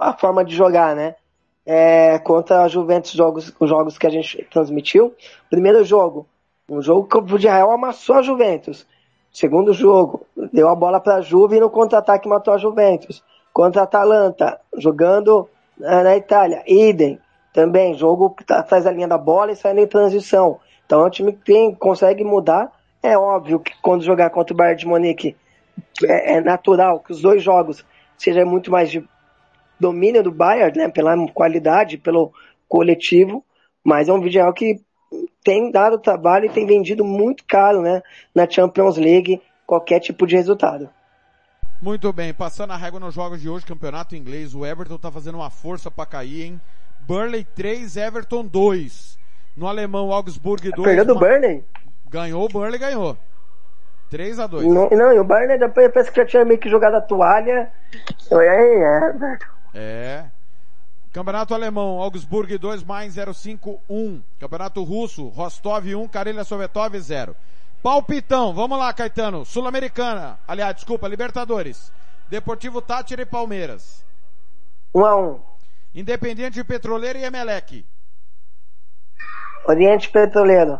a 0.00 0.12
forma 0.14 0.44
de 0.44 0.54
jogar, 0.54 0.94
né? 0.94 1.16
É, 1.64 2.18
contra 2.20 2.62
a 2.62 2.68
Juventus, 2.68 3.10
jogos, 3.10 3.52
os 3.58 3.68
jogos 3.68 3.98
que 3.98 4.06
a 4.06 4.10
gente 4.10 4.46
transmitiu. 4.50 5.14
Primeiro 5.50 5.84
jogo, 5.84 6.26
um 6.68 6.80
jogo 6.80 7.08
que 7.08 7.16
o 7.16 7.22
vídeo 7.22 7.50
real 7.50 7.72
amassou 7.72 8.16
a 8.16 8.22
Juventus. 8.22 8.86
Segundo 9.36 9.74
jogo, 9.74 10.26
deu 10.50 10.66
a 10.66 10.74
bola 10.74 10.98
para 10.98 11.16
a 11.16 11.20
Juve 11.20 11.58
e 11.58 11.60
no 11.60 11.68
contra-ataque 11.68 12.26
matou 12.26 12.54
a 12.54 12.56
Juventus. 12.56 13.22
Contra 13.52 13.82
a 13.82 13.84
Atalanta, 13.84 14.58
jogando 14.78 15.46
é, 15.78 16.02
na 16.02 16.16
Itália. 16.16 16.62
Idem, 16.66 17.20
também, 17.52 17.92
jogo 17.92 18.30
que 18.30 18.42
tá, 18.42 18.64
faz 18.64 18.86
a 18.86 18.90
linha 18.90 19.06
da 19.06 19.18
bola 19.18 19.52
e 19.52 19.56
sai 19.56 19.78
em 19.78 19.86
transição. 19.86 20.58
Então 20.86 21.02
é 21.02 21.06
um 21.06 21.10
time 21.10 21.32
que 21.34 21.44
tem, 21.44 21.74
consegue 21.74 22.24
mudar. 22.24 22.72
É 23.02 23.18
óbvio 23.18 23.60
que 23.60 23.74
quando 23.82 24.02
jogar 24.02 24.30
contra 24.30 24.54
o 24.54 24.56
Bayern 24.56 24.80
de 24.80 24.86
Munique 24.86 25.36
é, 26.04 26.36
é 26.36 26.40
natural 26.40 27.00
que 27.00 27.12
os 27.12 27.20
dois 27.20 27.42
jogos 27.42 27.84
sejam 28.16 28.46
muito 28.46 28.70
mais 28.70 28.90
de 28.90 29.06
domínio 29.78 30.22
do 30.22 30.32
Bayern, 30.32 30.78
né, 30.78 30.88
pela 30.88 31.14
qualidade, 31.34 31.98
pelo 31.98 32.32
coletivo, 32.66 33.44
mas 33.84 34.08
é 34.08 34.14
um 34.14 34.20
vídeo 34.22 34.50
que 34.54 34.80
tem 35.46 35.70
dado 35.70 35.96
trabalho 35.96 36.46
e 36.46 36.48
tem 36.48 36.66
vendido 36.66 37.04
muito 37.04 37.44
caro, 37.44 37.80
né, 37.80 38.02
na 38.34 38.50
Champions 38.50 38.96
League, 38.96 39.40
qualquer 39.64 40.00
tipo 40.00 40.26
de 40.26 40.34
resultado. 40.34 40.90
Muito 41.80 42.12
bem, 42.12 42.34
passando 42.34 42.72
a 42.72 42.76
régua 42.76 42.98
nos 42.98 43.14
jogos 43.14 43.40
de 43.40 43.48
hoje, 43.48 43.64
campeonato 43.64 44.16
inglês, 44.16 44.56
o 44.56 44.66
Everton 44.66 44.98
tá 44.98 45.12
fazendo 45.12 45.36
uma 45.36 45.48
força 45.48 45.88
para 45.88 46.04
cair, 46.04 46.46
hein? 46.46 46.60
Burnley 47.06 47.44
3, 47.44 47.96
Everton 47.96 48.44
2. 48.44 49.16
No 49.56 49.68
alemão, 49.68 50.10
Augsburg 50.10 50.68
2. 50.72 50.84
Perdeu 50.84 51.04
do 51.04 51.12
uma... 51.12 51.20
Burnley? 51.20 51.64
Ganhou, 52.10 52.44
o 52.44 52.48
Burnley 52.48 52.80
ganhou. 52.80 53.16
3 54.10 54.40
a 54.40 54.46
2 54.48 54.66
Não, 54.66 54.88
não 54.90 55.12
e 55.12 55.18
o 55.20 55.24
Burnley 55.24 55.58
depois 55.58 55.92
parece 55.92 56.10
que 56.10 56.20
já 56.20 56.26
tinha 56.26 56.44
meio 56.44 56.58
que 56.58 56.68
jogado 56.68 56.96
a 56.96 57.00
toalha. 57.00 57.70
Aí, 58.32 59.12
Everton. 59.12 59.46
É. 59.74 60.24
Campeonato 61.16 61.54
Alemão, 61.54 61.98
Augsburg 61.98 62.58
2, 62.58 62.84
mais 62.84 63.14
05 63.14 63.80
1. 63.88 64.22
Campeonato 64.38 64.82
Russo, 64.82 65.28
Rostov 65.28 65.86
1, 65.86 66.08
Karelia 66.08 66.44
Sovetov 66.44 66.94
0. 66.94 67.34
Palpitão, 67.82 68.52
vamos 68.52 68.78
lá, 68.78 68.92
Caetano. 68.92 69.42
Sul-Americana, 69.42 70.38
aliás, 70.46 70.74
desculpa, 70.74 71.08
Libertadores. 71.08 71.90
Deportivo 72.28 72.82
Tátira 72.82 73.22
e 73.22 73.24
Palmeiras. 73.24 74.04
1 74.94 75.04
a 75.06 75.16
1. 75.16 75.40
Independiente 75.94 76.62
Petroleiro 76.62 77.18
e 77.18 77.24
Emelec. 77.24 77.86
Oriente 79.66 80.10
Petroleiro. 80.10 80.78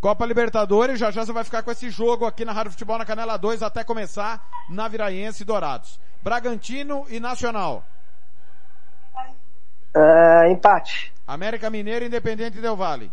Copa 0.00 0.24
Libertadores, 0.24 0.98
já 0.98 1.10
já 1.10 1.26
você 1.26 1.32
vai 1.32 1.44
ficar 1.44 1.62
com 1.62 1.70
esse 1.70 1.90
jogo 1.90 2.24
aqui 2.24 2.42
na 2.46 2.52
Rádio 2.52 2.72
Futebol 2.72 2.96
na 2.96 3.04
Canela 3.04 3.36
2 3.36 3.62
até 3.62 3.84
começar 3.84 4.48
na 4.70 4.88
Viraense 4.88 5.42
e 5.42 5.44
Dourados. 5.44 6.00
Bragantino 6.22 7.04
e 7.10 7.20
Nacional. 7.20 7.84
Uh, 9.94 10.50
empate. 10.50 11.12
América 11.26 11.70
Mineiro 11.70 12.04
Independente 12.04 12.60
Del 12.60 12.76
Vale. 12.76 13.10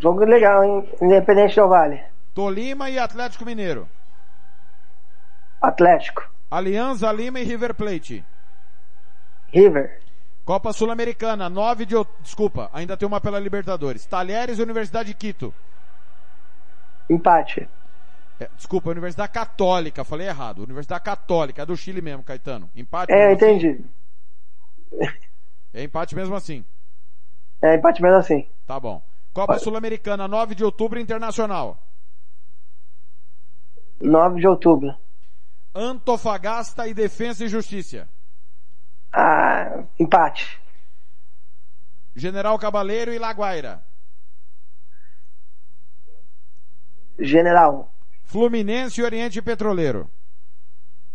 Jogo 0.00 0.24
legal, 0.24 0.64
hein? 0.64 0.88
Independente 1.00 1.54
Del 1.54 1.68
Vale. 1.68 2.04
Tolima 2.34 2.90
e 2.90 2.98
Atlético 2.98 3.44
Mineiro. 3.44 3.88
Atlético. 5.60 6.28
Alianza 6.50 7.10
Lima 7.12 7.40
e 7.40 7.44
River 7.44 7.74
Plate. 7.74 8.24
River. 9.52 10.00
Copa 10.44 10.72
Sul-Americana, 10.72 11.48
9 11.48 11.86
de 11.86 11.94
desculpa, 12.20 12.70
ainda 12.72 12.96
tem 12.96 13.06
uma 13.06 13.20
pela 13.20 13.38
Libertadores. 13.40 14.06
Talheres 14.06 14.58
e 14.58 14.62
Universidade 14.62 15.08
de 15.08 15.14
Quito. 15.14 15.52
Empate. 17.10 17.68
É, 18.38 18.48
desculpa, 18.54 18.90
Universidade 18.90 19.32
Católica, 19.32 20.04
falei 20.04 20.28
errado. 20.28 20.62
Universidade 20.62 21.02
Católica, 21.02 21.62
é 21.62 21.66
do 21.66 21.76
Chile 21.76 22.00
mesmo, 22.00 22.22
Caetano. 22.22 22.70
Empate. 22.76 23.12
É, 23.12 23.32
entendi. 23.32 23.84
É 25.72 25.82
empate 25.82 26.14
mesmo 26.14 26.34
assim. 26.34 26.64
É 27.60 27.74
empate 27.74 28.00
mesmo 28.02 28.18
assim. 28.18 28.48
Tá 28.66 28.78
bom. 28.80 29.02
Copa 29.32 29.58
Sul-Americana, 29.58 30.26
9 30.26 30.54
de 30.54 30.64
outubro, 30.64 30.98
Internacional. 30.98 31.78
9 34.00 34.40
de 34.40 34.46
outubro. 34.48 34.94
Antofagasta 35.74 36.88
e 36.88 36.94
Defesa 36.94 37.44
e 37.44 37.48
Justiça. 37.48 38.08
Ah, 39.12 39.84
empate. 39.98 40.58
General 42.14 42.58
Cabaleiro 42.58 43.12
e 43.12 43.18
Laguaira. 43.18 43.84
General. 47.18 47.92
Fluminense 48.24 49.00
e 49.00 49.04
Oriente 49.04 49.40
Petroleiro. 49.42 50.10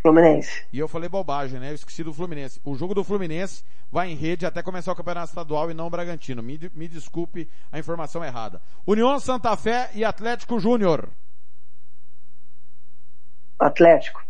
Fluminense. 0.02 0.66
E 0.74 0.80
eu 0.80 0.88
falei 0.88 1.08
bobagem, 1.08 1.60
né? 1.60 1.70
Eu 1.70 1.76
esqueci 1.76 2.04
do 2.04 2.14
Fluminense. 2.14 2.60
O 2.64 2.76
jogo 2.76 2.96
do 2.96 3.04
Fluminense 3.04 3.64
vai 3.92 4.10
em 4.10 4.16
rede 4.16 4.46
até 4.46 4.64
começar 4.64 4.92
o 4.92 4.96
Campeonato 4.96 5.30
Estadual 5.30 5.70
e 5.70 5.74
não 5.74 5.88
o 5.88 5.90
Bragantino. 5.90 6.42
Me, 6.42 6.60
me 6.74 6.88
desculpe 6.88 7.48
a 7.72 7.78
informação 7.78 8.24
errada. 8.24 8.62
União 8.86 9.20
Santa 9.20 9.56
Fé 9.56 9.92
e 9.94 10.04
Atlético 10.04 10.60
Júnior. 10.60 11.10
Atlético. 13.60 14.26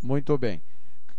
Muito 0.00 0.38
bem. 0.38 0.62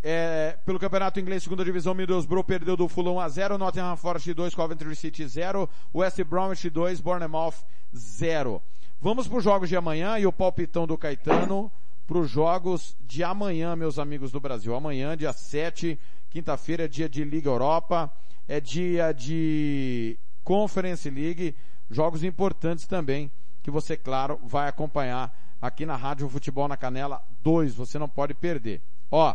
É, 0.02 0.56
pelo 0.64 0.78
Campeonato 0.78 1.20
Inglês, 1.20 1.42
segunda 1.42 1.62
divisão, 1.62 1.92
Middlesbrough 1.92 2.42
perdeu 2.42 2.74
do 2.74 2.88
Fulham 2.88 3.20
a 3.20 3.28
0, 3.28 3.58
Nottingham 3.58 3.96
Forest 3.96 4.32
2, 4.32 4.54
Coventry 4.54 4.96
City 4.96 5.26
0, 5.26 5.68
West 5.94 6.22
Bromwich 6.24 6.70
2, 6.70 7.02
Bournemouth 7.02 7.56
0. 7.94 8.62
Vamos 8.98 9.28
para 9.28 9.36
os 9.36 9.44
jogos 9.44 9.68
de 9.68 9.76
amanhã 9.76 10.18
e 10.18 10.26
o 10.26 10.32
palpitão 10.32 10.86
do 10.86 10.96
Caetano 10.96 11.70
para 12.10 12.18
os 12.18 12.28
jogos 12.28 12.96
de 13.06 13.22
amanhã, 13.22 13.76
meus 13.76 13.96
amigos 13.96 14.32
do 14.32 14.40
Brasil. 14.40 14.74
Amanhã, 14.74 15.16
dia 15.16 15.32
7, 15.32 15.96
quinta-feira, 16.28 16.86
é 16.86 16.88
dia 16.88 17.08
de 17.08 17.22
Liga 17.22 17.48
Europa, 17.48 18.12
é 18.48 18.60
dia 18.60 19.12
de 19.12 20.18
Conference 20.42 21.08
League, 21.08 21.54
jogos 21.88 22.24
importantes 22.24 22.84
também, 22.84 23.30
que 23.62 23.70
você, 23.70 23.96
claro, 23.96 24.40
vai 24.42 24.66
acompanhar 24.66 25.32
aqui 25.62 25.86
na 25.86 25.94
Rádio 25.94 26.28
Futebol 26.28 26.66
na 26.66 26.76
Canela 26.76 27.22
2, 27.42 27.76
você 27.76 27.96
não 27.96 28.08
pode 28.08 28.34
perder. 28.34 28.82
Ó, 29.08 29.32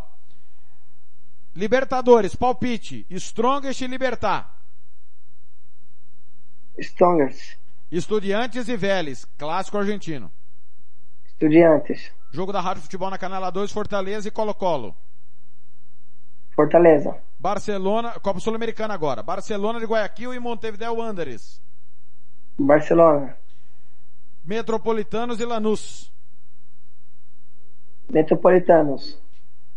Libertadores, 1.56 2.36
palpite. 2.36 3.06
Strongest 3.10 3.80
e 3.80 3.88
Libertar. 3.88 4.54
Strongers. 6.78 7.56
Estudiantes 7.90 8.68
e 8.68 8.76
Vélez, 8.76 9.24
clássico 9.38 9.78
argentino. 9.78 10.30
Estudiantes. 11.26 12.12
Jogo 12.36 12.52
da 12.52 12.60
Rádio 12.60 12.84
Futebol 12.84 13.10
na 13.10 13.18
Canela 13.18 13.50
2, 13.50 13.72
Fortaleza 13.72 14.28
e 14.28 14.32
Colo-Colo. 14.32 14.94
Fortaleza. 16.54 17.18
Barcelona, 17.40 18.20
Copa 18.20 18.42
Sul-Americana 18.42 18.94
agora. 18.94 19.24
Barcelona 19.24 19.80
de 19.80 19.86
Guayaquil 19.86 20.34
e 20.34 20.40
Montevideo 20.40 20.96
Wanderers. 20.96 21.62
Barcelona. 22.60 23.38
Metropolitanos 24.44 25.40
e 25.40 25.46
Lanús. 25.46 26.12
Metropolitanos. 28.10 29.18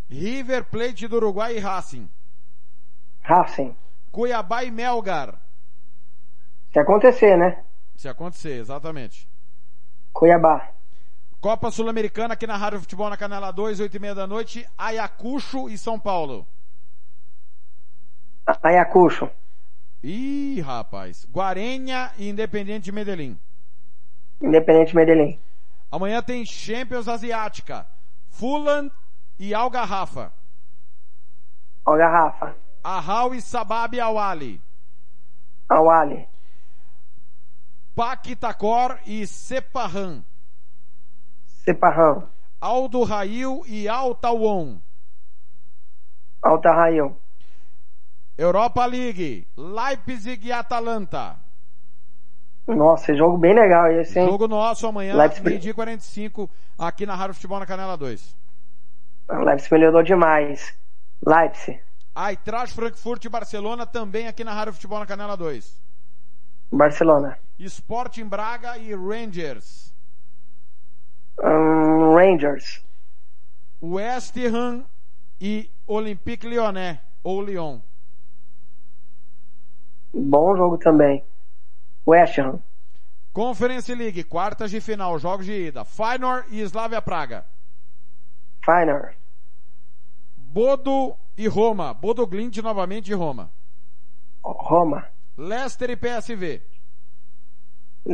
River 0.09 0.65
Plate 0.65 1.07
do 1.07 1.15
Uruguai 1.15 1.55
e 1.55 1.59
Racing. 1.59 2.09
Racing. 3.21 3.73
Cuiabá 4.11 4.65
e 4.65 4.71
Melgar. 4.71 5.39
Se 6.73 6.79
acontecer, 6.79 7.37
né? 7.37 7.63
Se 7.95 8.09
acontecer, 8.09 8.59
exatamente. 8.59 9.29
Cuiabá. 10.11 10.78
Copa 11.41 11.71
Sul-Americana 11.71 12.33
aqui 12.33 12.45
na 12.45 12.57
Rádio 12.57 12.81
Futebol 12.81 13.09
na 13.09 13.15
Canela 13.15 13.51
2, 13.51 13.79
8 13.79 13.95
e 13.95 13.99
meia 13.99 14.13
da 14.13 14.27
noite, 14.27 14.67
Ayacucho 14.77 15.69
e 15.69 15.77
São 15.77 15.97
Paulo. 15.97 16.45
Ayacucho. 18.61 19.29
Ih, 20.03 20.59
rapaz. 20.59 21.25
Guarenha 21.31 22.11
e 22.17 22.27
Independente 22.27 22.91
Medellín. 22.91 23.39
Independente 24.41 24.93
Medellín. 24.93 25.39
Amanhã 25.89 26.21
tem 26.21 26.45
Champions 26.45 27.07
Asiática. 27.07 27.87
Fulham 28.29 28.91
e 29.39 29.53
Algarrafa. 29.53 30.33
Algarrafa. 31.85 32.53
Ahal 32.83 33.33
e 33.33 33.41
Sabab 33.41 33.97
Awali. 33.97 34.61
Awali. 35.69 36.27
Paquitacor 37.95 38.99
e 39.05 39.25
Sepahan. 39.25 40.23
Sepahan. 41.69 42.23
Aldo 42.59 43.03
Rail 43.03 43.61
e 43.67 43.87
Altawon. 43.87 44.81
Alta 46.41 46.71
Raio. 46.73 47.15
Europa 48.35 48.85
League. 48.87 49.47
Leipzig 49.55 50.47
e 50.47 50.51
Atalanta. 50.51 51.37
Nossa, 52.65 53.13
jogo 53.15 53.37
bem 53.37 53.53
legal 53.53 53.91
esse, 53.91 54.19
hein? 54.19 54.27
Jogo 54.27 54.47
nosso 54.47 54.87
amanhã, 54.87 55.15
Leipzig. 55.15 55.43
meio-dia 55.43 55.71
e 55.71 55.73
45, 55.73 56.49
aqui 56.77 57.05
na 57.05 57.15
Rádio 57.15 57.33
Futebol 57.35 57.59
na 57.59 57.65
Canela 57.65 57.95
2. 57.97 58.35
Leipzig 59.29 59.71
melhorou 59.71 60.03
demais. 60.03 60.75
Leipzig. 61.25 61.79
Eintracht 62.15 62.73
Frankfurt 62.73 63.25
e 63.25 63.29
Barcelona 63.29 63.85
também 63.85 64.27
aqui 64.27 64.43
na 64.43 64.53
Rádio 64.53 64.73
Futebol 64.73 64.99
na 64.99 65.05
Canela 65.05 65.37
2. 65.37 65.79
Barcelona. 66.71 67.37
Sporting 67.59 68.25
Braga 68.25 68.77
e 68.77 68.93
Rangers. 68.95 69.93
Rangers. 71.41 72.83
West 73.81 74.35
Ham 74.37 74.85
e 75.39 75.69
Olympique 75.87 76.47
Lyonnais, 76.47 76.99
ou 77.23 77.41
Lyon. 77.41 77.79
Bom 80.13 80.55
jogo 80.55 80.77
também. 80.77 81.23
West 82.05 82.37
Ham. 82.39 82.59
Conference 83.31 83.93
League, 83.93 84.23
quartas 84.23 84.71
de 84.71 84.81
final, 84.81 85.17
jogos 85.19 85.45
de 85.45 85.67
ida. 85.67 85.85
Feyenoord 85.85 86.47
e 86.51 86.61
Slavia 86.61 87.01
Praga. 87.01 87.45
Feyenoord. 88.65 89.15
Bodo 90.35 91.15
e 91.37 91.47
Roma. 91.47 91.93
Bodo 91.93 92.25
Glint 92.25 92.57
novamente 92.57 93.11
e 93.11 93.13
Roma. 93.13 93.51
Roma. 94.43 95.07
Leicester 95.37 95.91
e 95.91 95.95
PSV. 95.95 96.61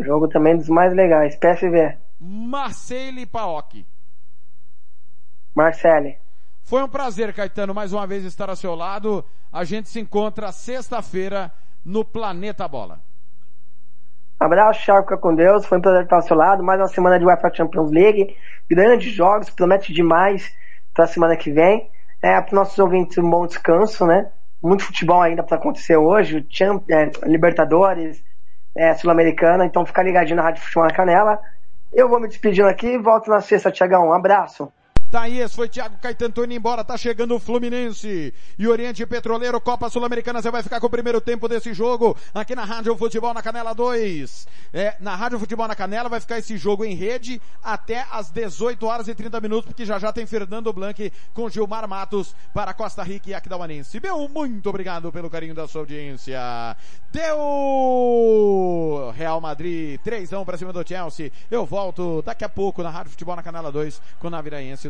Jogo 0.04 0.28
também 0.28 0.58
dos 0.58 0.68
mais 0.68 0.94
legais. 0.94 1.36
PSV. 1.38 1.98
Marseille 2.20 3.22
e 3.22 3.26
Paok. 3.26 3.86
Marseille. 5.54 6.18
Foi 6.64 6.82
um 6.82 6.88
prazer, 6.88 7.34
Caetano, 7.34 7.74
mais 7.74 7.94
uma 7.94 8.08
vez 8.08 8.24
estar 8.24 8.50
ao 8.50 8.56
seu 8.56 8.74
lado. 8.74 9.24
A 9.52 9.64
gente 9.64 9.88
se 9.88 10.00
encontra 10.00 10.52
sexta-feira 10.52 11.52
no 11.86 12.04
Planeta 12.04 12.68
Bola. 12.68 13.00
Abraço, 14.40 14.82
tchau, 14.82 15.02
fica 15.04 15.18
com 15.18 15.34
Deus. 15.34 15.66
Foi 15.66 15.78
um 15.78 15.82
prazer 15.82 16.04
estar 16.04 16.18
ao 16.18 16.22
seu 16.24 16.36
lado. 16.36 16.64
Mais 16.64 16.80
uma 16.80 16.88
semana 16.88 17.18
de 17.20 17.26
UEFA 17.26 17.54
Champions 17.54 17.92
League. 17.92 18.36
Grandes 18.70 19.14
jogos, 19.14 19.50
promete 19.50 19.94
demais 19.94 20.52
para 20.94 21.06
a 21.06 21.08
semana 21.08 21.38
que 21.38 21.52
vem. 21.52 21.90
É, 22.22 22.42
para 22.42 22.48
os 22.48 22.52
nossos 22.52 22.80
ouvintes, 22.80 23.18
um 23.18 23.30
bom 23.30 23.46
descanso, 23.46 24.06
né? 24.06 24.30
Muito 24.62 24.84
futebol 24.84 25.22
ainda 25.22 25.44
para 25.44 25.58
acontecer 25.58 25.96
hoje. 25.96 26.40
O 26.40 26.46
Champ, 26.50 26.84
é, 26.90 27.12
Libertadores, 27.28 28.24
é, 28.76 28.94
Sul-Americana. 28.96 29.66
Então 29.66 29.86
fica 29.86 30.02
ligadinho 30.02 30.38
na 30.38 30.44
Rádio 30.44 30.64
Futebol 30.64 30.86
na 30.86 30.94
Canela. 30.94 31.40
Eu 31.92 32.10
vou 32.10 32.20
me 32.20 32.28
despedindo 32.28 32.68
aqui 32.68 32.88
e 32.88 32.98
volto 32.98 33.30
na 33.30 33.42
sexta, 33.42 33.72
Tiagão. 33.72 34.08
Um 34.08 34.14
abraço. 34.14 34.72
Tá 35.12 35.24
foi 35.50 35.70
Thiago 35.70 35.98
Caetano 35.98 36.34
indo 36.44 36.54
embora, 36.54 36.84
tá 36.84 36.98
chegando 36.98 37.36
o 37.36 37.40
Fluminense 37.40 38.34
e 38.60 38.68
Oriente 38.68 39.06
Petroleiro, 39.06 39.62
Copa 39.62 39.90
Sul-Americana, 39.90 40.42
você 40.42 40.52
vai 40.52 40.62
ficar 40.62 40.80
com 40.80 40.88
o 40.88 40.90
primeiro 40.90 41.22
tempo 41.22 41.48
desse 41.48 41.74
jogo 41.74 42.18
aqui 42.34 42.56
na 42.56 42.66
Rádio 42.66 42.96
Futebol 42.98 43.34
na 43.34 43.42
Canela 43.42 43.74
2. 43.74 44.48
É, 44.74 44.96
na 45.00 45.16
Rádio 45.16 45.40
Futebol 45.40 45.68
na 45.68 45.76
Canela 45.76 46.10
vai 46.10 46.20
ficar 46.20 46.40
esse 46.40 46.58
jogo 46.58 46.84
em 46.84 46.96
rede 46.96 47.42
até 47.64 48.06
às 48.12 48.30
18 48.30 48.86
horas 48.86 49.08
e 49.08 49.16
30 49.16 49.40
minutos, 49.40 49.68
porque 49.68 49.86
já 49.86 50.00
já 50.00 50.12
tem 50.12 50.26
Fernando 50.26 50.74
Blanc 50.74 51.12
com 51.34 51.50
Gilmar 51.50 51.88
Matos 51.88 52.36
para 52.54 52.74
Costa 52.74 53.04
Rica 53.04 53.30
e 53.30 53.34
Aquidauanense. 53.34 54.00
Meu, 54.02 54.28
muito 54.28 54.70
obrigado 54.70 55.12
pelo 55.12 55.30
carinho 55.30 55.56
da 55.56 55.68
sua 55.68 55.82
audiência. 55.82 56.40
Deu 57.12 59.14
Real 59.16 59.40
Madrid, 59.40 60.00
3 60.02 60.34
a 60.34 60.40
1 60.40 60.46
para 60.46 60.58
cima 60.58 60.74
do 60.74 60.88
Chelsea. 60.88 61.32
Eu 61.50 61.66
volto 61.66 62.22
daqui 62.22 62.44
a 62.44 62.50
pouco 62.50 62.84
na 62.84 62.90
Rádio 62.90 63.12
Futebol 63.12 63.36
na 63.36 63.44
Canela 63.44 63.72
2 63.72 64.02
com 64.20 64.30
Naviraense 64.30 64.88
e 64.88 64.90